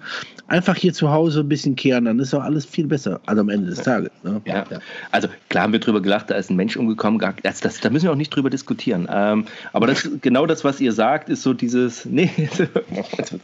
Einfach 0.48 0.76
hier 0.76 0.92
zu 0.92 1.10
Hause 1.10 1.40
ein 1.40 1.48
bisschen 1.48 1.76
kehren, 1.76 2.04
dann 2.04 2.18
ist 2.18 2.32
doch 2.32 2.42
alles 2.42 2.66
viel 2.66 2.86
besser. 2.86 3.20
Also 3.26 3.40
am 3.40 3.48
Ende 3.48 3.70
des 3.70 3.82
Tages. 3.82 4.10
Ne? 4.22 4.40
Ja. 4.44 4.66
ja. 4.70 4.78
Also 5.10 5.28
klar 5.48 5.64
haben 5.64 5.72
wir 5.72 5.80
drüber 5.80 6.00
gelacht, 6.00 6.30
da 6.30 6.34
ist 6.34 6.50
ein 6.50 6.56
Mensch 6.56 6.76
umgekommen. 6.76 7.20
Das, 7.42 7.60
das, 7.60 7.80
da 7.80 7.90
müssen 7.90 8.04
wir 8.04 8.12
auch 8.12 8.16
nicht 8.16 8.34
drüber 8.34 8.50
diskutieren. 8.50 9.08
Ähm, 9.10 9.44
aber 9.72 9.86
das, 9.86 10.08
genau 10.20 10.46
das, 10.46 10.64
was 10.64 10.80
ihr 10.80 10.92
sagt, 10.92 11.28
ist 11.28 11.42
so 11.42 11.54
dieses, 11.54 12.04
nee, 12.04 12.30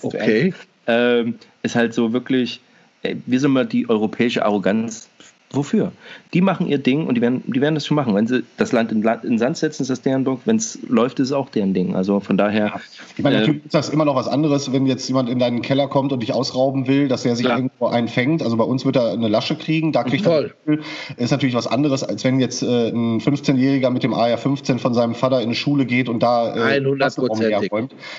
okay. 0.03 0.53
Ähm, 0.86 1.34
ist 1.62 1.74
halt 1.74 1.94
so 1.94 2.12
wirklich, 2.12 2.61
wie 3.03 3.38
soll 3.38 3.51
man 3.51 3.68
die 3.68 3.88
europäische 3.88 4.44
Arroganz 4.44 5.09
wofür? 5.51 5.92
Die 6.34 6.40
machen 6.40 6.66
ihr 6.66 6.78
Ding 6.78 7.07
und 7.07 7.14
die 7.14 7.20
werden, 7.20 7.42
die 7.47 7.61
werden 7.61 7.74
das 7.74 7.86
schon 7.86 7.94
machen. 7.94 8.14
Wenn 8.14 8.26
sie 8.26 8.44
das 8.57 8.72
Land 8.72 8.92
in, 8.92 9.03
in 9.22 9.38
Sand 9.38 9.57
setzen, 9.57 9.82
ist 9.82 9.88
das 9.88 10.03
deren 10.03 10.24
Bock. 10.24 10.40
Wenn 10.44 10.57
es 10.57 10.78
läuft, 10.88 11.20
ist 11.20 11.28
es 11.28 11.32
auch 11.32 11.49
deren 11.49 11.74
Ding. 11.74 11.94
Also 11.94 12.20
von 12.20 12.36
daher. 12.36 12.66
Ja. 12.66 12.80
Ich 13.16 13.22
meine, 13.22 13.40
natürlich 13.40 13.62
äh, 13.62 13.66
ist 13.66 13.74
das 13.74 13.88
immer 13.88 14.05
noch 14.05 14.16
was 14.16 14.28
anderes, 14.28 14.72
wenn 14.72 14.86
jetzt 14.86 15.09
jemand 15.09 15.28
in 15.28 15.38
deinen 15.38 15.62
Keller 15.62 15.88
kommt 15.88 16.12
und 16.12 16.20
dich 16.20 16.32
ausrauben 16.32 16.86
will, 16.86 17.09
dass 17.09 17.24
er 17.24 17.36
sich 17.36 17.47
klar. 17.47 17.59
irgendwo 17.59 17.86
einfängt. 17.86 18.42
Also 18.42 18.57
bei 18.57 18.64
uns 18.64 18.84
wird 18.84 18.97
er 18.97 19.12
eine 19.12 19.28
Lasche 19.28 19.57
kriegen. 19.57 19.92
Da 19.92 20.05
kriegt 20.05 20.24
Voll. 20.24 20.55
er 20.66 20.78
ist 21.18 21.30
natürlich 21.30 21.55
was 21.55 21.66
anderes, 21.66 22.03
als 22.03 22.24
wenn 22.24 22.40
jetzt 22.40 22.62
äh, 22.62 22.88
ein 22.88 23.20
15-Jähriger 23.20 23.90
mit 23.90 24.03
dem 24.03 24.14
AR-15 24.14 24.78
von 24.78 24.94
seinem 24.94 25.14
Vater 25.14 25.40
in 25.40 25.47
eine 25.47 25.55
Schule 25.55 25.86
geht 25.86 26.09
und 26.09 26.22
da 26.22 26.55
äh, 26.55 26.76
100 26.76 27.18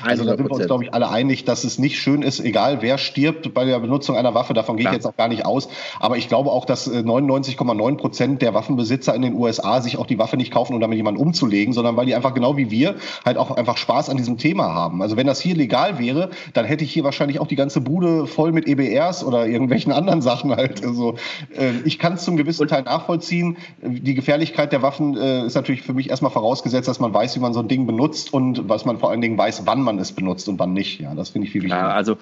Also 0.04 0.24
da 0.24 0.36
sind 0.36 0.50
wir 0.50 0.52
uns, 0.52 0.66
glaube 0.66 0.84
ich, 0.86 0.94
alle 0.94 1.10
einig, 1.10 1.46
dass 1.46 1.64
es 1.64 1.78
nicht 1.78 2.00
schön 2.00 2.22
ist, 2.22 2.40
egal 2.40 2.82
wer 2.82 2.98
stirbt 2.98 3.54
bei 3.54 3.66
der 3.66 3.80
Benutzung 3.80 4.16
einer 4.16 4.34
Waffe. 4.34 4.54
Davon 4.54 4.78
gehe 4.78 4.88
ich 4.88 4.94
jetzt 4.94 5.06
auch 5.06 5.18
gar 5.18 5.28
nicht 5.28 5.46
aus. 5.46 5.70
Aber 6.00 6.18
ich 6.18 6.28
glaube 6.28 6.52
auch, 6.52 6.66
dass 6.66 6.88
äh, 6.88 7.04
99,9 7.30 7.98
Prozent 7.98 8.42
der 8.42 8.54
Waffenbesitzer 8.54 9.14
in 9.16 9.22
den 9.22 9.34
USA 9.36 9.82
sich 9.82 9.98
auch 9.98 10.06
die 10.06 10.20
Waffe 10.20 10.38
nicht 10.38 10.52
kaufen, 10.52 10.74
um 10.74 10.80
damit 10.80 10.98
jemanden 10.98 11.20
umzulegen, 11.20 11.74
sondern 11.74 11.96
weil 11.98 12.06
die 12.06 12.16
einfach 12.16 12.34
genau 12.34 12.58
wie 12.58 12.72
wir 12.72 12.96
halt 13.26 13.38
auch 13.38 13.52
einfach 13.52 13.78
Spaß 13.78 14.10
an 14.10 14.18
diesem 14.18 14.38
Thema 14.38 14.74
haben. 14.74 15.02
Also 15.02 15.18
wenn 15.18 15.28
das 15.28 15.42
hier 15.42 15.56
legal 15.56 16.00
wäre, 16.00 16.30
dann 16.54 16.66
hätte 16.66 16.84
ich 16.84 16.92
hier 16.92 17.04
wahrscheinlich 17.04 17.40
auch 17.40 17.48
die 17.48 17.56
ganze 17.56 17.82
Bude 17.82 18.28
voll 18.28 18.52
mit 18.52 18.68
EBRs 18.68 19.24
oder 19.24 19.48
irgendwelchen 19.48 19.92
anderen 19.92 20.22
Sachen 20.22 20.56
halt. 20.56 20.84
Also 20.86 21.16
äh, 21.58 21.72
ich 21.86 22.00
kann 22.00 22.14
es 22.14 22.24
zum 22.24 22.38
gewissen 22.38 22.68
Teil 22.68 22.84
nachvollziehen. 22.84 23.58
Die 23.82 24.14
Gefährlichkeit 24.14 24.72
der 24.72 24.82
Waffen 24.82 25.18
äh, 25.18 25.46
ist 25.46 25.56
natürlich 25.56 25.82
für 25.82 25.94
mich 25.94 26.10
erstmal 26.10 26.32
vorausgesetzt, 26.32 26.88
dass 26.88 27.00
man 27.00 27.14
weiß, 27.14 27.36
wie 27.36 27.40
man 27.40 27.54
so 27.54 27.60
ein 27.60 27.68
Ding 27.68 27.86
benutzt 27.88 28.34
und 28.34 28.68
was 28.70 28.86
man 28.86 28.98
vor 28.98 29.10
allen 29.10 29.22
Dingen 29.22 29.38
weiß, 29.38 29.66
wann 29.66 29.82
man 29.82 30.00
es 30.00 30.12
benutzt 30.12 30.48
und 30.50 30.60
wann 30.60 30.74
nicht. 30.74 31.00
Ja, 31.00 31.14
das 31.16 31.30
finde 31.30 31.48
ich 31.48 31.52
viel 31.52 31.64
wichtiger. 31.64 31.82
Ja, 31.82 31.90
also 31.90 32.18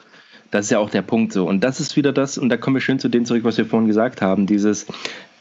das 0.51 0.65
ist 0.65 0.71
ja 0.71 0.79
auch 0.79 0.89
der 0.89 1.01
Punkt 1.01 1.33
so. 1.33 1.47
Und 1.47 1.63
das 1.63 1.79
ist 1.79 1.95
wieder 1.95 2.13
das, 2.13 2.37
und 2.37 2.49
da 2.49 2.57
kommen 2.57 2.75
wir 2.75 2.81
schön 2.81 2.99
zu 2.99 3.09
dem 3.09 3.25
zurück, 3.25 3.43
was 3.43 3.57
wir 3.57 3.65
vorhin 3.65 3.87
gesagt 3.87 4.21
haben, 4.21 4.45
dieses, 4.45 4.85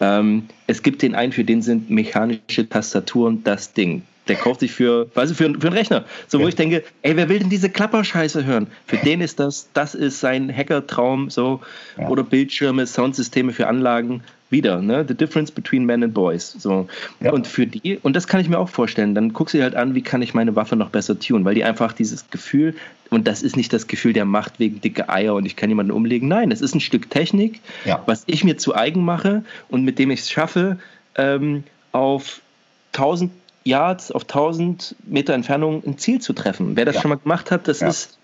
ähm, 0.00 0.44
es 0.66 0.82
gibt 0.82 1.02
den 1.02 1.14
einen, 1.14 1.32
für 1.32 1.44
den 1.44 1.62
sind 1.62 1.90
mechanische 1.90 2.68
Tastaturen 2.68 3.44
das 3.44 3.72
Ding. 3.72 4.02
Der 4.28 4.36
kauft 4.36 4.60
sich 4.60 4.72
für, 4.72 5.06
weißt 5.14 5.32
du, 5.32 5.34
für, 5.34 5.60
für 5.60 5.66
einen 5.66 5.76
Rechner. 5.76 6.04
So, 6.28 6.38
wo 6.38 6.42
ja. 6.42 6.48
ich 6.48 6.56
denke, 6.56 6.82
ey, 7.02 7.16
wer 7.16 7.28
will 7.28 7.40
denn 7.40 7.50
diese 7.50 7.68
Klapperscheiße 7.68 8.44
hören? 8.44 8.68
Für 8.86 8.96
den 8.96 9.20
ist 9.20 9.38
das, 9.38 9.68
das 9.74 9.94
ist 9.94 10.20
sein 10.20 10.54
Hackertraum, 10.54 11.30
so, 11.30 11.60
ja. 11.98 12.08
oder 12.08 12.22
Bildschirme, 12.22 12.86
Soundsysteme 12.86 13.52
für 13.52 13.66
Anlagen 13.66 14.22
wieder, 14.50 14.80
ne? 14.80 15.04
The 15.06 15.14
difference 15.14 15.50
between 15.50 15.84
men 15.84 16.02
and 16.02 16.14
boys. 16.14 16.54
So. 16.58 16.86
Ja. 17.20 17.32
Und 17.32 17.46
für 17.46 17.66
die, 17.66 17.98
und 17.98 18.14
das 18.14 18.26
kann 18.26 18.40
ich 18.40 18.48
mir 18.48 18.58
auch 18.58 18.68
vorstellen, 18.68 19.14
dann 19.14 19.32
guckst 19.32 19.52
du 19.52 19.58
dir 19.58 19.64
halt 19.64 19.74
an, 19.74 19.94
wie 19.94 20.02
kann 20.02 20.22
ich 20.22 20.32
meine 20.32 20.54
Waffe 20.56 20.76
noch 20.76 20.90
besser 20.90 21.18
tun, 21.18 21.44
weil 21.44 21.54
die 21.54 21.64
einfach 21.64 21.92
dieses 21.92 22.30
Gefühl, 22.30 22.74
und 23.10 23.26
das 23.26 23.42
ist 23.42 23.56
nicht 23.56 23.72
das 23.72 23.86
Gefühl 23.86 24.12
der 24.12 24.24
Macht 24.24 24.58
wegen 24.58 24.80
dicke 24.80 25.08
Eier 25.08 25.34
und 25.34 25.44
ich 25.44 25.56
kann 25.56 25.68
jemanden 25.68 25.92
umlegen. 25.92 26.28
Nein, 26.28 26.50
es 26.50 26.60
ist 26.60 26.74
ein 26.74 26.80
Stück 26.80 27.10
Technik, 27.10 27.60
was 28.06 28.24
ich 28.26 28.44
mir 28.44 28.56
zu 28.56 28.74
eigen 28.74 29.04
mache 29.04 29.44
und 29.68 29.84
mit 29.84 29.98
dem 29.98 30.10
ich 30.10 30.20
es 30.20 30.30
schaffe, 30.30 30.78
ähm, 31.16 31.64
auf 31.92 32.40
1000 32.92 33.30
Yards, 33.64 34.12
auf 34.12 34.22
1000 34.22 34.94
Meter 35.04 35.34
Entfernung 35.34 35.82
ein 35.84 35.98
Ziel 35.98 36.20
zu 36.20 36.32
treffen. 36.32 36.76
Wer 36.76 36.84
das 36.84 36.96
ja. 36.96 37.00
schon 37.00 37.08
mal 37.08 37.16
gemacht 37.16 37.50
hat, 37.50 37.66
das 37.66 37.82
ist 37.82 38.18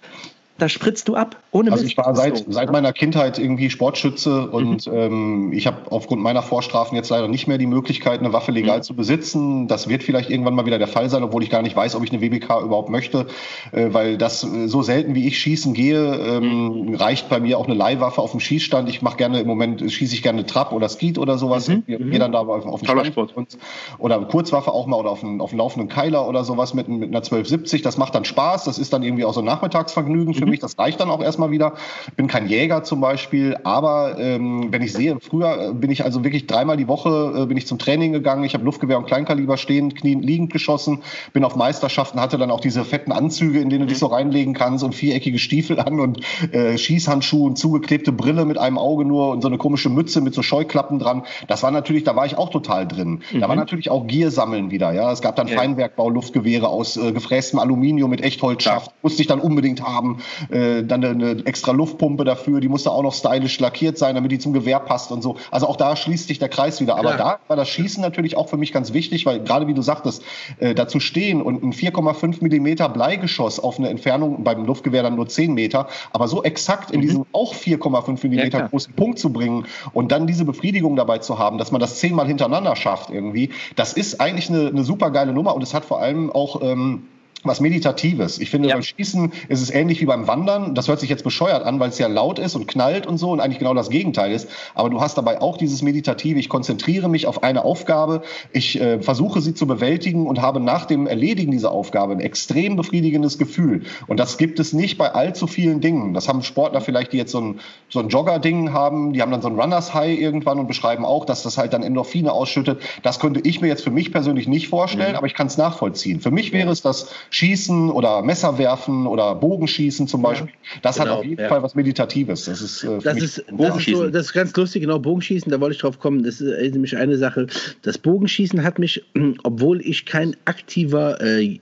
da 0.60 0.68
spritzt 0.68 1.08
du 1.08 1.14
ab. 1.14 1.36
Ohne 1.52 1.72
also 1.72 1.84
ich 1.84 1.96
war 1.96 2.14
seit, 2.14 2.44
seit 2.48 2.70
meiner 2.70 2.92
Kindheit 2.92 3.38
irgendwie 3.38 3.70
Sportschütze 3.70 4.48
mhm. 4.48 4.54
und 4.54 4.86
ähm, 4.92 5.52
ich 5.52 5.66
habe 5.66 5.90
aufgrund 5.90 6.22
meiner 6.22 6.42
Vorstrafen 6.42 6.96
jetzt 6.96 7.10
leider 7.10 7.28
nicht 7.28 7.46
mehr 7.46 7.58
die 7.58 7.66
Möglichkeit, 7.66 8.20
eine 8.20 8.32
Waffe 8.32 8.52
legal 8.52 8.78
mhm. 8.78 8.82
zu 8.82 8.94
besitzen. 8.94 9.68
Das 9.68 9.88
wird 9.88 10.02
vielleicht 10.02 10.30
irgendwann 10.30 10.54
mal 10.54 10.66
wieder 10.66 10.78
der 10.78 10.88
Fall 10.88 11.08
sein, 11.08 11.22
obwohl 11.22 11.42
ich 11.42 11.50
gar 11.50 11.62
nicht 11.62 11.74
weiß, 11.74 11.96
ob 11.96 12.04
ich 12.04 12.12
eine 12.12 12.20
WBK 12.20 12.62
überhaupt 12.62 12.90
möchte, 12.90 13.26
äh, 13.72 13.88
weil 13.92 14.18
das 14.18 14.44
äh, 14.44 14.68
so 14.68 14.82
selten 14.82 15.14
wie 15.14 15.26
ich 15.26 15.38
schießen 15.38 15.74
gehe, 15.74 16.14
ähm, 16.14 16.86
mhm. 16.86 16.94
reicht 16.94 17.28
bei 17.28 17.40
mir 17.40 17.58
auch 17.58 17.66
eine 17.66 17.74
Leihwaffe 17.74 18.20
auf 18.20 18.32
dem 18.32 18.40
Schießstand. 18.40 18.88
Ich 18.88 19.02
mache 19.02 19.16
gerne 19.16 19.40
im 19.40 19.46
Moment 19.46 19.90
schieße 19.90 20.14
ich 20.14 20.22
gerne 20.22 20.44
Trap 20.44 20.72
oder 20.72 20.88
Skeet 20.88 21.18
oder 21.18 21.38
sowas. 21.38 21.68
Mhm. 21.68 21.84
Ich 21.86 21.98
gehe 21.98 22.18
dann 22.18 22.32
da 22.32 22.40
auf, 22.40 22.66
auf 22.66 22.82
den 22.82 23.12
und, 23.34 23.58
oder 23.98 24.20
Kurzwaffe 24.20 24.72
auch 24.72 24.86
mal 24.86 24.96
oder 24.96 25.10
auf 25.10 25.24
einen, 25.24 25.40
auf 25.40 25.50
einen 25.50 25.58
laufenden 25.58 25.88
Keiler 25.88 26.28
oder 26.28 26.44
sowas 26.44 26.74
mit, 26.74 26.88
mit 26.88 27.08
einer 27.08 27.18
1270. 27.18 27.82
Das 27.82 27.96
macht 27.96 28.14
dann 28.14 28.24
Spaß. 28.24 28.64
Das 28.64 28.78
ist 28.78 28.92
dann 28.92 29.02
irgendwie 29.02 29.24
auch 29.24 29.34
so 29.34 29.40
ein 29.40 29.46
Nachmittagsvergnügen 29.46 30.34
für 30.34 30.46
mich 30.46 30.49
mich. 30.50 30.60
Das 30.60 30.78
reicht 30.78 31.00
dann 31.00 31.10
auch 31.10 31.22
erstmal 31.22 31.50
wieder. 31.50 31.74
Ich 32.08 32.14
bin 32.14 32.26
kein 32.26 32.46
Jäger 32.48 32.82
zum 32.82 33.00
Beispiel, 33.00 33.56
aber 33.64 34.18
ähm, 34.18 34.68
wenn 34.70 34.82
ich 34.82 34.92
sehe, 34.92 35.18
früher 35.20 35.70
äh, 35.70 35.72
bin 35.72 35.90
ich 35.90 36.04
also 36.04 36.24
wirklich 36.24 36.46
dreimal 36.46 36.76
die 36.76 36.88
Woche 36.88 37.32
äh, 37.36 37.46
bin 37.46 37.56
ich 37.56 37.66
zum 37.66 37.78
Training 37.78 38.12
gegangen. 38.12 38.44
Ich 38.44 38.54
habe 38.54 38.64
Luftgewehr 38.64 38.98
und 38.98 39.06
Kleinkaliber 39.06 39.56
stehend, 39.56 39.96
knien, 39.96 40.22
liegend 40.22 40.52
geschossen, 40.52 41.02
bin 41.32 41.44
auf 41.44 41.56
Meisterschaften, 41.56 42.20
hatte 42.20 42.38
dann 42.38 42.50
auch 42.50 42.60
diese 42.60 42.84
fetten 42.84 43.12
Anzüge, 43.12 43.60
in 43.60 43.70
denen 43.70 43.82
du 43.82 43.86
dich 43.86 43.98
so 43.98 44.06
reinlegen 44.06 44.54
kannst 44.54 44.84
und 44.84 44.94
viereckige 44.94 45.38
Stiefel 45.38 45.80
an 45.80 46.00
und 46.00 46.20
äh, 46.52 46.76
Schießhandschuhe 46.76 47.46
und 47.46 47.56
zugeklebte 47.56 48.12
Brille 48.12 48.44
mit 48.44 48.58
einem 48.58 48.78
Auge 48.78 49.04
nur 49.04 49.30
und 49.30 49.42
so 49.42 49.48
eine 49.48 49.58
komische 49.58 49.88
Mütze 49.88 50.20
mit 50.20 50.34
so 50.34 50.42
Scheuklappen 50.42 50.98
dran. 50.98 51.22
Das 51.48 51.62
war 51.62 51.70
natürlich, 51.70 52.04
da 52.04 52.16
war 52.16 52.26
ich 52.26 52.36
auch 52.36 52.50
total 52.50 52.86
drin. 52.86 53.22
Mhm. 53.32 53.40
Da 53.40 53.48
war 53.48 53.54
mhm. 53.54 53.60
natürlich 53.60 53.90
auch 53.90 54.06
Gier 54.06 54.30
sammeln 54.30 54.70
wieder. 54.70 54.92
Ja, 54.92 55.12
es 55.12 55.20
gab 55.20 55.36
dann 55.36 55.48
ja. 55.48 55.56
Feinwerkbau 55.56 56.10
Luftgewehre 56.10 56.68
aus 56.68 56.96
äh, 56.96 57.12
gefrästem 57.12 57.58
Aluminium 57.58 58.10
mit 58.10 58.22
Echtholzschaft. 58.22 58.88
Ja. 58.88 58.92
Musste 59.02 59.22
ich 59.22 59.28
dann 59.28 59.40
unbedingt 59.40 59.82
haben 59.82 60.18
äh, 60.50 60.82
dann 60.82 61.04
eine, 61.04 61.44
extra 61.44 61.72
Luftpumpe 61.72 62.24
dafür, 62.24 62.60
die 62.60 62.68
musste 62.68 62.90
auch 62.90 63.02
noch 63.02 63.14
stylisch 63.14 63.58
lackiert 63.60 63.98
sein, 63.98 64.14
damit 64.14 64.32
die 64.32 64.38
zum 64.38 64.52
Gewehr 64.52 64.80
passt 64.80 65.12
und 65.12 65.22
so. 65.22 65.36
Also 65.50 65.66
auch 65.66 65.76
da 65.76 65.96
schließt 65.96 66.28
sich 66.28 66.38
der 66.38 66.48
Kreis 66.48 66.80
wieder. 66.80 66.96
Aber 66.96 67.10
ja. 67.10 67.16
da 67.16 67.38
war 67.48 67.56
das 67.56 67.68
Schießen 67.68 68.02
natürlich 68.02 68.36
auch 68.36 68.48
für 68.48 68.56
mich 68.56 68.72
ganz 68.72 68.92
wichtig, 68.92 69.26
weil 69.26 69.40
gerade 69.40 69.66
wie 69.66 69.74
du 69.74 69.82
sagtest, 69.82 70.22
äh, 70.58 70.74
dazu 70.74 71.00
stehen 71.00 71.42
und 71.42 71.62
ein 71.62 71.72
4,5 71.72 72.38
Millimeter 72.42 72.88
Bleigeschoss 72.88 73.60
auf 73.60 73.78
eine 73.78 73.88
Entfernung, 73.88 74.44
beim 74.44 74.64
Luftgewehr 74.64 75.02
dann 75.02 75.16
nur 75.16 75.28
10 75.28 75.54
Meter, 75.54 75.88
aber 76.12 76.28
so 76.28 76.42
exakt 76.42 76.90
in 76.90 77.00
mhm. 77.00 77.02
diesen 77.02 77.26
auch 77.32 77.54
4,5 77.54 78.28
Millimeter 78.28 78.58
ja, 78.58 78.66
großen 78.66 78.94
Punkt 78.94 79.18
zu 79.18 79.32
bringen 79.32 79.66
und 79.92 80.12
dann 80.12 80.26
diese 80.26 80.44
Befriedigung 80.44 80.96
dabei 80.96 81.18
zu 81.18 81.38
haben, 81.38 81.58
dass 81.58 81.70
man 81.72 81.80
das 81.80 81.96
zehnmal 81.96 82.26
hintereinander 82.26 82.76
schafft 82.76 83.10
irgendwie, 83.10 83.50
das 83.76 83.92
ist 83.92 84.20
eigentlich 84.20 84.48
eine, 84.50 84.68
eine 84.68 84.84
super 84.84 85.10
geile 85.10 85.32
Nummer 85.32 85.54
und 85.54 85.62
es 85.62 85.74
hat 85.74 85.84
vor 85.84 86.00
allem 86.00 86.30
auch 86.30 86.62
ähm, 86.62 87.04
was 87.44 87.60
Meditatives. 87.60 88.38
Ich 88.38 88.50
finde, 88.50 88.68
ja. 88.68 88.74
beim 88.74 88.82
Schießen 88.82 89.32
ist 89.48 89.62
es 89.62 89.70
ähnlich 89.70 90.00
wie 90.00 90.06
beim 90.06 90.26
Wandern. 90.28 90.74
Das 90.74 90.88
hört 90.88 91.00
sich 91.00 91.08
jetzt 91.08 91.24
bescheuert 91.24 91.64
an, 91.64 91.80
weil 91.80 91.88
es 91.88 91.98
ja 91.98 92.06
laut 92.06 92.38
ist 92.38 92.54
und 92.54 92.66
knallt 92.66 93.06
und 93.06 93.18
so 93.18 93.30
und 93.30 93.40
eigentlich 93.40 93.58
genau 93.58 93.74
das 93.74 93.90
Gegenteil 93.90 94.32
ist. 94.32 94.48
Aber 94.74 94.90
du 94.90 95.00
hast 95.00 95.16
dabei 95.16 95.40
auch 95.40 95.56
dieses 95.56 95.82
Meditative. 95.82 96.38
Ich 96.38 96.48
konzentriere 96.48 97.08
mich 97.08 97.26
auf 97.26 97.42
eine 97.42 97.64
Aufgabe. 97.64 98.22
Ich 98.52 98.80
äh, 98.80 99.00
versuche 99.00 99.40
sie 99.40 99.54
zu 99.54 99.66
bewältigen 99.66 100.26
und 100.26 100.40
habe 100.40 100.60
nach 100.60 100.86
dem 100.86 101.06
Erledigen 101.06 101.50
dieser 101.50 101.72
Aufgabe 101.72 102.12
ein 102.12 102.20
extrem 102.20 102.76
befriedigendes 102.76 103.38
Gefühl. 103.38 103.84
Und 104.06 104.20
das 104.20 104.36
gibt 104.36 104.60
es 104.60 104.72
nicht 104.72 104.98
bei 104.98 105.12
allzu 105.12 105.46
vielen 105.46 105.80
Dingen. 105.80 106.14
Das 106.14 106.28
haben 106.28 106.42
Sportler 106.42 106.80
vielleicht, 106.80 107.12
die 107.12 107.16
jetzt 107.16 107.32
so 107.32 107.40
ein, 107.40 107.60
so 107.88 108.00
ein 108.00 108.08
Jogger-Ding 108.08 108.72
haben. 108.72 109.12
Die 109.12 109.22
haben 109.22 109.30
dann 109.30 109.42
so 109.42 109.48
ein 109.48 109.58
Runners 109.58 109.94
High 109.94 110.18
irgendwann 110.18 110.58
und 110.58 110.66
beschreiben 110.66 111.04
auch, 111.04 111.24
dass 111.24 111.42
das 111.42 111.58
halt 111.58 111.72
dann 111.72 111.82
Endorphine 111.82 112.32
ausschüttet. 112.32 112.82
Das 113.02 113.18
könnte 113.18 113.40
ich 113.40 113.60
mir 113.60 113.68
jetzt 113.68 113.82
für 113.82 113.90
mich 113.90 114.12
persönlich 114.12 114.46
nicht 114.46 114.68
vorstellen, 114.68 115.12
mhm. 115.12 115.16
aber 115.16 115.26
ich 115.26 115.34
kann 115.34 115.46
es 115.46 115.56
nachvollziehen. 115.56 116.20
Für 116.20 116.30
mich 116.30 116.52
wäre 116.52 116.70
es 116.70 116.82
das 116.82 117.10
Schießen 117.30 117.90
oder 117.90 118.22
Messer 118.22 118.58
werfen 118.58 119.06
oder 119.06 119.34
Bogenschießen 119.34 120.08
zum 120.08 120.22
Beispiel. 120.22 120.50
Das 120.82 120.96
genau, 120.96 121.10
hat 121.10 121.18
auf 121.18 121.24
jeden. 121.24 121.48
Fall 121.48 121.62
was 121.62 121.74
Meditatives. 121.74 122.44
Das 122.44 122.60
ist, 122.60 122.84
äh, 122.84 122.98
Das 123.02 123.16
ist, 123.16 123.44
das, 123.56 123.76
ist 123.76 123.86
so, 123.86 124.08
das 124.08 124.26
ist 124.26 124.32
ganz 124.32 124.54
lustig, 124.56 124.82
genau, 124.82 124.98
Bogenschießen, 124.98 125.50
da 125.50 125.60
wollte 125.60 125.74
ich 125.76 125.80
drauf 125.80 125.98
kommen. 125.98 126.22
Das 126.22 126.40
ist 126.40 126.52
äh, 126.52 126.68
nämlich 126.70 126.96
eine 126.96 127.16
Sache. 127.16 127.46
Das 127.82 127.98
Bogenschießen 127.98 128.62
hat 128.62 128.78
mich, 128.78 129.02
obwohl 129.44 129.80
ich 129.80 130.06
kein 130.06 130.36
aktiver 130.44 131.20
äh, 131.20 131.58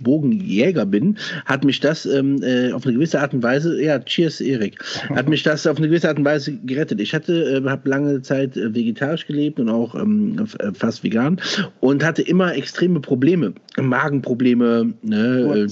Bogenjäger 0.00 0.86
bin, 0.86 1.18
hat 1.46 1.64
mich 1.64 1.80
das 1.80 2.06
ähm, 2.06 2.42
äh, 2.42 2.72
auf 2.72 2.84
eine 2.84 2.94
gewisse 2.94 3.20
Art 3.20 3.32
und 3.34 3.42
Weise, 3.42 3.82
ja, 3.82 3.98
cheers, 3.98 4.40
Erik, 4.40 4.78
hat 5.14 5.28
mich 5.28 5.42
das 5.42 5.66
auf 5.66 5.78
eine 5.78 5.88
gewisse 5.88 6.08
Art 6.08 6.18
und 6.18 6.24
Weise 6.24 6.56
gerettet. 6.64 7.00
Ich 7.00 7.14
hatte, 7.14 7.62
äh, 7.64 7.68
habe 7.68 7.88
lange 7.88 8.22
Zeit 8.22 8.56
äh, 8.56 8.74
vegetarisch 8.74 9.26
gelebt 9.26 9.58
und 9.58 9.68
auch 9.68 9.94
ähm, 9.94 10.46
äh, 10.58 10.72
fast 10.72 11.02
vegan 11.02 11.40
und 11.80 12.04
hatte 12.04 12.22
immer 12.22 12.54
extreme 12.54 13.00
Probleme, 13.00 13.54
Magenprobleme, 13.80 14.94
ne, 15.02 15.66
äh, 15.66 15.68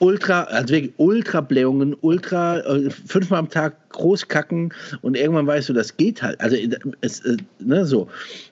Ultra, 0.00 0.42
also 0.44 0.74
wirklich 0.74 0.92
Ultra-Blähungen, 0.96 1.96
Ultra, 2.00 2.58
äh, 2.60 2.90
fünfmal 2.90 3.40
am 3.40 3.48
Tag 3.48 3.88
groß 3.90 4.28
kacken 4.28 4.72
und 5.02 5.16
irgendwann 5.16 5.46
weißt 5.46 5.68
du, 5.68 5.72
das 5.72 5.96
geht 5.96 6.22
halt. 6.22 6.40
Also 6.40 6.56
äh, 6.56 6.68
es, 7.00 7.20
äh, 7.20 7.36
ne, 7.60 7.86
so. 7.86 8.08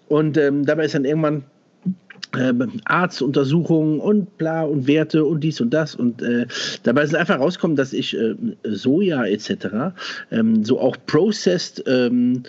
Und 0.09 0.37
ähm, 0.37 0.65
dabei 0.65 0.85
ist 0.85 0.95
dann 0.95 1.05
irgendwann 1.05 1.45
ähm, 2.39 2.81
Arztuntersuchungen 2.85 4.01
und 4.01 4.39
bla 4.39 4.63
und 4.63 4.87
Werte 4.87 5.25
und 5.25 5.41
dies 5.41 5.61
und 5.61 5.71
das 5.75 5.95
und 5.95 6.23
äh, 6.23 6.47
dabei 6.83 7.03
ist 7.03 7.15
einfach 7.15 7.39
rausgekommen, 7.39 7.77
dass 7.77 7.93
ich 7.93 8.17
äh, 8.17 8.35
Soja 8.65 9.25
etc. 9.27 9.95
Ähm, 10.31 10.65
so 10.65 10.81
auch 10.81 10.97
processed 11.07 11.83
ähm, 11.87 12.45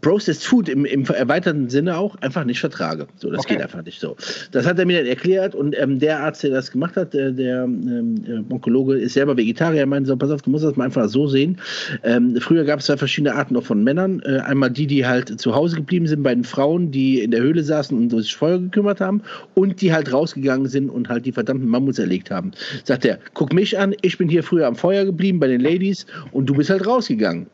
Processed 0.00 0.44
Food 0.44 0.68
im, 0.68 0.84
im 0.84 1.04
erweiterten 1.04 1.68
Sinne 1.68 1.98
auch 1.98 2.16
einfach 2.16 2.44
nicht 2.44 2.60
vertrage. 2.60 3.06
So, 3.16 3.30
das 3.30 3.40
Okay. 3.40 3.54
geht 3.54 3.62
einfach 3.62 3.82
nicht 3.84 4.00
so. 4.00 4.16
Das 4.52 4.66
hat 4.66 4.78
er 4.78 4.86
mir 4.86 4.98
dann 4.98 5.06
erklärt 5.06 5.54
und 5.54 5.76
ähm, 5.78 5.98
der 5.98 6.20
Arzt, 6.20 6.42
der 6.42 6.50
das 6.50 6.70
gemacht 6.70 6.96
hat, 6.96 7.12
der, 7.12 7.32
der 7.32 7.64
ähm, 7.64 8.14
äh, 8.26 8.52
Onkologe, 8.52 8.94
ist 8.94 9.14
selber 9.14 9.36
Vegetarier. 9.36 9.80
Er 9.80 9.86
meinte 9.86 10.08
so, 10.08 10.16
pass 10.16 10.30
auf, 10.30 10.42
du 10.42 10.50
musst 10.50 10.64
das 10.64 10.76
mal 10.76 10.84
einfach 10.84 11.08
so 11.08 11.26
sehen. 11.26 11.58
Ähm, 12.04 12.36
früher 12.40 12.64
gab 12.64 12.80
es 12.80 12.86
zwei 12.86 12.96
verschiedene 12.96 13.34
Arten 13.34 13.56
auch 13.56 13.64
von 13.64 13.82
Männern. 13.82 14.20
Äh, 14.24 14.38
einmal 14.40 14.70
die, 14.70 14.86
die 14.86 15.06
halt 15.06 15.40
zu 15.40 15.54
Hause 15.54 15.76
geblieben 15.76 16.06
sind 16.06 16.22
bei 16.22 16.34
den 16.34 16.44
Frauen, 16.44 16.90
die 16.90 17.20
in 17.20 17.30
der 17.32 17.40
Höhle 17.40 17.62
saßen 17.62 17.96
und 17.96 18.10
sich 18.10 18.34
Feuer 18.34 18.58
gekümmert 18.58 19.00
haben 19.00 19.22
und 19.54 19.80
die 19.80 19.92
halt 19.92 20.12
rausgegangen 20.12 20.68
sind 20.68 20.88
und 20.88 21.08
halt 21.08 21.26
die 21.26 21.32
verdammten 21.32 21.68
Mammuts 21.68 21.98
erlegt 21.98 22.30
haben. 22.30 22.52
Sagt 22.84 23.04
er, 23.04 23.18
guck 23.34 23.52
mich 23.52 23.78
an, 23.78 23.94
ich 24.02 24.18
bin 24.18 24.28
hier 24.28 24.42
früher 24.42 24.66
am 24.66 24.76
Feuer 24.76 25.04
geblieben 25.04 25.40
bei 25.40 25.48
den 25.48 25.60
Ladies 25.60 26.06
und 26.32 26.46
du 26.46 26.54
bist 26.54 26.70
halt 26.70 26.86
rausgegangen. 26.86 27.46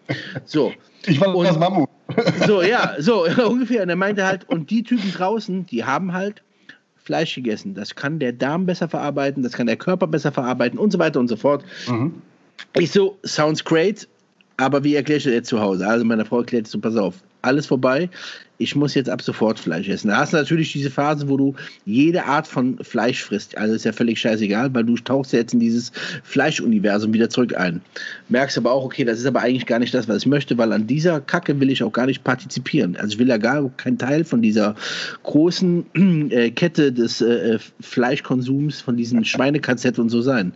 So. 0.45 0.73
Ich 1.07 1.21
war 1.21 1.45
das 1.45 1.59
Mammut. 1.59 1.89
So, 2.47 2.63
ja, 2.63 2.95
so 2.99 3.27
ungefähr. 3.49 3.83
Und 3.83 3.89
er 3.89 3.97
meinte 3.97 4.25
halt, 4.25 4.49
und 4.49 4.71
die 4.71 4.83
Typen 4.83 5.13
draußen, 5.13 5.67
die 5.67 5.85
haben 5.85 6.13
halt 6.13 6.43
Fleisch 6.97 7.35
gegessen. 7.35 7.75
Das 7.75 7.95
kann 7.95 8.19
der 8.19 8.33
Darm 8.33 8.67
besser 8.67 8.89
verarbeiten, 8.89 9.43
das 9.43 9.53
kann 9.53 9.67
der 9.67 9.77
Körper 9.77 10.07
besser 10.07 10.33
verarbeiten 10.33 10.79
und 10.79 10.91
so 10.93 10.99
weiter 10.99 11.21
und 11.21 11.29
so 11.29 11.37
fort. 11.37 11.65
Mhm. 11.89 12.15
Ich 12.75 12.91
so, 12.91 13.19
sounds 13.23 13.65
great, 13.65 14.09
aber 14.57 14.83
wie 14.83 14.95
erkläre 14.95 15.19
ich 15.19 15.25
das 15.25 15.33
jetzt 15.33 15.49
zu 15.49 15.61
Hause? 15.61 15.87
Also 15.87 16.05
meine 16.05 16.25
Frau 16.25 16.39
erklärt 16.39 16.67
so, 16.67 16.81
pass 16.81 16.97
auf, 16.97 17.23
alles 17.47 17.67
vorbei. 17.67 18.11
Ich 18.59 18.75
muss 18.75 18.95
jetzt 18.95 19.11
ab 19.11 19.21
sofort 19.21 19.59
Fleisch 19.59 19.89
essen. 19.89 20.09
Da 20.09 20.17
hast 20.17 20.33
du 20.33 20.39
natürlich 20.39 20.73
diese 20.73 20.91
Phase, 20.91 21.29
wo 21.29 21.37
du 21.37 21.55
jede 21.85 22.25
Art 22.25 22.47
von 22.47 22.79
Fleisch 22.83 23.23
frisst. 23.23 23.57
Also 23.59 23.75
ist 23.75 23.85
ja 23.85 23.93
völlig 23.93 24.19
scheißegal, 24.19 24.73
weil 24.75 24.85
du 24.85 24.95
tauchst 24.97 25.35
jetzt 25.35 25.53
in 25.53 25.61
dieses 25.61 25.93
Fleischuniversum 26.25 27.13
wieder 27.13 27.29
zurück 27.29 27.55
ein. 27.55 27.83
Merkst 28.31 28.57
aber 28.57 28.73
auch, 28.73 28.85
okay, 28.85 29.05
das 29.05 29.19
ist 29.19 29.27
aber 29.27 29.41
eigentlich 29.41 29.67
gar 29.67 29.79
nicht 29.79 29.93
das, 29.93 30.09
was 30.09 30.19
ich 30.19 30.27
möchte, 30.27 30.57
weil 30.57 30.73
an 30.73 30.87
dieser 30.87 31.21
Kacke 31.21 31.61
will 31.61 31.71
ich 31.71 31.83
auch 31.83 31.93
gar 31.93 32.07
nicht 32.07 32.25
partizipieren. 32.25 32.97
Also 32.97 33.13
ich 33.13 33.19
will 33.19 33.29
ja 33.29 33.37
gar 33.37 33.69
kein 33.77 33.99
Teil 33.99 34.25
von 34.25 34.41
dieser 34.41 34.75
großen 35.23 36.31
äh, 36.31 36.51
Kette 36.51 36.93
des 36.93 37.21
äh, 37.21 37.59
Fleischkonsums, 37.81 38.81
von 38.81 38.97
diesen 38.97 39.25
Schweinekazett 39.25 39.99
und 39.99 40.09
so 40.09 40.23
sein. 40.23 40.53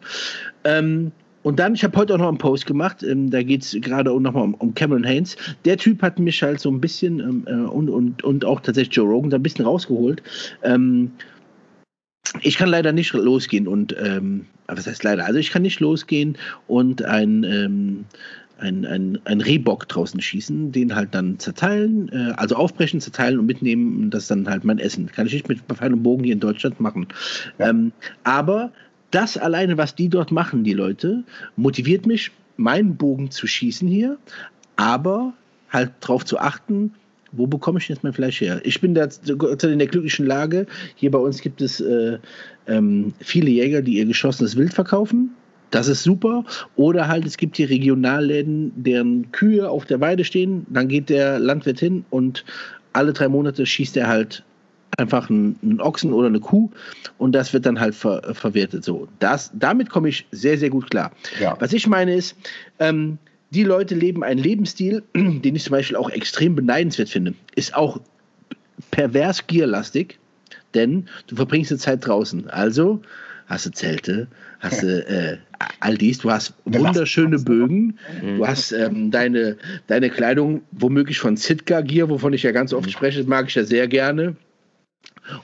Ähm, 0.65 1.13
und 1.43 1.59
dann, 1.59 1.75
ich 1.75 1.85
habe 1.85 1.97
heute 1.97 2.15
auch 2.15 2.19
noch 2.19 2.29
einen 2.29 2.39
Post 2.39 2.67
gemacht, 2.67 3.03
ähm, 3.03 3.31
da 3.31 3.43
geht 3.43 3.63
es 3.63 3.77
gerade 3.81 4.11
auch 4.11 4.21
nochmal 4.21 4.45
um, 4.45 4.55
um 4.55 4.75
Cameron 4.75 5.05
Haynes. 5.05 5.37
Der 5.65 5.77
Typ 5.77 6.03
hat 6.03 6.19
mich 6.19 6.43
halt 6.43 6.61
so 6.61 6.71
ein 6.71 6.81
bisschen 6.81 7.21
ähm, 7.21 7.45
äh, 7.47 7.69
und, 7.69 7.89
und, 7.89 8.23
und 8.23 8.45
auch 8.45 8.61
tatsächlich 8.61 8.95
Joe 8.95 9.09
Rogan 9.09 9.31
da 9.31 9.39
ein 9.39 9.43
bisschen 9.43 9.65
rausgeholt. 9.65 10.23
Ähm, 10.63 11.13
ich 12.43 12.57
kann 12.57 12.69
leider 12.69 12.93
nicht 12.93 13.13
losgehen 13.13 13.67
und, 13.67 13.97
ähm, 13.99 14.47
was 14.67 14.87
heißt 14.87 15.03
leider? 15.03 15.25
Also 15.25 15.39
ich 15.39 15.51
kann 15.51 15.63
nicht 15.63 15.81
losgehen 15.81 16.37
und 16.69 17.03
ein, 17.03 17.45
ähm, 17.45 18.05
ein, 18.59 18.85
ein, 18.85 19.19
ein 19.25 19.41
Rehbock 19.41 19.89
draußen 19.89 20.21
schießen, 20.21 20.71
den 20.71 20.95
halt 20.95 21.15
dann 21.15 21.39
zerteilen, 21.39 22.11
äh, 22.13 22.33
also 22.37 22.57
aufbrechen, 22.57 23.01
zerteilen 23.01 23.39
und 23.39 23.47
mitnehmen 23.47 24.05
und 24.05 24.11
das 24.11 24.25
ist 24.25 24.31
dann 24.31 24.49
halt 24.49 24.65
mein 24.65 24.79
Essen. 24.79 25.07
Kann 25.07 25.27
ich 25.27 25.33
nicht 25.33 25.49
mit 25.49 25.61
Pfeil 25.61 25.95
und 25.95 26.03
Bogen 26.03 26.25
hier 26.25 26.35
in 26.35 26.41
Deutschland 26.41 26.79
machen. 26.79 27.09
Ähm, 27.59 27.93
aber 28.25 28.71
das 29.11 29.37
alleine, 29.37 29.77
was 29.77 29.95
die 29.95 30.09
dort 30.09 30.31
machen, 30.31 30.65
die 30.65 30.73
Leute, 30.73 31.25
motiviert 31.57 32.07
mich, 32.07 32.31
meinen 32.57 32.97
Bogen 32.97 33.31
zu 33.31 33.47
schießen 33.47 33.89
hier, 33.89 34.19
aber 34.77 35.33
halt 35.71 35.93
darauf 36.01 36.25
zu 36.25 36.39
achten, 36.39 36.95
wo 37.33 37.47
bekomme 37.47 37.79
ich 37.79 37.89
jetzt 37.89 38.03
mein 38.03 38.13
Fleisch 38.13 38.41
her? 38.41 38.61
Ich 38.65 38.81
bin 38.81 38.95
da 38.95 39.09
in 39.25 39.79
der 39.79 39.87
glücklichen 39.87 40.27
Lage. 40.27 40.67
Hier 40.97 41.11
bei 41.11 41.19
uns 41.19 41.41
gibt 41.41 41.61
es 41.61 41.81
äh, 41.81 42.19
ähm, 42.67 43.13
viele 43.21 43.51
Jäger, 43.51 43.83
die 43.83 43.99
ihr 43.99 44.07
geschossenes 44.07 44.57
Wild 44.57 44.75
verkaufen. 44.75 45.31
Das 45.71 45.87
ist 45.87 46.03
super. 46.03 46.45
Oder 46.75 47.07
halt, 47.07 47.25
es 47.27 47.37
gibt 47.37 47.57
hier 47.57 47.71
Regionalläden, 47.71 48.73
deren 48.75 49.31
Kühe 49.31 49.69
auf 49.69 49.85
der 49.85 50.01
Weide 50.01 50.25
stehen. 50.25 50.67
Dann 50.71 50.89
geht 50.89 51.09
der 51.09 51.39
Landwirt 51.39 51.79
hin 51.79 52.05
und 52.11 52.45
alle 52.93 53.13
drei 53.13 53.29
Monate 53.29 53.65
schießt 53.65 53.97
er 53.97 54.09
halt 54.09 54.43
einfach 54.99 55.31
einen, 55.31 55.59
einen 55.63 55.81
Ochsen 55.81 56.13
oder 56.13 56.29
eine 56.29 56.41
Kuh 56.41 56.71
und 57.19 57.33
das 57.33 57.53
wird 57.53 57.67
dann 57.67 57.81
halt 57.81 57.95
ver, 57.95 58.35
verwertet. 58.35 58.85
So, 58.85 59.09
das, 59.19 59.51
damit 59.55 59.91
komme 59.91 60.09
ich 60.09 60.27
sehr, 60.31 60.59
sehr 60.59 60.71
gut 60.71 60.91
klar. 60.91 61.13
Ja. 61.41 61.57
Was 61.61 61.73
ich 61.73 61.87
meine 61.87 62.15
ist, 62.15 62.37
ähm, 62.79 63.19
die 63.51 63.65
Leute 63.65 63.95
leben 63.95 64.23
einen 64.23 64.41
Lebensstil, 64.41 65.03
den 65.15 65.55
ich 65.55 65.65
zum 65.65 65.73
Beispiel 65.73 65.97
auch 65.97 66.11
extrem 66.11 66.55
beneidenswert 66.55 67.09
finde. 67.09 67.35
Ist 67.55 67.75
auch 67.75 68.01
pervers 68.91 69.47
gierlastig, 69.47 70.19
denn 70.75 71.07
du 71.27 71.37
verbringst 71.37 71.71
die 71.71 71.77
Zeit 71.77 72.07
draußen. 72.07 72.49
Also 72.51 73.03
hast 73.47 73.67
du 73.67 73.71
Zelte, 73.71 74.29
hast 74.61 74.83
du 74.83 75.07
äh, 75.09 75.39
all 75.81 75.97
dies, 75.97 76.19
du 76.19 76.31
hast 76.31 76.55
wunderschöne 76.65 77.39
Bögen, 77.39 77.99
du 78.23 78.47
hast 78.47 78.71
ähm, 78.71 79.11
deine, 79.11 79.57
deine 79.89 80.09
Kleidung 80.09 80.63
womöglich 80.71 81.19
von 81.19 81.37
Sitka 81.37 81.81
Gear, 81.81 82.09
wovon 82.09 82.33
ich 82.33 82.45
ja 82.45 82.53
ganz 82.53 82.73
oft 82.73 82.91
spreche, 82.91 83.19
das 83.19 83.27
mag 83.27 83.49
ich 83.49 83.57
ja 83.57 83.65
sehr 83.65 83.89
gerne. 83.89 84.37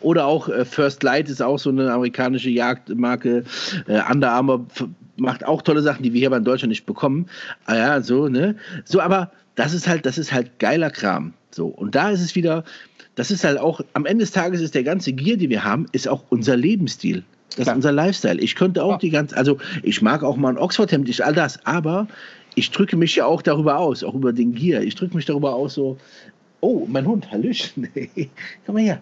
Oder 0.00 0.26
auch 0.26 0.48
äh, 0.48 0.64
First 0.64 1.02
Light 1.02 1.28
ist 1.28 1.42
auch 1.42 1.58
so 1.58 1.70
eine 1.70 1.92
amerikanische 1.92 2.50
Jagdmarke. 2.50 3.44
Äh, 3.86 4.00
Under 4.10 4.32
Armour 4.32 4.66
macht 5.16 5.44
auch 5.44 5.62
tolle 5.62 5.82
Sachen, 5.82 6.02
die 6.02 6.12
wir 6.12 6.20
hier 6.20 6.30
bei 6.30 6.38
Deutschland 6.38 6.70
nicht 6.70 6.86
bekommen. 6.86 7.26
Ah 7.64 7.76
ja, 7.76 8.00
so, 8.02 8.28
ne? 8.28 8.56
So, 8.84 9.00
aber 9.00 9.30
das 9.54 9.72
ist 9.72 9.88
halt, 9.88 10.06
das 10.06 10.18
ist 10.18 10.32
halt 10.32 10.58
geiler 10.58 10.90
Kram. 10.90 11.32
So, 11.50 11.66
und 11.66 11.94
da 11.94 12.10
ist 12.10 12.20
es 12.20 12.34
wieder, 12.34 12.64
das 13.14 13.30
ist 13.30 13.44
halt 13.44 13.58
auch, 13.58 13.80
am 13.94 14.06
Ende 14.06 14.22
des 14.22 14.32
Tages 14.32 14.60
ist 14.60 14.74
der 14.74 14.84
ganze 14.84 15.12
Gier, 15.12 15.36
die 15.36 15.48
wir 15.48 15.64
haben, 15.64 15.86
ist 15.92 16.06
auch 16.06 16.22
unser 16.28 16.56
Lebensstil. 16.56 17.24
Das 17.50 17.58
ist 17.58 17.64
Klar. 17.64 17.76
unser 17.76 17.92
Lifestyle. 17.92 18.38
Ich 18.40 18.54
könnte 18.54 18.84
auch 18.84 18.98
die 18.98 19.10
ganze, 19.10 19.36
also 19.36 19.56
ich 19.82 20.02
mag 20.02 20.22
auch 20.22 20.36
mal 20.36 20.50
ein 20.50 20.58
Oxford-Hemd, 20.58 21.08
ich 21.08 21.24
all 21.24 21.32
das, 21.32 21.64
aber 21.64 22.06
ich 22.54 22.70
drücke 22.70 22.96
mich 22.96 23.16
ja 23.16 23.24
auch 23.24 23.40
darüber 23.40 23.78
aus, 23.78 24.04
auch 24.04 24.14
über 24.14 24.32
den 24.32 24.54
Gier. 24.54 24.82
Ich 24.82 24.94
drücke 24.94 25.16
mich 25.16 25.24
darüber 25.24 25.54
aus, 25.54 25.74
so, 25.74 25.96
oh, 26.60 26.86
mein 26.86 27.06
Hund, 27.06 27.30
Hallöchen, 27.30 27.88
komm 28.66 28.74
mal 28.74 28.82
her. 28.82 29.00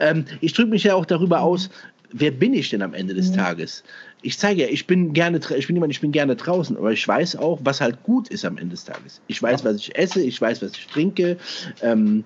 Ähm, 0.00 0.24
ich 0.40 0.52
drücke 0.52 0.70
mich 0.70 0.84
ja 0.84 0.94
auch 0.94 1.06
darüber 1.06 1.40
aus, 1.40 1.70
wer 2.12 2.30
bin 2.30 2.54
ich 2.54 2.70
denn 2.70 2.82
am 2.82 2.94
Ende 2.94 3.14
des 3.14 3.32
Tages? 3.32 3.82
Ich 4.22 4.38
zeige 4.38 4.62
ja, 4.62 4.68
ich 4.68 4.86
bin 4.86 5.12
gerne, 5.12 5.40
ich 5.56 5.66
bin 5.66 5.76
jemand, 5.76 5.92
ich 5.92 6.00
bin 6.00 6.12
gerne 6.12 6.36
draußen, 6.36 6.76
aber 6.76 6.92
ich 6.92 7.06
weiß 7.06 7.36
auch, 7.36 7.60
was 7.64 7.80
halt 7.80 8.02
gut 8.04 8.28
ist 8.28 8.44
am 8.44 8.58
Ende 8.58 8.72
des 8.72 8.84
Tages. 8.84 9.20
Ich 9.26 9.42
weiß, 9.42 9.64
was 9.64 9.76
ich 9.76 9.96
esse, 9.98 10.22
ich 10.22 10.40
weiß, 10.40 10.62
was 10.62 10.72
ich 10.72 10.86
trinke. 10.86 11.36
Ähm, 11.80 12.24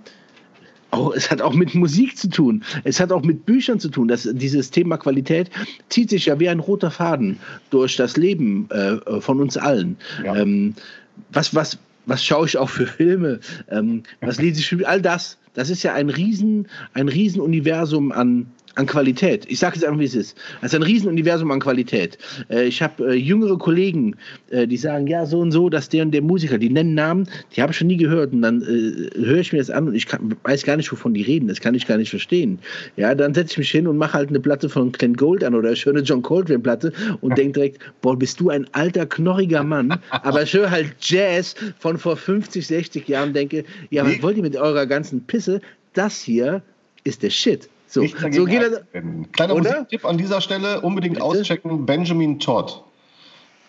auch, 0.90 1.14
es 1.14 1.30
hat 1.30 1.40
auch 1.40 1.53
mit 1.53 1.74
Musik 1.74 2.16
zu 2.16 2.28
tun. 2.28 2.62
Es 2.84 3.01
hat 3.01 3.12
auch 3.12 3.22
mit 3.22 3.44
Büchern 3.47 3.80
zu 3.80 3.88
tun. 3.88 4.09
Das, 4.09 4.28
dieses 4.32 4.70
Thema 4.70 4.97
Qualität 4.97 5.51
zieht 5.88 6.11
sich 6.11 6.26
ja 6.26 6.38
wie 6.38 6.49
ein 6.49 6.61
roter 6.61 6.90
Faden 6.90 7.38
durch 7.70 7.97
das 7.97 8.16
Leben 8.16 8.68
äh, 8.70 9.20
von 9.20 9.40
uns 9.40 9.57
allen. 9.57 9.97
Ja. 10.24 10.36
Ähm, 10.36 10.74
was, 11.32 11.55
was, 11.55 11.78
was 12.07 12.24
schaue 12.24 12.47
ich 12.47 12.57
auch 12.57 12.70
für 12.70 12.86
Filme? 12.86 13.40
Ähm, 13.70 14.03
was 14.20 14.38
lese 14.38 14.61
ich 14.61 14.68
für 14.68 14.86
all 14.86 15.03
das? 15.03 15.38
Das 15.57 15.70
ist 15.70 15.82
ja 15.82 15.94
ein 15.94 16.11
riesen, 16.11 16.68
ein 16.92 17.09
Riesenuniversum 17.09 18.12
an, 18.12 18.48
an 18.76 18.86
Qualität. 18.86 19.44
Ich 19.48 19.58
sage 19.58 19.76
es 19.76 19.84
einfach, 19.84 19.98
wie 19.98 20.04
es 20.04 20.14
ist. 20.14 20.36
Das 20.60 20.72
ist 20.72 20.76
ein 20.76 20.82
Riesenuniversum 20.82 21.50
an 21.50 21.60
Qualität. 21.60 22.18
Äh, 22.50 22.66
ich 22.66 22.82
habe 22.82 23.12
äh, 23.12 23.14
jüngere 23.14 23.58
Kollegen, 23.58 24.16
äh, 24.50 24.66
die 24.66 24.76
sagen, 24.76 25.06
ja, 25.06 25.24
so 25.26 25.40
und 25.40 25.50
so, 25.50 25.68
dass 25.68 25.88
der 25.88 26.02
und 26.02 26.12
der 26.12 26.22
Musiker, 26.22 26.58
die 26.58 26.68
nennen 26.68 26.94
Namen, 26.94 27.28
die 27.54 27.62
habe 27.62 27.72
ich 27.72 27.78
schon 27.78 27.88
nie 27.88 27.96
gehört. 27.96 28.32
Und 28.32 28.42
dann 28.42 28.62
äh, 28.62 29.24
höre 29.24 29.38
ich 29.38 29.52
mir 29.52 29.58
das 29.58 29.70
an 29.70 29.88
und 29.88 29.94
ich 29.94 30.06
kann, 30.06 30.36
weiß 30.44 30.64
gar 30.64 30.76
nicht, 30.76 30.92
wovon 30.92 31.14
die 31.14 31.22
reden. 31.22 31.48
Das 31.48 31.60
kann 31.60 31.74
ich 31.74 31.86
gar 31.86 31.96
nicht 31.96 32.10
verstehen. 32.10 32.58
Ja, 32.96 33.14
dann 33.14 33.32
setze 33.32 33.52
ich 33.52 33.58
mich 33.58 33.70
hin 33.70 33.86
und 33.86 33.96
mache 33.96 34.12
halt 34.12 34.28
eine 34.28 34.40
Platte 34.40 34.68
von 34.68 34.92
Clint 34.92 35.16
Gold 35.16 35.42
an 35.42 35.54
oder 35.54 35.70
eine 35.70 36.00
John 36.00 36.22
Coltrane-Platte 36.22 36.92
und 37.22 37.36
denke 37.38 37.52
direkt, 37.54 37.80
boah, 38.02 38.16
bist 38.16 38.40
du 38.40 38.50
ein 38.50 38.66
alter, 38.72 39.06
knorriger 39.06 39.62
Mann. 39.62 39.98
Aber 40.10 40.42
ich 40.42 40.52
höre 40.52 40.70
halt 40.70 40.94
Jazz 41.00 41.54
von 41.78 41.96
vor 41.96 42.16
50, 42.16 42.66
60 42.66 43.08
Jahren 43.08 43.28
und 43.28 43.36
denke, 43.36 43.64
ja, 43.90 44.04
was 44.04 44.22
wollt 44.22 44.36
ihr 44.36 44.42
mit 44.42 44.56
eurer 44.56 44.86
ganzen 44.86 45.22
Pisse? 45.22 45.60
Das 45.94 46.20
hier 46.20 46.62
ist 47.04 47.22
der 47.22 47.30
Shit. 47.30 47.70
So, 47.87 48.05
so 48.07 48.45
geht 48.45 48.62
das. 48.62 48.78
einzuwenden. 48.78 49.32
Kleiner 49.32 49.55
Oder? 49.55 49.70
Musiktipp 49.70 50.05
an 50.05 50.18
dieser 50.18 50.41
Stelle, 50.41 50.80
unbedingt 50.80 51.16
Bitte? 51.16 51.26
auschecken, 51.26 51.87
Benjamin 51.87 52.39
Todd. 52.41 52.82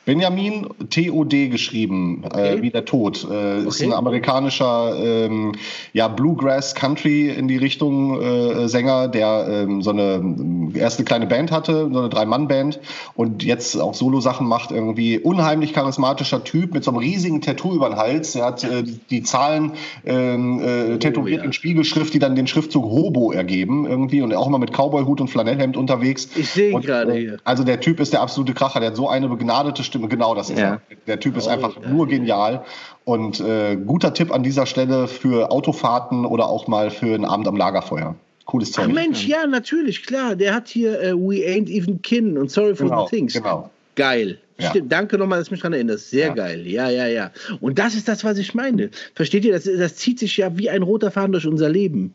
Benjamin 0.08 0.68
T-O-D 0.90 1.50
geschrieben, 1.50 2.24
Okay. 2.24 2.56
äh, 2.56 2.62
wie 2.62 2.70
der 2.70 2.86
Tod. 2.86 3.28
Äh, 3.30 3.64
Ist 3.64 3.82
Okay. 3.82 3.88
ein 3.88 3.94
amerikanischer 3.94 4.96
ähm, 4.98 5.52
ja, 5.92 6.08
Bluegrass 6.08 6.76
Country 6.76 7.28
in 7.28 7.50
die 7.50 7.58
Richtung 7.58 8.22
äh, 8.22 8.70
Sänger, 8.70 9.10
der 9.10 9.46
ähm, 9.50 9.82
so 9.82 9.90
eine 9.90 10.14
ähm, 10.14 10.72
erste 10.74 11.04
kleine 11.04 11.28
Band 11.28 11.52
hatte, 11.52 11.90
so 11.92 12.00
eine 12.00 12.08
Drei-Mann-Band 12.08 12.80
und 13.16 13.44
jetzt 13.44 13.76
auch 13.76 13.94
Solo-Sachen 13.94 14.48
macht. 14.48 14.72
Irgendwie 14.72 15.20
unheimlich 15.20 15.74
charismatischer 15.74 16.42
Typ 16.46 16.74
mit 16.74 16.86
so 16.86 16.92
einem 16.92 17.00
riesigen 17.00 17.42
Tattoo 17.42 17.76
über 17.76 17.90
den 17.90 17.98
Hals. 17.98 18.34
Er 18.34 18.46
hat 18.46 18.64
äh, 18.64 18.84
die 19.10 19.24
Zahlen 19.24 19.74
ähm, 20.06 20.62
äh, 20.62 20.98
tätowiert 21.00 21.40
ja. 21.40 21.44
in 21.44 21.52
Spiegelschrift, 21.52 22.14
die 22.14 22.20
dann 22.20 22.38
den 22.38 22.48
Schriftzug 22.48 22.86
Hobo 22.86 23.34
ergeben 23.34 23.86
irgendwie 23.86 24.22
und 24.22 24.34
auch 24.34 24.48
immer 24.48 24.58
mit 24.58 24.72
Cowboyhut 24.72 25.20
und 25.20 25.28
Flanellhemd 25.28 25.76
unterwegs. 25.76 26.30
Ich 26.38 26.50
sehe 26.50 26.80
gerade 26.80 27.14
äh, 27.14 27.20
hier. 27.20 27.38
Also 27.44 27.66
der 27.66 27.82
Typ 27.82 28.00
ist 28.00 28.14
der 28.14 28.22
absolute 28.22 28.54
Kracher, 28.54 28.80
der 28.80 28.92
hat 28.92 28.96
so 28.96 29.10
eine 29.10 29.28
begnadete 29.28 29.84
Stimme, 29.84 29.97
genau 30.00 30.36
das 30.36 30.50
ist 30.50 30.60
Ja. 30.60 30.66
er. 30.74 30.82
Der 31.08 31.20
Typ 31.20 31.36
ist 31.38 31.48
Oh, 31.48 31.52
einfach 31.52 31.76
geil. 31.82 31.90
nur 31.92 32.08
genial. 32.08 32.64
Und 33.06 33.40
äh, 33.40 33.76
guter 33.76 34.14
Tipp 34.14 34.32
an 34.34 34.44
dieser 34.44 34.66
Stelle 34.66 35.08
für 35.08 35.52
Autofahrten 35.52 36.26
oder 36.26 36.48
auch 36.48 36.68
mal 36.68 36.90
für 36.92 37.14
einen 37.16 37.26
Abend 37.26 37.48
am 37.48 37.56
Lagerfeuer. 37.58 38.16
Cooles 38.46 38.72
Ach 38.78 38.84
Zeug. 38.84 38.94
Mensch, 38.94 39.26
ja, 39.26 39.46
natürlich, 39.48 40.06
klar. 40.06 40.36
Der 40.36 40.54
hat 40.54 40.68
hier 40.68 41.02
äh, 41.02 41.14
We 41.14 41.46
Ain't 41.48 41.70
Even 41.70 42.02
Kin 42.02 42.38
und 42.38 42.50
Sorry 42.52 42.76
for 42.76 42.88
Genau, 42.88 43.08
the 43.08 43.16
Things. 43.16 43.34
genau. 43.34 43.70
Geil. 43.96 44.38
Ja. 44.60 44.70
Stimmt. 44.72 44.92
Danke 44.92 45.18
nochmal, 45.18 45.40
dass 45.40 45.50
du 45.50 45.54
mich 45.54 45.62
daran 45.62 45.74
erinnerst. 45.74 46.10
Sehr 46.10 46.28
Ja. 46.28 46.34
geil. 46.34 46.66
Ja, 46.66 46.90
ja, 46.90 47.08
ja. 47.08 47.32
Und 47.62 47.78
das 47.78 47.94
ist 47.94 48.08
das, 48.08 48.24
was 48.24 48.38
ich 48.38 48.54
meine. 48.56 48.90
Versteht 49.16 49.46
ihr? 49.46 49.54
Das, 49.54 49.66
das 49.66 49.96
zieht 49.96 50.18
sich 50.20 50.38
ja 50.38 50.58
wie 50.58 50.70
ein 50.70 50.82
roter 50.82 51.12
Faden 51.12 51.32
durch 51.34 51.46
unser 51.46 51.70
Leben. 51.70 52.14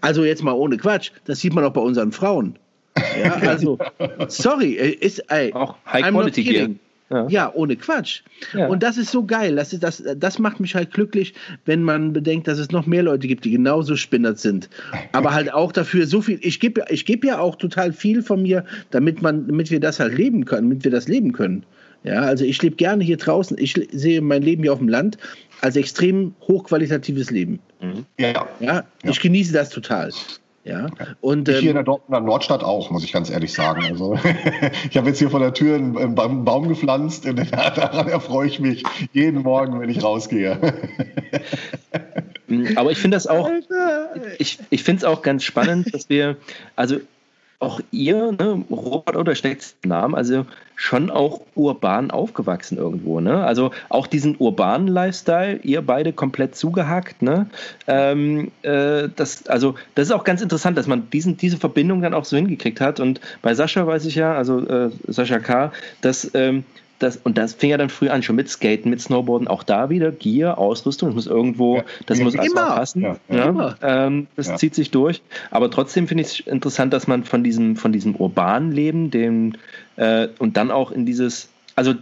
Also 0.00 0.24
jetzt 0.24 0.42
mal 0.42 0.52
ohne 0.52 0.76
Quatsch. 0.76 1.10
Das 1.24 1.38
sieht 1.40 1.54
man 1.54 1.64
auch 1.64 1.72
bei 1.72 1.80
unseren 1.80 2.10
Frauen. 2.12 2.56
Ja, 3.22 3.34
also, 3.48 3.78
sorry, 4.28 4.74
äh, 4.76 4.90
ist, 4.90 5.18
ey, 5.30 5.52
Auch 5.52 5.76
High 5.86 6.04
I'm 6.04 6.12
Quality 6.12 6.42
Gear. 6.44 6.68
Ja. 7.10 7.26
Ja, 7.28 7.52
ohne 7.54 7.76
Quatsch. 7.76 8.22
Ja. 8.54 8.68
Und 8.68 8.82
das 8.82 8.96
ist 8.96 9.10
so 9.10 9.24
geil. 9.24 9.56
Das, 9.56 9.72
ist, 9.72 9.82
das, 9.82 10.02
das 10.16 10.38
macht 10.38 10.58
mich 10.58 10.74
halt 10.74 10.92
glücklich, 10.92 11.34
wenn 11.66 11.82
man 11.82 12.12
bedenkt, 12.12 12.48
dass 12.48 12.58
es 12.58 12.70
noch 12.70 12.86
mehr 12.86 13.02
Leute 13.02 13.28
gibt, 13.28 13.44
die 13.44 13.50
genauso 13.50 13.96
spinnert 13.96 14.38
sind. 14.38 14.70
Aber 15.12 15.34
halt 15.34 15.52
auch 15.52 15.70
dafür 15.70 16.06
so 16.06 16.22
viel. 16.22 16.38
Ich 16.40 16.60
gebe 16.60 16.84
ich 16.88 17.04
geb 17.04 17.24
ja 17.24 17.38
auch 17.38 17.56
total 17.56 17.92
viel 17.92 18.22
von 18.22 18.42
mir, 18.42 18.64
damit, 18.90 19.20
man, 19.20 19.46
damit 19.46 19.70
wir 19.70 19.80
das 19.80 20.00
halt 20.00 20.16
leben 20.16 20.46
können, 20.46 20.70
damit 20.70 20.84
wir 20.84 20.90
das 20.90 21.06
leben 21.06 21.32
können. 21.32 21.64
Ja, 22.04 22.20
also 22.22 22.44
ich 22.44 22.62
lebe 22.62 22.76
gerne 22.76 23.04
hier 23.04 23.16
draußen. 23.16 23.56
Ich 23.58 23.74
sehe 23.92 24.20
mein 24.20 24.42
Leben 24.42 24.62
hier 24.62 24.72
auf 24.72 24.78
dem 24.78 24.88
Land 24.88 25.18
als 25.60 25.76
extrem 25.76 26.34
hochqualitatives 26.42 27.30
Leben. 27.30 27.60
Ja, 28.18 28.28
ja. 28.28 28.46
Ja, 28.60 28.84
ich 29.02 29.20
genieße 29.20 29.52
das 29.52 29.70
total. 29.70 30.10
Ja, 30.64 30.86
und 31.20 31.46
Ich 31.46 31.58
hier 31.58 31.62
in 31.62 31.68
ähm, 31.68 31.74
der 31.74 31.82
Dortmunder 31.84 32.20
Nordstadt 32.22 32.64
auch, 32.64 32.90
muss 32.90 33.04
ich 33.04 33.12
ganz 33.12 33.28
ehrlich 33.28 33.52
sagen. 33.52 33.84
Also 33.84 34.18
ich 34.90 34.96
habe 34.96 35.08
jetzt 35.08 35.18
hier 35.18 35.28
vor 35.28 35.40
der 35.40 35.52
Tür 35.52 35.76
einen, 35.76 36.14
Baum 36.14 36.68
gepflanzt 36.68 37.26
und 37.26 37.36
daran 37.52 38.08
erfreue 38.08 38.48
ich 38.48 38.60
mich 38.60 38.82
jeden 39.12 39.42
Morgen, 39.42 39.78
wenn 39.78 39.90
ich 39.90 40.02
rausgehe. 40.02 40.58
Aber 42.76 42.90
ich 42.90 42.98
finde 42.98 43.16
das 43.16 43.26
auch, 43.26 43.50
ich, 44.38 44.58
ich 44.70 44.82
finde 44.82 44.98
es 45.00 45.04
auch 45.04 45.20
ganz 45.20 45.44
spannend, 45.44 45.92
dass 45.92 46.08
wir, 46.08 46.36
also 46.76 46.98
auch 47.58 47.80
ihr, 47.90 48.32
ne, 48.32 48.64
Robert 48.70 49.16
oder 49.16 49.34
steckt 49.34 49.76
Namen, 49.84 50.14
also 50.14 50.46
schon 50.76 51.10
auch 51.10 51.40
urban 51.54 52.10
aufgewachsen 52.10 52.78
irgendwo, 52.78 53.20
ne? 53.20 53.44
Also 53.44 53.70
auch 53.88 54.06
diesen 54.06 54.36
urbanen 54.38 54.88
Lifestyle, 54.88 55.60
ihr 55.62 55.82
beide 55.82 56.12
komplett 56.12 56.56
zugehackt, 56.56 57.22
ne? 57.22 57.46
Ähm, 57.86 58.50
äh, 58.62 59.08
das, 59.14 59.46
also 59.46 59.76
das 59.94 60.08
ist 60.08 60.12
auch 60.12 60.24
ganz 60.24 60.42
interessant, 60.42 60.76
dass 60.76 60.86
man 60.86 61.08
diesen, 61.10 61.36
diese 61.36 61.56
Verbindung 61.56 62.02
dann 62.02 62.14
auch 62.14 62.24
so 62.24 62.36
hingekriegt 62.36 62.80
hat. 62.80 63.00
Und 63.00 63.20
bei 63.40 63.54
Sascha 63.54 63.86
weiß 63.86 64.04
ich 64.06 64.16
ja, 64.16 64.34
also 64.34 64.66
äh, 64.66 64.90
Sascha 65.06 65.38
K., 65.38 65.72
dass 66.00 66.30
ähm, 66.34 66.64
das, 66.98 67.16
und 67.16 67.36
das 67.36 67.54
fing 67.54 67.70
ja 67.70 67.76
dann 67.76 67.88
früh 67.90 68.08
an, 68.08 68.22
schon 68.22 68.36
mit 68.36 68.48
Skaten, 68.48 68.88
mit 68.90 69.00
Snowboarden, 69.00 69.48
auch 69.48 69.62
da 69.62 69.90
wieder 69.90 70.12
Gear, 70.12 70.58
Ausrüstung, 70.58 71.08
das 71.10 71.14
muss 71.16 71.26
irgendwo, 71.26 71.78
Ja, 71.78 71.84
das 72.06 72.20
muss 72.20 72.34
immer. 72.34 72.66
passen. 72.66 73.02
Ja, 73.02 73.16
Ja, 73.28 73.36
ja. 73.36 73.48
Immer. 73.48 73.76
Ähm, 73.82 74.26
das 74.36 74.48
Ja. 74.48 74.56
zieht 74.56 74.74
sich 74.74 74.90
durch. 74.90 75.20
Aber 75.50 75.70
trotzdem 75.70 76.06
finde 76.08 76.22
ich 76.22 76.40
es 76.40 76.46
interessant, 76.46 76.92
dass 76.92 77.06
man 77.06 77.24
von 77.24 77.42
diesem, 77.44 77.76
von 77.76 77.92
diesem 77.92 78.14
urbanen 78.14 78.72
Leben, 78.72 79.10
dem, 79.10 79.54
äh, 79.96 80.28
und 80.38 80.56
dann 80.56 80.70
auch 80.70 80.90
in 80.92 81.04
dieses, 81.04 81.48
also 81.76 81.94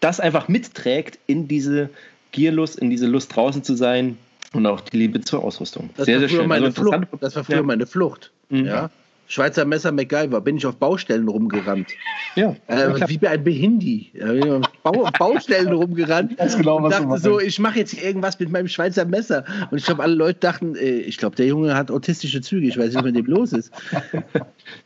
das 0.00 0.20
einfach 0.20 0.48
mitträgt 0.48 1.18
in 1.26 1.48
diese 1.48 1.88
Gierlust, 2.32 2.78
in 2.78 2.90
diese 2.90 3.06
Lust 3.06 3.34
draußen 3.34 3.62
zu 3.62 3.74
sein 3.74 4.18
und 4.52 4.66
auch 4.66 4.80
die 4.80 4.96
Liebe 4.96 5.20
zur 5.20 5.42
Ausrüstung. 5.44 5.90
Das 5.96 6.06
sehr, 6.06 6.16
war 6.16 6.20
sehr 6.20 6.28
früher 6.28 6.38
schön. 6.40 6.48
meine 6.48 6.66
Also 6.66 6.82
Flucht. 6.82 7.08
Das 7.20 7.36
war 7.36 7.44
früher 7.44 7.56
Ja. 7.56 7.62
meine 7.62 7.86
Flucht. 7.86 8.30
Mhm. 8.50 8.64
Ja. 8.66 8.90
Schweizer 9.28 9.66
Messer 9.66 9.92
MacGyver, 9.92 10.40
bin 10.40 10.56
ich 10.56 10.64
auf 10.64 10.76
Baustellen 10.76 11.28
rumgerannt. 11.28 11.88
Ja, 12.34 12.56
Äh, 12.66 13.08
wie 13.08 13.18
bei 13.18 13.28
ein 13.28 13.44
Behindi. 13.44 14.10
Ja, 14.14 14.60
Bau, 14.82 15.08
Baustellen 15.18 15.68
rumgerannt. 15.72 16.38
Weiß 16.38 16.56
genau, 16.56 16.78
und 16.78 16.84
was 16.84 16.96
du 16.96 17.04
dachte 17.04 17.20
so, 17.20 17.38
ich 17.38 17.58
mache 17.58 17.78
jetzt 17.78 17.90
hier 17.92 18.04
irgendwas 18.04 18.40
mit 18.40 18.50
meinem 18.50 18.68
Schweizer 18.68 19.04
Messer. 19.04 19.44
Und 19.70 19.76
ich 19.78 19.84
glaube, 19.84 20.02
alle 20.02 20.14
Leute 20.14 20.40
dachten, 20.40 20.74
äh, 20.76 21.00
ich 21.00 21.18
glaube, 21.18 21.36
der 21.36 21.46
Junge 21.46 21.74
hat 21.74 21.90
autistische 21.90 22.40
Züge. 22.40 22.66
Ich 22.68 22.78
weiß 22.78 22.86
nicht, 22.86 22.94
was 22.96 23.04
mit 23.04 23.16
dem 23.16 23.26
los 23.26 23.52
ist. 23.52 23.70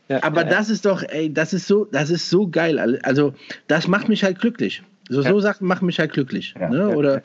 Ja, 0.07 0.23
Aber 0.23 0.43
ja, 0.43 0.49
das 0.49 0.69
ist 0.69 0.85
doch, 0.85 1.03
ey, 1.03 1.33
das 1.33 1.53
ist 1.53 1.67
so, 1.67 1.85
das 1.85 2.09
ist 2.09 2.29
so 2.29 2.47
geil. 2.47 2.99
Also, 3.03 3.33
das 3.67 3.87
macht 3.87 4.07
mich 4.09 4.23
halt 4.23 4.39
glücklich. 4.39 4.81
So, 5.09 5.21
so 5.21 5.39
Sachen 5.39 5.67
machen 5.67 5.85
mich 5.85 5.99
halt 5.99 6.13
glücklich. 6.13 6.53
Ja, 6.59 6.69
ne? 6.69 6.77
ja. 6.77 6.87
Oder, 6.87 7.21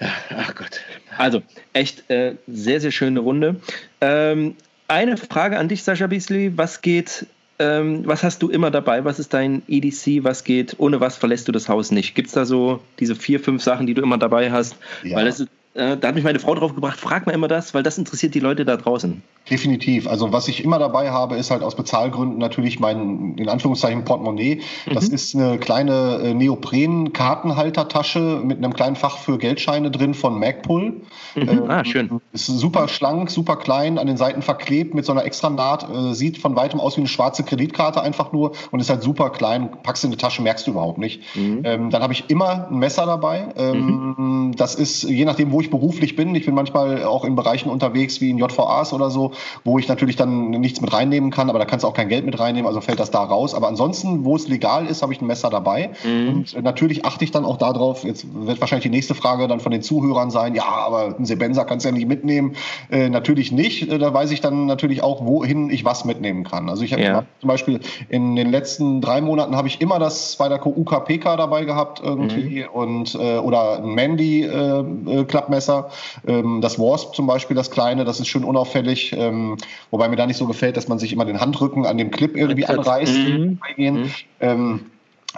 ja, 0.00 0.08
ach 0.36 0.54
Gott. 0.54 0.80
Also, 1.18 1.42
echt 1.72 2.08
äh, 2.10 2.34
sehr, 2.46 2.80
sehr 2.80 2.90
schöne 2.90 3.20
Runde. 3.20 3.56
Ähm, 4.00 4.54
eine 4.88 5.16
Frage 5.16 5.58
an 5.58 5.68
dich, 5.68 5.82
Sascha 5.82 6.06
Beasley. 6.06 6.56
Was 6.56 6.82
geht, 6.82 7.26
ähm, 7.58 8.06
was 8.06 8.22
hast 8.22 8.42
du 8.42 8.50
immer 8.50 8.70
dabei? 8.70 9.04
Was 9.04 9.18
ist 9.18 9.34
dein 9.34 9.62
EDC? 9.68 10.24
Was 10.24 10.44
geht, 10.44 10.76
ohne 10.78 11.00
was 11.00 11.16
verlässt 11.16 11.48
du 11.48 11.52
das 11.52 11.68
Haus 11.68 11.90
nicht? 11.90 12.14
Gibt 12.14 12.28
es 12.28 12.34
da 12.34 12.44
so 12.44 12.80
diese 12.98 13.14
vier, 13.14 13.40
fünf 13.40 13.62
Sachen, 13.62 13.86
die 13.86 13.94
du 13.94 14.02
immer 14.02 14.18
dabei 14.18 14.50
hast? 14.50 14.76
Ja. 15.02 15.16
Weil 15.16 15.24
das 15.26 15.40
ist, 15.40 15.48
da 15.74 16.08
hat 16.08 16.14
mich 16.14 16.24
meine 16.24 16.38
Frau 16.38 16.54
drauf 16.54 16.74
gebracht, 16.74 16.98
frag 16.98 17.26
mal 17.26 17.32
immer 17.32 17.48
das, 17.48 17.74
weil 17.74 17.82
das 17.82 17.98
interessiert 17.98 18.34
die 18.34 18.40
Leute 18.40 18.64
da 18.64 18.76
draußen. 18.76 19.22
Definitiv. 19.50 20.06
Also 20.06 20.32
was 20.32 20.48
ich 20.48 20.64
immer 20.64 20.78
dabei 20.78 21.10
habe, 21.10 21.36
ist 21.36 21.50
halt 21.50 21.62
aus 21.62 21.74
Bezahlgründen 21.74 22.38
natürlich 22.38 22.80
mein, 22.80 23.34
in 23.36 23.48
Anführungszeichen, 23.48 24.04
Portemonnaie. 24.04 24.62
Das 24.92 25.08
ist 25.08 25.34
eine 25.34 25.58
kleine 25.58 26.20
äh, 26.22 26.32
Neopren-Kartenhaltertasche 26.32 28.40
mit 28.42 28.58
einem 28.58 28.72
kleinen 28.72 28.96
Fach 28.96 29.18
für 29.18 29.36
Geldscheine 29.36 29.90
drin 29.90 30.14
von 30.14 30.38
Magpul. 30.38 31.02
Mhm. 31.34 31.64
ah, 31.68 31.84
schön. 31.84 32.20
Ist 32.32 32.46
super 32.46 32.88
schlank, 32.88 33.30
super 33.30 33.56
klein, 33.56 33.98
an 33.98 34.06
den 34.06 34.16
Seiten 34.16 34.40
verklebt 34.40 34.94
mit 34.94 35.04
so 35.04 35.12
einer 35.12 35.26
extra 35.26 35.50
Naht. 35.50 35.90
Äh, 35.90 36.14
sieht 36.14 36.38
von 36.38 36.56
weitem 36.56 36.80
aus 36.80 36.96
wie 36.96 37.02
eine 37.02 37.08
schwarze 37.08 37.42
Kreditkarte 37.42 38.00
einfach 38.00 38.32
nur 38.32 38.52
und 38.70 38.80
ist 38.80 38.88
halt 38.88 39.02
super 39.02 39.28
klein. 39.30 39.68
Packst 39.82 40.04
in 40.04 40.10
die 40.10 40.16
Tasche, 40.16 40.40
merkst 40.40 40.66
du 40.66 40.70
überhaupt 40.70 40.98
nicht. 40.98 41.20
Ähm, 41.36 41.90
dann 41.90 42.02
habe 42.02 42.14
ich 42.14 42.30
immer 42.30 42.68
ein 42.70 42.78
Messer 42.78 43.04
dabei. 43.04 43.48
Ähm, 43.56 44.52
Das 44.56 44.74
ist 44.74 45.02
je 45.02 45.26
nachdem, 45.26 45.52
wo 45.52 45.60
ich 45.60 45.63
beruflich 45.70 46.16
bin. 46.16 46.34
Ich 46.34 46.46
bin 46.46 46.54
manchmal 46.54 47.04
auch 47.04 47.24
in 47.24 47.34
Bereichen 47.34 47.70
unterwegs 47.70 48.20
wie 48.20 48.30
in 48.30 48.38
JVAs 48.38 48.92
oder 48.92 49.10
so, 49.10 49.32
wo 49.64 49.78
ich 49.78 49.88
natürlich 49.88 50.16
dann 50.16 50.50
nichts 50.50 50.80
mit 50.80 50.92
reinnehmen 50.92 51.30
kann, 51.30 51.50
aber 51.50 51.58
da 51.58 51.64
kannst 51.64 51.84
du 51.84 51.88
auch 51.88 51.94
kein 51.94 52.08
Geld 52.08 52.24
mit 52.24 52.38
reinnehmen, 52.38 52.66
also 52.66 52.80
fällt 52.80 53.00
das 53.00 53.10
da 53.10 53.22
raus. 53.22 53.54
Aber 53.54 53.68
ansonsten, 53.68 54.24
wo 54.24 54.36
es 54.36 54.48
legal 54.48 54.86
ist, 54.86 55.02
habe 55.02 55.12
ich 55.12 55.20
ein 55.20 55.26
Messer 55.26 55.50
dabei. 55.50 55.90
Und 56.28 56.54
äh, 56.54 56.62
natürlich 56.62 57.04
achte 57.04 57.24
ich 57.24 57.30
dann 57.30 57.44
auch 57.44 57.56
darauf, 57.56 58.04
jetzt 58.04 58.26
wird 58.34 58.60
wahrscheinlich 58.60 58.84
die 58.84 58.90
nächste 58.90 59.14
Frage 59.14 59.48
dann 59.48 59.60
von 59.60 59.72
den 59.72 59.82
Zuhörern 59.82 60.30
sein, 60.30 60.54
ja, 60.54 60.64
aber 60.64 61.14
ein 61.18 61.24
Sebenza 61.24 61.64
kannst 61.64 61.84
du 61.84 61.88
ja 61.90 61.94
nicht 61.94 62.08
mitnehmen. 62.08 62.54
Äh, 62.90 63.08
natürlich 63.08 63.52
nicht. 63.52 63.90
Äh, 63.90 63.98
da 63.98 64.12
weiß 64.12 64.30
ich 64.30 64.40
dann 64.40 64.66
natürlich 64.66 65.02
auch, 65.02 65.24
wohin 65.26 65.70
ich 65.70 65.84
was 65.84 66.04
mitnehmen 66.04 66.44
kann. 66.44 66.68
Also 66.68 66.84
ich 66.84 66.92
habe 66.92 67.02
Ja. 67.02 67.24
zum 67.40 67.48
Beispiel 67.48 67.80
in 68.08 68.36
den 68.36 68.50
letzten 68.50 69.00
drei 69.00 69.20
Monaten 69.20 69.56
habe 69.56 69.68
ich 69.68 69.80
immer 69.80 69.98
das 69.98 70.32
Spyderco 70.34 70.70
UKPK 70.70 71.36
dabei 71.36 71.64
gehabt 71.64 72.00
irgendwie 72.02 72.64
und 72.72 73.14
äh, 73.14 73.38
oder 73.38 73.78
ein 73.78 73.94
Mandy 73.94 74.42
äh, 74.42 74.80
äh, 75.06 75.24
Klappmesser. 75.54 75.90
Ähm, 76.26 76.60
das 76.60 76.78
Wasp 76.78 77.14
zum 77.14 77.26
Beispiel, 77.26 77.56
das 77.56 77.70
kleine, 77.70 78.04
das 78.04 78.20
ist 78.20 78.28
schön 78.28 78.44
unauffällig, 78.44 79.14
ähm, 79.16 79.56
wobei 79.90 80.08
mir 80.08 80.16
da 80.16 80.26
nicht 80.26 80.36
so 80.36 80.46
gefällt, 80.46 80.76
dass 80.76 80.88
man 80.88 80.98
sich 80.98 81.12
immer 81.12 81.24
den 81.24 81.40
Handrücken 81.40 81.86
an 81.86 81.98
dem 81.98 82.10
Clip 82.10 82.36
irgendwie 82.36 82.66
anreißt. 82.66 83.18
Mhm. 83.18 83.58
Beigehen. 83.58 84.10
Ähm, 84.40 84.86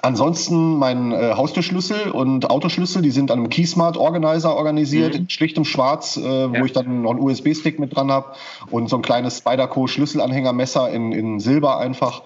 Ansonsten 0.02 0.78
mein 0.78 1.12
äh, 1.12 1.32
Haustürschlüssel 1.34 2.10
und 2.10 2.50
Autoschlüssel, 2.50 3.02
die 3.02 3.10
sind 3.10 3.30
an 3.30 3.38
einem 3.38 3.48
Keysmart 3.48 3.96
Organizer 3.96 4.54
organisiert, 4.54 5.14
in 5.14 5.30
schlichtem 5.30 5.64
Schwarz, 5.64 6.16
äh, 6.16 6.22
Ja. 6.22 6.60
wo 6.60 6.64
ich 6.64 6.72
dann 6.72 7.02
noch 7.02 7.12
einen 7.12 7.20
USB-Stick 7.20 7.78
mit 7.78 7.96
dran 7.96 8.10
habe 8.12 8.34
und 8.70 8.88
so 8.90 8.96
ein 8.96 9.02
kleines 9.02 9.38
Spyderco 9.38 9.86
Schlüsselanhängermesser 9.86 10.90
in, 10.90 11.12
in 11.12 11.40
Silber 11.40 11.78
einfach. 11.78 12.22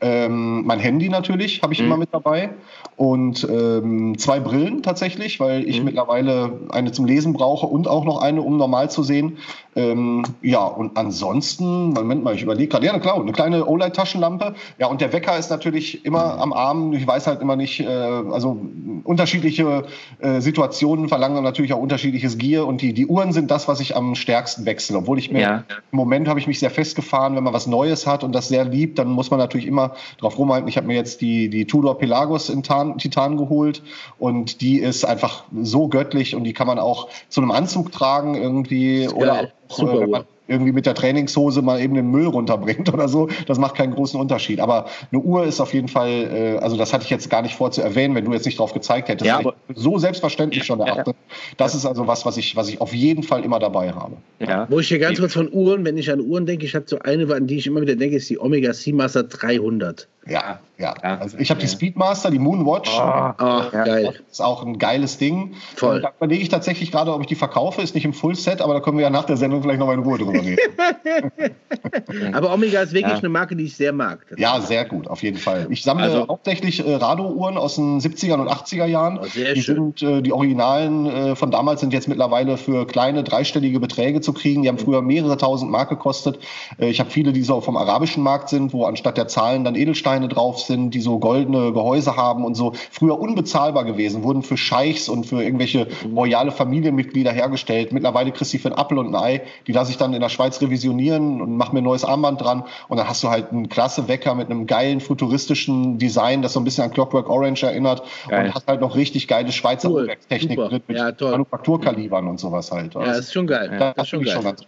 Ähm, 0.00 0.64
mein 0.66 0.80
Handy 0.80 1.08
natürlich 1.08 1.62
habe 1.62 1.72
ich 1.72 1.80
immer 1.80 1.96
mit 1.96 2.10
dabei 2.12 2.50
und 2.96 3.46
ähm, 3.50 4.18
zwei 4.18 4.38
Brillen 4.40 4.82
tatsächlich, 4.82 5.40
weil 5.40 5.68
ich 5.68 5.82
mittlerweile 5.82 6.60
eine 6.70 6.92
zum 6.92 7.06
Lesen 7.06 7.32
brauche 7.32 7.66
und 7.66 7.88
auch 7.88 8.04
noch 8.04 8.20
eine, 8.20 8.42
um 8.42 8.56
normal 8.56 8.90
zu 8.90 9.02
sehen. 9.02 9.38
Ähm, 9.76 10.24
ja, 10.42 10.64
und 10.64 10.96
ansonsten, 10.96 11.90
Moment 11.94 12.22
mal, 12.22 12.34
ich 12.34 12.42
überlege 12.42 12.68
gerade, 12.68 12.86
ja, 12.86 12.98
klar, 12.98 13.20
eine 13.20 13.32
kleine 13.32 13.66
OLED-Taschenlampe. 13.66 14.54
Ja, 14.78 14.86
und 14.88 15.00
der 15.00 15.12
Wecker 15.12 15.36
ist 15.38 15.50
natürlich 15.50 16.04
immer 16.04 16.38
am 16.38 16.52
Arm. 16.52 16.92
Ich 16.92 17.04
weiß 17.04 17.13
halt 17.26 17.40
immer 17.40 17.56
nicht, 17.56 17.80
äh, 17.80 17.86
also 17.86 18.60
unterschiedliche 19.04 19.84
äh, 20.18 20.40
Situationen 20.40 21.08
verlangen 21.08 21.42
natürlich 21.42 21.72
auch 21.72 21.78
unterschiedliches 21.78 22.38
Gear 22.38 22.66
und 22.66 22.82
die, 22.82 22.92
die 22.92 23.06
Uhren 23.06 23.32
sind 23.32 23.50
das, 23.50 23.68
was 23.68 23.80
ich 23.80 23.96
am 23.96 24.14
stärksten 24.14 24.66
wechsle. 24.66 24.98
Obwohl 24.98 25.18
ich 25.18 25.30
mir 25.30 25.40
Ja. 25.40 25.64
im 25.92 25.96
Moment 25.96 26.28
habe 26.28 26.40
ich 26.40 26.46
mich 26.46 26.58
sehr 26.58 26.70
festgefahren, 26.70 27.36
wenn 27.36 27.44
man 27.44 27.52
was 27.52 27.66
Neues 27.66 28.06
hat 28.06 28.24
und 28.24 28.32
das 28.32 28.48
sehr 28.48 28.64
liebt, 28.64 28.98
dann 28.98 29.08
muss 29.08 29.30
man 29.30 29.38
natürlich 29.38 29.66
immer 29.66 29.94
drauf 30.18 30.38
rumhalten. 30.38 30.68
Ich 30.68 30.76
habe 30.76 30.86
mir 30.86 30.96
jetzt 30.96 31.20
die, 31.20 31.48
die 31.48 31.66
Tudor 31.66 31.98
Pelagos 31.98 32.48
in 32.48 32.62
Tan, 32.62 32.98
Titan 32.98 33.36
geholt 33.36 33.82
und 34.18 34.60
die 34.60 34.78
ist 34.78 35.04
einfach 35.04 35.44
so 35.62 35.88
göttlich 35.88 36.34
und 36.34 36.44
die 36.44 36.52
kann 36.52 36.66
man 36.66 36.78
auch 36.78 37.08
zu 37.28 37.40
einem 37.40 37.50
Anzug 37.50 37.92
tragen 37.92 38.34
irgendwie 38.34 39.08
oder 39.08 39.48
Super 39.68 39.94
äh, 39.94 40.00
wenn 40.00 40.10
man 40.10 40.24
irgendwie 40.46 40.72
mit 40.72 40.84
der 40.84 40.94
Trainingshose 40.94 41.62
mal 41.62 41.80
eben 41.80 41.94
den 41.94 42.10
Müll 42.10 42.26
runterbringt 42.26 42.88
oder 42.92 43.08
so. 43.08 43.28
Das 43.46 43.58
macht 43.58 43.74
keinen 43.74 43.94
großen 43.94 44.20
Unterschied. 44.20 44.60
Aber 44.60 44.86
eine 45.10 45.22
Uhr 45.22 45.44
ist 45.44 45.60
auf 45.60 45.72
jeden 45.72 45.88
Fall, 45.88 46.08
äh, 46.10 46.58
also 46.58 46.76
das 46.76 46.92
hatte 46.92 47.04
ich 47.04 47.10
jetzt 47.10 47.30
gar 47.30 47.42
nicht 47.42 47.54
vor 47.54 47.70
zu 47.70 47.82
erwähnen, 47.82 48.14
wenn 48.14 48.24
du 48.24 48.32
jetzt 48.32 48.44
nicht 48.44 48.58
drauf 48.58 48.74
gezeigt 48.74 49.08
hättest. 49.08 49.26
Ja, 49.26 49.38
aber- 49.38 49.54
so 49.74 49.98
selbstverständlich 49.98 50.64
schon 50.64 50.80
Ja, 50.80 50.86
ja. 50.86 50.92
erachte. 50.92 51.14
Das 51.56 51.74
ist 51.74 51.86
also 51.86 52.06
was, 52.06 52.26
was 52.26 52.36
ich, 52.36 52.56
was 52.56 52.68
ich 52.68 52.80
auf 52.80 52.94
jeden 52.94 53.22
Fall 53.22 53.44
immer 53.44 53.58
dabei 53.58 53.92
habe. 53.92 54.16
Ja. 54.38 54.66
Wo 54.68 54.80
ich 54.80 54.88
hier 54.88 54.98
ganz 54.98 55.18
kurz 55.18 55.32
von 55.32 55.50
Uhren, 55.52 55.84
wenn 55.84 55.96
ich 55.96 56.10
an 56.10 56.20
Uhren 56.20 56.46
denke, 56.46 56.66
ich 56.66 56.74
habe 56.74 56.84
so 56.86 56.98
eine, 56.98 57.32
an 57.34 57.46
die 57.46 57.56
ich 57.56 57.66
immer 57.66 57.80
wieder 57.80 57.96
denke, 57.96 58.16
ist 58.16 58.28
die 58.28 58.38
Omega 58.38 58.72
Seamaster 58.74 59.22
300. 59.22 60.08
Ja, 60.26 60.58
ja. 60.78 60.94
Ja. 61.02 61.18
Also 61.18 61.38
ich 61.38 61.50
habe 61.50 61.60
die. 61.60 61.68
Speedmaster, 61.68 62.30
die 62.30 62.38
Moonwatch. 62.38 62.90
Ah, 62.98 63.34
Ah, 63.38 63.62
Ja. 63.72 63.84
geil. 63.84 64.04
Das 64.06 64.14
ist 64.32 64.40
auch 64.40 64.64
ein 64.64 64.78
geiles 64.78 65.18
Ding. 65.18 65.54
Voll. 65.76 65.98
Äh, 65.98 66.02
Da 66.02 66.10
überlege 66.16 66.42
ich 66.42 66.48
tatsächlich 66.48 66.90
gerade, 66.90 67.12
ob 67.14 67.20
ich 67.20 67.26
die 67.28 67.34
verkaufe. 67.34 67.80
Ist 67.82 67.94
nicht 67.94 68.04
im 68.04 68.12
Fullset, 68.12 68.60
aber 68.60 68.74
da 68.74 68.80
können 68.80 68.96
wir 68.96 69.02
ja 69.04 69.10
nach 69.10 69.24
der 69.24 69.36
Sendung 69.36 69.62
vielleicht 69.62 69.78
noch 69.80 69.86
mal 69.86 69.94
in 69.94 70.00
Ruhe 70.00 70.18
drüber 70.18 70.32
reden. 70.32 70.56
Aber 72.32 72.52
Omega 72.52 72.80
ist 72.80 72.92
wirklich 72.92 73.12
Ja. 73.12 73.18
eine 73.18 73.28
Marke, 73.28 73.56
die 73.56 73.64
ich 73.64 73.76
sehr 73.76 73.92
mag. 73.92 74.18
ja, 74.36 74.60
sehr 74.60 74.84
gut, 74.84 75.08
auf 75.08 75.22
jeden 75.22 75.38
Fall. 75.38 75.66
Ich 75.70 75.82
sammle 75.82 76.04
Also- 76.04 76.28
hauptsächlich 76.28 76.86
äh, 76.86 76.94
Rado-Uhren 76.94 77.56
aus 77.58 77.76
den 77.76 78.00
70er 78.00 78.34
und 78.34 78.48
80er 78.48 78.86
Jahren. 78.86 79.18
Oh, 79.22 79.24
sehr 79.26 79.54
die 79.54 79.62
schön. 79.62 79.94
sind 79.98 80.02
äh, 80.02 80.22
die 80.22 80.32
Originalen 80.32 81.06
äh, 81.06 81.36
von 81.36 81.50
damals 81.50 81.80
sind 81.80 81.92
jetzt 81.92 82.08
mittlerweile 82.08 82.56
für 82.56 82.86
kleine 82.86 83.22
dreistellige 83.24 83.80
Beträge 83.80 84.20
zu 84.20 84.32
kriegen. 84.32 84.62
Die 84.62 84.68
haben 84.68 84.78
früher 84.78 85.02
mehrere 85.02 85.36
tausend 85.36 85.70
Mark 85.70 85.88
gekostet. 85.88 86.38
Äh, 86.78 86.88
ich 86.88 87.00
habe 87.00 87.10
viele, 87.10 87.32
die 87.32 87.42
so 87.42 87.60
vom 87.60 87.76
arabischen 87.76 88.22
Markt 88.22 88.48
sind, 88.48 88.72
wo 88.72 88.84
anstatt 88.86 89.16
der 89.16 89.28
Zahlen 89.28 89.64
dann 89.64 89.74
Edelsteine 89.74 90.13
drauf 90.22 90.60
sind, 90.60 90.90
die 90.90 91.00
so 91.00 91.18
goldene 91.18 91.72
Gehäuse 91.72 92.16
haben 92.16 92.44
und 92.44 92.54
so. 92.54 92.72
Früher 92.90 93.18
unbezahlbar 93.18 93.84
gewesen, 93.84 94.22
wurden 94.22 94.42
für 94.42 94.56
Scheichs 94.56 95.08
und 95.08 95.26
für 95.26 95.42
irgendwelche 95.42 95.86
royale 96.14 96.50
Familienmitglieder 96.50 97.32
hergestellt. 97.32 97.92
Mittlerweile 97.92 98.32
kriegst 98.32 98.54
du 98.54 98.58
für 98.58 98.68
ein 98.68 98.78
Apfel 98.78 98.98
und 98.98 99.14
ein 99.14 99.22
Ei. 99.22 99.42
Die 99.66 99.72
lasse 99.72 99.90
ich 99.90 99.96
dann 99.96 100.12
in 100.14 100.20
der 100.20 100.28
Schweiz 100.28 100.60
revisionieren 100.60 101.40
und 101.40 101.56
mache 101.56 101.72
mir 101.72 101.80
ein 101.80 101.84
neues 101.84 102.04
Armband 102.04 102.40
dran. 102.40 102.64
Und 102.88 102.96
dann 102.98 103.08
hast 103.08 103.22
du 103.22 103.28
halt 103.30 103.50
einen 103.52 103.68
klasse 103.68 104.08
Wecker 104.08 104.34
mit 104.34 104.50
einem 104.50 104.66
geilen 104.66 105.00
futuristischen 105.00 105.98
Design, 105.98 106.42
das 106.42 106.52
so 106.52 106.60
ein 106.60 106.64
bisschen 106.64 106.84
an 106.84 106.90
Clockwork 106.90 107.28
Orange 107.28 107.64
erinnert. 107.64 108.02
Geil. 108.28 108.46
Und 108.46 108.54
hast 108.54 108.66
halt 108.66 108.80
noch 108.80 108.96
richtig 108.96 109.28
geile 109.28 109.52
Schweizer 109.52 109.88
Cool. 109.90 110.02
Uhrwerkstechnik 110.02 110.58
mit 110.70 110.82
Ja. 110.88 111.12
Manufakturkalibern 111.20 112.28
und 112.28 112.38
sowas 112.40 112.70
halt. 112.72 112.94
Ja, 112.94 113.04
das 113.04 113.18
ist 113.20 113.32
schon 113.32 113.46
geil. 113.46 113.70
das 113.78 113.94
Das 113.94 114.04
ist 114.04 114.10
schon 114.10 114.22
geil. 114.22 114.40
ganz 114.42 114.62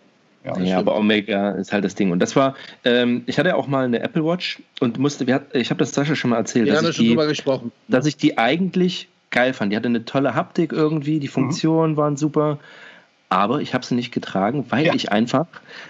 ja, 0.46 0.58
Ja, 0.62 0.78
aber 0.78 0.96
Omega 0.96 1.50
ist 1.52 1.72
halt 1.72 1.84
das 1.84 1.94
Ding. 1.94 2.10
Und 2.12 2.20
das 2.20 2.36
war, 2.36 2.54
ähm, 2.84 3.22
ich 3.26 3.38
hatte 3.38 3.56
auch 3.56 3.66
mal 3.66 3.84
eine 3.84 4.00
Apple 4.00 4.24
Watch 4.24 4.62
und 4.80 4.98
musste, 4.98 5.32
hat, 5.32 5.54
ich 5.54 5.70
habe 5.70 5.78
das 5.78 5.92
Sascha 5.92 6.14
schon 6.14 6.30
mal 6.30 6.36
erzählt, 6.36 6.70
dass 6.70 6.82
ich, 6.82 6.96
die, 6.96 7.18
dass 7.88 8.06
ich 8.06 8.16
die 8.16 8.38
eigentlich 8.38 9.08
geil 9.30 9.52
fand. 9.52 9.72
Die 9.72 9.76
hatte 9.76 9.88
eine 9.88 10.04
tolle 10.04 10.34
Haptik 10.34 10.72
irgendwie, 10.72 11.18
die 11.18 11.28
Funktionen 11.28 11.96
waren 11.96 12.16
super, 12.16 12.58
aber 13.28 13.60
ich 13.60 13.74
habe 13.74 13.84
sie 13.84 13.94
nicht 13.94 14.12
getragen, 14.12 14.66
weil 14.70 14.86
Ja. 14.86 14.94
ich 14.94 15.10
einfach, 15.12 15.46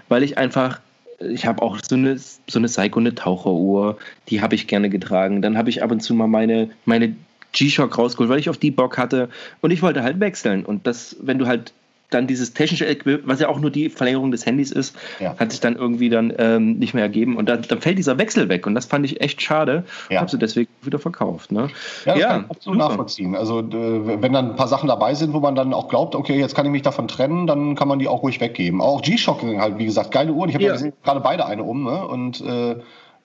weil 0.08 0.22
ich 0.22 0.38
einfach 0.38 0.80
ich 1.18 1.46
habe 1.46 1.62
auch 1.62 1.78
so 1.82 1.96
eine, 1.96 2.18
so 2.18 2.58
eine 2.58 2.68
Seiko, 2.68 3.00
eine 3.00 3.14
Taucheruhr, 3.14 3.96
die 4.28 4.42
habe 4.42 4.54
ich 4.54 4.66
gerne 4.66 4.90
getragen. 4.90 5.40
Dann 5.40 5.56
habe 5.56 5.70
ich 5.70 5.82
ab 5.82 5.90
und 5.90 6.00
zu 6.00 6.12
mal 6.14 6.26
meine, 6.26 6.70
meine 6.84 7.16
G-Shock 7.52 7.96
rausgeholt, 7.96 8.28
weil 8.28 8.38
ich 8.38 8.50
auf 8.50 8.58
die 8.58 8.70
Bock 8.70 8.98
hatte. 8.98 9.30
Und 9.62 9.70
ich 9.70 9.82
wollte 9.82 10.02
halt 10.02 10.20
wechseln. 10.20 10.64
Und 10.64 10.86
das, 10.86 11.16
wenn 11.20 11.38
du 11.38 11.46
halt 11.46 11.72
dann 12.10 12.26
dieses 12.26 12.52
technische 12.52 12.86
Equipment, 12.86 13.26
was 13.26 13.40
ja 13.40 13.48
auch 13.48 13.58
nur 13.58 13.70
die 13.70 13.88
Verlängerung 13.88 14.30
des 14.30 14.46
Handys 14.46 14.70
ist, 14.70 14.96
Ja. 15.20 15.36
hat 15.38 15.50
sich 15.50 15.60
dann 15.60 15.76
irgendwie 15.76 16.08
dann 16.08 16.32
ähm, 16.38 16.78
nicht 16.78 16.94
mehr 16.94 17.02
ergeben. 17.02 17.36
Und 17.36 17.48
dann, 17.48 17.62
dann 17.62 17.80
fällt 17.80 17.98
dieser 17.98 18.18
Wechsel 18.18 18.48
weg. 18.48 18.66
Und 18.66 18.74
das 18.74 18.86
fand 18.86 19.04
ich 19.04 19.20
echt 19.20 19.42
schade. 19.42 19.84
Ja. 20.10 20.20
Habe 20.20 20.30
sie 20.30 20.38
deswegen 20.38 20.70
wieder 20.82 20.98
verkauft. 20.98 21.52
Ne? 21.52 21.68
Ja, 22.04 22.14
das 22.14 22.22
kann 22.22 22.40
ich 22.44 22.50
absolut 22.50 22.60
super. 22.62 22.76
nachvollziehen. 22.76 23.34
Also 23.34 23.60
äh, 23.60 24.22
wenn 24.22 24.32
dann 24.32 24.50
ein 24.50 24.56
paar 24.56 24.68
Sachen 24.68 24.88
dabei 24.88 25.14
sind, 25.14 25.32
wo 25.32 25.40
man 25.40 25.54
dann 25.54 25.74
auch 25.74 25.88
glaubt, 25.88 26.14
okay, 26.14 26.38
jetzt 26.38 26.54
kann 26.54 26.66
ich 26.66 26.72
mich 26.72 26.82
davon 26.82 27.08
trennen, 27.08 27.46
dann 27.46 27.74
kann 27.74 27.88
man 27.88 27.98
die 27.98 28.08
auch 28.08 28.22
ruhig 28.22 28.40
weggeben. 28.40 28.80
Auch 28.80 29.02
G-Shock 29.02 29.42
halt, 29.42 29.78
wie 29.78 29.86
gesagt, 29.86 30.12
geile 30.12 30.32
Uhren. 30.32 30.48
Ich 30.48 30.54
habe 30.54 30.64
ja. 30.64 30.70
Ja. 30.70 30.74
gesehen, 30.74 30.92
gerade 31.04 31.20
beide 31.20 31.46
eine 31.46 31.62
um. 31.64 31.84
Ne? 31.84 32.06
Und 32.06 32.40
äh, 32.40 32.76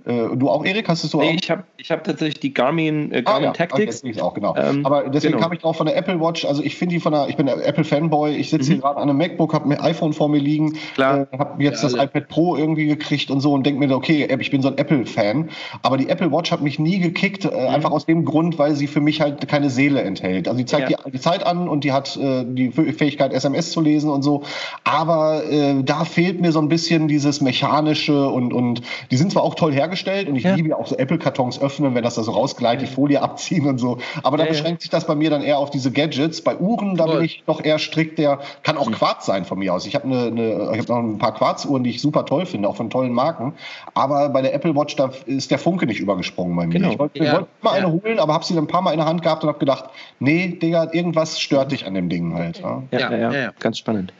äh, 0.05 0.35
du 0.35 0.49
auch, 0.49 0.65
Erik, 0.65 0.87
hast 0.89 1.03
du 1.03 1.07
so 1.07 1.19
Nee, 1.19 1.29
auch? 1.29 1.33
ich 1.41 1.51
habe 1.51 1.63
ich 1.77 1.91
hab 1.91 2.03
tatsächlich 2.03 2.39
die 2.39 2.53
Garmin, 2.53 3.11
äh, 3.11 3.19
Ah, 3.19 3.21
Garmin 3.31 3.43
ja, 3.45 3.51
Tactics. 3.53 4.03
ich 4.03 4.21
auch, 4.21 4.33
genau. 4.33 4.55
Ähm, 4.57 4.85
Aber 4.85 5.09
deswegen 5.09 5.33
genau. 5.33 5.43
kam 5.43 5.53
ich 5.53 5.59
drauf 5.59 5.77
von 5.77 5.85
der 5.85 5.95
Apple 5.95 6.19
Watch. 6.19 6.43
Also 6.45 6.63
ich 6.63 6.75
finde 6.75 6.95
die 6.95 6.99
von 6.99 7.13
der, 7.13 7.27
ich 7.29 7.35
bin 7.37 7.45
der 7.45 7.65
Apple 7.65 7.83
Fanboy. 7.83 8.35
Ich 8.35 8.49
sitze 8.49 8.69
Mhm. 8.69 8.73
hier 8.73 8.81
gerade 8.81 8.97
an 8.97 9.09
einem 9.09 9.17
MacBook, 9.17 9.53
habe 9.53 9.67
mir 9.67 9.79
iPhone 9.81 10.13
vor 10.13 10.27
mir 10.29 10.39
liegen, 10.39 10.75
äh, 10.97 11.01
habe 11.37 11.61
jetzt 11.63 11.83
Ja, 11.83 11.89
das 11.89 11.93
alle. 11.93 12.05
iPad 12.05 12.27
Pro 12.29 12.55
irgendwie 12.57 12.87
gekriegt 12.87 13.29
und 13.29 13.39
so 13.41 13.53
und 13.53 13.65
denke 13.65 13.85
mir, 13.85 13.95
okay, 13.95 14.27
ich 14.39 14.49
bin 14.51 14.61
so 14.63 14.69
ein 14.69 14.77
Apple-Fan. 14.77 15.49
Aber 15.83 15.97
die 15.97 16.09
Apple 16.09 16.31
Watch 16.31 16.51
hat 16.51 16.61
mich 16.61 16.79
nie 16.79 16.97
gekickt, 16.99 17.45
äh, 17.45 17.49
einfach 17.49 17.91
aus 17.91 18.07
dem 18.07 18.25
Grund, 18.25 18.57
weil 18.57 18.75
sie 18.75 18.87
für 18.87 19.01
mich 19.01 19.21
halt 19.21 19.47
keine 19.47 19.69
Seele 19.69 20.01
enthält. 20.01 20.47
Also 20.47 20.57
die 20.57 20.65
zeigt 20.65 20.89
Ja. 20.89 20.97
die, 21.05 21.11
die 21.11 21.19
Zeit 21.19 21.45
an 21.45 21.67
und 21.69 21.83
die 21.83 21.91
hat 21.91 22.17
äh, 22.17 22.43
die 22.43 22.71
Fähigkeit, 22.71 23.33
SMS 23.33 23.71
zu 23.71 23.81
lesen 23.81 24.09
und 24.09 24.23
so. 24.23 24.43
Aber 24.83 25.43
da 25.83 26.05
fehlt 26.05 26.41
mir 26.41 26.51
so 26.51 26.59
ein 26.59 26.69
bisschen 26.69 27.07
dieses 27.07 27.39
mechanische 27.41 28.27
und, 28.29 28.51
und 28.51 28.81
die 29.11 29.17
sind 29.17 29.31
zwar 29.31 29.43
auch 29.43 29.53
toll 29.55 29.71
hergestellt 29.73 29.90
und 30.29 30.35
ich 30.35 30.43
Ja. 30.43 30.55
liebe 30.55 30.69
ja 30.69 30.75
auch 30.77 30.87
so 30.87 30.95
Apple-Kartons 30.97 31.61
öffnen, 31.61 31.93
wenn 31.95 32.03
das 32.03 32.15
da 32.15 32.23
so 32.23 32.31
rausgleitet, 32.31 32.87
die 32.87 32.91
Folie 32.93 33.21
abziehen 33.21 33.67
und 33.67 33.77
so. 33.77 33.97
Aber 34.23 34.37
da 34.37 34.43
Ja, 34.43 34.47
ja. 34.47 34.53
beschränkt 34.53 34.81
sich 34.81 34.89
das 34.89 35.05
bei 35.05 35.15
mir 35.15 35.29
dann 35.29 35.41
eher 35.41 35.57
auf 35.57 35.69
diese 35.69 35.91
Gadgets. 35.91 36.41
Bei 36.41 36.55
Uhren, 36.57 36.95
da 36.95 37.05
bin 37.05 37.15
Voll. 37.15 37.25
ich 37.25 37.43
doch 37.45 37.63
eher 37.63 37.77
strikt, 37.79 38.17
der 38.19 38.39
kann 38.63 38.75
Mhm. 38.75 38.81
auch 38.81 38.91
Quarz 38.91 39.25
sein 39.25 39.45
von 39.45 39.59
mir 39.59 39.73
aus. 39.73 39.85
Ich 39.85 39.95
habe 39.95 40.05
eine, 40.05 40.27
eine, 40.27 40.71
ich 40.73 40.79
hab 40.79 40.89
noch 40.89 40.97
ein 40.99 41.17
paar 41.17 41.33
Quarzuhren, 41.33 41.83
die 41.83 41.89
ich 41.89 42.01
super 42.01 42.25
toll 42.25 42.45
finde, 42.45 42.69
auch 42.69 42.75
von 42.75 42.89
tollen 42.89 43.11
Marken. 43.13 43.53
Aber 43.93 44.29
bei 44.29 44.41
der 44.41 44.53
Apple 44.53 44.75
Watch, 44.75 44.95
da 44.95 45.11
ist 45.25 45.51
der 45.51 45.59
Funke 45.59 45.85
nicht 45.85 45.99
übergesprungen 45.99 46.55
bei 46.55 46.65
mir. 46.67 46.73
Genau. 46.73 46.91
Ich 46.93 46.99
wollte 46.99 47.23
Ja. 47.23 47.33
wollte 47.33 47.47
mal 47.61 47.73
eine 47.73 47.91
holen, 47.91 48.19
aber 48.19 48.33
habe 48.33 48.45
sie 48.45 48.55
dann 48.55 48.63
ein 48.63 48.67
paar 48.67 48.81
Mal 48.81 48.91
in 48.91 48.97
der 48.99 49.07
Hand 49.07 49.21
gehabt 49.21 49.43
und 49.43 49.49
habe 49.49 49.59
gedacht, 49.59 49.85
nee, 50.19 50.47
Digga, 50.61 50.89
irgendwas 50.93 51.39
stört 51.39 51.71
dich 51.71 51.85
an 51.85 51.93
dem 51.93 52.09
Ding 52.09 52.33
halt. 52.33 52.59
Ja. 52.59 52.83
Ja, 52.91 52.99
Ja, 52.99 53.11
ja, 53.11 53.17
ja, 53.17 53.31
ja, 53.33 53.39
ja. 53.39 53.51
ganz 53.59 53.77
spannend. 53.77 54.13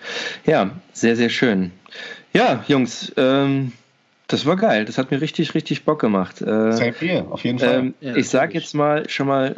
Ja, 0.45 0.69
sehr, 0.93 1.15
sehr 1.15 1.30
schön. 1.30 1.72
Ja, 2.34 2.63
Jungs, 2.67 3.11
ähm, 3.17 3.74
das 4.32 4.46
war 4.46 4.56
geil. 4.56 4.86
Das 4.86 4.98
hat 4.98 5.12
mir 5.12 5.22
richtig, 5.22 5.54
richtig 5.54 5.86
Bock 5.86 6.00
gemacht. 6.00 6.42
Äh, 6.42 6.72
Same 6.72 6.94
here, 7.00 7.26
auf 7.30 7.44
jeden 7.44 7.60
Fall. 7.60 7.74
ähm, 7.80 7.94
Ja, 8.02 8.16
ich 8.16 8.30
sage 8.30 8.46
natürlich. 8.48 8.64
jetzt 8.66 8.74
mal 8.76 9.10
schon 9.10 9.28
mal, 9.28 9.56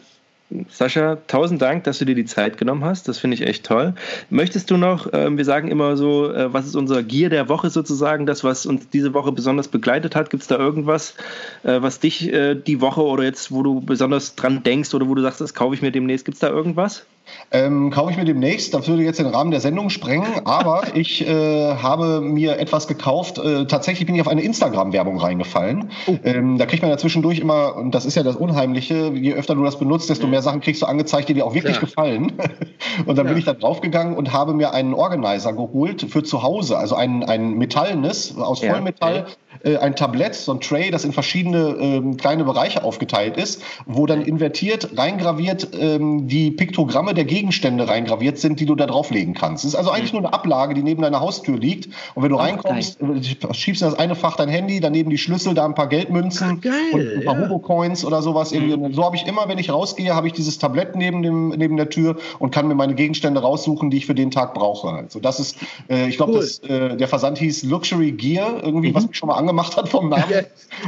Sascha, 0.70 1.18
tausend 1.28 1.62
Dank, 1.64 1.84
dass 1.86 1.98
du 1.98 2.06
dir 2.06 2.14
die 2.14 2.26
Zeit 2.26 2.58
genommen 2.60 2.86
hast. 2.86 3.08
Das 3.08 3.18
finde 3.18 3.36
ich 3.36 3.42
echt 3.42 3.66
toll. 3.66 3.96
Möchtest 4.30 4.70
du 4.70 4.78
noch, 4.78 5.08
ähm, 5.12 5.38
wir 5.38 5.46
sagen 5.46 5.68
immer 5.70 5.98
so, 5.98 6.32
äh, 6.32 6.54
was 6.54 6.68
ist 6.68 6.76
unser 6.76 7.02
Gear 7.02 7.32
der 7.32 7.50
Woche 7.50 7.72
sozusagen, 7.72 8.28
das, 8.28 8.44
was 8.44 8.68
uns 8.68 8.88
diese 8.90 9.14
Woche 9.16 9.32
besonders 9.32 9.68
begleitet 9.68 10.16
hat? 10.16 10.30
Gibt 10.30 10.44
es 10.44 10.48
da 10.48 10.58
irgendwas, 10.58 11.16
äh, 11.64 11.82
was 11.82 12.00
dich 12.00 12.32
äh, 12.32 12.54
die 12.54 12.82
Woche 12.82 13.02
oder 13.02 13.24
jetzt, 13.24 13.52
wo 13.52 13.64
du 13.64 13.82
besonders 13.82 14.36
dran 14.36 14.62
denkst 14.62 14.94
oder 14.94 15.08
wo 15.08 15.16
du 15.16 15.24
sagst, 15.24 15.42
das 15.42 15.56
kaufe 15.56 15.74
ich 15.74 15.82
mir 15.82 15.92
demnächst? 15.92 16.26
Gibt 16.26 16.36
es 16.36 16.40
da 16.42 16.50
irgendwas? 16.50 17.06
Ähm, 17.52 17.92
kaufe 17.92 18.12
ich 18.12 18.18
mir 18.18 18.26
demnächst, 18.26 18.74
das 18.74 18.88
würde 18.88 19.04
jetzt 19.04 19.20
den 19.20 19.28
Rahmen 19.28 19.52
der 19.52 19.60
Sendung 19.60 19.90
sprengen, 19.90 20.46
aber 20.46 20.84
ich 20.96 21.28
äh, 21.28 21.76
habe 21.76 22.22
mir 22.22 22.58
etwas 22.60 22.88
gekauft. 22.88 23.38
Äh, 23.38 23.66
tatsächlich 23.66 24.06
bin 24.08 24.16
ich 24.16 24.22
auf 24.22 24.28
eine 24.28 24.42
Instagram-Werbung 24.42 25.20
reingefallen. 25.20 25.92
Oh. 26.08 26.16
Ähm, 26.24 26.58
da 26.58 26.66
kriegt 26.66 26.82
man 26.82 26.90
ja 26.92 26.98
zwischendurch 26.98 27.40
immer, 27.40 27.76
und 27.76 27.92
das 27.94 28.06
ist 28.06 28.16
ja 28.16 28.24
das 28.24 28.36
Unheimliche, 28.36 29.12
je 29.14 29.34
öfter 29.34 29.56
du 29.56 29.64
das 29.64 29.78
benutzt, 29.78 30.10
desto 30.10 30.28
mehr 30.28 30.42
Sachen 30.42 30.62
kriegst 30.62 30.82
du 30.82 30.86
angezeigt, 30.88 31.30
die 31.30 31.36
dir 31.36 31.46
auch 31.46 31.54
wirklich 31.54 31.78
Klar. 31.78 31.86
gefallen. 31.86 32.34
und 33.06 33.18
dann 33.18 33.26
bin 33.28 33.36
Ja. 33.36 33.40
ich 33.40 33.46
da 33.46 33.54
draufgegangen 33.54 34.16
und 34.16 34.34
habe 34.34 34.54
mir 34.54 34.74
einen 34.74 34.94
Organizer 34.94 35.54
geholt 35.54 36.08
für 36.10 36.24
zu 36.24 36.42
Hause, 36.44 36.78
also 36.78 36.96
ein, 36.96 37.24
ein 37.24 37.54
metallenes 37.54 38.36
aus 38.38 38.62
Ja. 38.62 38.72
Vollmetall, 38.72 39.26
äh, 39.64 39.78
ein 39.78 39.96
Tablett, 39.96 40.36
so 40.36 40.54
ein 40.54 40.60
Tray, 40.60 40.92
das 40.92 41.06
in 41.06 41.14
verschiedene 41.14 41.76
ähm, 41.80 42.18
kleine 42.18 42.44
Bereiche 42.44 42.84
aufgeteilt 42.84 43.38
ist, 43.38 43.62
wo 43.86 44.06
dann 44.06 44.22
invertiert, 44.24 44.90
reingraviert 44.98 45.70
ähm, 45.80 46.28
die 46.28 46.52
Piktogramme 46.52 47.14
der 47.14 47.23
Gegenstände 47.26 47.88
reingraviert 47.88 48.38
sind, 48.38 48.60
die 48.60 48.66
du 48.66 48.76
da 48.76 48.86
drauflegen 48.86 49.34
kannst. 49.34 49.64
Es 49.66 49.70
ist 49.74 49.76
also 49.76 49.92
eigentlich 49.92 50.14
nur 50.14 50.22
eine 50.22 50.34
Ablage, 50.34 50.74
die 50.74 50.84
neben 50.84 51.02
deiner 51.02 51.20
Haustür 51.20 51.58
liegt. 51.58 51.88
Und 52.16 52.24
wenn 52.24 52.30
du 52.30 52.36
Oh, 52.36 52.40
reinkommst, 52.40 53.00
äh, 53.02 53.54
schiebst 53.54 53.82
du 53.82 53.86
in 53.86 53.92
das 53.92 54.00
eine 54.00 54.16
Fach 54.16 54.36
dein 54.36 54.50
Handy, 54.50 54.80
daneben 54.80 55.10
die 55.10 55.18
Schlüssel, 55.18 55.54
da 55.54 55.66
ein 55.66 55.76
paar 55.76 55.88
Geldmünzen 55.88 56.62
Geil, 56.62 56.74
und 56.94 57.02
ein 57.20 57.24
paar 57.26 57.40
ja. 57.40 57.46
Hugo-Coins 57.48 58.06
oder 58.06 58.22
sowas. 58.22 58.52
Und 58.52 58.94
so 58.94 59.04
habe 59.04 59.16
ich 59.16 59.26
immer, 59.28 59.48
wenn 59.48 59.58
ich 59.58 59.72
rausgehe, 59.72 60.14
habe 60.16 60.28
ich 60.28 60.34
dieses 60.34 60.58
Tablett 60.60 60.96
neben, 60.96 61.22
dem, 61.24 61.50
neben 61.50 61.78
der 61.78 61.90
Tür 61.90 62.18
und 62.40 62.52
kann 62.52 62.68
mir 62.68 62.76
meine 62.76 62.96
Gegenstände 62.96 63.42
raussuchen, 63.42 63.90
die 63.90 63.98
ich 63.98 64.06
für 64.06 64.16
den 64.16 64.32
Tag 64.32 64.54
brauche. 64.54 64.90
Also 64.90 65.20
das 65.20 65.40
ist, 65.40 65.58
äh, 65.90 66.08
ich 66.08 66.18
glaube, 66.18 66.34
Cool. 66.34 66.40
das, 66.40 66.60
äh, 66.60 66.98
der 66.98 67.08
Versand 67.08 67.38
hieß 67.38 67.64
Luxury 67.64 68.12
Gear, 68.12 68.64
irgendwie, 68.64 68.94
was 68.96 69.08
mich 69.08 69.18
schon 69.18 69.28
mal 69.28 69.36
angemacht 69.36 69.78
hat 69.78 69.90
vom 69.90 70.10
Namen. 70.10 70.24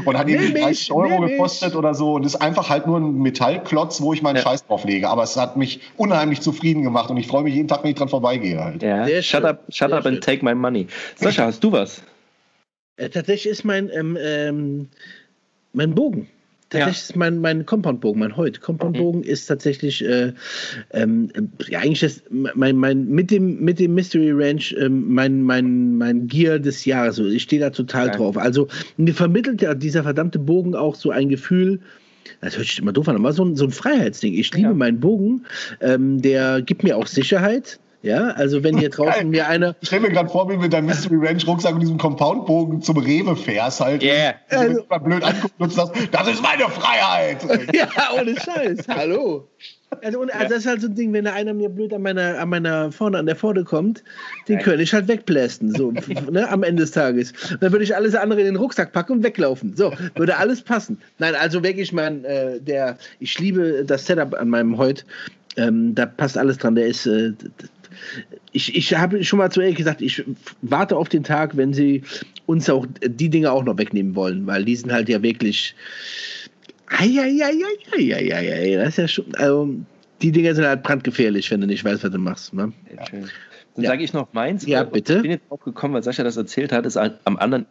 Und 0.05 0.17
hat 0.17 0.27
irgendwie 0.27 0.45
Nimm 0.45 0.53
mich, 0.53 0.63
30 0.63 0.91
Euro 0.91 1.21
gekostet 1.21 1.75
oder 1.75 1.93
so. 1.93 2.13
Und 2.13 2.25
ist 2.25 2.35
einfach 2.37 2.69
halt 2.69 2.87
nur 2.87 2.97
ein 2.97 3.15
Metallklotz, 3.19 4.01
wo 4.01 4.13
ich 4.13 4.21
meinen 4.21 4.37
Ja. 4.37 4.41
Scheiß 4.41 4.65
drauf 4.65 4.83
lege. 4.85 5.09
Aber 5.09 5.23
es 5.23 5.35
hat 5.37 5.57
mich 5.57 5.79
unheimlich 5.97 6.24
zufrieden 6.41 6.83
gemacht 6.83 7.09
und 7.09 7.17
ich 7.17 7.27
freue 7.27 7.43
mich 7.43 7.55
jeden 7.55 7.67
Tag, 7.67 7.83
wenn 7.83 7.91
ich 7.91 7.97
dran 7.97 8.09
vorbeigehe 8.09 8.63
halt. 8.63 8.83
Ja. 8.83 9.05
Sehr 9.05 9.21
Shut 9.21 9.41
schön. 9.41 9.49
up, 9.49 9.63
shut 9.69 9.89
Sehr 9.89 9.97
up 9.97 10.05
and 10.05 10.15
schön. 10.15 10.21
take 10.21 10.45
my 10.45 10.55
money. 10.55 10.87
Sascha, 11.15 11.45
hast 11.45 11.63
du 11.63 11.71
was? 11.71 12.01
Äh, 12.97 13.09
tatsächlich 13.09 13.51
ist 13.51 13.63
mein, 13.63 13.89
ähm, 13.93 14.17
ähm, 14.19 14.87
mein 15.73 15.93
Bogen. 15.93 16.27
Tatsächlich 16.69 17.09
ist 17.09 17.15
mein, 17.15 17.39
mein 17.39 17.65
Compoundbogen, 17.65 18.19
mein 18.19 18.35
Heut. 18.35 18.59
Compoundbogen 18.59 19.21
mhm. 19.21 19.27
ist 19.27 19.45
tatsächlich, 19.45 20.03
äh, 20.03 20.33
ähm, 20.91 21.29
ja, 21.67 21.79
eigentlich 21.79 22.01
ist 22.01 22.23
mein, 22.31 22.75
mein, 22.75 23.07
mit, 23.07 23.29
dem, 23.29 23.59
mit 23.59 23.79
dem 23.79 23.93
Mystery 23.93 24.31
Ranch 24.33 24.75
ähm, 24.79 25.13
mein, 25.13 25.43
mein, 25.43 25.97
mein 25.97 26.27
Gear 26.27 26.57
des 26.57 26.85
Jahres. 26.85 27.19
Ich 27.19 27.43
stehe 27.43 27.61
da 27.61 27.69
total 27.69 28.07
ja. 28.07 28.15
drauf. 28.15 28.37
Also, 28.37 28.67
mir 28.97 29.13
vermittelt 29.13 29.61
ja 29.61 29.75
dieser 29.75 30.03
verdammte 30.03 30.39
Bogen 30.39 30.75
auch 30.75 30.95
so 30.95 31.11
ein 31.11 31.29
Gefühl, 31.29 31.79
das 32.41 32.57
hört 32.57 32.67
sich 32.67 32.79
immer 32.79 32.93
doof 32.93 33.07
an, 33.07 33.15
aber 33.15 33.33
so 33.33 33.43
ein, 33.43 33.55
so 33.55 33.65
ein 33.65 33.71
Freiheitsding. 33.71 34.33
Ich 34.33 34.53
liebe 34.53 34.69
ja. 34.69 34.73
meinen 34.73 34.99
Bogen. 34.99 35.45
Ähm, 35.81 36.21
der 36.21 36.61
gibt 36.61 36.83
mir 36.83 36.97
auch 36.97 37.07
Sicherheit. 37.07 37.79
Ja, 38.05 38.27
also 38.27 38.63
wenn 38.63 38.77
hier 38.77 38.89
draußen 38.91 39.13
Geil. 39.13 39.25
mir 39.25 39.47
einer. 39.47 39.75
Ich 39.81 39.87
stelle 39.87 40.03
mir 40.03 40.11
gerade 40.11 40.29
vor, 40.29 40.47
wie 40.47 40.53
du 40.53 40.59
mit 40.59 40.73
deinem 40.73 40.85
Mystery 40.85 41.27
Ranch 41.27 41.47
Rucksack 41.47 41.73
und 41.73 41.79
diesem 41.79 41.97
Compoundbogen 41.97 42.83
zum 42.83 42.97
Rewe 42.97 43.35
fährst 43.35 43.81
halt. 43.81 44.03
Yeah. 44.03 44.35
Und 44.51 44.57
also, 44.57 44.85
mal 44.87 44.97
blöd 44.99 45.23
anguckst 45.23 45.55
und 45.57 45.73
sagst, 45.73 46.09
das 46.11 46.27
ist 46.27 46.43
meine 46.43 46.69
Freiheit. 46.69 47.43
ja, 47.73 47.87
ohne 48.19 48.35
Scheiß. 48.39 48.87
Hallo. 48.89 49.47
Also, 50.01 50.19
und, 50.19 50.33
also 50.33 50.49
das 50.49 50.59
ist 50.59 50.65
halt 50.65 50.81
so 50.81 50.87
ein 50.87 50.95
Ding, 50.95 51.13
wenn 51.13 51.25
da 51.25 51.33
einer 51.33 51.53
mir 51.53 51.69
blöd 51.69 51.93
an 51.93 52.01
meiner, 52.01 52.39
an 52.39 52.49
meiner 52.49 52.91
vorne 52.91 53.17
an 53.17 53.25
der 53.25 53.35
Pforte 53.35 53.63
kommt, 53.63 54.03
den 54.47 54.59
könnte 54.59 54.83
ich 54.83 54.93
halt 54.93 55.07
wegblästen, 55.07 55.73
so 55.73 55.91
ne, 56.31 56.49
am 56.49 56.63
Ende 56.63 56.83
des 56.83 56.91
Tages. 56.91 57.33
Dann 57.59 57.71
würde 57.71 57.83
ich 57.83 57.95
alles 57.95 58.15
andere 58.15 58.39
in 58.41 58.45
den 58.45 58.55
Rucksack 58.55 58.91
packen 58.91 59.13
und 59.13 59.23
weglaufen. 59.23 59.75
So, 59.75 59.93
würde 60.15 60.37
alles 60.37 60.61
passen. 60.61 60.99
Nein, 61.19 61.35
also 61.35 61.63
wirklich, 61.63 61.93
mein, 61.93 62.25
äh, 62.25 62.59
der, 62.59 62.97
ich 63.19 63.37
liebe 63.39 63.83
das 63.85 64.05
Setup 64.05 64.33
an 64.33 64.49
meinem 64.49 64.77
Heut. 64.77 65.05
Ähm, 65.57 65.95
da 65.95 66.05
passt 66.05 66.37
alles 66.37 66.57
dran. 66.57 66.75
Der 66.75 66.87
ist, 66.87 67.05
äh, 67.05 67.31
ich, 68.51 68.75
ich 68.75 68.93
habe 68.93 69.23
schon 69.23 69.39
mal 69.39 69.51
zu 69.51 69.61
ehrlich 69.61 69.77
gesagt, 69.77 70.01
ich 70.01 70.23
warte 70.61 70.97
auf 70.97 71.09
den 71.09 71.23
Tag, 71.23 71.55
wenn 71.57 71.73
sie 71.73 72.03
uns 72.45 72.69
auch 72.69 72.85
die 73.01 73.29
Dinge 73.29 73.51
auch 73.51 73.63
noch 73.63 73.77
wegnehmen 73.77 74.15
wollen, 74.15 74.45
weil 74.47 74.65
die 74.65 74.75
sind 74.75 74.91
halt 74.91 75.09
ja 75.09 75.21
wirklich. 75.21 75.75
Eieieiei, 76.87 78.75
das 78.75 78.89
ist 78.89 78.97
ja 78.97 79.07
schon. 79.07 79.35
Also, 79.35 79.69
die 80.21 80.31
Dinge 80.31 80.55
sind 80.55 80.65
halt 80.65 80.83
brandgefährlich, 80.83 81.51
wenn 81.51 81.61
du 81.61 81.67
nicht 81.67 81.83
weißt, 81.83 82.03
was 82.03 82.11
du 82.11 82.17
machst. 82.17 82.53
Ne? 82.53 82.71
Ja. 82.95 83.03
Dann 83.75 83.83
ja. 83.83 83.89
sage 83.89 84.03
ich 84.03 84.13
noch 84.13 84.31
meins. 84.33 84.65
Ja, 84.65 84.83
bitte. 84.83 85.17
Ich 85.17 85.21
bin 85.21 85.31
jetzt 85.31 85.49
drauf 85.49 85.59
gekommen, 85.61 85.93
weil 85.93 86.03
Sascha 86.03 86.23
das 86.23 86.37
erzählt 86.37 86.71
hat, 86.71 86.85
ist 86.85 86.97
am 86.97 87.37
anderen 87.37 87.65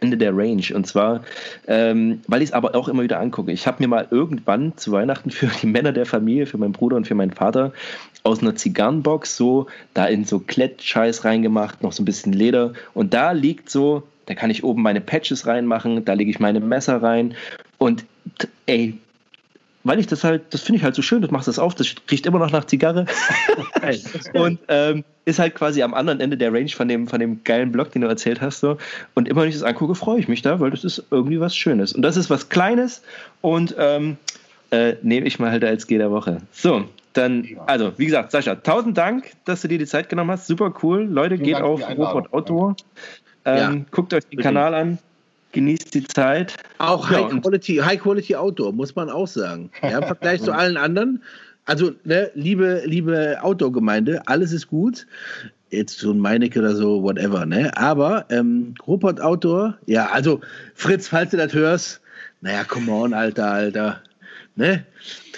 Ende 0.00 0.16
der 0.16 0.36
Range. 0.36 0.64
Und 0.74 0.86
zwar, 0.86 1.22
ähm, 1.66 2.22
weil 2.26 2.42
ich 2.42 2.50
es 2.50 2.52
aber 2.54 2.74
auch 2.74 2.88
immer 2.88 3.02
wieder 3.02 3.20
angucke. 3.20 3.52
Ich 3.52 3.66
habe 3.66 3.82
mir 3.82 3.88
mal 3.88 4.08
irgendwann 4.10 4.76
zu 4.76 4.92
Weihnachten 4.92 5.30
für 5.30 5.50
die 5.60 5.66
Männer 5.66 5.92
der 5.92 6.06
Familie, 6.06 6.46
für 6.46 6.58
meinen 6.58 6.72
Bruder 6.72 6.96
und 6.96 7.06
für 7.06 7.14
meinen 7.14 7.32
Vater 7.32 7.72
aus 8.22 8.40
einer 8.40 8.54
Zigarrenbox 8.54 9.36
so 9.36 9.66
da 9.94 10.06
in 10.06 10.24
so 10.24 10.38
Klettscheiß 10.38 11.24
reingemacht, 11.24 11.82
noch 11.82 11.92
so 11.92 12.02
ein 12.02 12.06
bisschen 12.06 12.32
Leder. 12.32 12.72
Und 12.94 13.14
da 13.14 13.32
liegt 13.32 13.68
so, 13.68 14.04
da 14.26 14.34
kann 14.34 14.50
ich 14.50 14.64
oben 14.64 14.82
meine 14.82 15.00
Patches 15.00 15.46
reinmachen, 15.46 16.04
da 16.04 16.14
lege 16.14 16.30
ich 16.30 16.40
meine 16.40 16.60
Messer 16.60 17.02
rein. 17.02 17.34
Und 17.78 18.06
ey, 18.66 18.98
weil 19.84 19.98
ich 19.98 20.06
das 20.06 20.22
halt, 20.22 20.42
das 20.50 20.62
finde 20.62 20.78
ich 20.78 20.84
halt 20.84 20.94
so 20.94 21.02
schön, 21.02 21.22
du 21.22 21.28
machst 21.28 21.48
das 21.48 21.58
auf, 21.58 21.74
das 21.74 21.94
riecht 22.10 22.26
immer 22.26 22.38
noch 22.38 22.50
nach 22.50 22.64
Zigarre. 22.64 23.06
und 24.34 24.60
ähm, 24.68 25.04
ist 25.24 25.38
halt 25.38 25.54
quasi 25.54 25.82
am 25.82 25.94
anderen 25.94 26.20
Ende 26.20 26.36
der 26.36 26.52
Range 26.52 26.68
von 26.68 26.88
dem, 26.88 27.08
von 27.08 27.18
dem 27.20 27.42
geilen 27.44 27.72
Blog, 27.72 27.92
den 27.92 28.02
du 28.02 28.08
erzählt 28.08 28.40
hast. 28.40 28.60
So. 28.60 28.78
Und 29.14 29.28
immer 29.28 29.42
wenn 29.42 29.48
ich 29.48 29.54
das 29.54 29.64
angucke, 29.64 29.94
freue 29.94 30.20
ich 30.20 30.28
mich 30.28 30.42
da, 30.42 30.60
weil 30.60 30.70
das 30.70 30.84
ist 30.84 31.04
irgendwie 31.10 31.40
was 31.40 31.56
Schönes. 31.56 31.92
Und 31.92 32.02
das 32.02 32.16
ist 32.16 32.30
was 32.30 32.48
Kleines 32.48 33.02
und 33.40 33.74
ähm, 33.78 34.16
äh, 34.70 34.94
nehme 35.02 35.26
ich 35.26 35.38
mal 35.38 35.50
halt 35.50 35.64
als 35.64 35.88
jeder 35.88 36.10
Woche. 36.10 36.38
So, 36.52 36.84
dann, 37.12 37.46
also 37.66 37.92
wie 37.98 38.06
gesagt, 38.06 38.30
Sascha, 38.30 38.54
tausend 38.54 38.96
Dank, 38.96 39.32
dass 39.44 39.62
du 39.62 39.68
dir 39.68 39.78
die 39.78 39.86
Zeit 39.86 40.08
genommen 40.08 40.30
hast. 40.30 40.46
Super 40.46 40.72
cool. 40.82 41.02
Leute, 41.02 41.36
Vielen 41.36 41.44
geht 41.44 41.54
Dank 41.56 41.66
auf 41.66 41.88
Robot 41.88 42.32
Outdoor. 42.32 42.76
Ähm, 43.44 43.56
ja. 43.56 43.84
Guckt 43.90 44.14
euch 44.14 44.24
den 44.26 44.38
Kanal 44.38 44.74
an 44.74 44.98
genießt 45.52 45.94
die 45.94 46.04
Zeit. 46.04 46.56
Auch 46.78 47.10
ja, 47.10 47.28
High, 47.28 47.40
Quality, 47.40 47.76
High 47.76 48.00
Quality 48.00 48.36
Outdoor, 48.36 48.72
muss 48.72 48.94
man 48.94 49.10
auch 49.10 49.28
sagen. 49.28 49.70
Ja, 49.82 49.98
Im 49.98 50.04
Vergleich 50.04 50.42
zu 50.42 50.52
allen 50.52 50.76
anderen. 50.76 51.22
Also, 51.64 51.92
ne, 52.04 52.30
liebe, 52.34 52.82
liebe 52.84 53.38
Outdoor-Gemeinde, 53.40 54.22
alles 54.26 54.52
ist 54.52 54.68
gut. 54.68 55.06
Jetzt 55.70 55.98
so 55.98 56.10
ein 56.10 56.18
Meinecke 56.18 56.58
oder 56.58 56.74
so, 56.74 57.02
whatever, 57.02 57.46
ne? 57.46 57.74
Aber 57.76 58.26
ähm, 58.30 58.74
Ruppert 58.86 59.20
Outdoor, 59.20 59.78
ja, 59.86 60.06
also 60.06 60.40
Fritz, 60.74 61.08
falls 61.08 61.30
du 61.30 61.36
das 61.36 61.54
hörst, 61.54 62.00
naja, 62.40 62.64
come 62.64 62.90
on, 62.90 63.14
Alter, 63.14 63.50
Alter. 63.50 64.02
Ne? 64.54 64.84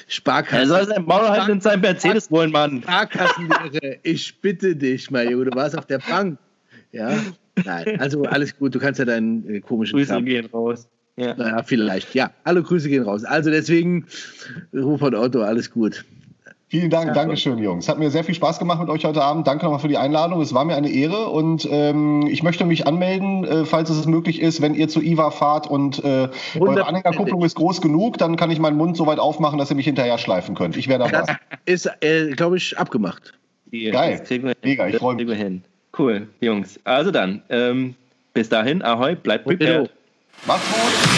Sparkassen. 0.08 0.58
Er 0.58 0.66
soll 0.66 0.86
sein 0.86 1.04
Maul 1.04 1.28
halt 1.28 1.48
in 1.48 1.60
seinem 1.60 1.82
Mercedes 1.82 2.30
wollen, 2.30 2.50
Mann. 2.50 2.82
Sparkassenlehre, 2.82 3.98
ich 4.02 4.40
bitte 4.40 4.74
dich, 4.74 5.10
mein 5.10 5.30
Junge, 5.30 5.46
du 5.46 5.56
warst 5.56 5.78
auf 5.78 5.86
der 5.86 5.98
Bank. 5.98 6.38
Ja, 6.92 7.10
Nein, 7.64 8.00
also 8.00 8.24
alles 8.24 8.56
gut, 8.56 8.74
du 8.74 8.78
kannst 8.78 8.98
ja 8.98 9.04
deinen 9.04 9.48
äh, 9.48 9.60
komischen 9.60 9.96
Grüße 9.96 10.12
Kram. 10.12 10.24
gehen 10.24 10.46
raus. 10.46 10.88
Ja. 11.16 11.34
Naja, 11.34 11.62
vielleicht, 11.62 12.14
ja. 12.14 12.30
Alle 12.42 12.62
Grüße 12.62 12.88
gehen 12.88 13.04
raus. 13.04 13.24
Also 13.24 13.50
deswegen, 13.50 14.06
Ruf 14.74 15.00
von 15.00 15.14
Otto, 15.14 15.42
alles 15.42 15.70
gut. 15.70 16.04
Vielen 16.68 16.90
Dank, 16.90 17.08
ja, 17.08 17.12
Dankeschön, 17.12 17.58
Jungs. 17.58 17.88
Hat 17.88 18.00
mir 18.00 18.10
sehr 18.10 18.24
viel 18.24 18.34
Spaß 18.34 18.58
gemacht 18.58 18.80
mit 18.80 18.88
euch 18.88 19.04
heute 19.04 19.22
Abend. 19.22 19.46
Danke 19.46 19.64
nochmal 19.64 19.78
für 19.78 19.86
die 19.86 19.96
Einladung. 19.96 20.40
Es 20.40 20.54
war 20.54 20.64
mir 20.64 20.74
eine 20.74 20.90
Ehre 20.90 21.28
und 21.28 21.68
ähm, 21.70 22.26
ich 22.28 22.42
möchte 22.42 22.64
mich 22.64 22.88
anmelden, 22.88 23.44
äh, 23.44 23.64
falls 23.64 23.90
es 23.90 24.06
möglich 24.06 24.40
ist, 24.42 24.60
wenn 24.60 24.74
ihr 24.74 24.88
zu 24.88 25.00
IWA 25.00 25.30
fahrt 25.30 25.70
und 25.70 26.02
äh, 26.02 26.30
eure 26.58 26.86
Anhängerkupplung 26.86 27.44
ist 27.44 27.54
groß 27.54 27.80
genug, 27.80 28.18
dann 28.18 28.34
kann 28.36 28.50
ich 28.50 28.58
meinen 28.58 28.76
Mund 28.76 28.96
so 28.96 29.06
weit 29.06 29.20
aufmachen, 29.20 29.58
dass 29.58 29.70
ihr 29.70 29.76
mich 29.76 29.86
hinterher 29.86 30.18
schleifen 30.18 30.56
könnt. 30.56 30.76
Ich 30.76 30.88
wäre 30.88 30.98
dabei. 31.08 31.36
Das 31.66 31.86
ist, 31.86 31.90
äh, 32.00 32.30
glaube 32.30 32.56
ich, 32.56 32.76
abgemacht. 32.76 33.34
Geil. 33.70 34.22
Mega, 34.64 34.88
ich 34.88 34.96
freue 34.96 35.14
mich. 35.14 35.62
Cool, 35.96 36.28
Jungs. 36.40 36.80
Also 36.84 37.10
dann, 37.10 37.42
ähm, 37.48 37.94
bis 38.32 38.48
dahin, 38.48 38.82
ahoi, 38.82 39.14
bleibt 39.14 39.44
prepared. 39.44 39.90
Macht's 40.46 40.68
gut. 40.68 41.13